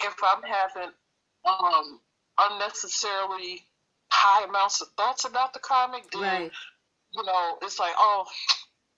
if 0.06 0.16
i'm 0.24 0.44
having 0.44 0.92
um, 1.46 2.00
unnecessarily 2.38 3.64
high 4.12 4.46
amounts 4.46 4.82
of 4.82 4.88
thoughts 4.98 5.26
about 5.26 5.54
the 5.54 5.60
karmic, 5.60 6.10
then 6.12 6.22
right. 6.22 6.52
you 7.14 7.24
know 7.24 7.58
it's 7.62 7.80
like, 7.80 7.94
oh, 7.98 8.26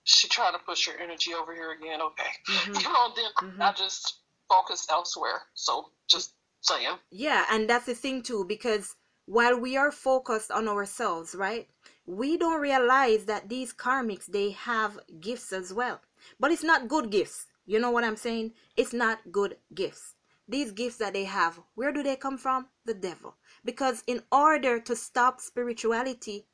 she 0.09 0.27
trying 0.27 0.53
to 0.53 0.59
push 0.59 0.87
her 0.87 0.97
energy 1.01 1.33
over 1.33 1.53
here 1.53 1.71
again. 1.71 2.01
Okay, 2.01 2.31
mm-hmm. 2.47 2.73
you 2.79 2.83
know, 2.83 3.13
then 3.15 3.49
mm-hmm. 3.49 3.61
I 3.61 3.73
just 3.73 4.19
focus 4.47 4.87
elsewhere. 4.89 5.41
So 5.53 5.89
just 6.07 6.33
saying. 6.61 6.97
Yeah, 7.11 7.45
and 7.51 7.69
that's 7.69 7.85
the 7.85 7.95
thing 7.95 8.21
too, 8.21 8.45
because 8.47 8.95
while 9.25 9.59
we 9.59 9.77
are 9.77 9.91
focused 9.91 10.51
on 10.51 10.67
ourselves, 10.67 11.35
right? 11.35 11.67
We 12.05 12.37
don't 12.37 12.59
realize 12.59 13.25
that 13.25 13.49
these 13.49 13.71
karmics 13.71 14.25
they 14.25 14.51
have 14.51 14.99
gifts 15.19 15.53
as 15.53 15.71
well. 15.71 16.01
But 16.39 16.51
it's 16.51 16.63
not 16.63 16.87
good 16.87 17.11
gifts. 17.11 17.45
You 17.65 17.79
know 17.79 17.91
what 17.91 18.03
I'm 18.03 18.17
saying? 18.17 18.53
It's 18.75 18.93
not 18.93 19.31
good 19.31 19.57
gifts 19.75 20.15
these 20.49 20.71
gifts 20.71 20.97
that 20.97 21.13
they 21.13 21.25
have, 21.25 21.59
where 21.75 21.91
do 21.91 22.01
they 22.01 22.15
come 22.15 22.37
from? 22.37 22.67
The 22.85 22.95
devil. 22.95 23.35
Because 23.63 24.03
in 24.07 24.23
order 24.31 24.79
to 24.79 24.95
stop 24.95 25.39
spirituality, 25.39 26.47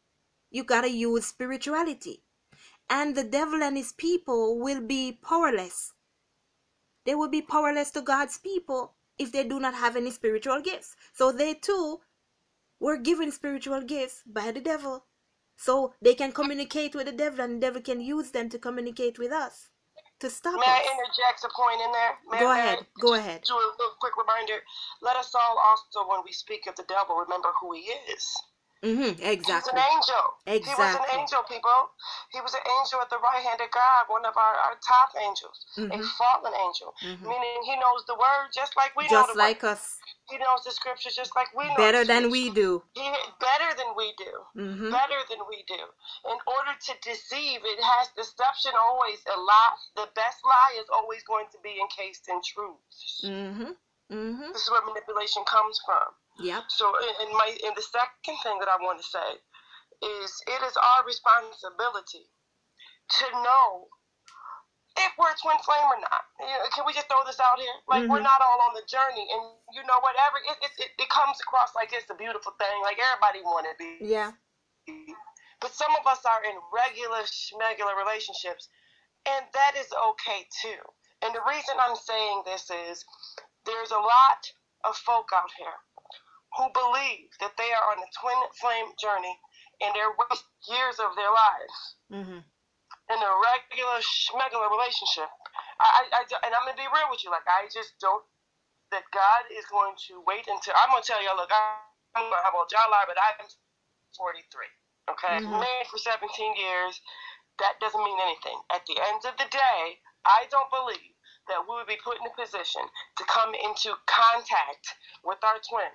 you 0.51 0.65
got 0.65 0.81
to 0.81 0.89
use 0.89 1.25
spirituality. 1.25 2.21
And 2.89 3.15
the 3.15 3.23
devil 3.23 3.63
and 3.63 3.75
his 3.75 3.93
people 3.93 4.59
will 4.59 4.81
be 4.81 5.11
powerless. 5.11 5.93
They 7.05 7.15
will 7.15 7.29
be 7.29 7.41
powerless 7.41 7.91
to 7.91 8.01
God's 8.01 8.37
people 8.37 8.95
if 9.17 9.31
they 9.31 9.43
do 9.43 9.59
not 9.59 9.73
have 9.75 9.95
any 9.95 10.11
spiritual 10.11 10.61
gifts. 10.61 10.95
So 11.13 11.31
they 11.31 11.53
too 11.53 12.01
were 12.79 12.97
given 12.97 13.31
spiritual 13.31 13.81
gifts 13.81 14.21
by 14.25 14.51
the 14.51 14.61
devil. 14.61 15.05
So 15.57 15.93
they 16.01 16.15
can 16.15 16.31
communicate 16.31 16.95
with 16.95 17.05
the 17.05 17.11
devil 17.11 17.41
and 17.41 17.55
the 17.55 17.67
devil 17.67 17.81
can 17.81 18.01
use 18.01 18.31
them 18.31 18.49
to 18.49 18.59
communicate 18.59 19.17
with 19.17 19.31
us 19.31 19.69
to 20.19 20.29
stop 20.29 20.55
May 20.55 20.65
us. 20.65 20.67
I 20.67 20.91
interject 20.91 21.43
a 21.43 21.49
point 21.55 21.81
in 21.81 21.91
there? 21.91 22.13
May 22.31 22.39
Go 22.39 22.47
I, 22.47 22.59
ahead. 22.59 22.79
I 22.79 23.01
Go 23.01 23.13
ahead. 23.13 23.41
Do 23.43 23.53
a 23.53 23.71
little 23.79 23.95
quick 23.99 24.17
reminder. 24.17 24.63
Let 25.01 25.15
us 25.15 25.33
all 25.35 25.57
also, 25.57 26.09
when 26.09 26.21
we 26.25 26.31
speak 26.31 26.67
of 26.67 26.75
the 26.75 26.83
devil, 26.83 27.15
remember 27.15 27.49
who 27.59 27.73
he 27.73 27.91
is. 28.11 28.35
Mm-hmm. 28.85 29.17
He's 29.17 29.33
Exactly. 29.33 29.73
an 29.73 29.81
angel. 29.97 30.23
Exactly. 30.45 30.69
He 30.69 30.75
was 30.77 30.93
an 31.01 31.19
angel, 31.19 31.41
people. 31.49 31.79
He 32.31 32.39
was 32.41 32.53
an 32.53 32.61
angel 32.79 33.01
at 33.01 33.09
the 33.09 33.17
right 33.17 33.41
hand 33.41 33.59
of 33.59 33.71
God, 33.73 34.05
one 34.07 34.25
of 34.25 34.37
our, 34.37 34.55
our 34.69 34.75
top 34.85 35.09
angels, 35.17 35.57
a 35.77 35.81
Mhm. 35.81 36.05
fallen 36.17 36.53
angel, 36.53 36.93
Mhm. 37.01 37.21
meaning 37.25 37.63
he 37.63 37.75
knows 37.81 38.05
the 38.05 38.13
word 38.15 38.53
just 38.53 38.77
like 38.77 38.93
we 38.95 39.03
know 39.09 39.25
Just 39.25 39.35
like 39.35 39.63
word. 39.63 39.71
us. 39.81 39.97
He 40.29 40.37
knows 40.37 40.63
the 40.63 40.71
scriptures 40.71 41.15
just 41.15 41.35
like 41.35 41.49
we 41.55 41.67
know 41.69 41.75
Better 41.77 42.03
than 42.05 42.29
we 42.29 42.49
do. 42.49 42.83
He 42.93 43.09
better 43.39 43.73
than 43.75 43.95
we 43.95 44.13
do. 44.17 44.33
Mm-hmm. 44.55 44.89
Better 44.91 45.21
than 45.29 45.41
we 45.49 45.63
do. 45.67 45.81
In 46.29 46.37
order 46.45 46.73
to 46.87 46.93
deceive, 47.01 47.61
it 47.65 47.81
has 47.81 48.09
deception 48.15 48.73
always 48.75 49.21
a 49.25 49.37
lie. 49.39 49.75
The 49.95 50.07
best 50.13 50.39
lie 50.45 50.73
is 50.81 50.89
always 50.89 51.23
going 51.23 51.47
to 51.51 51.59
be 51.59 51.79
encased 51.79 52.27
in 52.29 52.41
truth. 52.41 52.81
Mm-hmm. 53.23 53.71
Mm-hmm. 54.11 54.51
This 54.53 54.63
is 54.63 54.69
where 54.71 54.81
manipulation 54.85 55.43
comes 55.45 55.79
from. 55.85 56.13
Yep. 56.39 56.63
So, 56.67 56.91
in 57.21 57.31
my 57.37 57.55
in 57.63 57.73
the 57.75 57.81
second 57.81 58.37
thing 58.43 58.59
that 58.59 58.67
I 58.67 58.75
want 58.81 58.99
to 58.99 59.05
say 59.07 59.39
is 60.03 60.29
it 60.47 60.61
is 60.67 60.75
our 60.75 61.05
responsibility 61.05 62.27
to 63.07 63.25
know 63.43 63.87
if 64.97 65.11
we're 65.19 65.31
a 65.31 65.35
twin 65.39 65.59
flame 65.63 65.87
or 65.91 65.99
not. 65.99 66.23
Can 66.73 66.85
we 66.87 66.93
just 66.93 67.07
throw 67.07 67.23
this 67.25 67.39
out 67.39 67.59
here? 67.59 67.71
Like 67.87 68.07
we're 68.09 68.19
Mhm. 68.19 68.23
not 68.31 68.41
all 68.41 68.61
on 68.61 68.73
the 68.73 68.83
journey, 68.87 69.27
and 69.31 69.41
you 69.71 69.83
know 69.83 69.99
whatever 69.99 70.37
it, 70.39 70.57
it, 70.61 70.71
it, 70.79 70.91
it 70.99 71.09
comes 71.09 71.39
across 71.41 71.75
like 71.75 71.91
it's 71.93 72.09
a 72.09 72.15
beautiful 72.15 72.53
thing. 72.53 72.81
Like 72.81 72.99
everybody 72.99 73.41
want 73.41 73.67
to 73.67 73.75
be, 73.77 73.99
Yeah. 74.05 74.31
but 75.59 75.71
some 75.73 75.95
of 75.95 76.07
us 76.07 76.23
are 76.25 76.43
in 76.43 76.55
regular 76.71 77.23
schmegular 77.23 77.95
relationships, 77.97 78.69
and 79.25 79.45
that 79.53 79.75
is 79.75 79.91
okay 79.93 80.47
too. 80.61 80.79
And 81.21 81.33
the 81.35 81.41
reason 81.47 81.75
I'm 81.79 81.95
saying 81.95 82.43
this 82.45 82.69
is 82.69 83.03
there's 83.65 83.91
a 83.91 83.99
lot 83.99 84.51
of 84.83 84.95
folk 84.97 85.29
out 85.33 85.51
here 85.57 85.75
who 86.57 86.65
believe 86.73 87.29
that 87.39 87.55
they 87.57 87.71
are 87.73 87.85
on 87.93 87.99
a 87.99 88.09
twin 88.19 88.39
flame 88.59 88.91
journey 88.99 89.35
and 89.81 89.93
they're 89.95 90.13
waste 90.17 90.47
years 90.69 90.99
of 90.99 91.15
their 91.15 91.31
lives 91.31 91.77
Mm-hmm. 92.11 92.39
in 93.11 93.19
a 93.21 93.31
regular 93.43 93.99
schmegular 94.01 94.69
relationship. 94.71 95.29
I, 95.79 95.87
I, 95.87 96.01
I, 96.15 96.21
and 96.47 96.53
I'm 96.55 96.65
gonna 96.65 96.77
be 96.79 96.87
real 96.89 97.09
with 97.11 97.23
you. 97.23 97.31
Like 97.31 97.45
I 97.47 97.67
just 97.73 97.97
don't 98.01 98.23
that 98.91 99.03
God 99.11 99.43
is 99.51 99.65
going 99.67 99.95
to 100.09 100.23
wait 100.27 100.45
until 100.47 100.73
I'm 100.79 100.91
gonna 100.91 101.03
tell 101.03 101.21
y'all, 101.23 101.37
look, 101.37 101.51
I'm 101.51 102.29
gonna 102.29 102.43
have 102.45 102.53
a 102.55 102.63
y'all 102.71 102.91
lie, 102.91 103.05
but 103.07 103.17
I'm 103.19 103.47
43. 104.17 104.69
Okay, 105.11 105.37
Mhm. 105.43 105.59
married 105.59 105.87
for 105.91 105.97
17 105.99 106.55
years. 106.55 107.01
That 107.59 107.79
doesn't 107.79 108.03
mean 108.03 108.19
anything. 108.21 108.59
At 108.71 108.85
the 108.87 108.97
end 108.99 109.25
of 109.25 109.37
the 109.37 109.47
day, 109.51 109.99
I 110.25 110.47
don't 110.51 110.69
believe 110.71 111.15
that 111.47 111.61
we 111.67 111.75
would 111.75 111.87
be 111.87 111.97
put 112.03 112.19
in 112.19 112.25
a 112.27 112.33
position 112.35 112.81
to 113.17 113.23
come 113.25 113.53
into 113.55 113.95
contact 114.07 114.85
with 115.23 115.39
our 115.43 115.59
twin 115.69 115.93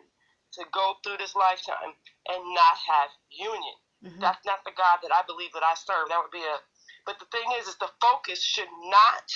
to 0.53 0.65
go 0.73 0.97
through 1.03 1.19
this 1.19 1.35
lifetime 1.35 1.95
and 2.29 2.55
not 2.55 2.77
have 2.77 3.11
union. 3.31 3.77
Mhm. 4.05 4.21
That's 4.21 4.45
not 4.47 4.65
the 4.65 4.73
God 4.73 4.99
that 5.03 5.13
I 5.15 5.23
believe 5.23 5.53
that 5.53 5.63
I 5.63 5.75
serve. 5.75 6.09
That 6.09 6.21
would 6.23 6.31
be 6.31 6.45
a. 6.45 6.59
But 7.05 7.19
the 7.19 7.27
thing 7.27 7.51
is, 7.53 7.69
is 7.69 7.77
the 7.77 7.91
focus 8.01 8.43
should 8.43 8.71
not, 8.71 9.27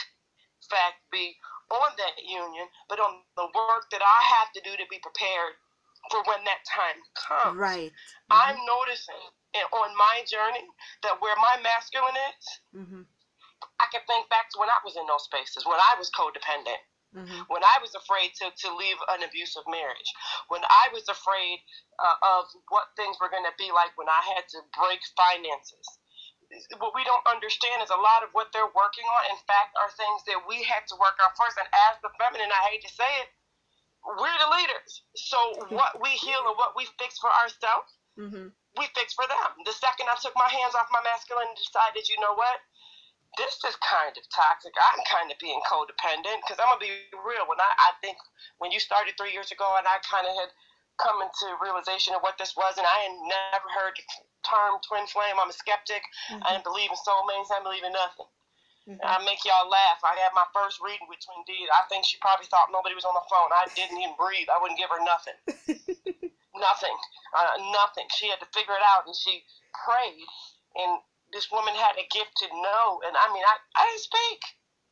in 0.63 0.69
fact, 0.69 1.01
be 1.11 1.39
on 1.71 1.97
that 1.97 2.19
union, 2.23 2.69
but 2.89 3.01
on 3.01 3.25
the 3.37 3.47
work 3.55 3.91
that 3.91 4.03
I 4.03 4.21
have 4.37 4.53
to 4.53 4.61
do 4.61 4.77
to 4.77 4.87
be 4.91 4.99
prepared 4.99 5.55
for 6.11 6.23
when 6.25 6.45
that 6.45 6.65
time 6.65 7.03
comes. 7.15 7.57
Right. 7.57 7.93
I'm 8.31 8.59
noticing 8.65 9.33
on 9.73 9.97
my 9.97 10.25
journey 10.27 10.67
that 11.03 11.21
where 11.21 11.37
my 11.37 11.61
masculine 11.63 12.17
is, 12.17 12.61
Mm-hmm. 12.75 13.03
I 13.81 13.87
can 13.91 14.03
think 14.07 14.29
back 14.29 14.51
to 14.51 14.59
when 14.59 14.69
I 14.69 14.79
was 14.85 14.97
in 14.97 15.07
those 15.07 15.25
spaces, 15.25 15.65
when 15.65 15.79
I 15.81 15.95
was 15.99 16.11
codependent, 16.11 16.79
Mm-hmm. 17.15 17.47
when 17.47 17.63
I 17.63 17.79
was 17.79 17.95
afraid 17.95 18.35
to, 18.43 18.51
to 18.51 18.69
leave 18.75 18.99
an 19.15 19.23
abusive 19.23 19.63
marriage, 19.71 20.11
when 20.51 20.67
I 20.67 20.91
was 20.91 21.07
afraid 21.07 21.63
uh, 22.03 22.19
of 22.39 22.51
what 22.75 22.91
things 22.99 23.15
were 23.23 23.31
going 23.31 23.47
to 23.47 23.55
be 23.55 23.71
like 23.71 23.95
when 23.95 24.11
I 24.11 24.19
had 24.35 24.51
to 24.51 24.59
break 24.75 24.99
finances. 25.15 25.87
What 26.83 26.95
we 26.95 27.07
don't 27.07 27.23
understand 27.27 27.87
is 27.87 27.91
a 27.95 27.99
lot 27.99 28.27
of 28.27 28.35
what 28.35 28.51
they're 28.51 28.71
working 28.75 29.07
on, 29.07 29.23
in 29.31 29.41
fact, 29.47 29.79
are 29.79 29.91
things 29.95 30.27
that 30.27 30.43
we 30.47 30.63
had 30.67 30.87
to 30.91 30.99
work 30.99 31.15
on 31.23 31.31
first. 31.39 31.55
And 31.59 31.71
as 31.91 31.99
the 32.03 32.11
feminine, 32.19 32.51
I 32.51 32.63
hate 32.71 32.83
to 32.83 32.93
say 32.93 33.11
it, 33.23 33.29
we're 34.05 34.39
the 34.43 34.51
leaders. 34.51 35.03
So 35.15 35.39
what 35.75 35.99
we 36.03 36.11
heal 36.19 36.43
and 36.51 36.59
what 36.59 36.75
we 36.75 36.87
fix 36.99 37.19
for 37.19 37.31
ourselves, 37.31 37.91
Mm-hmm. 38.15 38.47
we 38.79 38.87
fix 38.95 39.11
for 39.11 39.27
them. 39.27 39.59
The 39.67 39.75
second 39.75 40.07
I 40.07 40.15
took 40.23 40.39
my 40.39 40.47
hands 40.47 40.79
off 40.79 40.87
my 40.95 41.03
masculine 41.03 41.51
and 41.51 41.59
decided, 41.59 42.07
you 42.07 42.15
know 42.23 42.39
what? 42.39 42.63
This 43.37 43.59
is 43.67 43.75
kind 43.83 44.15
of 44.15 44.25
toxic. 44.31 44.75
I'm 44.79 45.03
kind 45.11 45.31
of 45.31 45.37
being 45.43 45.59
codependent 45.67 46.45
because 46.45 46.59
I'm 46.63 46.71
gonna 46.71 46.83
be 46.83 46.95
real. 47.13 47.47
When 47.51 47.59
I, 47.59 47.71
I 47.79 47.91
think 47.99 48.19
when 48.59 48.71
you 48.71 48.79
started 48.79 49.19
three 49.19 49.35
years 49.35 49.51
ago, 49.51 49.67
and 49.79 49.87
I 49.87 49.99
kind 50.07 50.27
of 50.27 50.35
had 50.39 50.51
come 51.03 51.19
into 51.19 51.47
realization 51.59 52.15
of 52.15 52.23
what 52.23 52.39
this 52.39 52.55
was, 52.55 52.79
and 52.79 52.87
I 52.87 52.99
had 53.11 53.15
never 53.27 53.69
heard 53.75 53.99
the 53.99 54.05
term 54.47 54.79
twin 54.87 55.07
flame. 55.11 55.35
I'm 55.41 55.51
a 55.51 55.57
skeptic. 55.57 56.03
I 56.31 56.55
didn't 56.55 56.69
believe 56.69 56.91
in 56.93 56.99
soulmates. 57.03 57.51
I 57.51 57.59
didn't 57.59 57.69
believe 57.71 57.87
in 57.87 57.95
nothing. 57.95 58.31
Mm-hmm. 58.85 59.01
I 59.01 59.17
make 59.25 59.41
y'all 59.49 59.65
laugh. 59.65 60.05
I 60.05 60.13
had 60.21 60.37
my 60.37 60.45
first 60.53 60.77
reading 60.85 61.09
with 61.09 61.25
Twin 61.25 61.41
D. 61.49 61.57
I 61.73 61.89
think 61.89 62.05
she 62.05 62.21
probably 62.21 62.45
thought 62.53 62.69
nobody 62.69 62.93
was 62.93 63.09
on 63.09 63.17
the 63.17 63.25
phone. 63.33 63.49
I 63.49 63.65
didn't 63.73 63.97
even 63.97 64.13
breathe. 64.21 64.53
I 64.53 64.61
wouldn't 64.61 64.77
give 64.77 64.93
her 64.93 65.01
nothing. 65.01 65.39
nothing. 66.53 66.97
Uh, 67.33 67.57
nothing. 67.73 68.05
She 68.13 68.29
had 68.29 68.45
to 68.45 68.49
figure 68.53 68.77
it 68.77 68.85
out, 68.85 69.09
and 69.09 69.17
she 69.17 69.41
prayed. 69.73 70.29
And 70.77 71.01
this 71.35 71.51
woman 71.51 71.75
had 71.75 71.99
a 71.99 72.07
gift 72.15 72.39
to 72.41 72.49
know. 72.49 73.03
And 73.03 73.19
I 73.19 73.27
mean, 73.35 73.43
I, 73.43 73.59
I 73.75 73.83
didn't 73.91 74.07
speak. 74.07 74.41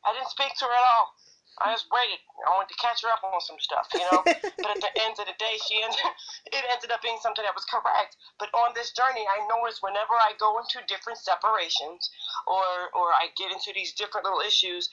I 0.03 0.11
didn't 0.13 0.35
speak 0.35 0.51
to 0.59 0.67
her 0.67 0.75
at 0.75 0.87
all. 0.99 1.15
I 1.63 1.71
just 1.71 1.87
waited. 1.95 2.19
I 2.43 2.51
wanted 2.59 2.75
to 2.75 2.81
catch 2.83 3.07
her 3.07 3.13
up 3.13 3.23
on 3.23 3.39
some 3.45 3.61
stuff, 3.63 3.87
you 3.95 4.03
know. 4.03 4.25
but 4.59 4.75
at 4.75 4.83
the 4.83 4.93
end 5.07 5.15
of 5.23 5.31
the 5.31 5.37
day, 5.39 5.55
she 5.63 5.79
ended, 5.79 6.01
it 6.51 6.65
ended 6.67 6.91
up 6.91 7.05
being 7.05 7.21
something 7.23 7.45
that 7.45 7.55
was 7.55 7.69
correct. 7.69 8.19
But 8.43 8.51
on 8.57 8.75
this 8.75 8.91
journey, 8.91 9.23
I 9.23 9.47
noticed 9.47 9.85
whenever 9.85 10.19
I 10.19 10.35
go 10.43 10.59
into 10.59 10.83
different 10.91 11.23
separations, 11.23 12.11
or 12.51 12.91
or 12.97 13.15
I 13.15 13.31
get 13.39 13.53
into 13.53 13.71
these 13.77 13.95
different 13.95 14.25
little 14.27 14.43
issues, 14.43 14.91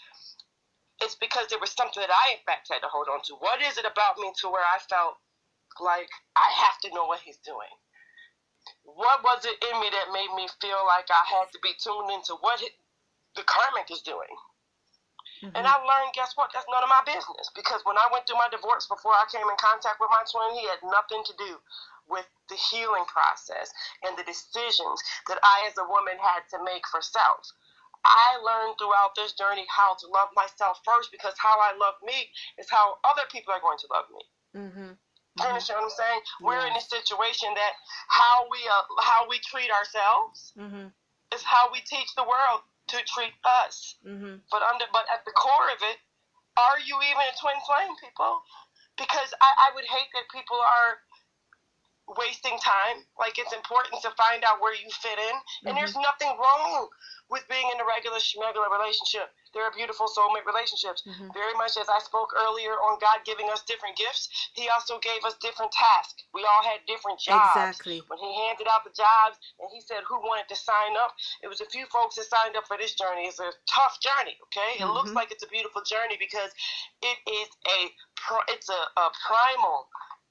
it's 1.02 1.16
because 1.16 1.48
there 1.48 1.64
was 1.64 1.72
something 1.72 2.04
that 2.04 2.12
I 2.12 2.38
in 2.38 2.44
fact 2.46 2.70
had 2.70 2.84
to 2.84 2.92
hold 2.92 3.08
on 3.08 3.24
to. 3.32 3.40
What 3.40 3.64
is 3.64 3.80
it 3.80 3.88
about 3.88 4.20
me 4.20 4.30
to 4.44 4.52
where 4.52 4.68
I 4.68 4.78
felt 4.84 5.16
like 5.80 6.12
I 6.36 6.52
have 6.68 6.78
to 6.84 6.94
know 6.94 7.08
what 7.08 7.24
he's 7.24 7.40
doing? 7.40 7.72
What 8.84 9.24
was 9.24 9.46
it 9.46 9.58
in 9.60 9.76
me 9.80 9.90
that 9.90 10.14
made 10.14 10.34
me 10.36 10.48
feel 10.62 10.82
like 10.86 11.08
I 11.10 11.24
had 11.26 11.52
to 11.54 11.60
be 11.62 11.74
tuned 11.78 12.12
into 12.12 12.36
what 12.42 12.62
the 13.36 13.44
karmic 13.44 13.92
is 13.92 14.02
doing? 14.02 14.36
And 15.40 15.64
I 15.64 15.76
learned, 15.80 16.12
guess 16.12 16.36
what? 16.36 16.52
That's 16.52 16.68
none 16.68 16.84
of 16.84 16.92
my 16.92 17.00
business. 17.08 17.48
Because 17.56 17.80
when 17.88 17.96
I 17.96 18.12
went 18.12 18.28
through 18.28 18.44
my 18.44 18.52
divorce 18.52 18.92
before 18.92 19.16
I 19.16 19.24
came 19.32 19.48
in 19.48 19.56
contact 19.56 20.04
with 20.04 20.12
my 20.12 20.24
twin, 20.28 20.60
he 20.60 20.68
had 20.68 20.84
nothing 20.84 21.24
to 21.24 21.34
do 21.40 21.56
with 22.12 22.28
the 22.52 22.60
healing 22.60 23.08
process 23.08 23.72
and 24.04 24.18
the 24.18 24.28
decisions 24.28 25.00
that 25.32 25.40
I, 25.40 25.64
as 25.70 25.78
a 25.80 25.88
woman, 25.88 26.20
had 26.20 26.44
to 26.52 26.60
make 26.66 26.84
for 26.92 27.00
self. 27.00 27.48
I 28.04 28.40
learned 28.44 28.76
throughout 28.80 29.16
this 29.16 29.32
journey 29.34 29.66
how 29.72 29.96
to 29.96 30.08
love 30.08 30.30
myself 30.36 30.82
first 30.84 31.12
because 31.12 31.36
how 31.38 31.56
I 31.60 31.76
love 31.80 31.96
me 32.04 32.32
is 32.58 32.68
how 32.70 33.00
other 33.04 33.24
people 33.32 33.54
are 33.54 33.64
going 33.64 33.80
to 33.80 33.88
love 33.92 34.08
me. 34.12 34.24
Mm-hmm. 34.56 34.92
You 35.40 35.48
understand 35.48 35.80
what 35.80 35.92
I'm 35.92 35.98
saying? 35.98 36.22
We're 36.44 36.66
in 36.68 36.76
a 36.76 36.82
situation 36.84 37.50
that 37.56 37.74
how 38.08 38.48
we 38.52 38.60
uh, 38.68 38.86
how 39.02 39.28
we 39.28 39.40
treat 39.40 39.72
ourselves 39.72 40.54
Mm-hmm. 40.60 40.92
is 41.34 41.44
how 41.44 41.72
we 41.72 41.80
teach 41.88 42.12
the 42.16 42.24
world 42.28 42.62
to 42.92 42.98
treat 43.08 43.34
us. 43.46 43.96
Mm-hmm. 44.06 44.44
But 44.52 44.62
under 44.64 44.86
but 44.92 45.06
at 45.14 45.24
the 45.26 45.32
core 45.32 45.70
of 45.72 45.80
it, 45.82 45.98
are 46.58 46.80
you 46.84 47.00
even 47.00 47.24
a 47.24 47.36
twin 47.40 47.56
flame, 47.64 47.96
people? 48.04 48.42
Because 48.98 49.32
I, 49.40 49.72
I 49.72 49.76
would 49.76 49.86
hate 49.88 50.12
that 50.14 50.28
people 50.28 50.60
are 50.60 51.00
wasting 52.18 52.58
time. 52.60 53.06
Like 53.20 53.38
it's 53.38 53.54
important 53.54 54.02
to 54.02 54.10
find 54.18 54.44
out 54.44 54.62
where 54.62 54.74
you 54.74 54.90
fit 54.90 55.20
in. 55.20 55.36
And 55.70 55.78
there's 55.78 55.96
nothing 55.96 56.34
wrong 56.40 56.90
with 57.30 57.46
being 57.48 57.70
in 57.74 57.78
a 57.80 57.86
regular 57.86 58.18
schmegular 58.18 58.72
relationship. 58.74 59.30
There 59.54 59.62
are 59.64 59.72
beautiful 59.74 60.08
soulmate 60.10 60.46
relationships. 60.46 61.04
Mhm. 61.06 61.34
Very 61.34 61.54
much 61.54 61.78
as 61.78 61.90
I 61.90 62.00
spoke 62.00 62.34
earlier 62.36 62.74
on 62.82 62.98
God 63.00 63.22
giving 63.26 63.50
us 63.50 63.62
different 63.64 63.96
gifts, 63.98 64.30
He 64.54 64.70
also 64.70 64.98
gave 65.00 65.24
us 65.26 65.36
different 65.38 65.72
tasks. 65.72 66.24
We 66.34 66.46
all 66.46 66.64
had 66.64 66.86
different 66.88 67.20
jobs. 67.20 67.54
Exactly. 67.56 68.02
When 68.08 68.18
He 68.20 68.34
handed 68.48 68.68
out 68.68 68.84
the 68.84 68.90
jobs 68.92 69.38
and 69.60 69.70
He 69.72 69.82
said 69.82 70.04
who 70.08 70.18
wanted 70.22 70.48
to 70.50 70.56
sign 70.56 70.98
up, 70.98 71.16
it 71.44 71.48
was 71.48 71.62
a 71.62 71.66
few 71.66 71.86
folks 71.88 72.16
that 72.16 72.26
signed 72.26 72.56
up 72.56 72.66
for 72.68 72.78
this 72.78 72.94
journey. 72.96 73.28
It's 73.28 73.40
a 73.40 73.54
tough 73.70 74.00
journey, 74.02 74.38
okay? 74.50 74.80
It 74.82 74.86
looks 74.88 75.12
Mhm. 75.12 75.16
like 75.16 75.32
it's 75.32 75.44
a 75.44 75.48
beautiful 75.48 75.82
journey 75.84 76.18
because 76.18 76.52
it 77.02 77.18
is 77.28 77.50
a 77.68 77.94
it's 78.50 78.70
a, 78.70 78.88
a 78.98 79.12
primal 79.26 79.88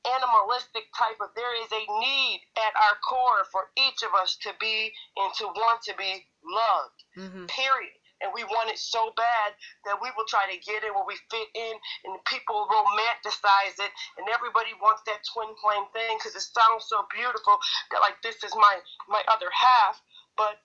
animalistic 0.06 0.86
type 0.94 1.18
of 1.20 1.34
there 1.34 1.54
is 1.58 1.70
a 1.72 1.82
need 2.00 2.40
at 2.56 2.74
our 2.78 2.96
core 3.02 3.44
for 3.50 3.70
each 3.76 4.02
of 4.06 4.14
us 4.14 4.36
to 4.42 4.50
be 4.60 4.92
and 5.18 5.30
to 5.34 5.44
want 5.58 5.82
to 5.82 5.94
be 5.98 6.24
loved 6.44 7.00
Mm-hmm. 7.18 7.46
period 7.50 7.98
and 8.22 8.30
we 8.34 8.42
want 8.46 8.70
it 8.70 8.78
so 8.78 9.10
bad 9.18 9.54
that 9.86 9.98
we 9.98 10.10
will 10.14 10.26
try 10.30 10.46
to 10.46 10.58
get 10.62 10.82
it 10.86 10.94
where 10.94 11.06
we 11.06 11.18
fit 11.30 11.50
in 11.54 11.74
and 12.06 12.14
people 12.30 12.66
romanticize 12.70 13.74
it 13.78 13.90
and 14.18 14.26
everybody 14.30 14.70
wants 14.82 15.02
that 15.06 15.22
twin 15.26 15.50
flame 15.58 15.86
thing 15.94 16.14
because 16.18 16.34
it 16.38 16.46
sounds 16.46 16.86
so 16.86 17.06
beautiful 17.10 17.58
that 17.90 17.98
like 18.02 18.14
this 18.22 18.38
is 18.46 18.54
my 18.54 18.78
my 19.10 19.22
other 19.30 19.50
half 19.50 19.98
but 20.38 20.62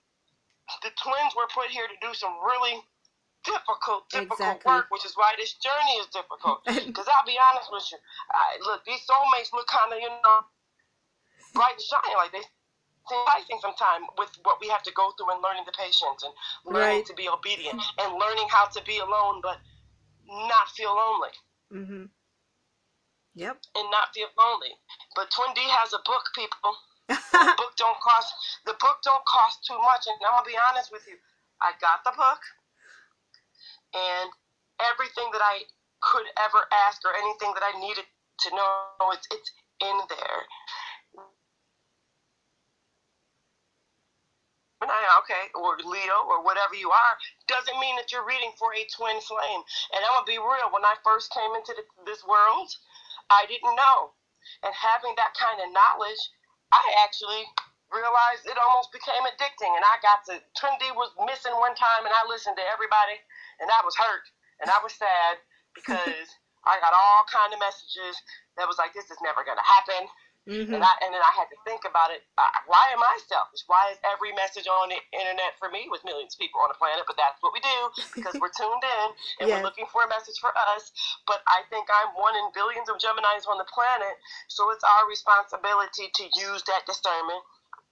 the 0.82 0.90
twins 1.02 1.34
were 1.34 1.50
put 1.50 1.68
here 1.70 1.86
to 1.90 1.98
do 2.06 2.14
some 2.14 2.34
really 2.42 2.78
difficult 3.44 4.08
difficult 4.10 4.40
Exactly. 4.40 4.72
work 4.72 4.86
which 4.90 5.04
is 5.04 5.14
why 5.16 5.32
this 5.38 5.54
journey 5.60 5.96
is 6.00 6.08
difficult 6.08 6.60
because 6.88 7.06
I'll 7.08 7.26
be 7.28 7.38
honest 7.38 7.68
with 7.72 7.84
you, 7.92 7.98
I, 8.32 8.58
look, 8.64 8.84
these 8.84 9.04
soulmates 9.06 9.52
look 9.52 9.66
kind 9.68 9.92
of, 9.92 10.00
you 10.00 10.08
know, 10.08 10.38
bright 11.54 11.76
and 11.76 11.84
shiny, 11.86 12.14
like 12.16 12.32
they 12.32 12.42
enticing 13.12 13.60
sometimes 13.60 14.08
with 14.16 14.32
what 14.48 14.56
we 14.60 14.68
have 14.68 14.82
to 14.82 14.92
go 14.96 15.12
through 15.16 15.28
and 15.30 15.42
learning 15.44 15.64
the 15.68 15.76
patience 15.76 16.24
and 16.24 16.32
learning 16.64 17.04
Right. 17.04 17.06
to 17.06 17.14
be 17.14 17.28
obedient 17.28 17.76
and 18.00 18.16
learning 18.16 18.48
how 18.48 18.64
to 18.72 18.80
be 18.84 18.96
alone 18.98 19.40
but 19.44 19.60
not 20.24 20.68
feel 20.76 20.94
lonely 20.96 21.34
Mm-hmm. 21.72 22.04
Yep. 23.34 23.56
and 23.76 23.90
not 23.90 24.14
feel 24.14 24.28
lonely. 24.38 24.72
But 25.16 25.28
Twin 25.34 25.52
D 25.54 25.60
has 25.68 25.92
a 25.92 25.98
book, 26.06 26.22
people. 26.34 26.72
The 27.08 27.54
book 27.60 27.74
don't 27.76 27.98
cost. 28.00 28.32
The 28.64 28.74
book 28.78 29.02
don't 29.02 29.24
cost 29.26 29.66
too 29.66 29.76
much, 29.82 30.06
and 30.06 30.16
I'm 30.22 30.38
gonna 30.38 30.46
be 30.46 30.56
honest 30.70 30.92
with 30.92 31.02
you. 31.10 31.18
I 31.60 31.72
got 31.80 32.04
the 32.06 32.14
book, 32.16 32.38
and 33.94 34.28
everything 34.82 35.30
that 35.32 35.42
I 35.42 35.64
could 36.02 36.26
ever 36.38 36.66
ask 36.86 37.00
or 37.06 37.14
anything 37.14 37.54
that 37.54 37.64
I 37.64 37.78
needed 37.80 38.04
to 38.04 38.48
know, 38.54 39.10
it's 39.12 39.26
it's 39.30 39.50
in 39.80 39.96
there. 40.10 40.42
Okay, 45.24 45.48
or 45.56 45.80
Leo, 45.80 46.28
or 46.28 46.44
whatever 46.44 46.76
you 46.76 46.92
are, 46.92 47.14
doesn't 47.48 47.80
mean 47.80 47.96
that 47.96 48.12
you're 48.12 48.26
reading 48.28 48.52
for 48.60 48.76
a 48.76 48.84
twin 48.92 49.16
flame. 49.24 49.62
And 49.96 50.04
I'm 50.04 50.12
gonna 50.20 50.28
be 50.28 50.36
real. 50.36 50.68
When 50.68 50.84
I 50.84 51.00
first 51.00 51.32
came 51.32 51.56
into 51.56 51.72
the, 51.72 51.84
this 52.04 52.20
world, 52.28 52.68
I 53.32 53.48
didn't 53.48 53.72
know, 53.72 54.12
and 54.60 54.74
having 54.76 55.16
that 55.16 55.32
kind 55.32 55.64
of 55.64 55.72
knowledge, 55.72 56.20
I 56.76 56.84
actually 57.00 57.48
realized 57.88 58.44
it 58.44 58.60
almost 58.60 58.92
became 58.92 59.24
addicting. 59.24 59.72
And 59.72 59.86
I 59.88 59.96
got 60.04 60.26
to 60.28 60.42
Twin 60.60 60.76
D 60.76 60.92
was 60.92 61.16
missing 61.24 61.56
one 61.56 61.72
time, 61.78 62.04
and 62.04 62.12
I 62.12 62.28
listened 62.28 62.60
to 62.60 62.66
everybody, 62.68 63.16
and 63.60 63.70
I 63.70 63.80
was 63.84 63.94
hurt, 63.96 64.26
and 64.60 64.70
I 64.70 64.78
was 64.82 64.92
sad 64.94 65.38
because 65.74 66.26
I 66.64 66.80
got 66.80 66.96
all 66.96 67.28
kind 67.28 67.52
of 67.52 67.60
messages 67.60 68.16
that 68.56 68.66
was 68.66 68.78
like, 68.78 68.94
"This 68.94 69.10
is 69.10 69.18
never 69.20 69.44
gonna 69.44 69.64
happen. 69.64 70.08
Mhm. 70.44 70.76
And 70.76 70.84
I 70.84 70.92
and 71.00 71.08
then 71.08 71.24
I 71.24 71.32
had 71.32 71.48
to 71.48 71.56
think 71.64 71.88
about 71.88 72.12
it. 72.12 72.20
Uh, 72.36 72.44
why 72.68 72.92
am 72.92 73.00
I 73.00 73.16
selfish? 73.24 73.64
Why 73.66 73.88
is 73.92 73.98
every 74.04 74.28
message 74.36 74.68
on 74.68 74.92
the 74.92 75.00
internet 75.16 75.56
for 75.58 75.72
me 75.72 75.88
with 75.88 76.04
millions 76.04 76.36
of 76.36 76.38
people 76.38 76.60
on 76.60 76.68
the 76.68 76.76
planet? 76.76 77.08
But 77.08 77.16
that's 77.16 77.40
what 77.40 77.56
we 77.56 77.64
do 77.64 77.80
because 78.12 78.36
we're 78.36 78.52
tuned 78.52 78.84
in 78.84 79.08
and 79.40 79.44
we're 79.48 79.64
looking 79.68 79.88
for 79.88 80.04
a 80.04 80.08
message 80.08 80.36
for 80.44 80.52
us. 80.52 80.92
But 81.26 81.40
I 81.48 81.64
think 81.72 81.88
I'm 81.88 82.12
one 82.12 82.36
in 82.36 82.52
billions 82.52 82.92
of 82.92 83.00
Geminis 83.00 83.48
on 83.48 83.56
the 83.56 83.64
planet, 83.72 84.20
so 84.52 84.68
it's 84.68 84.84
our 84.84 85.08
responsibility 85.08 86.12
to 86.12 86.24
use 86.36 86.60
that 86.68 86.84
discernment 86.84 87.40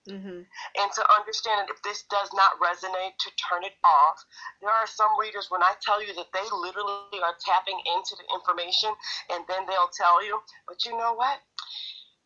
Mhm. 0.09 0.47
and 0.77 0.93
to 0.93 1.13
understand 1.15 1.69
that 1.69 1.71
if 1.71 1.83
this 1.83 2.03
does 2.05 2.33
not 2.33 2.59
resonate, 2.59 3.17
to 3.19 3.31
turn 3.37 3.65
it 3.65 3.77
off. 3.85 4.25
There 4.61 4.71
are 4.71 4.87
some 4.87 5.19
readers 5.19 5.51
when 5.51 5.63
I 5.63 5.75
tell 5.83 6.03
you 6.03 6.13
that 6.15 6.33
they 6.33 6.49
literally 6.51 7.21
are 7.23 7.37
tapping 7.45 7.79
into 7.87 8.17
the 8.17 8.25
information 8.35 8.95
and 9.31 9.47
then 9.47 9.67
they'll 9.67 9.89
tell 9.89 10.25
you, 10.25 10.43
but 10.67 10.85
you 10.85 10.97
know 10.97 11.15
what? 11.15 11.41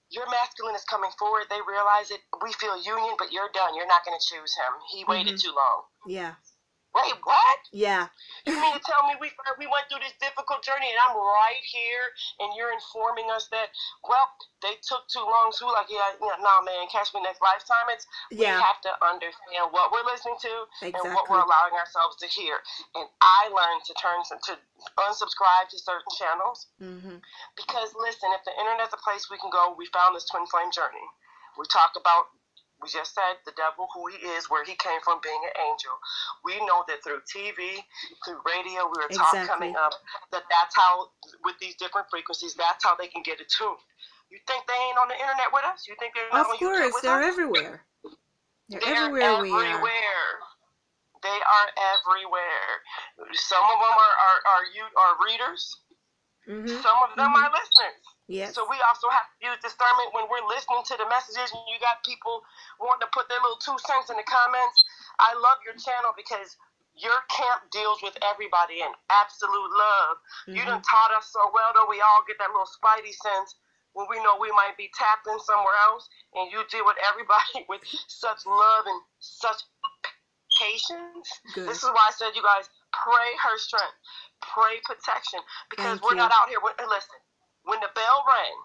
Your 0.09 0.28
masculine 0.31 0.74
is 0.77 0.85
coming 0.85 1.11
forward. 1.19 1.48
They 1.51 1.61
realize 1.66 2.11
it. 2.11 2.23
We 2.40 2.53
feel 2.55 2.81
union, 2.81 3.16
but 3.19 3.32
you're 3.32 3.51
done. 3.51 3.74
You're 3.74 3.89
not 3.89 4.05
going 4.05 4.19
to 4.19 4.24
choose 4.24 4.55
him. 4.55 4.73
He 4.89 5.05
waited 5.05 5.35
Mhm. 5.35 5.43
too 5.43 5.53
long. 5.53 5.85
Yeah. 6.07 6.35
Wait, 6.97 7.12
what? 7.28 7.60
Yeah. 7.77 8.09
You 8.48 8.56
mean 8.56 8.73
to 8.73 8.81
tell 8.89 9.05
me 9.05 9.20
we 9.20 9.28
we 9.60 9.66
went 9.68 9.85
through 9.93 10.01
this 10.01 10.16
difficult 10.16 10.64
journey 10.64 10.89
and 10.89 10.97
I'm 11.05 11.12
right 11.12 11.60
here 11.68 12.09
and 12.40 12.56
you're 12.56 12.73
informing 12.73 13.28
us 13.28 13.48
that 13.52 13.68
well 14.09 14.32
they 14.64 14.81
took 14.81 15.05
too 15.12 15.20
long 15.20 15.52
so 15.52 15.68
like 15.68 15.90
yeah 15.93 16.16
yeah 16.16 16.40
nah 16.40 16.62
man 16.64 16.89
catch 16.89 17.12
me 17.12 17.20
next 17.20 17.43
lifetime 17.44 17.90
it's 17.93 18.06
we 18.32 18.64
have 18.64 18.81
to 18.86 18.93
understand 19.05 19.68
what 19.77 19.93
we're 19.93 20.06
listening 20.09 20.40
to 20.40 20.55
and 20.89 21.05
what 21.12 21.28
we're 21.28 21.43
allowing 21.44 21.74
ourselves 21.77 22.16
to 22.23 22.27
hear 22.32 22.56
and 22.97 23.05
I 23.20 23.51
learned 23.52 23.85
to 23.90 23.94
turn 24.01 24.23
to, 24.32 24.35
to 24.48 24.55
unsubscribe 25.05 25.68
to 25.74 25.78
certain 25.78 26.12
channels 26.16 26.66
Mhm. 26.81 27.20
because 27.56 27.93
listen 27.98 28.31
if 28.32 28.44
the 28.48 28.55
internet's 28.56 28.94
a 28.94 29.01
place 29.05 29.28
we 29.28 29.36
can 29.39 29.51
go 29.51 29.74
we 29.77 29.85
found 29.93 30.16
this 30.16 30.24
twin 30.31 30.47
flame 30.47 30.70
journey 30.73 31.05
we 31.59 31.66
talk 31.68 31.93
about 31.98 32.31
we 32.82 32.89
just 32.89 33.15
said 33.15 33.40
the 33.44 33.53
devil 33.57 33.89
who 33.94 34.07
he 34.12 34.19
is 34.36 34.48
where 34.51 34.65
he 34.65 34.74
came 34.77 35.01
from 35.05 35.19
being 35.23 35.40
an 35.48 35.55
angel 35.69 35.94
we 36.44 36.57
know 36.66 36.85
that 36.89 37.01
through 37.03 37.20
tv 37.24 37.81
through 38.24 38.40
radio 38.44 38.85
we 38.90 38.97
were 39.01 39.11
taught 39.12 39.32
Exactly. 39.35 39.48
coming 39.73 39.74
up 39.77 39.93
that 40.32 40.44
that's 40.51 40.74
how 40.77 41.09
with 41.44 41.57
these 41.61 41.74
different 41.77 42.07
frequencies 42.11 42.55
that's 42.55 42.85
how 42.85 42.94
they 42.97 43.09
can 43.09 43.23
get 43.23 43.40
attuned 43.40 43.81
you 44.31 44.39
think 44.47 44.66
they 44.66 44.74
ain't 44.90 44.98
on 44.98 45.09
the 45.09 45.19
internet 45.19 45.48
with 45.55 45.65
us 45.65 45.86
you 45.89 45.94
think 45.98 46.12
they're 46.15 46.28
not 46.32 46.47
Of 46.47 46.53
on 46.53 46.57
YouTube 46.59 46.61
course, 46.90 46.94
with 46.94 47.03
they're 47.03 47.23
us? 47.23 47.31
everywhere. 47.32 47.86
They're, 48.69 48.81
They're 48.82 48.94
everywhere 49.07 49.23
everywhere. 49.39 49.78
we 49.81 49.94
are. 49.94 50.35
They 51.23 51.39
are 51.39 51.69
everywhere. 51.94 52.70
Some 53.32 53.62
of 53.65 53.78
them 53.78 53.94
are 53.94 54.15
are 54.27 54.39
are 54.53 54.65
you 54.74 54.82
are 54.98 55.15
readers. 55.24 55.78
Mhm. 56.47 56.82
Some 56.82 57.02
of 57.02 57.16
them 57.16 57.32
Mhm. 57.35 57.43
are 57.44 57.51
listeners. 57.51 58.02
Yes. 58.28 58.55
So 58.55 58.64
we 58.68 58.81
also 58.82 59.09
have 59.10 59.27
to 59.39 59.47
use 59.47 59.59
discernment 59.62 60.12
when 60.12 60.28
we're 60.28 60.47
listening 60.47 60.82
to 60.85 60.97
the 60.97 61.06
messages 61.06 61.52
and 61.52 61.68
you 61.68 61.78
got 61.78 62.02
people 62.05 62.44
wanting 62.78 63.01
to 63.06 63.10
put 63.12 63.28
their 63.28 63.40
little 63.40 63.59
two 63.59 63.78
cents 63.78 64.10
in 64.10 64.16
the 64.16 64.24
comments. 64.24 64.85
I 65.20 65.35
love 65.35 65.59
your 65.64 65.74
channel 65.74 66.12
because 66.16 66.56
your 66.94 67.20
camp 67.28 67.70
deals 67.70 68.02
with 68.02 68.16
everybody 68.23 68.81
in 68.81 68.93
absolute 69.10 69.70
love. 69.70 70.18
You 70.47 70.62
Mhm. 70.62 70.66
done 70.66 70.82
taught 70.82 71.12
us 71.12 71.28
so 71.31 71.51
well 71.51 71.73
though 71.74 71.86
we 71.86 72.01
all 72.01 72.23
get 72.23 72.39
that 72.39 72.51
little 72.51 72.66
spidey 72.66 73.14
sense 73.14 73.55
when 73.93 74.09
we 74.09 74.18
know 74.20 74.36
we 74.36 74.51
might 74.52 74.77
be 74.77 74.89
tapped 74.94 75.27
in 75.27 75.39
somewhere 75.40 75.77
else 75.77 76.09
and 76.35 76.51
you 76.51 76.64
deal 76.64 76.85
with 76.85 76.97
everybody 76.98 77.64
with 77.68 77.82
such 78.09 78.44
love 78.47 78.86
and 78.86 79.02
such 79.20 79.62
patience. 80.60 81.40
Good. 81.55 81.68
This 81.68 81.82
is 81.82 81.90
why 81.90 82.06
I 82.09 82.10
said 82.12 82.35
you 82.35 82.43
guys 82.43 82.68
pray 82.93 83.36
her 83.43 83.59
strength, 83.59 83.97
pray 84.43 84.81
protection, 84.85 85.41
because 85.71 85.99
Thank 85.99 86.05
we're 86.05 86.17
you. 86.19 86.23
not 86.25 86.33
out 86.33 86.49
here. 86.49 86.61
When, 86.61 86.73
hey, 86.79 86.87
listen, 86.89 87.17
when 87.65 87.81
the 87.81 87.91
bell 87.95 88.19
rang, 88.29 88.57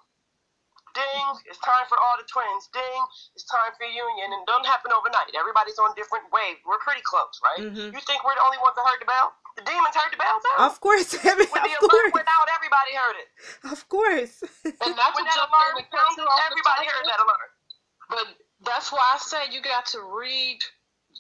ding, 0.94 1.28
it's 1.48 1.60
time 1.64 1.88
for 1.88 1.96
all 2.00 2.16
the 2.20 2.28
twins. 2.28 2.68
Ding, 2.76 3.02
it's 3.36 3.48
time 3.48 3.72
for 3.80 3.88
union, 3.88 4.32
and 4.36 4.44
it 4.44 4.48
doesn't 4.48 4.68
happen 4.68 4.92
overnight. 4.92 5.32
Everybody's 5.36 5.80
on 5.80 5.96
different 5.96 6.28
waves. 6.32 6.60
We're 6.68 6.82
pretty 6.84 7.02
close, 7.08 7.40
right? 7.44 7.64
Mhm. 7.64 7.96
You 7.96 8.02
think 8.04 8.24
we're 8.28 8.36
the 8.36 8.44
only 8.46 8.60
ones 8.60 8.76
that 8.76 8.84
heard 8.86 9.00
the 9.02 9.08
bell? 9.10 9.34
The 9.56 9.64
demons 9.68 9.96
heard 9.96 10.12
the 10.12 10.20
bell 10.20 10.40
too. 10.40 10.64
Of 10.64 10.80
course, 10.80 11.12
every, 11.28 11.48
when 11.52 11.64
the 11.64 11.76
of 11.76 11.84
alert 11.84 11.92
course, 11.92 12.14
went 12.16 12.28
out, 12.32 12.48
everybody 12.56 12.92
heard 12.96 13.18
it. 13.20 13.28
of 13.72 13.80
course. 13.88 14.44
And 14.82 14.96
not 14.96 15.14
When 15.14 15.24
to 15.24 15.30
that 15.30 15.36
jump 15.36 15.52
alarm 15.52 15.78
in 15.78 15.84
and 15.84 15.92
cut 15.92 16.00
sounded, 16.08 16.24
you 16.24 16.28
off 16.28 16.40
the 16.40 16.46
everybody 16.52 16.86
heard 16.88 17.06
that 17.08 17.20
alert. 17.20 17.52
But 18.10 18.26
that's 18.64 18.92
why 18.92 19.04
I 19.14 19.18
said 19.20 19.52
you 19.54 19.62
got 19.62 19.86
to 19.88 20.02
read 20.02 20.60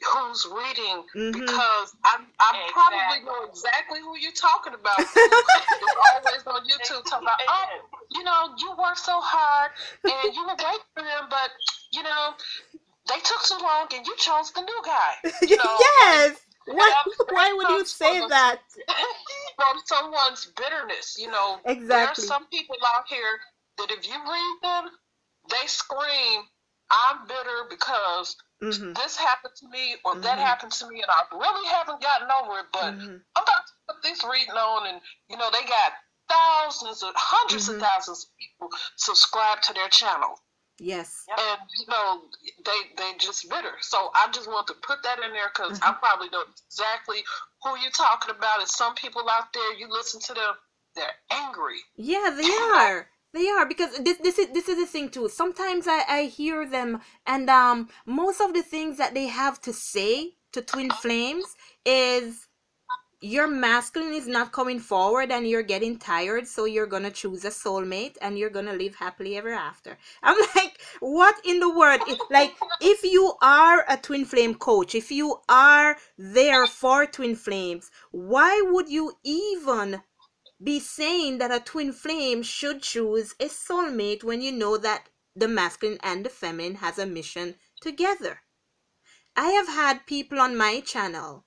who's 0.03 0.45
reading 0.45 1.03
Mhm. 1.15 1.33
because 1.33 1.95
I 2.03 2.19
I 2.39 2.69
probably 2.71 3.23
know 3.25 3.43
exactly 3.49 3.99
who 3.99 4.17
you're 4.17 4.31
talking 4.33 4.73
about. 4.73 4.99
Who 5.81 5.87
is 5.87 6.43
always 6.45 6.47
on 6.47 6.61
YouTube 6.67 7.03
talking 7.09 7.27
about, 7.27 7.39
oh, 7.47 7.65
you 8.11 8.23
know, 8.23 8.53
you 8.57 8.71
worked 8.77 8.99
so 8.99 9.19
hard 9.21 9.71
and 10.03 10.33
you 10.35 10.41
were 10.45 10.55
waiting 10.57 10.89
for 10.95 11.03
them, 11.03 11.27
but 11.29 11.49
you 11.91 12.03
know, 12.03 12.33
they 13.07 13.19
took 13.23 13.41
too 13.43 13.57
long 13.61 13.87
and 13.93 14.05
you 14.05 14.15
chose 14.17 14.51
the 14.51 14.61
new 14.61 14.81
guy. 14.85 15.13
You 15.41 15.57
know, 15.57 15.77
yes. 15.79 16.37
Why, 16.65 16.93
why 17.29 17.53
would 17.53 17.69
you 17.69 17.85
say 17.85 18.19
from 18.19 18.25
a- 18.25 18.29
that? 18.29 18.59
from 19.55 19.75
someone's 19.85 20.45
bitterness. 20.57 21.17
You 21.19 21.31
know, 21.31 21.59
there 21.63 21.73
are 21.73 21.73
Exactly. 21.73 22.25
some 22.25 22.45
people 22.47 22.77
out 22.95 23.05
here 23.07 23.39
that 23.77 23.91
if 23.91 24.07
you 24.07 24.13
read 24.15 24.57
them, 24.61 24.89
they 25.49 25.67
scream, 25.67 26.47
"I'm 26.91 27.25
bitter 27.27 27.65
because 27.69 28.35
Mhm. 28.61 28.95
this 28.95 29.17
happened 29.17 29.55
to 29.57 29.67
me 29.69 29.95
or 30.05 30.15
that 30.15 30.37
Mhm. 30.37 30.41
happened 30.41 30.71
to 30.73 30.87
me, 30.87 31.01
and 31.01 31.11
I 31.11 31.23
really 31.35 31.67
haven't 31.67 32.01
gotten 32.01 32.29
over 32.31 32.59
it." 32.59 32.71
But 32.71 32.93
Mhm. 32.93 33.23
I'm 33.35 33.43
about 33.43 33.67
to 33.67 33.73
put 33.87 34.03
this 34.03 34.23
reading 34.23 34.55
on, 34.55 34.87
and 34.87 35.01
you 35.29 35.37
know, 35.37 35.49
they 35.51 35.63
got 35.63 35.93
thousands 36.29 37.03
of 37.03 37.13
100s 37.15 37.67
Mhm. 37.67 37.75
of 37.75 37.79
thousands 37.81 38.23
of 38.25 38.29
people 38.37 38.69
subscribe 38.95 39.61
to 39.63 39.73
their 39.73 39.89
channel 39.89 40.39
Yes. 40.79 41.25
and 41.27 41.59
you 41.79 41.85
know 41.87 42.21
they 42.65 42.79
they 42.97 43.17
just 43.17 43.49
bitter. 43.49 43.73
So 43.81 44.11
I 44.15 44.29
just 44.31 44.47
want 44.47 44.67
to 44.67 44.73
put 44.75 45.03
that 45.03 45.19
in 45.19 45.31
there 45.33 45.49
because 45.53 45.79
I 45.81 45.93
probably 45.93 46.29
know 46.29 46.43
exactly 46.67 47.23
who 47.63 47.77
you're 47.79 47.91
talking 47.91 48.35
about. 48.35 48.59
And 48.59 48.67
some 48.67 48.95
people 48.95 49.29
out 49.29 49.53
there, 49.53 49.73
you 49.75 49.87
listen 49.89 50.19
to 50.21 50.33
them, 50.33 50.55
they're 50.95 51.15
angry. 51.29 51.79
Yeah, 51.95 52.31
they 52.35 52.49
are. 52.75 53.09
They 53.33 53.47
are 53.49 53.65
because 53.65 53.97
this 53.99 54.17
this 54.17 54.37
is 54.37 54.47
this 54.53 54.67
is 54.69 54.77
the 54.77 54.85
thing 54.85 55.09
too. 55.09 55.29
Sometimes 55.29 55.87
I 55.87 56.03
I 56.07 56.23
hear 56.25 56.65
them 56.67 57.01
and 57.25 57.49
um 57.49 57.89
most 58.05 58.41
of 58.41 58.53
the 58.53 58.63
things 58.63 58.97
that 58.97 59.13
they 59.13 59.27
have 59.27 59.61
to 59.61 59.73
say 59.73 60.35
to 60.53 60.61
twin 60.61 60.89
flames 60.91 61.45
is 61.85 62.47
your 63.21 63.47
masculine 63.47 64.13
is 64.13 64.27
not 64.27 64.51
coming 64.51 64.79
forward 64.79 65.31
and 65.31 65.47
you're 65.47 65.61
getting 65.63 65.97
tired 65.97 66.47
so 66.47 66.65
you're 66.65 66.87
to 67.03 67.11
choose 67.11 67.45
a 67.45 67.49
soulmate 67.49 68.17
and 68.21 68.37
you're 68.37 68.49
to 68.65 68.73
live 68.73 68.95
happily 68.95 69.37
ever 69.37 69.51
after. 69.53 69.97
I'm 70.23 70.37
like 70.55 70.79
what 70.99 71.35
in 71.45 71.59
the 71.59 71.69
world 71.69 72.01
It- 72.07 72.19
like 72.31 72.53
if 72.81 73.03
you 73.03 73.33
are 73.41 73.85
a 73.87 73.97
twin 73.97 74.25
flame 74.25 74.55
coach, 74.55 74.95
if 74.95 75.11
you 75.11 75.37
are 75.47 75.97
there 76.17 76.65
for 76.67 77.05
twin 77.05 77.35
flames, 77.35 77.91
why 78.11 78.61
would 78.71 78.89
you 78.89 79.13
even 79.23 80.01
be 80.63 80.79
saying 80.79 81.39
that 81.39 81.51
a 81.51 81.59
twin 81.59 81.91
flame 81.91 82.43
should 82.43 82.81
choose 82.81 83.33
a 83.39 83.45
soulmate 83.45 84.23
when 84.23 84.41
you 84.41 84.51
know 84.51 84.77
that 84.77 85.07
the 85.35 85.47
masculine 85.47 85.97
and 86.03 86.25
the 86.25 86.29
feminine 86.29 86.75
has 86.75 86.99
a 86.99 87.05
mission 87.05 87.55
together. 87.81 88.41
I 89.35 89.51
have 89.51 89.67
had 89.67 90.05
people 90.05 90.39
on 90.39 90.57
my 90.57 90.81
channel 90.81 91.45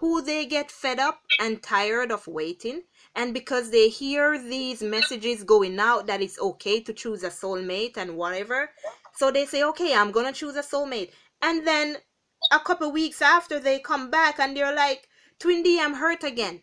who 0.00 0.22
they 0.22 0.46
get 0.46 0.70
fed 0.70 0.98
up 0.98 1.20
and 1.38 1.62
tired 1.62 2.10
of 2.10 2.26
waiting 2.26 2.82
and 3.14 3.34
because 3.34 3.70
they 3.70 3.88
hear 3.88 4.38
these 4.38 4.82
messages 4.82 5.44
going 5.44 5.78
out 5.78 6.06
that 6.06 6.22
it's 6.22 6.40
okay 6.40 6.80
to 6.80 6.92
choose 6.94 7.22
a 7.22 7.28
soulmate 7.28 7.98
and 7.98 8.16
whatever 8.16 8.70
so 9.14 9.30
they 9.30 9.44
say 9.44 9.62
okay 9.62 9.94
i'm 9.94 10.10
gonna 10.10 10.32
choose 10.32 10.56
a 10.56 10.62
soulmate 10.62 11.10
and 11.42 11.66
then 11.66 11.98
a 12.50 12.58
couple 12.60 12.90
weeks 12.90 13.20
after 13.20 13.60
they 13.60 13.78
come 13.78 14.10
back 14.10 14.38
and 14.38 14.56
they're 14.56 14.74
like 14.74 15.06
twin 15.38 15.62
d 15.62 15.78
i'm 15.78 15.94
hurt 15.94 16.24
again 16.24 16.62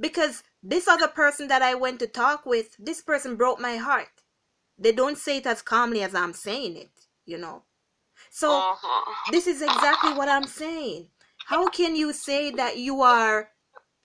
because 0.00 0.42
this 0.64 0.88
other 0.88 1.08
person 1.08 1.48
that 1.48 1.62
I 1.62 1.74
went 1.74 2.00
to 2.00 2.06
talk 2.06 2.46
with, 2.46 2.74
this 2.78 3.02
person 3.02 3.36
broke 3.36 3.60
my 3.60 3.76
heart. 3.76 4.24
They 4.78 4.92
don't 4.92 5.18
say 5.18 5.36
it 5.36 5.46
as 5.46 5.62
calmly 5.62 6.02
as 6.02 6.14
I'm 6.14 6.32
saying 6.32 6.76
it, 6.78 7.06
you 7.26 7.36
know. 7.38 7.64
So 8.30 8.50
Mhm. 8.50 9.14
this 9.32 9.46
is 9.46 9.62
exactly 9.62 10.12
what 10.12 10.28
I'm 10.28 10.46
saying. 10.46 11.10
How 11.44 11.68
can 11.68 11.94
you 11.96 12.14
say 12.14 12.50
that 12.52 12.78
you 12.78 13.02
are 13.02 13.52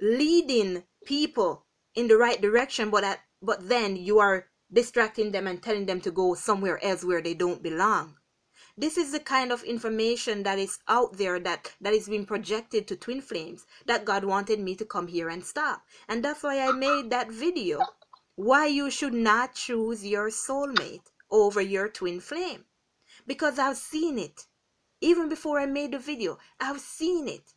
leading 0.02 0.84
people 1.06 1.66
in 1.96 2.10
the 2.10 2.18
right 2.18 2.42
direction, 2.42 2.90
but 2.90 3.06
at, 3.06 3.22
but 3.42 3.70
then 3.70 3.96
you 3.96 4.20
are 4.20 4.50
distracting 4.72 5.32
them 5.32 5.48
and 5.48 5.64
telling 5.64 5.86
them 5.86 6.02
to 6.02 6.12
go 6.12 6.36
somewhere 6.36 6.84
else 6.84 7.06
where 7.06 7.22
they 7.22 7.34
don't 7.34 7.64
belong? 7.64 8.19
This 8.80 8.98
is 8.98 9.12
the 9.12 9.20
kind 9.20 9.52
of 9.52 9.62
information 9.64 10.44
that 10.44 10.58
is 10.58 10.80
out 10.88 11.18
there 11.18 11.38
that 11.42 11.74
that 11.82 11.94
is 11.94 12.08
being 12.08 12.26
projected 12.26 12.88
to 12.88 12.96
twin 12.96 13.20
flames 13.20 13.66
that 13.88 14.06
God 14.06 14.24
wanted 14.24 14.62
me 14.62 14.74
to 14.78 14.86
come 14.86 15.08
here 15.08 15.28
and 15.28 15.44
stop. 15.44 15.82
And 16.08 16.24
that's 16.24 16.44
why 16.44 16.62
I 16.62 16.72
made 16.72 17.10
that 17.10 17.30
video. 17.30 17.82
Why 18.36 18.68
you 18.68 18.90
should 18.90 19.14
not 19.14 19.54
choose 19.54 20.06
your 20.06 20.30
soulmate 20.30 21.12
over 21.30 21.60
your 21.60 21.90
twin 21.90 22.22
flame. 22.22 22.64
Because 23.28 23.60
I've 23.60 23.76
seen 23.76 24.18
it. 24.18 24.48
Even 25.02 25.28
before 25.28 25.60
I 25.60 25.66
made 25.66 25.92
the 25.92 26.00
video, 26.00 26.38
I've 26.58 26.80
seen 26.80 27.28
it. 27.28 27.52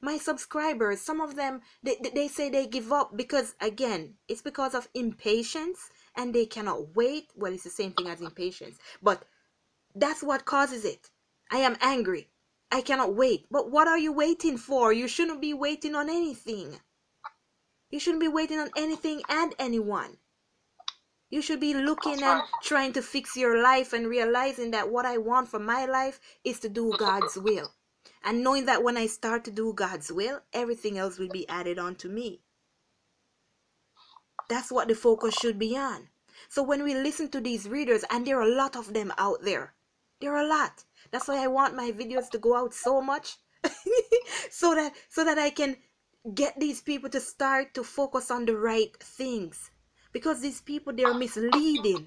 My 0.00 0.18
subscribers, 0.18 1.00
some 1.00 1.20
of 1.20 1.36
them, 1.36 1.60
they, 1.84 1.98
they- 2.12 2.26
say 2.26 2.50
they 2.50 2.66
give 2.66 2.92
up 2.92 3.16
because, 3.16 3.54
again, 3.60 4.14
it's 4.26 4.42
because 4.42 4.74
of 4.74 4.88
impatience 4.92 5.78
and 6.16 6.34
they 6.34 6.46
cannot 6.46 6.96
wait. 6.96 7.30
Well, 7.36 7.52
it's 7.52 7.62
the 7.62 7.70
same 7.70 7.92
thing 7.92 8.08
as 8.08 8.20
impatience, 8.20 8.76
but 9.00 9.24
that's 9.94 10.22
what 10.22 10.44
causes 10.44 10.84
it. 10.84 11.10
I 11.50 11.58
am 11.58 11.76
angry. 11.80 12.28
I 12.70 12.80
cannot 12.80 13.14
wait. 13.14 13.46
But 13.50 13.70
what 13.70 13.86
are 13.86 13.98
you 13.98 14.12
waiting 14.12 14.56
for? 14.56 14.92
You 14.92 15.06
shouldn't 15.06 15.40
be 15.40 15.54
waiting 15.54 15.94
on 15.94 16.08
anything. 16.08 16.80
You 17.90 18.00
shouldn't 18.00 18.22
be 18.22 18.28
waiting 18.28 18.58
on 18.58 18.70
anything 18.76 19.22
and 19.28 19.54
anyone. 19.58 20.16
You 21.30 21.40
should 21.40 21.60
be 21.60 21.74
looking 21.74 22.22
and 22.22 22.42
trying 22.62 22.92
to 22.94 23.02
fix 23.02 23.36
your 23.36 23.62
life 23.62 23.92
and 23.92 24.08
realizing 24.08 24.72
that 24.72 24.90
what 24.90 25.06
I 25.06 25.18
want 25.18 25.48
for 25.48 25.58
my 25.58 25.84
life 25.84 26.20
is 26.42 26.60
to 26.60 26.68
do 26.68 26.92
God's 26.98 27.36
will. 27.36 27.72
And 28.24 28.42
knowing 28.42 28.66
that 28.66 28.82
when 28.82 28.96
I 28.96 29.06
start 29.06 29.44
to 29.44 29.50
do 29.50 29.72
God's 29.72 30.10
will, 30.10 30.40
everything 30.52 30.98
else 30.98 31.18
will 31.18 31.28
be 31.28 31.48
added 31.48 31.78
on 31.78 31.94
to 31.96 32.08
me. 32.08 32.40
That's 34.48 34.72
what 34.72 34.88
the 34.88 34.94
focus 34.94 35.34
should 35.34 35.58
be 35.58 35.76
on. 35.76 36.08
So 36.48 36.62
when 36.62 36.82
we 36.82 36.94
listen 36.94 37.28
to 37.30 37.40
these 37.40 37.68
readers, 37.68 38.04
and 38.10 38.26
there 38.26 38.38
are 38.38 38.48
a 38.48 38.54
lot 38.54 38.76
of 38.76 38.92
them 38.92 39.12
out 39.18 39.42
there, 39.42 39.74
are 40.26 40.38
a 40.38 40.46
lot. 40.46 40.84
That's 41.10 41.28
why 41.28 41.42
I 41.42 41.48
want 41.48 41.76
my 41.76 41.92
videos 41.92 42.30
to 42.30 42.38
go 42.38 42.56
out 42.56 42.74
so 42.74 43.00
much. 43.00 43.36
so 44.50 44.74
that 44.74 44.92
so 45.08 45.24
that 45.24 45.38
I 45.38 45.50
can 45.50 45.76
get 46.34 46.58
these 46.58 46.80
people 46.80 47.10
to 47.10 47.20
start 47.20 47.74
to 47.74 47.84
focus 47.84 48.30
on 48.30 48.46
the 48.46 48.56
right 48.56 48.94
things. 49.00 49.70
Because 50.12 50.40
these 50.40 50.60
people 50.60 50.92
they're 50.92 51.14
misleading. 51.14 52.06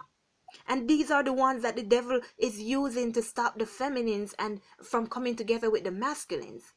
And 0.67 0.87
these 0.87 1.11
are 1.11 1.23
the 1.23 1.33
ones 1.33 1.61
that 1.63 1.75
the 1.75 1.83
devil 1.83 2.21
is 2.37 2.59
using 2.59 3.11
to 3.13 3.21
stop 3.21 3.59
the 3.59 3.65
feminines 3.65 4.33
and 4.39 4.61
from 4.81 5.07
coming 5.07 5.35
together 5.35 5.69
with 5.69 5.83
the 5.83 5.91
masculines, 5.91 6.73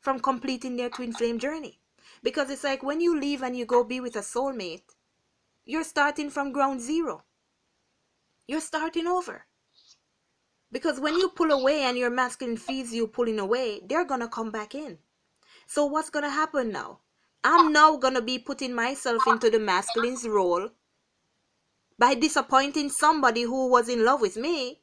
from 0.00 0.18
completing 0.18 0.76
their 0.76 0.90
twin 0.90 1.12
flame 1.12 1.38
journey. 1.38 1.78
Because 2.22 2.50
it's 2.50 2.64
like 2.64 2.82
when 2.82 3.00
you 3.00 3.18
leave 3.18 3.42
and 3.42 3.56
you 3.56 3.64
go 3.64 3.84
be 3.84 4.00
with 4.00 4.16
a 4.16 4.20
soulmate, 4.20 4.82
you're 5.64 5.84
starting 5.84 6.30
from 6.30 6.52
ground 6.52 6.80
zero. 6.80 7.24
You're 8.46 8.60
starting 8.60 9.06
over. 9.06 9.46
Because 10.72 10.98
when 10.98 11.14
you 11.18 11.28
pull 11.28 11.52
away 11.52 11.82
and 11.82 11.98
your 11.98 12.10
masculine 12.10 12.56
feels 12.56 12.92
you 12.92 13.06
pulling 13.06 13.38
away, 13.38 13.80
they're 13.86 14.06
going 14.06 14.20
to 14.20 14.28
come 14.28 14.50
back 14.50 14.74
in. 14.74 14.98
So 15.66 15.84
what's 15.84 16.10
going 16.10 16.24
to 16.24 16.30
happen 16.30 16.72
now? 16.72 17.00
I'm 17.44 17.72
now 17.72 17.96
going 17.96 18.14
to 18.14 18.22
be 18.22 18.38
putting 18.38 18.74
myself 18.74 19.22
into 19.26 19.50
the 19.50 19.58
masculine's 19.58 20.26
role 20.26 20.70
by 21.98 22.14
disappointing 22.14 22.88
somebody 22.88 23.42
who 23.42 23.68
was 23.68 23.88
in 23.88 24.04
love 24.04 24.20
with 24.20 24.36
me 24.36 24.80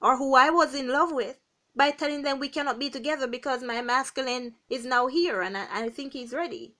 or 0.00 0.16
who 0.16 0.34
I 0.34 0.50
was 0.50 0.74
in 0.74 0.88
love 0.88 1.12
with 1.12 1.38
by 1.76 1.90
telling 1.90 2.22
them 2.22 2.40
we 2.40 2.48
cannot 2.48 2.78
be 2.78 2.90
together 2.90 3.26
because 3.26 3.62
my 3.62 3.80
masculine 3.82 4.54
is 4.68 4.84
now 4.84 5.06
here 5.06 5.42
and 5.42 5.56
I, 5.56 5.66
I 5.70 5.88
think 5.90 6.12
he's 6.12 6.32
ready. 6.32 6.74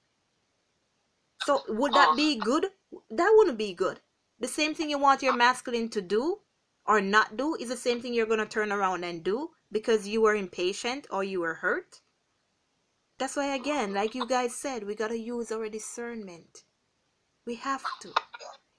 So 1.44 1.62
would 1.68 1.92
that 1.92 2.16
be 2.16 2.36
good? 2.36 2.66
That 3.10 3.32
wouldn't 3.36 3.58
be 3.58 3.74
good. 3.74 4.00
The 4.40 4.48
same 4.48 4.74
thing 4.74 4.90
you 4.90 4.98
want 4.98 5.22
your 5.22 5.36
masculine 5.36 5.88
to 5.90 6.00
do 6.00 6.40
or 6.90 7.00
not 7.00 7.36
do 7.36 7.54
is 7.54 7.68
the 7.68 7.76
same 7.76 8.00
thing 8.00 8.12
you're 8.12 8.26
going 8.26 8.40
to 8.40 8.46
turn 8.46 8.72
around 8.72 9.04
and 9.04 9.22
do 9.22 9.50
because 9.70 10.08
you 10.08 10.20
were 10.20 10.34
impatient 10.34 11.06
or 11.08 11.22
you 11.22 11.38
were 11.38 11.54
hurt. 11.54 12.00
That's 13.16 13.36
why, 13.36 13.54
again, 13.54 13.94
like 13.94 14.16
you 14.16 14.26
guys 14.26 14.56
said, 14.56 14.82
we 14.82 14.96
got 14.96 15.10
to 15.10 15.16
use 15.16 15.52
our 15.52 15.68
discernment. 15.68 16.64
We 17.46 17.54
have 17.54 17.84
to. 18.00 18.12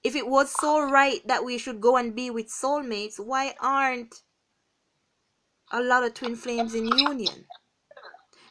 If 0.04 0.14
it 0.14 0.26
was 0.26 0.52
so 0.60 0.82
right 0.82 1.26
that 1.26 1.42
we 1.42 1.56
should 1.56 1.80
go 1.80 1.96
and 1.96 2.14
be 2.14 2.28
with 2.28 2.48
soulmates, 2.48 3.18
why 3.18 3.54
aren't 3.58 4.14
a 5.72 5.80
lot 5.80 6.04
of 6.04 6.12
twin 6.12 6.36
flames 6.36 6.74
in 6.74 6.88
union? 6.98 7.46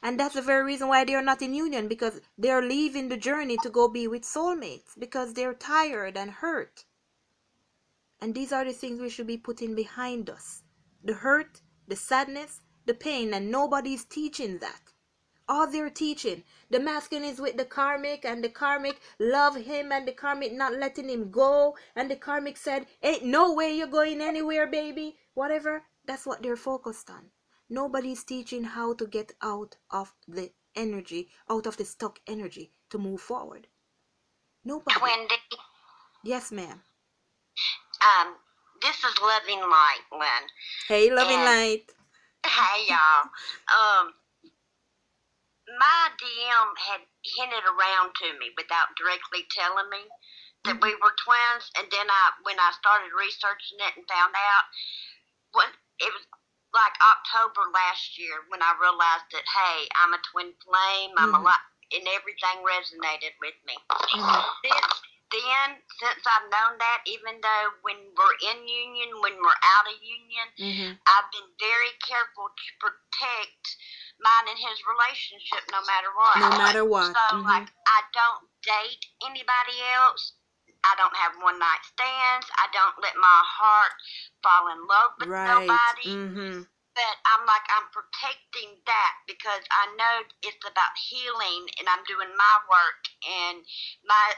And 0.02 0.20
that's 0.20 0.34
the 0.34 0.42
very 0.42 0.64
reason 0.64 0.88
why 0.88 1.06
they're 1.06 1.22
not 1.22 1.44
in 1.44 1.54
union 1.54 1.88
because 1.88 2.20
they're 2.36 2.64
leaving 2.64 3.10
the 3.10 3.18
journey 3.18 3.58
to 3.62 3.70
go 3.70 3.88
be 3.88 4.08
with 4.08 4.24
soulmates 4.24 4.98
because 4.98 5.36
they're 5.36 5.54
tired 5.54 6.18
and 6.18 6.32
hurt. 6.32 6.86
And 8.22 8.36
these 8.36 8.52
are 8.52 8.64
the 8.64 8.72
things 8.72 9.02
we 9.02 9.10
should 9.10 9.28
be 9.28 9.38
putting 9.38 9.76
behind 9.76 10.30
us 10.30 10.62
the 11.04 11.14
hurt, 11.14 11.62
the 11.88 11.96
sadness, 11.96 12.62
the 12.86 12.94
pain, 12.94 13.34
and 13.34 13.50
nobody's 13.50 14.06
teaching 14.06 14.60
that. 14.60 14.82
All 15.50 15.66
they're 15.70 15.90
teaching, 15.90 16.44
the 16.70 16.80
masculine 16.80 17.26
is 17.26 17.42
with 17.42 17.58
the 17.58 17.66
karmic, 17.66 18.24
and 18.24 18.44
the 18.44 18.50
karmic 18.50 19.02
love 19.20 19.56
him, 19.56 19.92
and 19.92 20.08
the 20.08 20.12
karmic 20.12 20.54
not 20.54 20.74
letting 20.74 21.10
him 21.10 21.32
go, 21.32 21.76
and 21.96 22.10
the 22.10 22.16
karmic 22.16 22.58
said, 22.58 22.86
Ain't 23.02 23.26
no 23.26 23.54
way 23.54 23.76
you're 23.76 23.88
going 23.88 24.22
anywhere, 24.22 24.68
baby. 24.68 25.18
Whatever. 25.34 25.84
That's 26.06 26.26
what 26.26 26.42
they're 26.42 26.56
focused 26.56 27.10
on. 27.10 27.32
Nobody's 27.70 28.24
teaching 28.24 28.64
how 28.64 28.94
to 28.94 29.08
get 29.08 29.34
out 29.42 29.78
of 29.90 30.14
the 30.28 30.52
energy, 30.76 31.30
out 31.50 31.66
of 31.66 31.78
the 31.78 31.86
stuck 31.86 32.20
energy 32.28 32.72
to 32.90 32.98
move 32.98 33.22
forward. 33.22 33.68
Nobody. 34.64 35.00
Wendy, 35.02 35.36
Yes, 36.24 36.52
ma'am. 36.52 36.82
Um, 38.02 38.36
this 38.82 38.98
is 39.04 39.14
Loving 39.22 39.62
Light, 39.62 40.06
Lynn. 40.12 40.44
Hey, 40.88 41.12
loving 41.14 41.38
And- 41.38 41.46
light. 41.46 41.86
Hey, 42.46 42.86
y'all. 42.90 43.30
Um, 43.70 44.14
my 45.78 46.10
DM 46.18 46.70
had 46.90 47.02
hinted 47.24 47.64
around 47.70 48.12
to 48.16 48.34
me 48.40 48.50
without 48.58 48.90
directly 48.98 49.46
telling 49.54 49.90
me 49.90 50.02
that 50.66 50.82
we 50.82 50.94
were 50.96 51.14
twins, 51.24 51.70
and 51.78 51.86
then 51.92 52.10
I, 52.10 52.32
when 52.44 52.58
I 52.60 52.72
started 52.82 53.14
researching 53.14 53.78
it 53.80 53.94
and 53.98 54.06
found 54.10 54.34
out, 54.36 54.66
when 55.54 55.68
it 56.00 56.12
was 56.14 56.26
like 56.74 56.94
October 57.04 57.62
last 57.74 58.18
year 58.18 58.42
when 58.50 58.62
I 58.64 58.74
realized 58.80 59.28
that 59.36 59.44
hey, 59.46 59.88
I'm 59.96 60.14
a 60.14 60.22
twin 60.32 60.54
flame. 60.64 61.12
I'm 61.18 61.36
a 61.36 61.40
Mhm. 61.40 61.44
lot, 61.44 61.60
and 61.92 62.08
everything 62.08 62.64
resonated 62.64 63.38
with 63.40 63.56
me. 63.66 63.78
Mhm. 63.92 65.11
Then, 65.32 65.80
since 66.00 66.24
I've 66.28 66.50
known 66.52 66.78
that, 66.80 67.02
even 67.08 67.40
though 67.42 67.68
when 67.84 67.98
we're 68.16 68.38
in 68.52 68.68
union, 68.68 69.10
when 69.22 69.36
we're 69.40 69.62
out 69.64 69.88
of 69.88 69.98
union, 70.04 70.48
Mm-hmm. 70.60 70.92
I've 71.08 71.30
been 71.32 71.50
very 71.60 71.94
careful 72.06 72.50
to 72.52 72.68
protect 72.80 73.64
mine 74.20 74.48
and 74.50 74.60
his 74.60 74.80
relationship 74.86 75.64
no 75.72 75.82
matter 75.88 76.12
what. 76.16 76.38
No 76.40 76.50
matter 76.58 76.86
what. 76.86 77.16
So, 77.16 77.36
Mhm. 77.38 77.46
like, 77.46 77.70
I 77.88 78.02
don't 78.14 78.48
date 78.64 79.06
anybody 79.26 79.82
else. 79.96 80.34
I 80.84 80.96
don't 80.96 81.16
have 81.16 81.38
one 81.42 81.60
night 81.60 81.84
stands. 81.86 82.48
I 82.58 82.68
don't 82.74 82.98
let 83.02 83.16
my 83.18 83.42
heart 83.46 83.94
fall 84.44 84.68
in 84.70 84.86
love 84.88 85.12
with 85.20 85.30
Right. 85.30 85.48
nobody. 85.48 86.10
Mm-hmm. 86.10 86.64
But 86.96 87.18
I'm 87.26 87.46
like, 87.46 87.64
I'm 87.70 87.88
protecting 87.90 88.82
that 88.86 89.14
because 89.28 89.64
I 89.72 89.88
know 89.96 90.24
it's 90.44 90.66
about 90.68 90.98
healing 90.98 91.70
and 91.80 91.88
I'm 91.90 92.04
doing 92.06 92.36
my 92.36 92.58
work 92.70 93.08
and 93.24 93.66
my. 94.06 94.36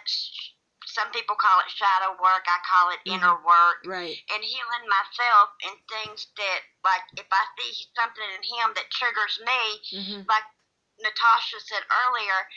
Some 0.86 1.12
people 1.12 1.36
call 1.36 1.60
it 1.60 1.70
shadow 1.72 2.12
work. 2.22 2.46
I 2.48 2.60
call 2.66 2.90
it 2.92 3.00
Mhm. 3.06 3.16
inner 3.16 3.36
work 3.44 3.84
Right. 3.86 4.18
and 4.30 4.44
healing 4.44 4.88
myself 4.88 5.50
and 5.64 5.78
things 5.88 6.28
that 6.38 6.62
like 6.84 7.04
if 7.18 7.28
I 7.32 7.46
see 7.60 7.88
something 7.96 8.30
in 8.32 8.44
him 8.44 8.74
that 8.76 8.92
triggers 8.92 9.40
me, 9.40 9.82
Mm-hmm. 9.94 10.22
like 10.28 10.44
Natasha 11.00 11.60
said 11.62 11.84
earlier, 11.90 12.48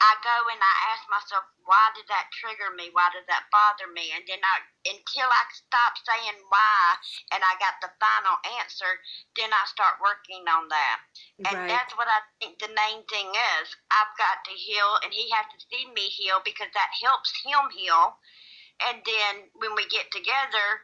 I 0.00 0.16
go 0.24 0.36
and 0.48 0.60
I 0.60 0.74
ask 0.96 1.04
myself, 1.12 1.44
why 1.68 1.92
did 1.92 2.08
that 2.08 2.32
trigger 2.32 2.72
me? 2.72 2.88
Why 2.96 3.12
did 3.12 3.28
that 3.28 3.52
bother 3.52 3.92
me? 3.92 4.08
And 4.16 4.24
then 4.24 4.40
I 4.40 4.64
until 4.88 5.28
I 5.28 5.44
stop 5.52 5.92
saying 6.08 6.40
why 6.48 6.96
and 7.36 7.44
I 7.44 7.52
got 7.60 7.76
the 7.84 7.92
final 8.00 8.40
answer, 8.64 8.88
then 9.36 9.52
I 9.52 9.62
start 9.68 10.00
working 10.00 10.48
on 10.48 10.72
that. 10.72 10.98
And 11.44 11.52
Right. 11.52 11.68
that's 11.68 11.92
what 12.00 12.08
I 12.08 12.24
think 12.40 12.58
the 12.58 12.72
main 12.72 13.04
thing 13.12 13.28
is. 13.60 13.76
I've 13.92 14.16
got 14.16 14.40
to 14.48 14.54
heal 14.56 14.98
and 15.04 15.12
he 15.12 15.28
has 15.36 15.46
to 15.52 15.60
see 15.68 15.84
me 15.92 16.08
heal 16.08 16.40
because 16.44 16.72
that 16.72 16.90
helps 16.96 17.30
him 17.44 17.68
heal. 17.70 18.16
And 18.88 19.04
then 19.04 19.52
when 19.60 19.76
we 19.76 19.84
get 19.88 20.08
together, 20.10 20.80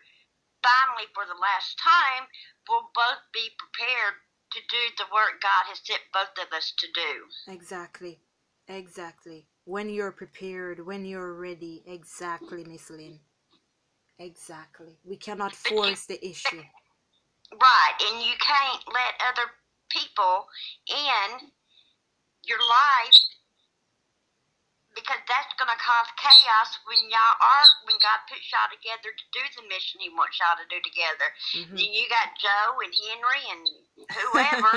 finally 0.61 1.09
for 1.17 1.25
the 1.25 1.41
last 1.41 1.81
time, 1.81 2.29
we'll 2.69 2.93
both 2.93 3.25
be 3.33 3.49
prepared 3.57 4.21
to 4.53 4.61
do 4.69 4.83
the 4.99 5.09
work 5.13 5.41
God 5.41 5.65
has 5.73 5.81
sent 5.85 6.03
both 6.13 6.37
of 6.37 6.53
us 6.53 6.73
to 6.79 6.87
do. 6.93 7.13
Exactly. 7.49 8.21
Exactly. 8.69 9.47
When 9.65 9.89
you're 9.91 10.13
prepared, 10.13 10.85
when 10.85 11.05
you're 11.05 11.35
ready. 11.35 11.83
Exactly, 11.87 12.65
Miss 12.65 12.91
Lynn. 12.91 13.21
Exactly. 14.19 14.99
We 15.05 15.17
cannot 15.17 15.53
But 15.63 15.71
you- 15.71 15.77
force 15.77 16.07
the 16.07 16.25
issue. 16.27 16.65
Right, 17.53 17.95
and 18.01 18.23
you 18.23 18.35
can't 18.39 18.83
let 18.89 19.15
other 19.29 19.51
people 19.89 20.49
in 20.89 21.53
your 22.43 22.59
life 22.69 23.15
because 24.95 25.21
that's 25.29 25.55
going 25.61 25.71
to 25.71 25.77
cause 25.77 26.09
chaos 26.17 26.79
when 26.87 26.99
y'all 27.11 27.37
are 27.41 27.67
when 27.85 27.99
God 28.01 28.19
puts 28.29 28.51
y'all 28.51 28.69
together 28.73 29.13
to 29.13 29.25
do 29.33 29.41
the 29.61 29.69
mission 29.69 30.01
He 30.01 30.09
wants 30.11 30.41
y'all 30.41 30.57
to 30.57 30.67
do 30.67 30.81
together. 30.83 31.35
Mhm. 31.53 31.77
Then 31.77 31.93
you 31.93 32.09
got 32.09 32.37
Joe 32.39 32.81
and 32.81 32.95
Henry 32.95 33.51
and 33.51 33.86
whoever 33.97 34.73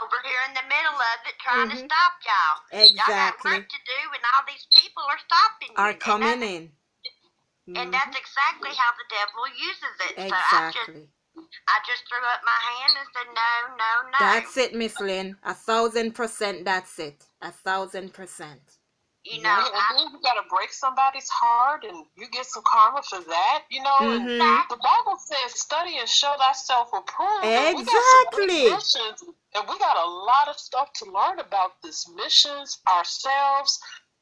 over 0.00 0.18
here 0.24 0.42
in 0.48 0.54
the 0.54 0.66
middle 0.70 0.98
of 0.98 1.18
it 1.26 1.36
trying 1.42 1.68
Mhm. 1.68 1.74
to 1.74 1.78
stop 1.90 2.12
y'all. 2.24 2.58
Y'all 2.96 3.06
got 3.06 3.34
Exactly. 3.34 3.50
work 3.50 3.68
to 3.68 3.80
do, 3.86 4.00
and 4.14 4.22
all 4.34 4.44
these 4.46 4.66
people 4.74 5.02
are 5.04 5.18
stopping 5.18 5.72
you. 5.74 5.78
Are 5.78 5.94
coming 5.94 6.42
in. 6.42 6.72
And 7.76 7.88
Mhm. 7.88 7.92
that's 7.92 8.16
exactly 8.16 8.74
how 8.74 8.90
the 8.98 9.06
devil 9.10 9.46
uses 9.56 9.94
it. 10.00 10.14
So 10.18 10.34
I 10.34 10.70
just 10.72 10.90
Exactly. 10.90 11.08
I 11.68 11.78
just 11.86 12.02
threw 12.08 12.18
up 12.18 12.42
my 12.44 12.60
hand 12.72 12.96
and 12.98 13.08
said 13.14 13.28
no, 13.34 13.76
no, 13.76 13.92
no. 14.10 14.18
That's 14.18 14.56
it, 14.56 14.74
Miss 14.74 15.00
Lynn. 15.00 15.38
A 15.44 15.54
thousand 15.54 16.14
percent 16.14 16.64
that's 16.64 16.98
it. 16.98 17.26
A 17.42 17.52
thousand 17.52 18.12
percent. 18.12 18.79
You 19.24 19.42
know, 19.42 19.50
and 19.50 19.74
I, 19.74 20.08
you 20.10 20.18
gotta 20.22 20.42
break 20.48 20.72
somebody's 20.72 21.28
heart, 21.28 21.84
and 21.84 22.06
you 22.16 22.26
get 22.30 22.46
some 22.46 22.62
karma 22.66 23.02
for 23.02 23.20
that. 23.20 23.64
You 23.70 23.82
know, 23.82 23.96
and 24.00 24.24
Mhm. 24.24 24.68
the 24.70 24.76
Bible 24.76 25.18
says, 25.18 25.60
"Study 25.60 25.98
and 25.98 26.08
show 26.08 26.34
thyself 26.38 26.88
approved." 26.92 27.44
and 27.44 27.76
we 27.76 27.84
got 27.84 28.02
some 28.04 28.24
great 28.32 28.48
Exactly. 28.48 28.64
missions, 28.64 29.22
and 29.54 29.68
we 29.68 29.78
got 29.78 29.96
a 29.96 30.08
lot 30.08 30.48
of 30.48 30.58
stuff 30.58 30.92
to 30.94 31.04
learn 31.04 31.38
about 31.38 31.72
this 31.82 32.08
missions 32.08 32.80
ourselves. 32.88 33.78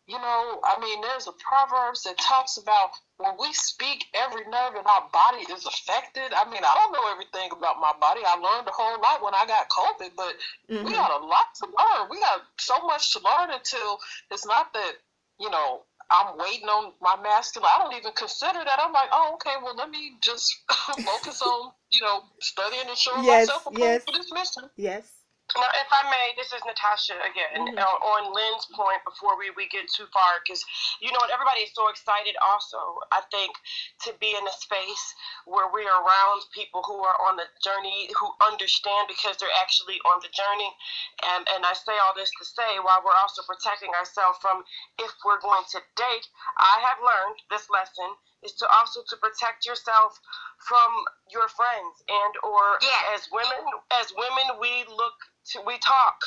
You 0.06 0.18
know, 0.18 0.60
I 0.64 0.78
mean, 0.80 1.00
there's 1.00 1.26
a 1.28 1.32
proverbs 1.32 2.02
that 2.02 2.18
talks 2.18 2.56
about 2.56 2.90
when 3.19 3.35
we 3.39 3.53
speak, 3.53 4.07
every 4.15 4.45
nerve 4.47 4.74
in 4.78 4.86
our 4.86 5.09
body 5.12 5.43
is 5.53 5.66
affected. 5.66 6.32
I 6.32 6.49
mean, 6.49 6.62
I 6.62 6.74
don't 6.74 6.93
know 6.93 7.11
everything 7.11 7.51
about 7.53 7.81
my 7.81 7.93
body. 8.01 8.23
I 8.24 8.35
learned 8.39 8.69
a 8.69 8.70
whole 8.70 9.01
lot 9.03 9.23
when 9.23 9.35
I 9.35 9.45
got 9.45 9.69
COVID, 9.69 10.15
but 10.16 10.35
we 10.69 10.93
Mhm. 10.93 10.95
got 10.95 11.11
a 11.20 11.24
lot 11.24 11.55
to 11.57 11.66
learn. 11.66 12.09
We 12.11 12.20
got 12.20 12.47
so 12.59 12.81
much 12.86 13.12
to 13.12 13.20
learn 13.20 13.51
until 13.51 14.01
it's 14.31 14.47
not 14.47 14.73
that, 14.73 14.99
you 15.40 15.51
know, 15.51 15.85
I'm 16.11 16.39
waiting 16.39 16.69
on 16.69 16.95
my 17.01 17.16
masculine. 17.20 17.69
I 17.74 17.78
don't 17.82 17.95
even 17.95 18.12
consider 18.12 18.65
that. 18.65 18.81
I'm 18.81 18.93
like, 18.93 19.11
oh, 19.12 19.35
okay, 19.35 19.57
well, 19.62 19.74
let 19.74 19.90
me 19.90 20.16
just 20.23 20.57
focus 21.05 21.43
on, 21.43 21.73
you 21.90 22.01
know, 22.01 22.23
studying 22.40 22.89
and 22.89 22.97
showing 22.97 23.27
Yes, 23.27 23.49
myself 23.49 23.66
yes. 23.73 24.05
for 24.05 24.12
this 24.12 24.32
mission. 24.32 24.70
Yes. 24.77 25.18
Now, 25.56 25.70
if 25.80 25.88
I 25.90 26.04
may, 26.10 26.34
this 26.36 26.52
is 26.52 26.62
Natasha 26.66 27.16
again 27.24 27.72
Mhm. 27.72 27.78
uh, 27.78 27.96
on 28.12 28.32
Lynn's 28.32 28.66
point 28.66 29.02
before 29.04 29.36
we, 29.36 29.48
we 29.50 29.66
get 29.68 29.88
too 29.88 30.06
far, 30.08 30.40
because 30.40 30.62
you 31.00 31.10
know 31.10 31.18
what, 31.20 31.30
everybody 31.30 31.62
is 31.62 31.72
so 31.74 31.88
excited. 31.88 32.36
Also, 32.42 33.00
I 33.10 33.22
think 33.32 33.56
to 34.04 34.12
be 34.14 34.34
in 34.36 34.46
a 34.46 34.52
space 34.52 35.14
where 35.46 35.68
we 35.68 35.88
are 35.88 36.02
around 36.02 36.42
people 36.52 36.82
who 36.82 37.02
are 37.02 37.16
on 37.28 37.36
the 37.36 37.48
journey, 37.64 38.10
who 38.18 38.34
understand 38.46 39.08
because 39.08 39.38
they're 39.38 39.56
actually 39.58 39.98
on 40.04 40.20
the 40.20 40.28
journey, 40.28 40.76
and 41.22 41.48
and 41.48 41.64
I 41.64 41.72
say 41.72 41.96
all 41.98 42.12
this 42.14 42.30
to 42.38 42.44
say 42.44 42.78
while 42.80 43.02
we're 43.02 43.16
also 43.16 43.42
protecting 43.42 43.94
ourselves 43.94 44.38
from 44.40 44.64
if 44.98 45.12
we're 45.24 45.40
going 45.40 45.64
to 45.70 45.82
date. 45.96 46.28
I 46.58 46.80
have 46.80 46.98
learned 47.00 47.40
this 47.48 47.70
lesson 47.70 48.16
is 48.43 48.52
to 48.55 48.66
also 48.70 49.01
to 49.09 49.16
protect 49.16 49.66
yourself 49.66 50.19
from 50.66 50.90
your 51.31 51.48
friends 51.48 51.94
and 52.09 52.35
or 52.43 52.78
Yes. 52.82 53.20
as 53.20 53.28
women 53.32 53.62
as 54.01 54.12
women 54.16 54.60
we 54.60 54.85
look 54.89 55.16
to 55.52 55.60
we 55.66 55.78
talk 55.78 56.19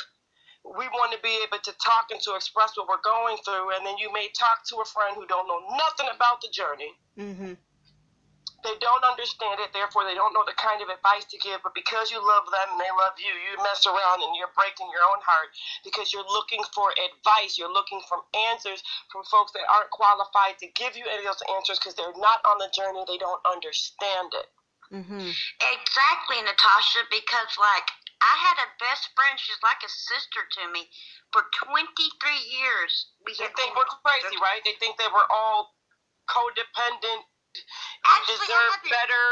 we 0.64 0.86
want 0.88 1.10
to 1.12 1.18
be 1.22 1.42
able 1.42 1.58
to 1.58 1.72
talk 1.82 2.06
and 2.10 2.20
to 2.20 2.34
express 2.34 2.76
what 2.76 2.86
we're 2.88 3.02
going 3.02 3.36
through 3.44 3.74
and 3.74 3.84
then 3.86 3.96
you 3.98 4.12
may 4.12 4.28
talk 4.38 4.62
to 4.68 4.76
a 4.76 4.84
friend 4.84 5.16
who 5.16 5.26
don't 5.26 5.48
know 5.48 5.60
nothing 5.76 6.08
about 6.14 6.40
the 6.40 6.48
journey 6.52 6.92
Mhm. 7.18 7.56
They 8.62 8.78
don't 8.80 9.04
understand 9.04 9.58
it 9.60 9.70
therefore 9.74 10.06
they 10.06 10.14
don't 10.14 10.32
know 10.32 10.46
the 10.46 10.56
kind 10.58 10.80
of 10.80 10.88
advice 10.88 11.26
to 11.26 11.38
give 11.38 11.58
but 11.62 11.74
because 11.74 12.10
you 12.10 12.18
love 12.22 12.46
them 12.50 12.68
and 12.74 12.80
they 12.80 12.92
love 12.98 13.14
you 13.18 13.30
you 13.30 13.58
mess 13.62 13.84
around 13.86 14.22
and 14.22 14.32
you're 14.38 14.52
breaking 14.54 14.86
your 14.90 15.04
own 15.06 15.20
heart 15.22 15.50
because 15.82 16.10
you're 16.14 16.26
looking 16.30 16.62
for 16.74 16.94
advice 16.96 17.58
you're 17.58 17.72
looking 17.72 18.00
for 18.08 18.22
answers 18.52 18.82
from 19.10 19.22
folks 19.26 19.52
that 19.52 19.66
aren't 19.70 19.90
qualified 19.90 20.56
to 20.58 20.70
give 20.78 20.94
you 20.96 21.04
any 21.10 21.26
of 21.26 21.34
those 21.34 21.44
answers 21.58 21.78
because 21.78 21.94
they're 21.94 22.16
not 22.22 22.40
on 22.46 22.58
the 22.62 22.70
journey 22.74 23.02
they 23.06 23.18
don't 23.18 23.42
understand 23.44 24.30
it 24.34 24.48
Mm-hmm. 24.92 25.24
exactly, 25.72 26.38
Natasha, 26.44 27.00
because 27.08 27.56
like 27.56 27.88
I 28.20 28.34
had 28.44 28.60
a 28.60 28.68
best 28.76 29.08
friend, 29.16 29.34
she's 29.40 29.58
like 29.64 29.80
a 29.80 29.88
sister 29.88 30.44
to 30.60 30.62
me. 30.68 30.86
For 31.32 31.48
23 31.64 31.96
years, 32.44 33.08
we 33.24 33.32
They 33.40 33.48
think 33.56 33.72
we're 33.72 33.88
crazy, 34.04 34.36
right? 34.36 34.60
They 34.68 34.76
think 34.76 35.00
that 35.00 35.08
we're 35.08 35.32
all 35.32 35.72
codependent. 36.28 37.24
You 37.54 37.62
Actually, 38.04 38.48
I 38.52 38.76
deserve 38.78 38.82
better, 38.90 39.24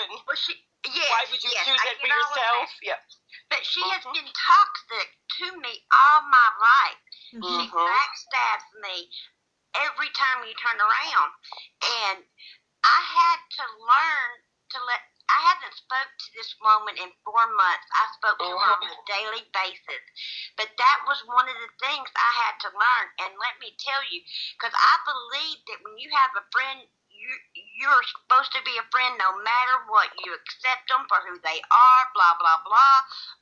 and 0.00 0.10
Well, 0.26 0.36
she, 0.36 0.54
yes, 0.86 1.10
why 1.10 1.24
would 1.30 1.42
you 1.44 1.50
yes, 1.50 1.66
choose 1.66 1.80
I 1.80 1.84
that 1.84 1.96
for 2.00 2.06
get 2.06 2.10
all 2.10 2.32
of 2.32 2.34
yourself? 2.34 2.46
that. 2.46 2.68
Yeah. 2.82 3.00
But 3.48 3.64
she 3.66 3.80
has 3.90 4.02
Mhm. 4.04 4.12
been 4.14 4.30
toxic 4.32 5.08
to 5.38 5.56
me 5.60 5.84
all 5.92 6.22
my 6.22 6.48
life. 6.60 7.00
She 7.38 7.38
Mhm. 7.38 7.68
Mhm. 7.70 7.72
backstabs 7.72 8.68
me 8.80 9.10
every 9.74 10.10
time 10.10 10.44
you 10.44 10.54
turn 10.54 10.80
around. 10.80 11.32
And 11.82 12.26
I 12.84 13.00
had 13.02 13.40
to 13.60 13.64
learn 13.78 14.30
to 14.70 14.78
let 14.84 15.00
I 15.28 15.40
haven't 15.42 15.74
spoke 15.74 16.12
to 16.18 16.32
this 16.34 16.54
woman 16.60 16.96
in 16.96 17.10
four 17.24 17.46
months. 17.50 17.86
I 17.92 18.06
spoke 18.14 18.38
to 18.38 18.44
her 18.58 18.74
on 18.78 18.86
a 18.90 19.04
daily 19.06 19.42
basis. 19.52 20.04
But 20.56 20.76
that 20.78 21.02
was 21.06 21.24
one 21.24 21.48
of 21.48 21.56
the 21.58 21.72
things 21.82 22.10
I 22.14 22.30
had 22.46 22.60
to 22.60 22.70
learn. 22.70 23.06
And 23.18 23.38
let 23.38 23.58
me 23.58 23.74
tell 23.78 24.02
you, 24.06 24.22
because 24.54 24.74
I 24.74 24.98
believe 25.04 25.66
that 25.66 25.82
when 25.82 25.98
you 25.98 26.10
have 26.14 26.30
a 26.36 26.46
friend, 26.52 26.86
you 27.26 27.34
you're 27.82 28.06
supposed 28.06 28.54
to 28.54 28.62
be 28.62 28.78
a 28.78 28.86
friend 28.94 29.18
no 29.18 29.36
matter 29.42 29.76
what. 29.90 30.14
You 30.24 30.32
accept 30.32 30.88
them 30.88 31.04
for 31.10 31.18
who 31.26 31.36
they 31.42 31.58
are, 31.68 32.04
blah 32.14 32.38
blah 32.38 32.62
blah, 32.62 32.98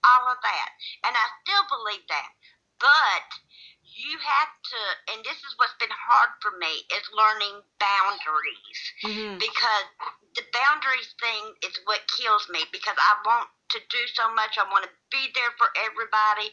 all 0.09 0.33
of 0.33 0.41
that. 0.43 0.71
And 1.05 1.13
I 1.15 1.27
still 1.45 1.65
believe 1.69 2.05
that. 2.09 2.31
But 2.81 3.29
you 3.85 4.19
have 4.19 4.51
to, 4.51 4.81
and 5.15 5.21
this 5.25 5.39
is 5.39 5.55
what's 5.57 5.77
been 5.79 5.93
hard 5.93 6.35
for 6.43 6.51
me, 6.59 6.83
is 6.91 7.07
learning 7.15 7.63
boundaries 7.79 8.81
Mhm. 9.05 9.39
because 9.39 9.87
the 10.35 10.45
boundaries 10.53 11.15
thing 11.21 11.55
is 11.63 11.79
what 11.85 12.03
kills 12.09 12.49
me 12.49 12.65
because 12.73 12.97
I 12.99 13.15
want 13.25 13.49
to 13.71 13.81
do 13.89 14.03
so 14.09 14.29
much. 14.35 14.59
I 14.59 14.65
want 14.65 14.85
to 14.85 14.91
be 15.11 15.31
there 15.33 15.53
for 15.59 15.71
everybody. 15.77 16.53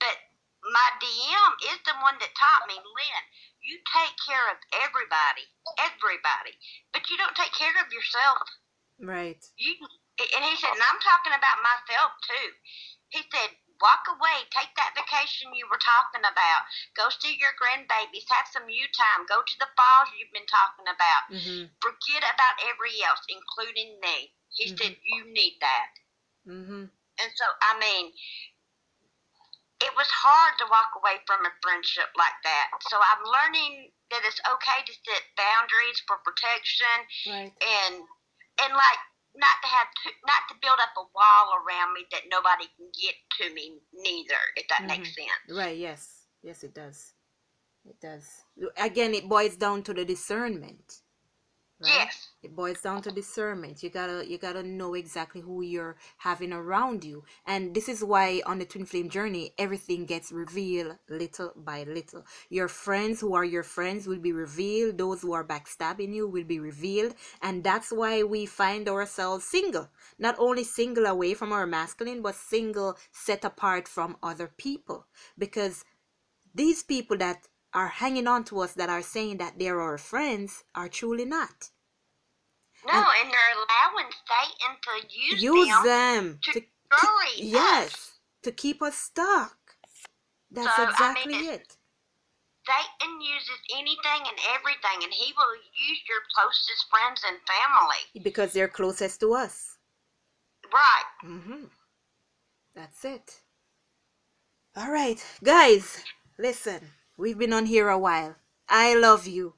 But 0.00 0.16
my 0.62 0.88
DM 1.00 1.52
is 1.74 1.78
the 1.84 1.94
one 2.00 2.18
that 2.18 2.34
taught 2.34 2.66
me, 2.66 2.74
Lynn, 2.74 3.24
you 3.68 3.76
take 3.92 4.16
care 4.24 4.48
of 4.48 4.56
everybody, 4.80 5.44
everybody, 5.76 6.56
but 6.96 7.04
you 7.12 7.20
don't 7.20 7.36
take 7.36 7.52
care 7.52 7.76
of 7.84 7.92
yourself. 7.92 8.48
Right. 8.98 9.44
You 9.60 9.76
and 10.18 10.42
he 10.44 10.56
said, 10.56 10.72
and 10.74 10.82
I'm 10.82 10.98
talking 11.04 11.36
about 11.36 11.62
myself 11.62 12.10
too. 12.26 12.48
He 13.14 13.22
said, 13.30 13.54
walk 13.78 14.08
away, 14.10 14.48
take 14.50 14.74
that 14.74 14.96
vacation 14.98 15.54
you 15.54 15.68
were 15.70 15.78
talking 15.78 16.26
about, 16.26 16.66
go 16.98 17.06
see 17.22 17.38
your 17.38 17.54
grandbabies, 17.54 18.26
have 18.32 18.50
some 18.50 18.66
you 18.66 18.88
time, 18.90 19.28
go 19.30 19.44
to 19.46 19.56
the 19.62 19.70
falls 19.78 20.10
you've 20.18 20.34
been 20.34 20.48
talking 20.50 20.88
about 20.90 21.30
Mhm. 21.30 21.70
forget 21.80 22.24
about 22.24 22.58
every 22.66 22.98
else, 23.02 23.22
including 23.28 24.00
me. 24.00 24.34
He 24.50 24.72
Mhm. 24.72 24.78
said, 24.78 24.96
You 25.02 25.24
need 25.30 25.58
that. 25.60 25.90
Mm-hmm. 26.46 26.84
And 27.20 27.30
so, 27.36 27.44
I 27.62 27.78
mean, 27.78 28.12
it 29.78 29.92
was 29.94 30.10
hard 30.10 30.58
to 30.58 30.66
walk 30.70 30.90
away 30.98 31.22
from 31.26 31.46
a 31.46 31.52
friendship 31.62 32.10
like 32.18 32.34
that. 32.42 32.66
So 32.90 32.98
I'm 32.98 33.22
learning 33.22 33.94
that 34.10 34.26
it's 34.26 34.42
okay 34.42 34.82
to 34.82 34.92
set 35.06 35.22
boundaries 35.38 36.02
for 36.06 36.18
protection 36.26 36.96
Right. 37.30 37.52
and 37.54 37.94
and 38.58 38.72
like 38.74 39.02
not 39.38 39.56
to 39.62 39.68
have 39.70 39.86
to, 40.02 40.08
not 40.26 40.42
to 40.50 40.54
build 40.60 40.82
up 40.82 40.90
a 40.98 41.06
wall 41.14 41.46
around 41.62 41.94
me 41.94 42.02
that 42.10 42.26
nobody 42.26 42.66
can 42.74 42.90
get 42.90 43.14
to 43.38 43.54
me 43.54 43.78
neither, 43.94 44.42
if 44.56 44.66
that 44.66 44.82
makes 44.86 45.14
mm-hmm. 45.14 45.30
sense. 45.30 45.56
Right. 45.56 45.78
Yes. 45.78 46.26
Yes, 46.42 46.64
it 46.64 46.74
does. 46.74 47.14
It 47.84 48.00
does. 48.00 48.26
Again, 48.76 49.14
it 49.14 49.28
boils 49.28 49.56
down 49.56 49.82
to 49.84 49.94
the 49.94 50.04
discernment. 50.04 51.02
Right? 51.80 51.90
Yes. 51.92 52.28
It 52.42 52.56
boils 52.56 52.80
down 52.80 53.02
to 53.02 53.12
discernment. 53.12 53.82
You 53.84 53.90
gotta 53.90 54.28
you 54.28 54.36
gotta 54.38 54.62
know 54.64 54.94
exactly 54.94 55.40
who 55.40 55.62
you're 55.62 55.96
having 56.16 56.52
around 56.52 57.04
you. 57.04 57.24
And 57.46 57.72
this 57.74 57.88
is 57.88 58.02
why 58.02 58.42
on 58.46 58.58
the 58.58 58.64
twin 58.64 58.84
flame 58.84 59.08
journey 59.08 59.54
everything 59.58 60.04
gets 60.04 60.32
revealed 60.32 60.98
little 61.08 61.52
by 61.56 61.84
little. 61.84 62.24
Your 62.48 62.66
friends 62.68 63.20
who 63.20 63.34
are 63.34 63.44
your 63.44 63.62
friends 63.62 64.06
will 64.08 64.18
be 64.18 64.32
revealed, 64.32 64.98
those 64.98 65.22
who 65.22 65.32
are 65.32 65.44
backstabbing 65.44 66.12
you 66.14 66.26
will 66.28 66.44
be 66.44 66.58
revealed. 66.58 67.14
And 67.42 67.62
that's 67.62 67.92
why 67.92 68.24
we 68.24 68.46
find 68.46 68.88
ourselves 68.88 69.44
single. 69.44 69.88
Not 70.18 70.36
only 70.38 70.64
single 70.64 71.06
away 71.06 71.34
from 71.34 71.52
our 71.52 71.66
masculine, 71.66 72.22
but 72.22 72.34
single 72.34 72.96
set 73.12 73.44
apart 73.44 73.86
from 73.86 74.16
other 74.22 74.50
people. 74.56 75.06
Because 75.36 75.84
these 76.54 76.82
people 76.82 77.16
that 77.18 77.46
are 77.78 77.88
hanging 78.02 78.26
on 78.26 78.42
to 78.42 78.58
us 78.64 78.72
that 78.72 78.90
are 78.90 79.02
saying 79.14 79.36
that 79.38 79.54
they're 79.58 79.80
our 79.80 79.98
friends 79.98 80.64
are 80.74 80.88
truly 80.88 81.24
not. 81.24 81.70
No, 82.84 82.98
and, 83.20 83.30
they're 83.30 83.54
allowing 83.58 84.10
Satan 84.30 84.72
to 84.86 84.94
use, 85.30 85.42
Use 85.42 85.68
them 85.68 85.84
them 85.84 86.38
to 86.42 86.52
to, 86.54 86.60
destroy 86.60 87.26
us. 87.26 87.38
yes 87.38 88.18
to 88.42 88.50
keep 88.50 88.82
us 88.82 88.96
stuck. 88.96 89.58
That's 90.50 90.74
So, 90.74 90.82
I 90.82 90.86
mean, 90.86 90.90
exactly 90.90 91.34
it. 91.54 91.76
Satan 92.66 93.20
uses 93.20 93.60
anything 93.80 94.22
and 94.30 94.38
everything, 94.56 94.98
and 95.04 95.12
he 95.12 95.32
will 95.36 95.54
use 95.88 96.00
your 96.10 96.22
closest 96.34 96.82
friends 96.90 97.20
and 97.28 97.38
family. 97.54 98.02
Because 98.24 98.52
they're 98.52 98.68
closest 98.80 99.20
to 99.20 99.34
us. 99.34 99.78
Right. 100.72 101.08
Mm-hmm. 101.24 101.64
That's 102.74 103.04
it. 103.04 103.40
All 104.76 104.90
right, 104.90 105.24
guys, 105.42 106.04
listen. 106.38 106.80
We've 107.18 107.36
been 107.36 107.52
on 107.52 107.66
here 107.66 107.88
a 107.88 107.98
while. 107.98 108.36
I 108.68 108.94
love 108.94 109.26
you. 109.26 109.54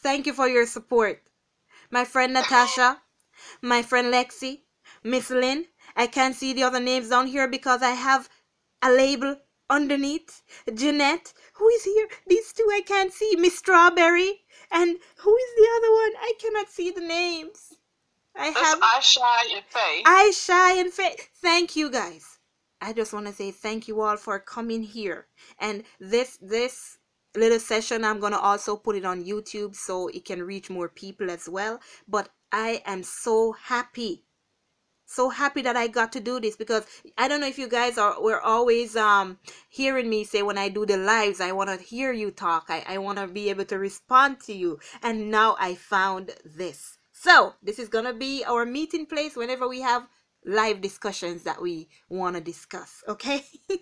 Thank 0.00 0.26
you 0.26 0.32
for 0.32 0.46
your 0.46 0.64
support. 0.64 1.24
My 1.90 2.04
friend 2.04 2.32
Natasha, 2.32 3.02
my 3.60 3.82
friend 3.82 4.14
Lexi, 4.14 4.60
Miss 5.02 5.28
Lynn. 5.28 5.66
I 5.96 6.06
can't 6.06 6.36
see 6.36 6.52
the 6.52 6.62
other 6.62 6.78
names 6.78 7.08
down 7.08 7.26
here 7.26 7.48
because 7.48 7.82
I 7.82 7.90
have 7.90 8.28
a 8.80 8.92
label 8.92 9.40
underneath. 9.68 10.42
Jeanette, 10.72 11.34
who 11.54 11.68
is 11.70 11.82
here? 11.82 12.06
These 12.28 12.52
two 12.52 12.70
I 12.72 12.82
can't 12.86 13.12
see. 13.12 13.34
Miss 13.34 13.58
Strawberry. 13.58 14.44
And 14.70 14.96
who 15.16 15.36
is 15.36 15.50
the 15.56 15.68
other 15.76 15.90
one? 15.90 16.12
I 16.20 16.32
cannot 16.38 16.70
see 16.70 16.92
the 16.92 17.00
names. 17.00 17.74
I 18.36 18.52
That's 18.52 18.60
have 18.60 18.78
I 18.80 19.00
Shy 19.00 19.46
and 19.52 19.64
Faye. 19.68 20.02
I 20.06 20.30
shy 20.30 20.74
and 20.78 20.92
faith. 20.92 21.28
Thank 21.42 21.74
you 21.74 21.90
guys. 21.90 22.33
I 22.84 22.92
just 22.92 23.12
want 23.12 23.26
to 23.26 23.32
say 23.32 23.50
thank 23.50 23.88
you 23.88 24.02
all 24.02 24.16
for 24.16 24.38
coming 24.38 24.82
here. 24.82 25.26
And 25.58 25.84
this 25.98 26.38
this 26.40 26.98
little 27.36 27.58
session 27.58 28.04
i'm 28.04 28.20
gonna 28.20 28.38
also 28.38 28.76
put 28.76 28.94
it 28.94 29.04
on 29.04 29.24
youtube 29.24 29.74
so 29.74 30.06
it 30.06 30.24
can 30.24 30.40
reach 30.40 30.70
more 30.70 30.88
people 30.88 31.30
as 31.30 31.48
well. 31.48 31.80
But 32.06 32.28
i 32.52 32.82
am 32.86 33.02
so 33.02 33.52
happy 33.52 34.24
so 35.06 35.28
happy 35.28 35.62
that 35.62 35.76
I 35.76 35.86
got 35.86 36.12
to 36.12 36.20
do 36.20 36.40
this 36.40 36.56
because 36.56 36.86
I 37.18 37.28
don't 37.28 37.40
know 37.40 37.46
if 37.46 37.58
you 37.58 37.68
guys 37.68 37.98
are 37.98 38.20
we're 38.22 38.40
always 38.40 38.96
um 38.96 39.38
hearing 39.68 40.08
me 40.08 40.24
say 40.24 40.42
when 40.42 40.58
I 40.58 40.68
do 40.70 40.86
the 40.86 40.96
lives 40.96 41.40
I 41.40 41.52
want 41.52 41.70
to 41.70 41.76
hear 41.76 42.12
you 42.12 42.30
talk. 42.30 42.66
I, 42.68 42.82
I 42.86 42.98
want 42.98 43.18
to 43.18 43.26
be 43.26 43.50
able 43.50 43.66
to 43.66 43.78
respond 43.78 44.40
to 44.46 44.54
you. 44.54 44.78
And 45.02 45.30
now 45.30 45.56
I 45.60 45.74
found 45.74 46.32
this. 46.44 46.98
So 47.12 47.54
this 47.62 47.78
is 47.78 47.88
gonna 47.88 48.14
be 48.14 48.44
our 48.44 48.64
meeting 48.64 49.06
place 49.06 49.36
whenever 49.36 49.68
we 49.68 49.82
have 49.82 50.08
live 50.44 50.80
discussions 50.80 51.42
that 51.42 51.60
we 51.60 51.88
want 52.08 52.36
to 52.36 52.42
discuss 52.42 53.02
okay 53.08 53.44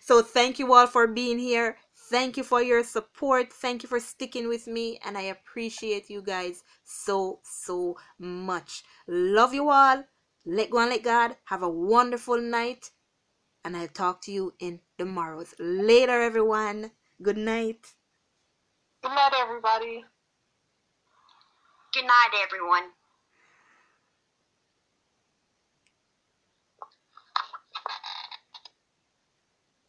so 0.00 0.22
thank 0.22 0.58
you 0.58 0.72
all 0.72 0.86
for 0.86 1.06
being 1.06 1.38
here 1.38 1.76
thank 2.10 2.36
you 2.36 2.42
for 2.42 2.62
your 2.62 2.82
support 2.82 3.52
thank 3.52 3.82
you 3.82 3.88
for 3.88 4.00
sticking 4.00 4.48
with 4.48 4.66
me 4.66 4.98
and 5.04 5.18
I 5.18 5.22
appreciate 5.22 6.08
you 6.08 6.22
guys 6.22 6.62
so 6.84 7.40
so 7.44 7.96
much 8.18 8.82
love 9.08 9.52
you 9.52 9.70
all 9.70 10.04
let 10.46 10.70
go 10.70 10.78
and 10.78 10.90
let 10.90 11.02
God. 11.02 11.36
Have 11.46 11.64
a 11.64 11.68
wonderful 11.68 12.40
night. 12.40 12.92
And 13.64 13.76
I'll 13.76 13.88
talk 13.88 14.22
to 14.22 14.32
you 14.32 14.54
in 14.60 14.78
tomorrow's. 14.96 15.54
Later, 15.58 16.22
everyone. 16.22 16.92
Good 17.20 17.36
night. 17.36 17.94
Good 19.02 19.10
night, 19.10 19.32
everybody. 19.36 20.04
Good 21.92 22.04
night, 22.04 22.30
everyone. 22.44 22.95